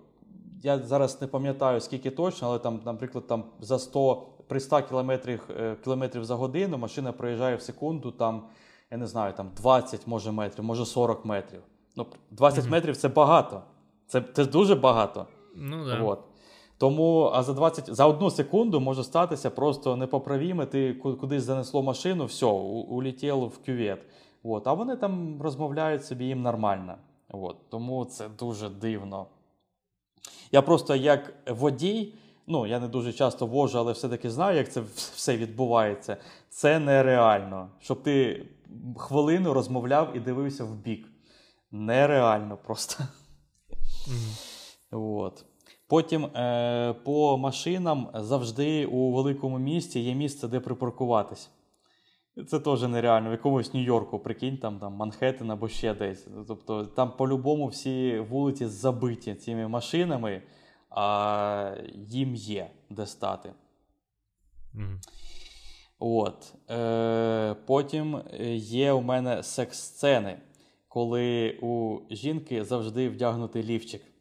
я 0.62 0.78
зараз 0.78 1.20
не 1.20 1.26
пам'ятаю 1.26 1.80
скільки 1.80 2.10
точно, 2.10 2.48
але 2.48 2.58
там, 2.58 2.80
наприклад, 2.84 3.26
там 3.26 3.44
за 3.60 3.78
100 3.78 4.26
при 4.46 4.60
100 4.60 4.82
кілометрів, 4.82 5.48
е, 5.60 5.76
кілометрів 5.84 6.24
за 6.24 6.34
годину 6.34 6.78
машина 6.78 7.12
проїжджає 7.12 7.56
в 7.56 7.62
секунду, 7.62 8.10
там, 8.10 8.42
я 8.90 8.98
не 8.98 9.06
знаю, 9.06 9.32
там 9.32 9.50
20 9.56 10.06
може 10.06 10.32
метрів, 10.32 10.64
може 10.64 10.86
40 10.86 11.24
метрів. 11.24 11.60
Ну, 11.96 12.06
20 12.30 12.64
mm-hmm. 12.64 12.70
метрів 12.70 12.96
це 12.96 13.08
багато. 13.08 13.62
Це 14.06 14.22
це 14.32 14.44
дуже 14.44 14.74
багато. 14.74 15.26
Ну, 15.54 15.84
да. 15.84 16.02
От. 16.02 16.18
Тому 16.78 17.30
а 17.34 17.42
за 17.42 17.52
20, 17.52 17.94
за 17.94 18.06
одну 18.06 18.30
секунду 18.30 18.80
може 18.80 19.04
статися 19.04 19.50
просто 19.50 19.96
непоправіме, 19.96 20.66
ти 20.66 20.94
кудись 20.94 21.42
занесло 21.42 21.82
машину, 21.82 22.24
все, 22.24 22.46
улетіло 22.46 23.46
в 23.46 23.58
кювет. 23.66 23.98
От. 24.42 24.66
А 24.66 24.72
вони 24.72 24.96
там 24.96 25.42
розмовляють 25.42 26.04
собі 26.04 26.24
їм 26.24 26.42
нормально. 26.42 26.94
От. 27.32 27.56
Тому 27.68 28.04
це 28.04 28.28
дуже 28.38 28.68
дивно. 28.68 29.26
Я 30.52 30.62
просто 30.62 30.96
як 30.96 31.34
водій, 31.46 32.14
ну 32.46 32.66
я 32.66 32.80
не 32.80 32.88
дуже 32.88 33.12
часто 33.12 33.46
вожу, 33.46 33.78
але 33.78 33.92
все-таки 33.92 34.30
знаю, 34.30 34.56
як 34.56 34.72
це 34.72 34.80
все 34.94 35.36
відбувається. 35.36 36.16
Це 36.48 36.78
нереально. 36.78 37.68
Щоб 37.80 38.02
ти 38.02 38.46
хвилину 38.96 39.52
розмовляв 39.52 40.16
і 40.16 40.20
дивився 40.20 40.64
в 40.64 40.74
бік. 40.74 41.08
Нереально 41.70 42.56
просто. 42.56 43.04
Mm-hmm. 44.08 45.18
От. 45.18 45.44
Потім 45.86 46.24
е, 46.24 46.92
по 47.04 47.38
машинам 47.38 48.08
завжди 48.14 48.86
у 48.86 49.12
великому 49.12 49.58
місті 49.58 50.00
є 50.00 50.14
місце, 50.14 50.48
де 50.48 50.60
припаркуватись. 50.60 51.50
Це 52.46 52.60
теж 52.60 52.82
нереально. 52.82 53.28
В 53.28 53.32
якомусь 53.32 53.74
Нью-Йорку, 53.74 54.18
прикинь, 54.18 54.58
там 54.58 54.78
там 54.78 54.94
Манхеттен 54.94 55.50
або 55.50 55.68
ще 55.68 55.94
десь. 55.94 56.26
Тобто 56.48 56.84
там 56.84 57.16
по-любому 57.16 57.66
всі 57.66 58.18
вулиці 58.18 58.66
забиті 58.66 59.34
цими 59.34 59.68
машинами, 59.68 60.42
а 60.90 61.74
їм 61.94 62.34
є 62.34 62.70
де 62.90 63.06
стати. 63.06 63.52
Mm. 64.74 64.98
От. 65.98 66.54
Е, 66.70 67.56
Потім 67.66 68.20
є 68.56 68.92
у 68.92 69.00
мене 69.00 69.42
секс-сцени, 69.42 70.38
коли 70.88 71.58
у 71.62 71.98
жінки 72.10 72.64
завжди 72.64 73.08
вдягнутий 73.08 73.62
лівчик. 73.62 74.02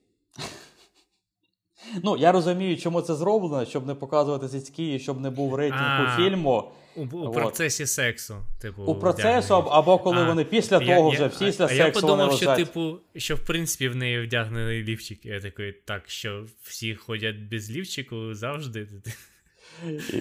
Ну, 2.03 2.17
я 2.17 2.31
розумію, 2.31 2.77
чому 2.77 3.01
це 3.01 3.15
зроблено, 3.15 3.65
щоб 3.65 3.87
не 3.87 3.95
показувати 3.95 4.47
цицьки 4.47 4.93
і 4.95 4.99
щоб 4.99 5.21
не 5.21 5.29
був 5.29 5.55
рейтинг 5.55 6.03
у 6.03 6.21
фільму. 6.21 6.71
У, 6.95 7.03
у 7.03 7.31
процесі 7.31 7.85
сексу, 7.85 8.35
типу, 8.61 8.83
у 8.83 8.95
процесу, 8.95 9.53
або 9.53 9.97
коли 9.97 10.17
а, 10.17 10.27
вони 10.27 10.43
після 10.43 10.83
я, 10.83 10.95
того 10.95 11.09
вже 11.09 11.27
всі 11.27 11.45
після 11.45 11.65
а, 11.65 11.67
сексу. 11.67 11.83
Я 11.83 11.91
подумав, 11.91 12.25
вони 12.27 12.37
що, 12.37 12.55
типу, 12.55 12.97
що 13.15 13.35
в 13.35 13.39
принципі 13.39 13.89
в 13.89 13.95
неї 13.95 14.21
вдягнений 14.21 14.83
лівчик. 14.83 15.25
Я 15.25 15.39
такий, 15.39 15.71
так, 15.71 16.09
що 16.09 16.45
всі 16.63 16.95
ходять 16.95 17.35
без 17.51 17.71
лівчику 17.71 18.33
завжди. 18.33 18.87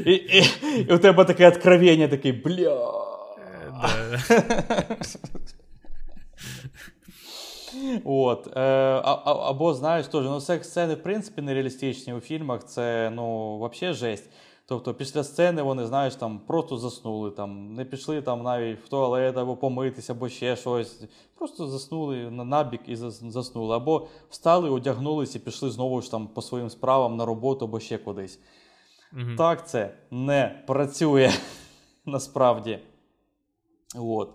І, 0.06 0.12
і, 0.12 0.44
і 0.78 0.92
у 0.92 0.98
тебе 0.98 1.24
таке 1.24 1.48
откровення, 1.48 2.08
такий 2.08 2.32
бля. 2.32 3.06
Е, 3.84 4.20
От. 8.04 8.46
Е, 8.46 8.60
а, 9.04 9.50
Або, 9.50 9.74
знаєш, 9.74 10.06
теж, 10.06 10.24
ну, 10.24 10.40
секс-сцени, 10.40 10.94
в 10.94 11.02
принципі, 11.02 11.42
нереалістичні 11.42 12.14
у 12.14 12.20
фільмах, 12.20 12.64
це 12.64 13.10
ну, 13.14 13.56
взагалі 13.58 13.96
жесть. 13.96 14.30
Тобто 14.70 14.94
після 14.94 15.24
сцени 15.24 15.62
вони, 15.62 15.86
знаєш, 15.86 16.14
там 16.14 16.38
просто 16.46 16.76
заснули, 16.76 17.30
там, 17.30 17.74
не 17.74 17.84
пішли 17.84 18.22
там 18.22 18.42
навіть 18.42 18.80
в 18.84 18.88
туалет 18.88 19.36
або 19.36 19.56
помитися, 19.56 20.12
або 20.12 20.28
ще 20.28 20.56
щось. 20.56 21.02
Просто 21.38 21.66
заснули 21.66 22.30
на 22.30 22.44
набік 22.44 22.80
і 22.86 22.96
заснули. 22.96 23.76
Або 23.76 24.06
встали, 24.28 24.70
одягнулися 24.70 25.38
і 25.38 25.40
пішли 25.40 25.70
знову 25.70 26.02
ж 26.02 26.10
там 26.10 26.28
по 26.28 26.42
своїм 26.42 26.70
справам 26.70 27.16
на 27.16 27.24
роботу 27.24 27.64
або 27.64 27.80
ще 27.80 27.98
кудись. 27.98 28.40
Угу. 29.12 29.36
Так 29.38 29.68
це 29.68 29.94
не 30.10 30.62
працює 30.66 31.30
насправді. 32.06 32.78
От. 33.96 34.30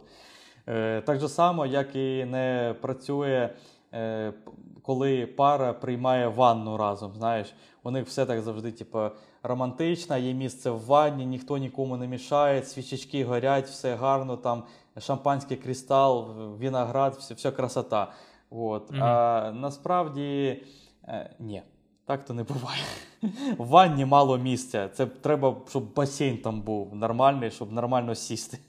Е, 0.68 1.02
Так 1.02 1.20
же 1.20 1.30
само, 1.30 1.66
як 1.66 1.96
і 1.96 2.26
не 2.26 2.76
працює, 2.82 3.50
е, 3.94 4.34
коли 4.82 5.26
пара 5.26 5.74
приймає 5.74 6.28
ванну 6.28 6.78
разом. 6.78 7.14
Знаєш, 7.16 7.54
у 7.84 7.92
них 7.92 8.08
все 8.08 8.26
так 8.26 8.42
завжди, 8.42 8.72
типу, 8.72 9.00
романтично, 9.48 10.18
є 10.18 10.34
місце 10.34 10.70
в 10.70 10.86
ванні, 10.86 11.26
ніхто 11.26 11.58
нікому 11.58 11.98
не 11.98 12.08
мішає, 12.08 12.64
свічечки 12.64 13.26
горять, 13.26 13.68
все 13.68 13.96
гарно, 13.96 14.38
там 14.38 14.64
шампанський 15.00 15.58
кристал, 15.58 16.34
виноград, 16.34 17.16
все, 17.16 17.34
все 17.34 17.52
красота. 17.52 18.14
От. 18.50 18.92
Mm-hmm. 18.92 19.04
А 19.04 19.52
насправді 19.52 20.62
е, 21.08 21.36
ні. 21.40 21.62
Так 22.06 22.26
то 22.26 22.34
не 22.34 22.44
буває. 22.44 22.84
В 23.58 23.68
ванні 23.68 24.06
мало 24.06 24.38
місця. 24.38 24.90
Це 24.90 25.06
треба, 25.06 25.56
щоб 25.70 25.94
басейн 25.94 26.38
там 26.38 26.62
був 26.62 26.96
нормальний, 26.96 27.52
щоб 27.52 27.72
нормально 27.72 28.16
сісти. 28.16 28.60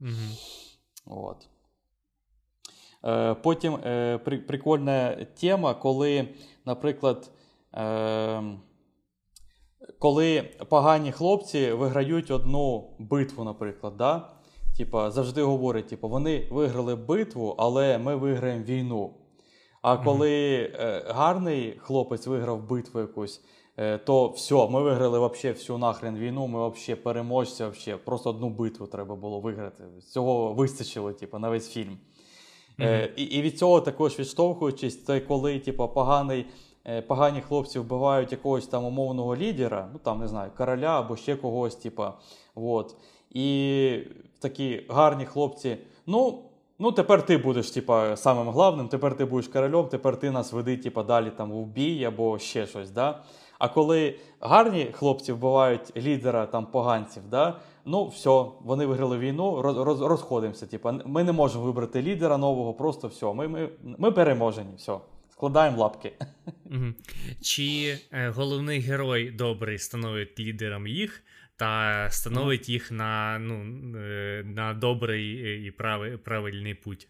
Mm-hmm. 0.00 0.60
От. 1.06 1.48
Е, 3.04 3.34
Потім 3.34 3.74
е, 3.74 4.18
при, 4.18 4.38
прикольна 4.38 5.16
тема, 5.40 5.74
коли, 5.74 6.28
наприклад, 6.64 7.30
е, 7.74 8.42
коли 9.98 10.42
погані 10.68 11.12
хлопці 11.12 11.72
виграють 11.72 12.30
одну 12.30 12.90
битву, 12.98 13.44
наприклад. 13.44 13.96
да? 13.96 14.30
Типа, 14.76 15.10
завжди 15.10 15.42
говорять, 15.42 15.86
типу, 15.86 16.08
вони 16.08 16.48
виграли 16.50 16.94
битву, 16.94 17.54
але 17.58 17.98
ми 17.98 18.16
виграємо 18.16 18.64
війну. 18.64 19.14
А 19.82 19.96
коли 19.96 20.54
е, 20.56 21.04
гарний 21.08 21.78
хлопець 21.78 22.26
виграв 22.26 22.68
битву 22.68 23.00
якусь, 23.00 23.40
Е, 23.76 23.98
то 23.98 24.28
все, 24.28 24.68
ми 24.68 24.82
виграли 24.82 25.18
вообще 25.18 25.52
всю 25.52 25.78
нахрен 25.78 26.18
війну, 26.18 26.46
ми 26.46 26.58
вообще 26.58 26.96
переможці, 26.96 27.62
вообще. 27.62 27.96
просто 27.96 28.30
одну 28.30 28.50
битву 28.50 28.86
треба 28.86 29.16
було 29.16 29.40
виграти. 29.40 29.84
Цього 30.08 30.52
вистачило, 30.52 31.12
типу, 31.12 31.38
на 31.38 31.48
весь 31.48 31.70
фільм. 31.70 31.98
Mm-hmm. 32.78 32.86
Е, 32.86 33.12
І 33.16 33.22
і 33.22 33.42
від 33.42 33.58
цього 33.58 33.80
також 33.80 34.18
відштовхуючись, 34.18 35.04
це 35.04 35.20
коли 35.20 35.58
типу, 35.58 35.88
поганий, 35.88 36.46
погані 37.06 37.40
хлопці 37.40 37.78
вбивають 37.78 38.32
якогось 38.32 38.66
там 38.66 38.84
умовного 38.84 39.36
лідера, 39.36 39.88
ну 39.92 39.98
там 39.98 40.20
не 40.20 40.28
знаю, 40.28 40.50
короля 40.56 41.00
або 41.00 41.16
ще 41.16 41.36
когось, 41.36 41.76
типу, 41.76 42.04
вот. 42.54 42.96
І 43.30 43.98
такі 44.38 44.86
гарні 44.88 45.24
хлопці, 45.24 45.76
ну. 46.06 46.38
Ну, 46.78 46.92
тепер 46.92 47.26
ти 47.26 47.38
будеш, 47.38 47.70
типа, 47.70 48.16
самим 48.16 48.48
главним, 48.48 48.88
тепер 48.88 49.16
ти 49.16 49.24
будеш 49.24 49.48
королем, 49.48 49.86
тепер 49.86 50.16
ти 50.16 50.30
нас 50.30 50.52
веди, 50.52 50.76
типа, 50.76 51.02
далі 51.02 51.30
там 51.36 51.52
в 51.52 51.66
бій 51.66 52.04
або 52.04 52.38
ще 52.38 52.66
щось. 52.66 52.90
да? 52.90 53.22
А 53.58 53.68
коли 53.68 54.18
гарні 54.40 54.88
хлопці 54.92 55.32
вбивають 55.32 55.96
лідера 55.96 56.46
там 56.46 56.66
поганців, 56.66 57.22
да, 57.30 57.56
ну 57.84 58.06
все, 58.06 58.44
вони 58.60 58.86
виграли 58.86 59.18
війну, 59.18 59.62
роз, 59.62 59.76
роз, 59.76 60.00
розходимося. 60.00 60.66
Типа, 60.66 60.94
ми 61.04 61.24
не 61.24 61.32
можемо 61.32 61.64
вибрати 61.64 62.02
лідера 62.02 62.38
нового, 62.38 62.74
просто 62.74 63.08
все. 63.08 63.32
Ми 63.32 63.48
ми, 63.48 63.68
ми 63.98 64.10
переможені. 64.10 64.74
все. 64.76 64.98
Складаємо 65.44 65.78
лапки. 65.78 66.12
Чи 67.42 67.98
е, 68.12 68.28
головний 68.28 68.80
герой 68.80 69.30
добрий 69.30 69.78
становить 69.78 70.40
лідером 70.40 70.86
їх, 70.86 71.22
та 71.56 72.06
становить 72.10 72.68
їх 72.68 72.92
на 72.92 73.38
ну, 73.38 73.54
е, 73.98 74.42
на 74.46 74.74
добрий 74.74 75.24
і 75.66 75.70
правильний 76.24 76.74
путь? 76.74 77.08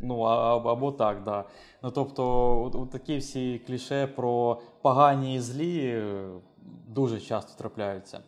Ну, 0.00 0.20
або 0.20 0.92
так, 0.92 1.24
да. 1.24 1.44
Ну, 1.82 1.90
тобто, 1.90 2.88
такі 2.92 3.16
всі 3.18 3.60
кліше 3.66 4.06
про 4.06 4.60
погані 4.82 5.34
і 5.34 5.40
злі 5.40 5.86
е, 5.86 6.28
дуже 6.86 7.20
часто 7.20 7.58
трапляються. 7.58 8.20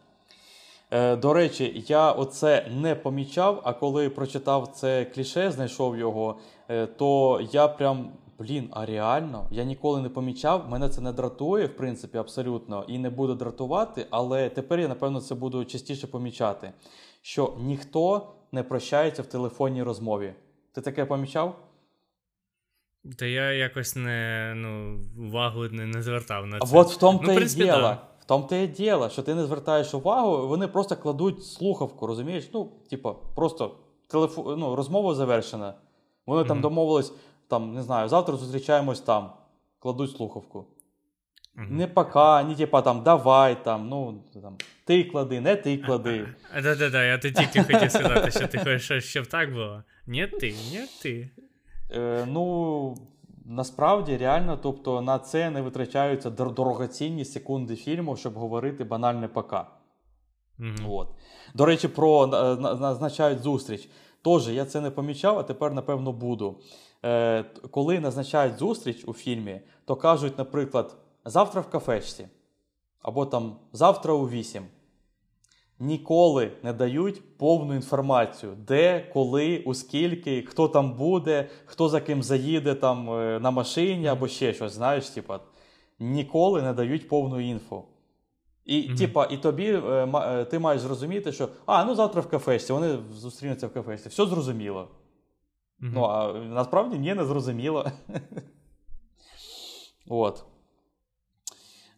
Е, 0.90 1.16
До 1.16 1.32
речі, 1.32 1.84
я 1.88 2.12
оце 2.12 2.66
не 2.70 2.94
помічав, 2.94 3.60
а 3.64 3.72
коли 3.72 4.10
прочитав 4.10 4.68
це 4.68 5.04
кліше, 5.04 5.50
знайшов 5.50 5.98
його, 5.98 6.38
е, 6.68 6.86
то 6.86 7.40
я 7.52 7.68
прям. 7.68 8.12
Блін, 8.40 8.68
а 8.72 8.86
реально, 8.86 9.48
я 9.50 9.64
ніколи 9.64 10.02
не 10.02 10.08
помічав, 10.08 10.68
мене 10.68 10.88
це 10.88 11.00
не 11.00 11.12
дратує, 11.12 11.66
в 11.66 11.76
принципі, 11.76 12.18
абсолютно, 12.18 12.84
і 12.88 12.98
не 12.98 13.10
буде 13.10 13.34
дратувати, 13.34 14.06
але 14.10 14.48
тепер 14.48 14.80
я, 14.80 14.88
напевно, 14.88 15.20
це 15.20 15.34
буду 15.34 15.64
частіше 15.64 16.06
помічати, 16.06 16.72
що 17.22 17.54
ніхто 17.60 18.32
не 18.52 18.62
прощається 18.62 19.22
в 19.22 19.26
телефонній 19.26 19.82
розмові. 19.82 20.34
Ти 20.72 20.80
таке 20.80 21.04
помічав? 21.04 21.56
Та 23.18 23.26
я 23.26 23.52
якось 23.52 23.96
не 23.96 24.52
ну, 24.56 25.00
увагу 25.26 25.64
не, 25.64 25.86
не 25.86 26.02
звертав 26.02 26.46
на 26.46 26.58
це. 26.58 26.76
А 26.76 26.80
от 26.80 26.90
в 26.90 26.96
тому 26.96 27.20
ну, 27.24 27.32
і 27.32 27.44
діло. 27.44 27.66
Да. 27.66 27.98
В 28.20 28.24
тому 28.24 28.46
то 28.46 28.56
і 28.56 28.66
діло, 28.66 29.08
що 29.10 29.22
ти 29.22 29.34
не 29.34 29.44
звертаєш 29.44 29.94
увагу, 29.94 30.48
вони 30.48 30.68
просто 30.68 30.96
кладуть 30.96 31.44
слухавку, 31.44 32.06
розумієш? 32.06 32.50
Ну, 32.54 32.72
типу, 32.90 33.16
просто 33.34 33.74
телефон, 34.08 34.60
ну, 34.60 34.76
розмова 34.76 35.14
завершена. 35.14 35.74
Вони 36.26 36.42
mm-hmm. 36.42 36.48
там 36.48 36.60
домовились, 36.60 37.12
там, 37.50 37.74
не 37.74 37.82
знаю, 37.82 38.08
завтра 38.08 38.36
зустрічаємось 38.36 39.00
там, 39.00 39.32
кладуть 39.78 40.16
слухавку. 40.16 40.66
Mm-hmm. 41.56 41.70
Не 41.70 41.86
пока, 41.86 42.42
ні 42.42 42.54
типа 42.54 42.82
там 42.82 43.02
давай 43.02 43.64
там, 43.64 43.88
ну 43.88 44.24
там 44.42 44.56
ти 44.84 45.04
клади, 45.04 45.40
не 45.40 45.56
ти 45.56 45.78
клади. 45.78 46.28
Да-да-да, 46.62 47.04
я 47.04 47.18
ти 47.18 47.32
тільки 47.32 47.62
хотів 47.62 47.90
сказати, 47.90 48.30
що 48.30 48.48
ти 48.48 48.58
хочеш, 48.58 49.04
щоб 49.04 49.26
так 49.26 49.52
було. 49.52 49.82
Ні 50.06 50.26
ти, 50.26 50.50
ні 50.50 50.80
ти. 51.02 51.30
Е, 51.90 52.26
Ну, 52.28 52.94
насправді 53.44 54.16
реально, 54.16 54.58
тобто 54.62 55.00
на 55.00 55.18
це 55.18 55.50
не 55.50 55.62
витрачаються 55.62 56.30
дорогоцінні 56.30 57.24
секунди 57.24 57.76
фільму, 57.76 58.16
щоб 58.16 58.34
говорити 58.34 58.84
банальне 58.84 59.28
пока. 59.28 59.66
Mm-hmm. 60.58 60.90
От. 60.90 61.08
До 61.54 61.66
речі, 61.66 61.88
про 61.88 62.26
назначають 62.80 63.38
зустріч. 63.38 63.88
Тож, 64.22 64.48
я 64.48 64.64
це 64.64 64.80
не 64.80 64.90
помічав, 64.90 65.38
а 65.38 65.42
тепер, 65.42 65.72
напевно, 65.72 66.12
буду. 66.12 66.60
Е, 67.04 67.44
Коли 67.70 68.00
назначають 68.00 68.58
зустріч 68.58 69.04
у 69.06 69.12
фільмі, 69.12 69.60
то 69.84 69.96
кажуть, 69.96 70.38
наприклад, 70.38 70.96
завтра 71.24 71.60
в 71.60 71.70
кафешці, 71.70 72.28
або 73.02 73.26
там 73.26 73.56
завтра 73.72 74.14
у 74.14 74.28
8 74.28 74.64
ніколи 75.80 76.52
не 76.62 76.72
дають 76.72 77.38
повну 77.38 77.74
інформацію, 77.74 78.52
де, 78.66 79.10
коли, 79.12 79.62
у 79.66 79.74
скільки, 79.74 80.42
хто 80.42 80.68
там 80.68 80.92
буде, 80.92 81.48
хто 81.64 81.88
за 81.88 82.00
ким 82.00 82.22
заїде 82.22 82.74
там 82.74 83.10
е, 83.10 83.40
на 83.40 83.50
машині 83.50 84.06
або 84.06 84.28
ще 84.28 84.54
щось. 84.54 84.72
Знаєш, 84.72 85.08
типа, 85.08 85.40
ніколи 85.98 86.62
не 86.62 86.72
дають 86.72 87.08
повну 87.08 87.40
інфу. 87.40 87.84
І 88.64 88.76
mm-hmm. 88.76 88.98
типа, 88.98 89.28
і 89.30 89.36
тобі 89.36 89.72
е, 89.72 90.46
ти 90.50 90.58
маєш 90.58 90.82
зрозуміти, 90.82 91.32
що 91.32 91.48
а, 91.66 91.84
ну 91.84 91.94
завтра 91.94 92.20
в 92.20 92.28
кафешці, 92.28 92.72
вони 92.72 92.98
зустрінуться 93.12 93.66
в 93.66 93.72
кафешці. 93.72 94.08
Все 94.08 94.26
зрозуміло. 94.26 94.88
Mm-hmm. 95.82 95.90
Ну, 95.94 96.04
а 96.04 96.32
насправді 96.32 96.98
ні, 96.98 97.14
не 97.14 97.24
зрозуміло. 97.24 97.86
От. 100.08 100.44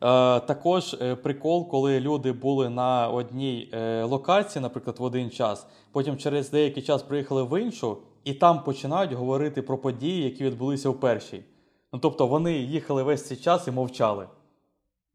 Е, 0.03 0.41
також 0.41 0.95
е, 0.95 1.17
прикол, 1.17 1.69
коли 1.69 2.01
люди 2.01 2.33
були 2.33 2.69
на 2.69 3.09
одній 3.09 3.71
е, 3.73 4.03
локації, 4.03 4.63
наприклад, 4.63 4.97
в 4.99 5.03
один 5.03 5.31
час, 5.31 5.67
потім 5.93 6.17
через 6.17 6.51
деякий 6.51 6.83
час 6.83 7.03
приїхали 7.03 7.43
в 7.43 7.63
іншу, 7.63 7.99
і 8.25 8.35
там 8.35 8.63
починають 8.65 9.13
говорити 9.13 9.63
про 9.63 9.79
події, 9.79 10.25
які 10.25 10.45
відбулися 10.45 10.91
в 10.91 11.01
першій. 11.01 11.45
Ну 11.93 11.99
тобто 11.99 12.27
вони 12.27 12.53
їхали 12.53 13.03
весь 13.03 13.27
цей 13.27 13.37
час 13.37 13.69
і 13.69 13.71
мовчали. 13.71 14.29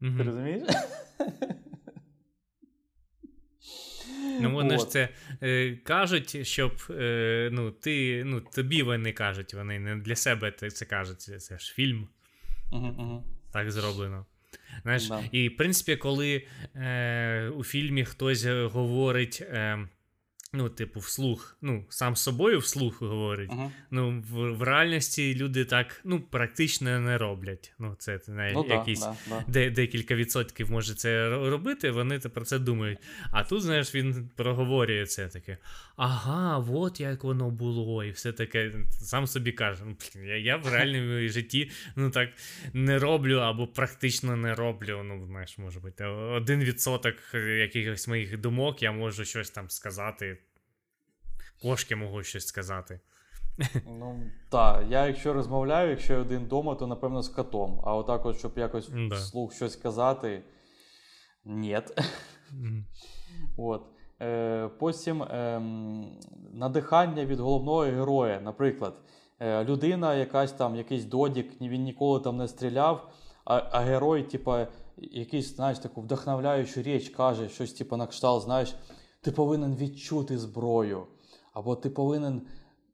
Mm-hmm. 0.02 0.18
Ти 0.18 0.24
розумієш? 0.24 0.70
Ну, 4.42 4.52
вони 4.52 4.76
От. 4.76 4.82
ж 4.82 4.90
це 4.90 5.10
е, 5.44 5.76
кажуть, 5.84 6.48
щоб 6.48 6.72
е, 6.90 7.50
ну, 7.52 7.72
ти, 7.72 8.24
ну, 8.26 8.42
тобі 8.42 8.84
вони 8.84 9.12
кажуть, 9.12 9.54
вони 9.54 9.80
не 9.80 9.96
для 9.96 10.16
себе 10.16 10.52
це 10.52 10.86
кажуть. 10.86 11.22
Це 11.22 11.58
ж 11.58 11.74
фільм. 11.74 12.08
Uh-huh, 12.72 13.22
Так 13.54 13.72
зроблено. 13.72 14.26
Знаєш, 14.84 15.08
да. 15.08 15.24
І 15.32 15.50
в 15.50 15.58
принципі, 15.58 15.96
коли 15.96 16.48
е, 16.76 17.50
у 17.50 17.64
фільмі 17.64 18.06
хтось 18.06 18.46
говорить. 18.46 19.42
Е, 19.42 19.88
Ну, 20.54 20.70
типу, 20.70 21.00
вслух, 21.00 21.58
ну, 21.62 21.86
сам 21.90 22.16
з 22.16 22.24
собою 22.24 22.60
вслух 22.60 23.02
говорить. 23.02 23.52
Uh-huh. 23.52 23.70
Ну, 23.92 24.24
в, 24.30 24.52
в 24.52 24.64
реальності 24.64 25.36
люди 25.36 25.66
так 25.66 26.02
ну, 26.04 26.22
практично 26.22 27.00
не 27.00 27.18
роблять. 27.18 27.74
Ну, 27.80 27.96
це 28.00 28.20
не, 28.28 28.52
ну, 28.54 28.66
якісь 28.70 29.00
да, 29.00 29.16
да, 29.30 29.44
де, 29.48 29.70
декілька 29.70 30.16
відсотків 30.16 30.72
може 30.72 30.96
це 30.96 31.30
робити, 31.30 31.92
вони 31.92 32.20
про 32.20 32.46
це 32.46 32.60
думають. 32.60 33.00
А 33.32 33.44
тут, 33.44 33.62
знаєш, 33.62 33.96
він 33.96 34.30
проговорює 34.36 35.06
це 35.06 35.28
таке. 35.28 35.58
Ага, 35.96 36.66
от 36.70 37.00
як 37.00 37.24
воно 37.24 37.50
було, 37.50 38.04
і 38.04 38.12
все 38.12 38.32
таке. 38.32 38.74
Сам 38.90 39.28
собі 39.28 39.52
каже, 39.52 39.84
«Ну, 39.86 39.96
я, 40.26 40.38
я 40.38 40.58
в 40.58 40.68
реальному 40.74 41.28
житті 41.28 41.72
ну, 41.96 42.10
так 42.10 42.30
не 42.74 43.00
роблю 43.00 43.38
або 43.38 43.68
практично 43.68 44.36
не 44.36 44.56
роблю. 44.56 45.02
Ну, 45.04 45.26
знаєш, 45.26 45.58
може 45.58 45.80
бути, 45.80 46.06
один 46.06 46.60
відсоток 46.60 47.16
якихось 47.34 48.08
моїх 48.08 48.38
думок 48.38 48.84
я 48.84 48.92
можу 48.92 49.26
щось 49.26 49.50
там 49.50 49.70
сказати 49.70 50.37
кошки 51.62 51.96
можуть 51.96 52.26
щось 52.26 52.48
сказати. 52.48 53.00
Ну, 53.86 54.32
так, 54.50 54.86
я 54.90 55.08
якщо 55.08 55.34
розмовляю, 55.34 55.90
якщо 55.90 56.14
я 56.14 56.20
один 56.20 56.44
вдома, 56.44 56.76
то 56.76 56.88
напевно 56.88 57.22
з 57.22 57.30
котом. 57.30 57.82
А 57.86 57.96
отак, 57.96 58.26
от, 58.26 58.38
щоб 58.38 58.58
якось 58.58 58.90
да. 58.90 59.16
вслух 59.16 59.54
щось 59.54 59.76
казати, 59.76 60.44
ні. 61.46 61.80
Mm. 62.54 62.84
От. 63.58 63.84
Е, 64.22 64.70
Потім 64.80 65.24
е, 65.24 65.62
надихання 66.54 67.26
від 67.26 67.40
головного 67.40 67.82
героя. 67.82 68.42
Наприклад, 68.42 68.94
е, 69.40 69.64
людина, 69.64 70.16
якась 70.16 70.52
там, 70.52 70.76
якийсь 70.76 71.06
додік, 71.06 71.62
він 71.62 71.84
ніколи 71.84 72.20
там 72.20 72.38
не 72.38 72.48
стріляв, 72.48 73.10
а 73.46 73.64
а 73.72 73.80
герой, 73.80 74.24
типа, 74.24 74.68
якийсь, 74.98 75.56
знаєш, 75.56 75.80
таку 75.80 76.02
вдохновляючу 76.02 76.82
річ 76.82 77.10
каже, 77.10 77.50
щось 77.50 77.74
типу, 77.74 77.98
на 77.98 78.08
кшталт, 78.08 78.44
знаєш, 78.44 78.76
ти 79.22 79.32
повинен 79.32 79.76
відчути 79.76 80.38
зброю 80.38 81.08
або 81.58 81.76
ти 81.76 81.90
повинен 81.90 82.42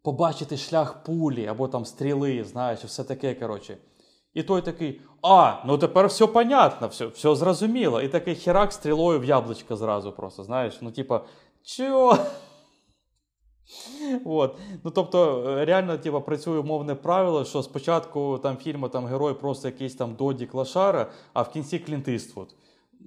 побачити 0.01 0.57
шлях 0.57 1.03
пулі, 1.03 1.47
або 1.47 1.67
там 1.67 1.85
стріли, 1.85 2.43
знаєш, 2.43 2.79
все 2.79 3.03
таке. 3.03 3.35
коротше. 3.35 3.77
І 4.33 4.43
той 4.43 4.61
такий, 4.61 5.01
а, 5.21 5.63
ну 5.65 5.77
тепер 5.77 6.07
все 6.07 6.27
понятно, 6.27 6.87
все 6.87 7.05
все 7.05 7.35
зрозуміло. 7.35 8.01
І 8.01 8.07
такий 8.07 8.35
херак 8.35 8.73
стрілою 8.73 9.19
в 9.19 9.25
яблучко 9.25 9.75
зразу 9.75 10.11
просто, 10.11 10.43
знаєш, 10.43 10.77
ну, 10.81 10.91
типа, 10.91 11.25
чого? 11.63 12.17
От. 14.25 14.57
Ну, 14.83 14.91
Тобто, 14.91 15.43
реально 15.65 15.97
типу, 15.97 16.21
працює 16.21 16.59
умовне 16.59 16.95
правило, 16.95 17.45
що 17.45 17.63
спочатку 17.63 18.39
там 18.43 18.57
фільму 18.57 18.89
там 18.89 19.05
герой 19.05 19.33
просто 19.33 19.67
якийсь 19.67 19.95
там 19.95 20.15
Доді 20.15 20.45
Клашара, 20.45 21.11
а 21.33 21.41
в 21.41 21.51
кінці 21.51 21.79
Клінт 21.79 22.07
Іствуд. 22.07 22.55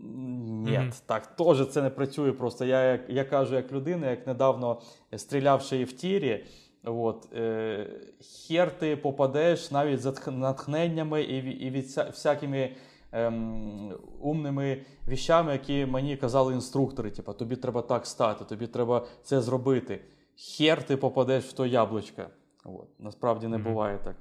Ні, 0.03 0.71
mm-hmm. 0.71 1.03
так 1.07 1.27
теж 1.27 1.69
це 1.69 1.83
не 1.83 1.91
працює. 1.91 2.33
Просто 2.33 2.65
я 2.65 2.83
як 2.83 3.01
я 3.09 3.25
кажу, 3.25 3.55
як 3.55 3.73
людина, 3.73 4.11
як 4.11 4.27
недавно 4.27 4.81
стрілявши 5.17 5.85
в 5.85 5.93
тірі, 5.93 6.45
от, 6.85 7.29
е, 7.33 7.87
хер 8.21 8.79
ти 8.79 8.97
попадеш 8.97 9.71
навіть 9.71 10.01
з 10.01 10.27
натхненнями 10.27 11.23
і 11.23 11.37
і 11.67 11.71
від 11.71 11.85
всякими 11.87 12.77
ем, 13.13 13.95
умними 14.21 14.83
віщами, 15.09 15.53
які 15.53 15.87
мені 15.87 16.17
казали 16.17 16.55
інструктори. 16.55 17.11
Типу, 17.11 17.33
тобі 17.33 17.57
треба 17.57 17.83
так 17.83 18.07
стати, 18.07 18.45
тобі 18.45 18.67
треба 18.67 19.07
це 19.23 19.41
зробити. 19.41 20.01
Хер 20.37 20.83
ти 20.83 20.97
попадеш 20.97 21.45
в 21.45 21.53
то 21.53 21.67
яблучко. 21.67 22.23
От, 22.65 22.89
Насправді 22.99 23.49
не 23.49 23.57
mm-hmm. 23.57 23.63
буває 23.63 23.99
так. 24.05 24.17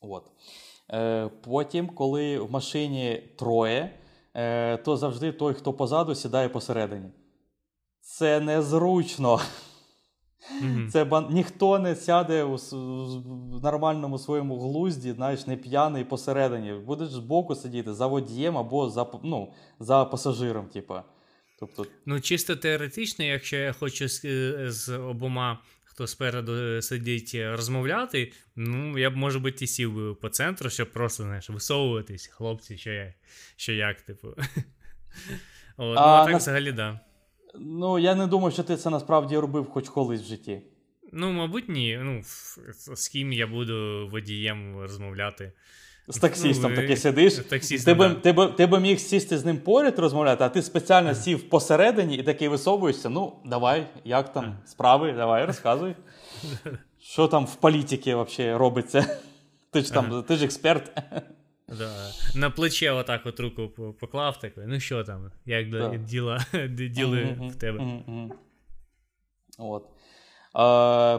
От. 0.00 0.30
Е, 0.92 1.30
Потім, 1.44 1.86
коли 1.86 2.38
в 2.38 2.50
машині 2.50 3.22
троє. 3.36 3.98
Е, 4.36 4.76
то 4.76 4.96
завжди 4.96 5.32
той, 5.32 5.54
хто 5.54 5.72
позаду, 5.72 6.14
сідає 6.14 6.48
посередині. 6.48 7.10
Це 8.00 8.40
незручно. 8.40 9.40
Mm-hmm. 10.62 10.88
Це 10.88 11.04
бан... 11.04 11.28
Ніхто 11.30 11.78
не 11.78 11.96
сяде 11.96 12.42
у 12.42 12.56
в 12.56 13.62
нормальному 13.62 14.18
своєму 14.18 14.58
глузді, 14.58 15.12
знаєш, 15.12 15.46
не 15.46 15.56
п'яний 15.56 16.04
посередині. 16.04 16.72
Будеш 16.72 17.08
збоку 17.08 17.54
сидіти 17.54 17.94
за 17.94 18.06
водієм 18.06 18.58
або 18.58 18.90
за 18.90 19.06
ну, 19.22 19.52
за 19.80 20.04
пасажиром. 20.04 20.66
Типа. 20.66 21.04
Тобто... 21.60 21.86
Ну, 22.06 22.20
чисто 22.20 22.56
теоретично, 22.56 23.24
якщо 23.24 23.56
я 23.56 23.72
хочу 23.72 24.08
з, 24.08 24.20
з 24.70 24.98
обома, 24.98 25.58
хто 25.96 26.06
спереду 26.06 26.82
сидить, 26.82 27.34
розмовляти, 27.34 28.32
ну, 28.56 28.98
я 28.98 29.10
б, 29.10 29.16
може 29.16 29.38
бути, 29.38 29.64
і 29.64 29.68
сів 29.68 29.94
би 29.94 30.14
по 30.14 30.28
центру, 30.28 30.70
щоб 30.70 30.92
просто 30.92 31.22
знаєш, 31.22 31.50
висовуватись, 31.50 32.26
хлопці, 32.26 32.78
що 32.78 32.90
як, 32.90 33.14
що 33.56 33.72
як 33.72 34.00
типу. 34.00 34.28
О, 35.76 35.84
ну, 35.84 35.94
а 35.96 36.24
так 36.24 36.32
на... 36.32 36.38
взагалі, 36.38 36.72
да. 36.72 37.00
Ну, 37.60 37.98
я 37.98 38.14
не 38.14 38.26
думаю, 38.26 38.52
що 38.52 38.62
ти 38.62 38.76
це 38.76 38.90
насправді 38.90 39.36
робив 39.38 39.70
хоч 39.70 39.88
колись 39.88 40.20
в 40.20 40.24
житті. 40.24 40.62
Ну, 41.12 41.32
мабуть, 41.32 41.68
ні. 41.68 41.98
Ну, 42.02 42.22
з 42.94 43.08
ким 43.08 43.32
я 43.32 43.46
буду 43.46 44.08
водієм 44.12 44.80
розмовляти. 44.80 45.52
З 46.08 46.18
таксістом 46.18 46.70
ну, 46.70 46.76
таки 46.76 46.96
сидиш. 46.96 47.34
Таксіст, 47.34 47.84
ти, 47.84 47.94
да. 47.94 48.14
ти, 48.14 48.32
би, 48.32 48.46
ти 48.46 48.66
би 48.66 48.80
міг 48.80 48.98
сісти 48.98 49.38
з 49.38 49.44
ним 49.44 49.58
поряд 49.58 49.98
розмовляти, 49.98 50.44
а 50.44 50.48
ти 50.48 50.62
спеціально 50.62 51.14
сів 51.14 51.48
посередині 51.48 52.16
і 52.16 52.22
такий 52.22 52.48
висовуєшся. 52.48 53.08
Ну, 53.08 53.32
давай, 53.44 53.86
як 54.04 54.32
там 54.32 54.56
справи, 54.66 55.12
давай, 55.12 55.44
розказуй. 55.44 55.94
Що 57.00 57.28
там 57.28 57.46
в 57.46 57.54
політиці 57.54 58.14
взагалі 58.14 58.56
робиться? 58.56 59.18
Ти 59.72 59.80
ж 59.80 59.92
там, 59.92 60.22
ти 60.22 60.36
ж 60.36 60.44
експерт. 60.44 61.02
Да. 61.68 62.12
На 62.34 62.50
плече 62.50 62.90
отак 62.90 63.26
от 63.26 63.40
руку 63.40 63.94
поклав, 64.00 64.38
такий, 64.38 64.64
ну 64.66 64.80
що 64.80 65.04
там, 65.04 65.30
як 65.46 65.70
да. 65.70 65.96
діла, 65.96 66.46
діли 66.70 67.18
mm-hmm, 67.18 67.48
в 67.48 67.56
тебе. 67.56 67.78
Mm-hmm. 67.78 68.30
От. 69.58 69.88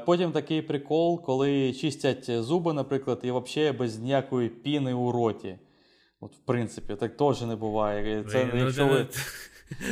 Потім 0.05 0.31
такий 0.31 0.61
прикол, 0.61 1.22
коли 1.22 1.73
чистять 1.73 2.31
зуби, 2.43 2.73
наприклад, 2.73 3.19
і 3.23 3.31
взагалі 3.31 3.72
без 3.72 3.99
ніякої 3.99 4.49
піни 4.49 4.93
у 4.93 5.11
роті. 5.11 5.55
От, 6.19 6.35
В 6.35 6.39
принципі, 6.45 6.95
так 6.95 7.18
теж 7.18 7.41
не 7.41 7.55
буває. 7.55 8.23
Це, 8.23 8.49
ну, 8.53 8.59
якщо 8.59 8.88
ви... 8.88 9.07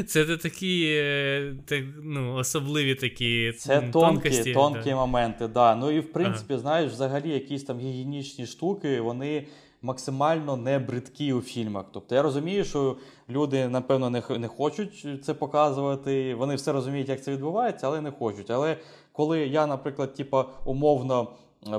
Це 0.08 0.26
це 0.26 0.38
такі 0.38 0.96
е, 0.98 1.56
так, 1.66 1.84
ну, 2.04 2.36
особливі 2.36 2.96
такі 2.96 3.52
Це 3.52 3.82
тонкі 3.82 4.54
тонкі 4.54 4.90
да. 4.90 4.96
моменти. 4.96 5.48
да. 5.48 5.76
Ну 5.76 5.92
і 5.92 6.00
в 6.00 6.14
принципі, 6.14 6.54
ага. 6.54 6.62
знаєш, 6.62 6.92
взагалі 6.92 7.30
якісь 7.30 7.64
там 7.64 7.80
гігієнічні 7.80 8.46
штуки, 8.46 9.02
вони 9.02 9.48
максимально 9.82 10.58
не 10.58 10.80
бридкі 10.80 11.34
у 11.34 11.42
фільмах. 11.42 11.86
Тобто 11.94 12.16
я 12.16 12.22
розумію, 12.22 12.64
що 12.64 12.98
люди, 13.30 13.68
напевно, 13.68 14.10
не 14.10 14.24
не 14.30 14.48
хочуть 14.48 15.26
це 15.26 15.34
показувати. 15.34 16.36
Вони 16.36 16.56
все 16.56 16.72
розуміють, 16.72 17.10
як 17.10 17.24
це 17.24 17.32
відбувається, 17.32 17.88
але 17.88 18.02
не 18.02 18.12
хочуть. 18.12 18.52
Але 18.52 18.78
коли 19.16 19.48
я, 19.48 19.68
наприклад, 19.68 20.14
типа, 20.14 20.46
умовно. 20.66 21.28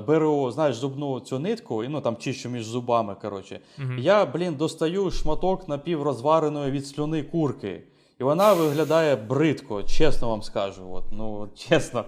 Беру, 0.07 0.51
знаєш, 0.51 0.75
зубну 0.75 1.19
цю 1.19 1.39
нитку 1.39 1.83
і 1.83 1.87
ну 1.87 2.01
там 2.01 2.17
чищу 2.17 2.49
між 2.49 2.65
зубами. 2.65 3.15
коротше. 3.21 3.59
uh 3.79 3.99
Я, 3.99 4.25
блін, 4.25 4.55
достаю 4.55 5.11
шматок 5.11 5.67
напіврозвареної 5.67 6.71
від 6.71 6.87
слюни 6.87 7.23
курки. 7.23 7.83
І 8.19 8.23
вона 8.23 8.53
виглядає 8.53 9.15
бридко, 9.15 9.83
чесно 9.83 10.29
вам 10.29 10.43
скажу. 10.43 10.89
От, 10.91 11.03
Ну, 11.11 11.49
чесно. 11.55 12.05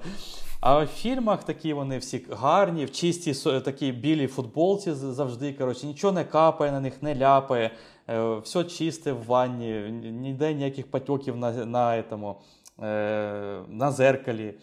А 0.61 0.83
в 0.83 0.87
фільмах 0.87 1.43
такі 1.43 1.73
вони 1.73 1.97
всі 1.97 2.25
гарні, 2.31 2.85
в 2.85 2.91
чистій 2.91 3.33
такій 3.59 3.91
білій 3.91 4.27
футболці 4.27 4.91
завжди. 4.93 5.53
коротше, 5.53 5.87
Нічого 5.87 6.13
не 6.13 6.23
капає 6.23 6.71
на 6.71 6.79
них, 6.79 7.03
не 7.03 7.15
ляпає, 7.15 7.71
е, 8.09 8.35
все 8.35 8.63
чисте 8.63 9.11
в 9.11 9.25
ванні, 9.25 9.71
ніде 10.11 10.53
ніяких 10.53 10.91
патьоків 10.91 11.37
на 11.37 11.51
на, 11.51 12.03
этому, 12.03 12.35
е, 12.83 13.61
на 13.69 13.91
зеркалі. 13.91 14.53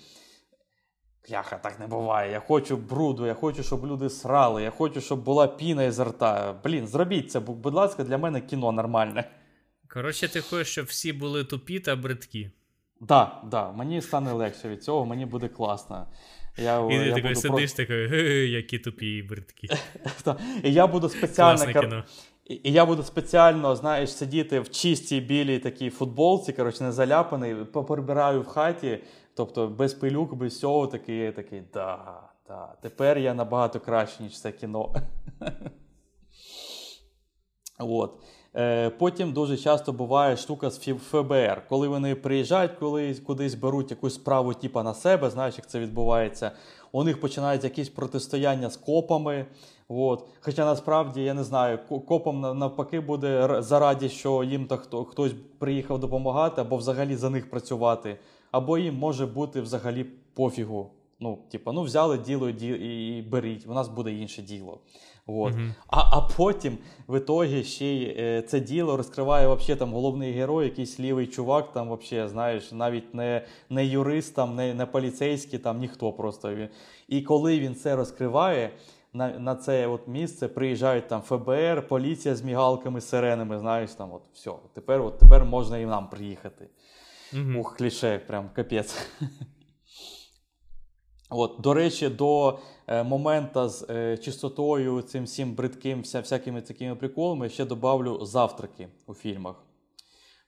Яха, 1.28 1.58
так 1.58 1.80
не 1.80 1.86
буває. 1.86 2.32
Я 2.32 2.40
хочу 2.40 2.76
бруду, 2.76 3.26
я 3.26 3.34
хочу, 3.34 3.62
щоб 3.62 3.86
люди 3.86 4.10
срали, 4.10 4.62
я 4.62 4.70
хочу, 4.70 5.00
щоб 5.00 5.22
була 5.24 5.46
піна 5.46 5.84
із 5.84 6.00
рта. 6.00 6.54
Блін, 6.64 6.86
зробіть 6.86 7.30
це, 7.30 7.40
будь 7.40 7.74
ласка, 7.74 8.04
для 8.04 8.18
мене 8.18 8.40
кіно 8.40 8.72
нормальне. 8.72 9.24
Коротше, 9.88 10.28
ти 10.28 10.40
хочеш, 10.40 10.68
щоб 10.68 10.86
всі 10.86 11.12
були 11.12 11.44
тупі 11.44 11.80
та 11.80 11.96
бридкі. 11.96 12.50
Так, 13.08 13.42
да, 13.50 13.72
мені 13.72 14.02
стане 14.02 14.32
легше 14.32 14.68
від 14.68 14.84
цього, 14.84 15.06
мені 15.06 15.26
буде 15.26 15.48
класно. 15.48 16.06
Я, 16.58 16.86
І 16.90 16.98
ти 16.98 17.12
такий 17.12 17.34
сидиш 17.34 17.72
про... 17.72 17.84
такий, 17.84 18.50
які 18.50 18.78
тупі 18.78 19.06
і 19.06 19.22
бридкі. 19.22 19.68
І 20.62 20.72
я 20.72 20.86
буду 20.86 21.08
спеціально 21.08 21.80
кіно. 21.80 22.04
І 22.48 22.72
я 22.72 22.86
буду 22.86 23.02
спеціально, 23.02 23.76
знаєш, 23.76 24.12
сидіти 24.12 24.60
в 24.60 24.70
чистій 24.70 25.20
білій 25.20 25.58
такій 25.58 25.90
футболці, 25.90 26.52
коротше, 26.52 26.84
не 26.84 26.92
заляпаний, 26.92 27.54
поприбираю 27.54 28.42
в 28.42 28.46
хаті, 28.46 28.98
тобто 29.36 29.68
без 29.68 29.94
пилюк, 29.94 30.34
без 30.34 30.52
всього, 30.52 30.86
такий, 30.86 31.18
я 31.18 31.32
такий, 31.32 31.62
да, 31.72 32.20
да, 32.48 32.74
тепер 32.80 33.18
я 33.18 33.34
набагато 33.34 33.80
краще, 33.80 34.22
ніж 34.22 34.40
це 34.40 34.52
кіно. 34.52 34.94
От. 37.78 38.14
Е, 38.58 38.90
потім 38.90 39.32
дуже 39.32 39.56
часто 39.56 39.92
буває 39.92 40.36
штука 40.36 40.70
з 40.70 40.78
ФБР, 40.78 41.62
коли 41.68 41.88
вони 41.88 42.14
приїжджають, 42.14 42.72
коли 42.80 43.14
кудись 43.14 43.54
беруть 43.54 43.90
якусь 43.90 44.14
справу 44.14 44.54
типа 44.54 44.82
на 44.82 44.94
себе, 44.94 45.30
знаєш, 45.30 45.54
як 45.58 45.66
це 45.66 45.78
відбувається. 45.78 46.50
У 46.92 47.04
них 47.04 47.20
починають 47.20 47.64
якісь 47.64 47.88
протистояння 47.88 48.70
з 48.70 48.76
копами. 48.76 49.46
От. 49.88 50.24
Хоча 50.40 50.64
насправді 50.64 51.22
я 51.22 51.34
не 51.34 51.44
знаю, 51.44 51.78
копам 52.08 52.58
навпаки 52.58 53.00
буде 53.00 53.56
зараді, 53.62 54.08
що 54.08 54.44
їм 54.44 54.68
хто 54.68 55.04
хтось 55.04 55.32
приїхав 55.58 55.98
допомагати, 55.98 56.60
або 56.60 56.76
взагалі 56.76 57.16
за 57.16 57.30
них 57.30 57.50
працювати, 57.50 58.18
або 58.50 58.78
їм 58.78 58.94
може 58.94 59.26
бути 59.26 59.60
взагалі 59.60 60.04
пофігу. 60.34 60.90
Ну, 61.20 61.38
типа, 61.50 61.72
ну 61.72 61.82
взяли 61.82 62.18
діло 62.18 62.48
і 62.48 63.22
беріть, 63.22 63.66
у 63.66 63.74
нас 63.74 63.88
буде 63.88 64.12
інше 64.12 64.42
діло. 64.42 64.80
От. 65.26 65.54
Mm-hmm. 65.54 65.74
А 65.86 66.18
а 66.18 66.20
потім 66.20 66.78
в 67.08 67.16
ітогі 67.18 67.64
ще 67.64 67.86
й 67.86 68.14
е, 68.18 68.42
це 68.42 68.60
діло 68.60 68.96
розкриває 68.96 69.46
вообще, 69.46 69.76
там 69.76 69.92
головний 69.92 70.32
герой, 70.32 70.64
якийсь 70.64 71.00
лівий 71.00 71.26
чувак, 71.26 71.72
там 71.72 71.88
вообще, 71.88 72.28
знаєш, 72.28 72.72
навіть 72.72 73.14
не 73.14 73.46
не 73.70 73.86
юрист, 73.86 74.34
там, 74.34 74.54
не 74.54 74.74
не 74.74 74.86
поліцейський, 74.86 75.58
там 75.58 75.78
ніхто 75.78 76.12
просто. 76.12 76.56
І 77.08 77.22
коли 77.22 77.60
він 77.60 77.74
це 77.74 77.96
розкриває, 77.96 78.70
на 79.12 79.38
на 79.38 79.54
це 79.54 79.86
от 79.86 80.08
місце 80.08 80.48
приїжджають 80.48 81.08
там 81.08 81.20
ФБР, 81.20 81.88
поліція 81.88 82.34
з 82.34 82.42
мігалками, 82.42 83.00
сиренами, 83.00 83.58
знаєш, 83.58 83.90
там 83.90 84.12
от 84.12 84.22
все, 84.32 84.52
тепер 84.74 85.02
от, 85.02 85.18
тепер 85.18 85.44
можна 85.44 85.78
і 85.78 85.86
нам 85.86 86.08
приїхати. 86.08 86.68
Mm-hmm. 87.32 87.58
Ух, 87.58 87.76
кліше, 87.76 88.18
прям 88.18 88.50
капець. 88.54 88.96
От, 91.30 91.60
До 91.60 91.74
речі, 91.74 92.08
до 92.08 92.58
е, 92.86 93.02
моменту 93.02 93.68
з 93.68 93.86
е, 93.90 94.18
чистотою, 94.18 95.02
цим 95.02 95.24
всім 95.24 95.54
бридким, 95.54 96.02
вся, 96.02 96.20
всякими 96.20 96.62
такими 96.62 96.96
приколами, 96.96 97.48
ще 97.48 97.64
добавлю 97.64 98.24
завтраки 98.24 98.88
у 99.06 99.14
фільмах. 99.14 99.56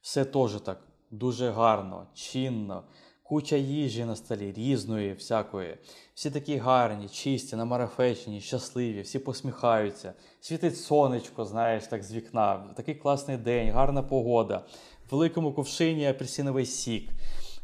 Все 0.00 0.24
теж 0.24 0.52
так 0.52 0.88
дуже 1.10 1.50
гарно, 1.50 2.06
чинно, 2.14 2.82
куча 3.22 3.56
їжі 3.56 4.04
на 4.04 4.16
столі, 4.16 4.52
різної, 4.52 5.12
всякої. 5.12 5.78
Всі 6.14 6.30
такі 6.30 6.56
гарні, 6.56 7.08
чисті, 7.08 7.56
намарафечені, 7.56 8.40
щасливі, 8.40 9.00
всі 9.00 9.18
посміхаються. 9.18 10.14
Світить 10.40 10.76
сонечко, 10.76 11.44
знаєш, 11.44 11.86
так 11.86 12.02
з 12.02 12.12
вікна. 12.12 12.74
Такий 12.76 12.94
класний 12.94 13.36
день, 13.36 13.70
гарна 13.70 14.02
погода. 14.02 14.64
Великому 15.10 15.52
ковшині 15.52 16.06
апельсиновий 16.06 16.66
сік. 16.66 17.10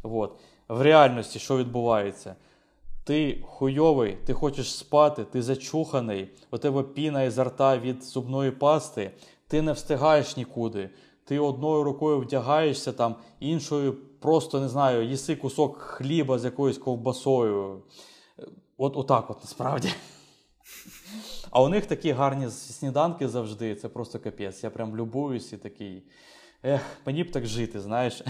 От. 0.02 0.40
В 0.68 0.80
реальності, 0.80 1.38
що 1.38 1.56
відбувається? 1.56 2.36
Ти 3.04 3.44
хуйовий, 3.46 4.18
ти 4.24 4.32
хочеш 4.32 4.74
спати, 4.74 5.24
ти 5.24 5.42
зачуханий, 5.42 6.30
у 6.50 6.58
тебе 6.58 6.82
піна 6.82 7.22
із 7.22 7.38
рта 7.38 7.78
від 7.78 8.04
зубної 8.04 8.50
пасти, 8.50 9.10
ти 9.48 9.62
не 9.62 9.72
встигаєш 9.72 10.36
нікуди. 10.36 10.90
Ти 11.24 11.38
одною 11.38 11.82
рукою 11.82 12.18
вдягаєшся 12.18 12.92
там, 12.92 13.16
іншою 13.40 13.96
просто 14.20 14.60
не 14.60 14.68
знаю, 14.68 15.08
їси 15.08 15.36
кусок 15.36 15.78
хліба 15.78 16.38
з 16.38 16.44
якоюсь 16.44 16.78
ковбасою. 16.78 17.82
От 18.78 18.96
отак 18.96 19.30
от 19.30 19.38
насправді. 19.40 19.88
А 21.50 21.62
у 21.62 21.68
них 21.68 21.86
такі 21.86 22.12
гарні 22.12 22.50
сніданки 22.50 23.28
завжди. 23.28 23.74
Це 23.74 23.88
просто 23.88 24.18
капець. 24.18 24.64
Я 24.64 24.70
прям 24.70 24.96
любуюсь 24.96 25.52
і 25.52 25.56
такий. 25.56 26.02
Ех, 26.66 26.80
мені 27.06 27.24
б 27.24 27.30
так 27.30 27.46
жити, 27.46 27.80
знаєш. 27.80 28.22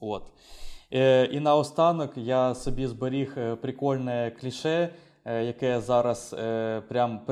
От. 0.00 0.32
Е, 0.92 1.24
і 1.24 1.40
наостанок 1.40 2.12
я 2.16 2.54
собі 2.54 2.86
зберіг 2.86 3.34
е, 3.36 3.56
прикольне 3.56 4.36
кліше, 4.40 4.94
е, 5.24 5.44
яке 5.44 5.80
зараз 5.80 6.30
прям 6.88 7.24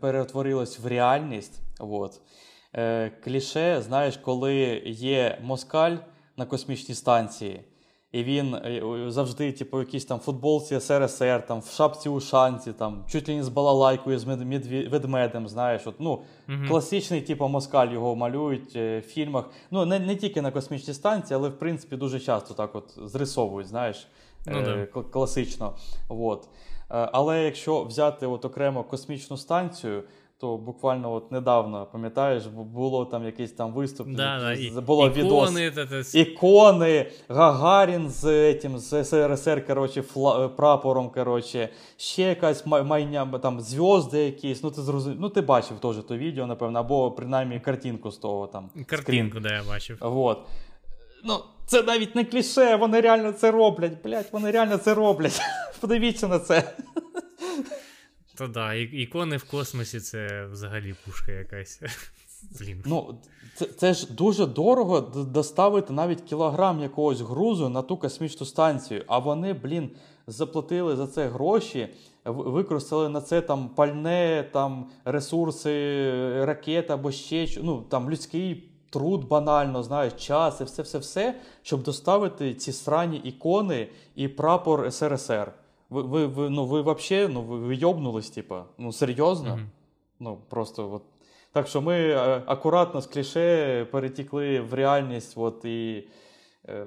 перетворилось 0.00 0.78
в 0.78 0.86
реальність. 0.86 1.60
От. 1.78 2.20
Кліше, 3.24 3.82
знаєш, 3.82 4.16
коли 4.16 4.54
є 4.86 5.38
москаль 5.42 5.96
на 6.36 6.46
космічній 6.46 6.94
станції. 6.94 7.64
І 8.12 8.24
він 8.24 8.54
е, 8.54 9.04
завжди, 9.08 9.52
типу, 9.52 9.76
в 9.76 9.80
якійсь 9.80 10.04
там 10.04 10.18
футболці 10.18 10.80
СРСР, 10.80 11.46
там, 11.46 11.60
в 11.60 11.66
шапці 11.66 12.08
ушанці, 12.08 12.72
там, 12.72 13.04
чуть 13.08 13.28
ли 13.28 13.36
не 13.36 13.42
з 13.42 13.48
балалайкою, 13.48 14.18
з 14.18 14.24
ведмедем, 14.90 15.48
знаєш. 15.48 15.86
От, 15.86 15.94
ну, 15.98 16.22
uh 16.48 16.68
Класичний, 16.68 17.20
типу, 17.20 17.48
москаль 17.48 17.88
його 17.88 18.16
малюють 18.16 18.76
е, 18.76 18.98
в 18.98 19.02
фільмах. 19.02 19.44
Ну, 19.70 19.84
не 19.84 19.98
не 19.98 20.16
тільки 20.16 20.42
на 20.42 20.50
космічній 20.50 20.94
станції, 20.94 21.36
але 21.36 21.48
в 21.48 21.58
принципі 21.58 21.96
дуже 21.96 22.20
часто 22.20 22.54
так 22.54 22.74
от 22.76 22.98
зрисовують, 23.04 23.68
знаєш, 23.68 24.08
ну, 24.46 24.58
е, 24.58 24.86
класично. 24.86 25.74
От. 26.08 26.48
Е, 26.90 27.08
але 27.12 27.44
якщо 27.44 27.84
взяти 27.84 28.26
от 28.26 28.44
окремо 28.44 28.84
космічну 28.84 29.36
станцію, 29.36 30.02
то 30.40 30.56
буквально 30.56 31.12
от 31.12 31.32
недавно, 31.32 31.86
пам'ятаєш, 31.92 32.46
було 32.46 33.04
там 33.04 33.24
якийсь 33.24 33.52
там 33.52 33.72
виступ, 33.72 34.08
да, 34.08 34.56
да, 34.74 34.80
було 34.80 35.06
ікони, 35.06 35.24
відос, 35.24 35.74
та, 35.74 35.86
та, 35.86 36.18
ікони, 36.18 37.10
Гагарін 37.28 38.10
з 38.10 38.24
этим, 38.24 38.78
з 38.78 39.04
СРСР, 39.04 39.66
коротше, 39.66 40.02
фла, 40.02 40.48
прапором, 40.48 41.10
коротше, 41.10 41.68
ще 41.96 42.22
якась 42.22 42.66
майня, 42.66 43.38
там 43.42 43.60
зв'язки 43.60 44.24
якісь, 44.24 44.62
ну 44.62 44.70
ти 44.70 44.82
зрозумів, 44.82 45.18
ну 45.20 45.28
ти 45.28 45.40
бачив 45.40 45.78
теж 45.78 45.96
то 45.96 46.16
відео, 46.16 46.46
напевно, 46.46 46.78
або 46.78 47.10
принаймні 47.10 47.60
картинку 47.60 48.10
з 48.10 48.16
того 48.16 48.46
там. 48.46 48.70
Картинку, 48.86 49.40
да, 49.40 49.54
я 49.54 49.62
бачив. 49.68 49.98
Вот. 50.00 50.38
Ну, 51.24 51.34
це 51.66 51.82
навіть 51.82 52.14
не 52.14 52.24
кліше, 52.24 52.76
вони 52.76 53.00
реально 53.00 53.32
це 53.32 53.50
роблять, 53.50 53.92
блять, 54.04 54.32
вони 54.32 54.50
реально 54.50 54.76
це 54.76 54.94
роблять. 54.94 55.40
Подивіться 55.80 56.28
на 56.28 56.38
це. 56.38 56.74
То 58.40 58.46
да, 58.46 58.74
ікони 58.74 59.36
в 59.36 59.44
космосі 59.44 60.00
це 60.00 60.46
взагалі 60.52 60.94
пушка 61.06 61.32
якась. 61.32 61.82
Блін. 62.60 62.82
Ну, 62.86 63.18
це, 63.56 63.66
це 63.66 63.94
ж 63.94 64.12
дуже 64.12 64.46
дорого 64.46 65.00
доставити 65.24 65.92
навіть 65.92 66.20
кілограм 66.20 66.80
якогось 66.80 67.20
грузу 67.20 67.68
на 67.68 67.82
ту 67.82 67.96
космічну 67.96 68.46
станцію. 68.46 69.04
А 69.06 69.18
вони, 69.18 69.52
блін, 69.52 69.90
заплатили 70.26 70.96
за 70.96 71.06
це 71.06 71.28
гроші, 71.28 71.88
використали 72.24 73.08
на 73.08 73.20
це 73.20 73.40
там 73.40 73.68
пальне, 73.68 74.48
там 74.52 74.90
ресурси, 75.04 76.44
ракет 76.44 76.90
або 76.90 77.12
ще 77.12 77.46
ну, 77.62 77.84
там 77.88 78.10
людський 78.10 78.70
труд 78.90 79.28
банально, 79.28 79.82
знаєш, 79.82 80.12
час 80.12 80.60
і 80.60 80.64
все-все-все, 80.64 81.34
щоб 81.62 81.82
доставити 81.82 82.54
ці 82.54 82.72
срані 82.72 83.16
ікони 83.16 83.88
і 84.14 84.28
прапор 84.28 84.92
СРСР. 84.92 85.52
Ви 85.90 86.02
ви, 86.02 86.26
ви, 86.26 86.50
ну, 86.50 86.64
ви 86.66 86.80
вообще, 86.80 87.28
ну, 87.28 87.42
ви 87.42 87.76
йобнулись, 87.76 88.30
типа, 88.30 88.64
ну 88.78 88.92
серйозно? 88.92 89.50
Mm-hmm. 89.50 89.66
Ну, 90.20 90.38
просто 90.48 90.92
от. 90.92 91.02
Так 91.52 91.66
що 91.66 91.80
ми 91.80 91.94
е, 91.94 92.42
акуратно 92.46 93.00
з 93.00 93.06
кліше 93.06 93.84
перетікли 93.84 94.60
в 94.60 94.74
реальність. 94.74 95.32
От, 95.36 95.64
і 95.64 96.04
е, 96.68 96.86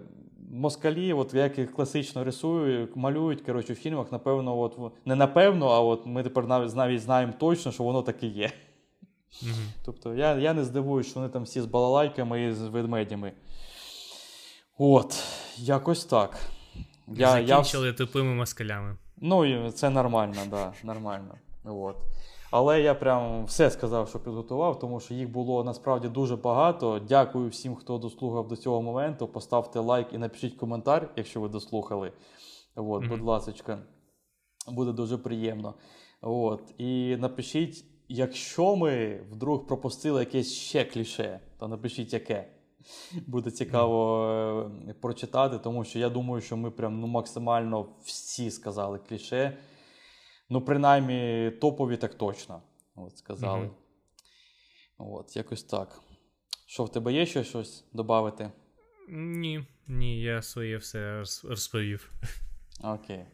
Москалі, 0.52 1.14
от, 1.14 1.34
як 1.34 1.58
їх 1.58 1.74
класично 1.74 2.24
рисують, 2.24 2.96
малюють 2.96 3.42
коротше, 3.42 3.74
в 3.74 3.76
фільмах, 3.76 4.12
напевно, 4.12 4.60
от, 4.60 4.80
не 5.06 5.16
напевно, 5.16 5.68
а 5.68 5.80
от 5.80 6.06
ми 6.06 6.24
тепер 6.24 6.48
навіть 6.48 6.76
навіть 6.76 7.02
знаємо 7.02 7.34
точно, 7.40 7.72
що 7.72 7.84
воно 7.84 8.02
таке 8.02 8.28
є. 8.28 8.52
Mm-hmm. 9.44 9.68
Тобто 9.86 10.14
я 10.14 10.36
я 10.36 10.54
не 10.54 10.64
здивуюсь, 10.64 11.08
що 11.08 11.20
вони 11.20 11.32
там 11.32 11.44
всі 11.44 11.62
з 11.62 11.66
балалайками 11.66 12.44
і 12.44 12.52
з 12.52 12.62
ведмедями. 12.62 13.32
От, 14.78 15.24
якось 15.58 16.06
так. 16.06 16.38
Я, 17.08 17.32
Закінчили 17.32 17.88
я... 17.88 17.94
тупими 17.94 18.34
москалями. 18.34 18.98
Ну, 19.18 19.72
це 19.72 19.90
нормально, 19.90 20.42
да, 20.50 20.74
нормально. 20.84 21.36
От. 21.66 21.96
Але 22.52 22.82
я 22.82 22.96
прям 22.96 23.46
все 23.46 23.72
сказав, 23.72 24.10
що 24.10 24.20
підготував, 24.20 24.80
тому 24.80 25.00
що 25.00 25.14
їх 25.14 25.30
було 25.30 25.64
насправді 25.64 26.08
дуже 26.08 26.36
багато. 26.36 27.02
Дякую 27.08 27.50
всім, 27.50 27.76
хто 27.76 27.98
дослухав 27.98 28.48
до 28.48 28.56
цього 28.56 28.82
моменту. 28.82 29.28
Поставте 29.28 29.80
лайк 29.80 30.08
і 30.14 30.18
напишіть 30.18 30.56
коментар, 30.56 31.10
якщо 31.16 31.42
ви 31.42 31.50
дослухали. 31.50 32.12
От, 32.76 33.04
mm-hmm. 33.04 33.10
Будь 33.10 33.22
ласка, 33.22 33.80
буде 34.68 34.92
дуже 34.92 35.18
приємно. 35.18 35.74
От. 36.22 36.74
І 36.78 37.16
напишіть, 37.16 37.86
якщо 38.08 38.76
ми 38.76 39.22
вдруг 39.32 39.68
пропустили 39.68 40.20
якесь 40.20 40.54
ще 40.54 40.86
кліше, 40.86 41.40
то 41.60 41.68
напишіть 41.68 42.14
яке. 42.14 42.53
Буде 43.28 43.52
цікаво 43.52 44.28
е, 44.90 44.94
прочитати, 44.94 45.60
тому 45.60 45.84
що 45.84 46.00
я 46.00 46.10
думаю, 46.10 46.42
що 46.42 46.58
ми 46.58 46.72
прям 46.72 47.00
ну, 47.00 47.08
максимально 47.08 47.90
всі 48.04 48.52
сказали 48.52 49.00
кліше. 49.10 49.58
Ну, 50.50 50.62
принаймні, 50.62 51.52
топові 51.62 51.98
так 51.98 52.14
точно. 52.16 52.62
От, 52.96 53.18
сказали. 53.18 53.66
Mm-hmm. 53.66 53.72
От, 54.98 55.36
якось 55.36 55.64
так. 55.64 56.02
Що 56.66 56.84
в 56.84 56.92
тебе 56.92 57.14
є 57.14 57.26
ще 57.26 57.44
щось 57.44 57.86
додати? 57.94 58.52
Ні, 59.10 59.68
ні, 59.88 60.22
я 60.22 60.42
своє 60.42 60.78
все 60.78 61.24
розповів. 61.44 62.12
Окей. 62.84 63.26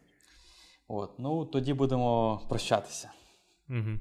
От, 0.87 1.19
ну 1.19 1.45
тоді 1.45 1.73
будемо 1.73 2.41
прощатися. 2.49 3.11
Угу. 3.69 3.99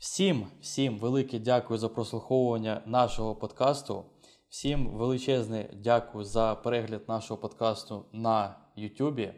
Всім, 0.00 0.46
всім 0.60 0.98
велике 0.98 1.38
дякую 1.38 1.78
за 1.78 1.88
прослуховування 1.88 2.82
нашого 2.86 3.34
подкасту. 3.34 4.04
Всім 4.48 4.88
величезне 4.88 5.70
дякую 5.74 6.24
за 6.24 6.54
перегляд 6.54 7.08
нашого 7.08 7.40
подкасту 7.40 8.04
на 8.12 8.56
Ютубі. 8.76 9.34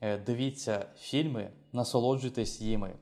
Е, 0.00 0.18
дивіться 0.18 0.86
фільми, 0.98 1.50
насолоджуйтесь 1.72 2.60
їми, 2.60 2.94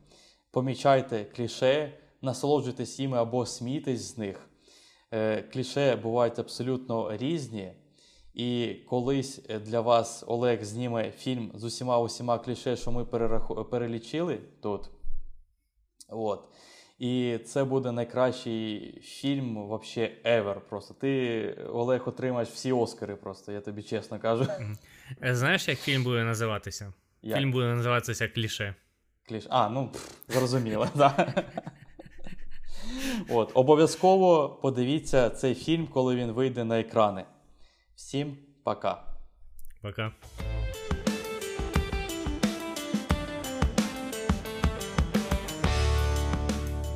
помічайте 0.51 1.25
кліше, 1.25 1.99
насолоджуйтесь 2.23 2.99
їми 2.99 3.19
або 3.19 3.47
смійтесь 3.47 4.01
з 4.01 4.19
них. 4.19 4.51
Е, 5.11 5.43
кліше 5.43 5.97
бувають 5.97 6.39
абсолютно 6.39 7.17
різні. 7.17 7.73
І 8.35 8.75
колись 8.89 9.39
для 9.67 9.81
вас 9.81 10.25
Олег 10.27 10.65
зніме 10.65 11.11
фільм 11.11 11.53
з 11.55 11.65
усіма 11.65 11.99
усіма 11.99 12.39
кліше, 12.39 12.77
що 12.77 12.93
ми 12.93 13.05
перелічили 13.65 14.39
тут. 14.61 14.91
От. 16.09 16.49
І 16.99 17.39
це 17.39 17.65
буде 17.65 17.93
найкращий 17.93 18.93
фільм 19.03 19.55
вообще 19.55 20.11
ever. 20.25 20.61
Просто 20.61 20.95
ти, 20.95 21.67
Олег, 21.73 22.09
отримаєш 22.09 22.49
всі 22.49 22.73
Оскари, 22.73 23.17
просто, 23.17 23.53
я 23.53 23.61
тобі 23.61 23.83
чесно 23.83 24.19
кажу. 24.19 24.47
Е, 25.23 25.35
знаєш, 25.35 25.69
як 25.69 25.79
фільм 25.79 26.05
буде 26.05 26.25
називатися? 26.25 26.93
Як? 27.23 27.39
Фільм 27.39 27.53
буде 27.53 27.67
називатися 27.67 28.29
Кліше. 28.29 28.75
Кліше. 29.29 29.47
А, 29.51 29.69
ну 29.69 29.91
зрозуміло, 30.29 30.89
так. 30.99 31.45
От, 33.29 33.51
Обов'язково 33.55 34.49
подивіться 34.49 35.31
цей 35.31 35.55
фільм, 35.55 35.87
коли 35.87 36.17
він 36.17 36.33
вийде 36.33 36.65
на 36.65 36.81
екрани. 36.81 37.25
Всім 37.97 38.37
пока. 38.65 39.03
Пока. 39.83 40.13